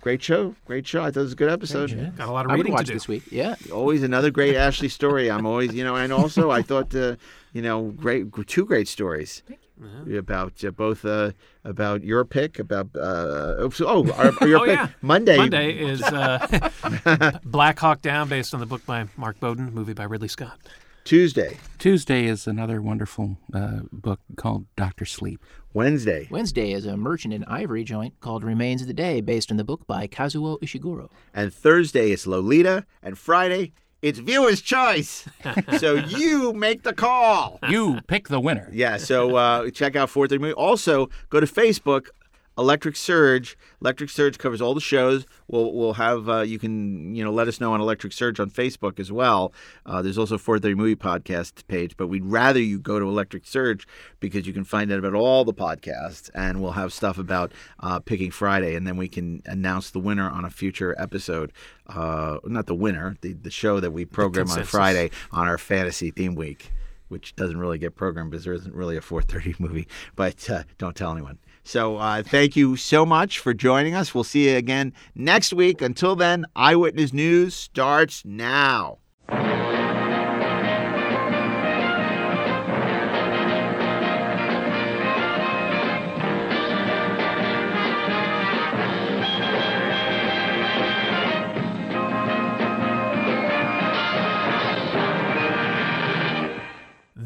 Great 0.00 0.22
show. 0.22 0.54
Great 0.66 0.86
show. 0.86 1.02
I 1.02 1.10
thought 1.10 1.20
it 1.20 1.24
was 1.24 1.32
a 1.32 1.36
good 1.36 1.50
episode. 1.50 2.14
Got 2.16 2.28
a 2.28 2.32
lot 2.32 2.44
of 2.46 2.50
I 2.52 2.54
would 2.54 2.60
reading 2.60 2.72
to 2.72 2.76
watch 2.76 2.86
do. 2.86 2.94
this 2.94 3.08
week. 3.08 3.24
Yeah. 3.30 3.56
always 3.72 4.02
another 4.02 4.30
great 4.30 4.54
Ashley 4.56 4.88
story. 4.88 5.30
I'm 5.30 5.44
always, 5.46 5.74
you 5.74 5.82
know, 5.84 5.96
and 5.96 6.12
also 6.12 6.50
I 6.50 6.62
thought, 6.62 6.94
uh, 6.94 7.16
you 7.52 7.62
know, 7.62 7.82
great 7.90 8.26
two 8.46 8.64
great 8.64 8.86
stories 8.88 9.42
about 10.16 10.64
uh, 10.64 10.70
both 10.70 11.04
uh, 11.04 11.32
about 11.64 12.02
your 12.04 12.24
pick 12.24 12.58
about 12.58 12.88
uh, 12.96 13.56
oh, 13.58 13.70
so- 13.70 13.86
oh 13.86 14.10
our, 14.12 14.32
your 14.48 14.58
Oh, 14.60 14.64
pick 14.64 14.76
yeah. 14.76 14.88
Monday. 15.02 15.36
Monday 15.36 15.72
is 15.72 16.02
uh, 16.02 17.40
Black 17.44 17.78
Hawk 17.78 18.00
Down, 18.02 18.28
based 18.28 18.54
on 18.54 18.60
the 18.60 18.66
book 18.66 18.84
by 18.86 19.06
Mark 19.16 19.38
Bowden, 19.40 19.72
movie 19.74 19.92
by 19.94 20.04
Ridley 20.04 20.28
Scott. 20.28 20.58
Tuesday, 21.08 21.56
Tuesday 21.78 22.26
is 22.26 22.46
another 22.46 22.82
wonderful 22.82 23.38
uh, 23.54 23.78
book 23.90 24.20
called 24.36 24.66
Doctor 24.76 25.06
Sleep. 25.06 25.42
Wednesday, 25.72 26.28
Wednesday 26.30 26.72
is 26.72 26.84
a 26.84 26.98
Merchant 26.98 27.32
and 27.32 27.46
Ivory 27.46 27.82
joint 27.82 28.20
called 28.20 28.44
Remains 28.44 28.82
of 28.82 28.88
the 28.88 28.92
Day, 28.92 29.22
based 29.22 29.50
on 29.50 29.56
the 29.56 29.64
book 29.64 29.86
by 29.86 30.06
Kazuo 30.06 30.60
Ishiguro. 30.60 31.08
and 31.32 31.50
Thursday 31.50 32.10
it's 32.10 32.26
Lolita, 32.26 32.84
and 33.02 33.16
Friday 33.16 33.72
it's 34.02 34.18
viewer's 34.18 34.60
choice. 34.60 35.26
so 35.78 35.94
you 35.94 36.52
make 36.52 36.82
the 36.82 36.92
call. 36.92 37.58
You 37.70 38.00
pick 38.06 38.28
the 38.28 38.38
winner. 38.38 38.68
Yeah, 38.70 38.98
so 38.98 39.34
uh, 39.36 39.70
check 39.70 39.96
out 39.96 40.10
430 40.10 40.42
Movie. 40.42 40.52
Also, 40.52 41.08
go 41.30 41.40
to 41.40 41.46
Facebook, 41.46 42.08
Electric 42.58 42.96
Surge. 42.96 43.56
Electric 43.80 44.10
Surge 44.10 44.36
covers 44.36 44.60
all 44.60 44.74
the 44.74 44.80
shows. 44.80 45.24
We'll 45.46 45.72
we'll 45.72 45.94
have 45.94 46.28
uh, 46.28 46.40
you 46.40 46.58
can 46.58 47.14
you 47.14 47.24
know 47.24 47.30
let 47.30 47.46
us 47.46 47.60
know 47.60 47.72
on 47.72 47.80
Electric 47.80 48.12
Surge 48.12 48.40
on 48.40 48.50
Facebook 48.50 48.98
as 48.98 49.12
well. 49.12 49.52
Uh, 49.86 50.02
there's 50.02 50.18
also 50.18 50.36
430 50.36 50.74
Movie 50.74 50.96
podcast 50.96 51.66
page, 51.68 51.96
but 51.96 52.08
we'd 52.08 52.24
rather 52.24 52.60
you 52.60 52.80
go 52.80 52.98
to 52.98 53.06
Electric 53.06 53.46
Surge 53.46 53.86
because 54.18 54.46
you 54.46 54.52
can 54.52 54.64
find 54.64 54.90
out 54.90 54.98
about 54.98 55.14
all 55.14 55.44
the 55.44 55.54
podcasts, 55.54 56.30
and 56.34 56.60
we'll 56.60 56.72
have 56.72 56.92
stuff 56.92 57.16
about 57.16 57.52
uh, 57.80 58.00
picking 58.00 58.32
Friday, 58.32 58.74
and 58.74 58.86
then 58.86 58.96
we 58.96 59.08
can 59.08 59.42
announce 59.46 59.90
the 59.90 60.00
winner 60.00 60.28
on 60.28 60.44
a 60.44 60.50
future 60.50 60.96
episode. 60.98 61.52
Uh, 61.86 62.38
not 62.44 62.66
the 62.66 62.74
winner, 62.74 63.16
the 63.20 63.34
the 63.34 63.50
show 63.50 63.78
that 63.78 63.92
we 63.92 64.04
program 64.04 64.50
on. 64.50 64.64
Friday 64.64 65.10
on 65.30 65.46
our 65.46 65.58
fantasy 65.58 66.10
theme 66.10 66.34
week 66.34 66.72
which 67.08 67.34
doesn't 67.36 67.56
really 67.56 67.78
get 67.78 67.94
programmed 67.96 68.30
because 68.30 68.44
there 68.44 68.52
isn't 68.52 68.74
really 68.74 68.94
a 68.94 69.00
4:30 69.00 69.58
movie. 69.60 69.88
But 70.14 70.48
uh, 70.50 70.64
don't 70.76 70.94
tell 70.94 71.10
anyone. 71.12 71.38
So 71.68 71.98
uh, 71.98 72.22
thank 72.22 72.56
you 72.56 72.76
so 72.76 73.04
much 73.04 73.40
for 73.40 73.52
joining 73.52 73.94
us. 73.94 74.14
We'll 74.14 74.24
see 74.24 74.48
you 74.48 74.56
again 74.56 74.94
next 75.14 75.52
week. 75.52 75.82
Until 75.82 76.16
then, 76.16 76.46
Eyewitness 76.56 77.12
News 77.12 77.54
starts 77.54 78.24
now. 78.24 79.00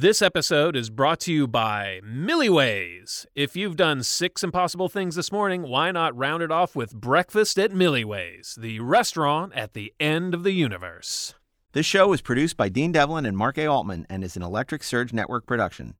This 0.02 0.20
episode 0.20 0.74
is 0.74 0.90
brought 0.90 1.20
to 1.20 1.32
you 1.32 1.46
by 1.46 2.00
Milliways. 2.04 3.24
If 3.36 3.54
you've 3.54 3.76
done 3.76 4.02
six 4.02 4.42
impossible 4.42 4.88
things 4.88 5.14
this 5.14 5.30
morning, 5.30 5.62
why 5.62 5.92
not 5.92 6.16
round 6.16 6.42
it 6.42 6.50
off 6.50 6.74
with 6.74 6.92
breakfast 6.92 7.56
at 7.56 7.70
Milliways, 7.70 8.56
the 8.56 8.80
restaurant 8.80 9.52
at 9.54 9.74
the 9.74 9.94
end 10.00 10.34
of 10.34 10.42
the 10.42 10.50
universe? 10.50 11.34
This 11.70 11.86
show 11.86 12.08
was 12.08 12.20
produced 12.20 12.56
by 12.56 12.68
Dean 12.68 12.90
Devlin 12.90 13.24
and 13.24 13.36
Mark 13.36 13.56
A. 13.58 13.66
Altman 13.68 14.04
and 14.10 14.24
is 14.24 14.36
an 14.36 14.42
Electric 14.42 14.82
Surge 14.82 15.12
Network 15.12 15.46
production. 15.46 15.90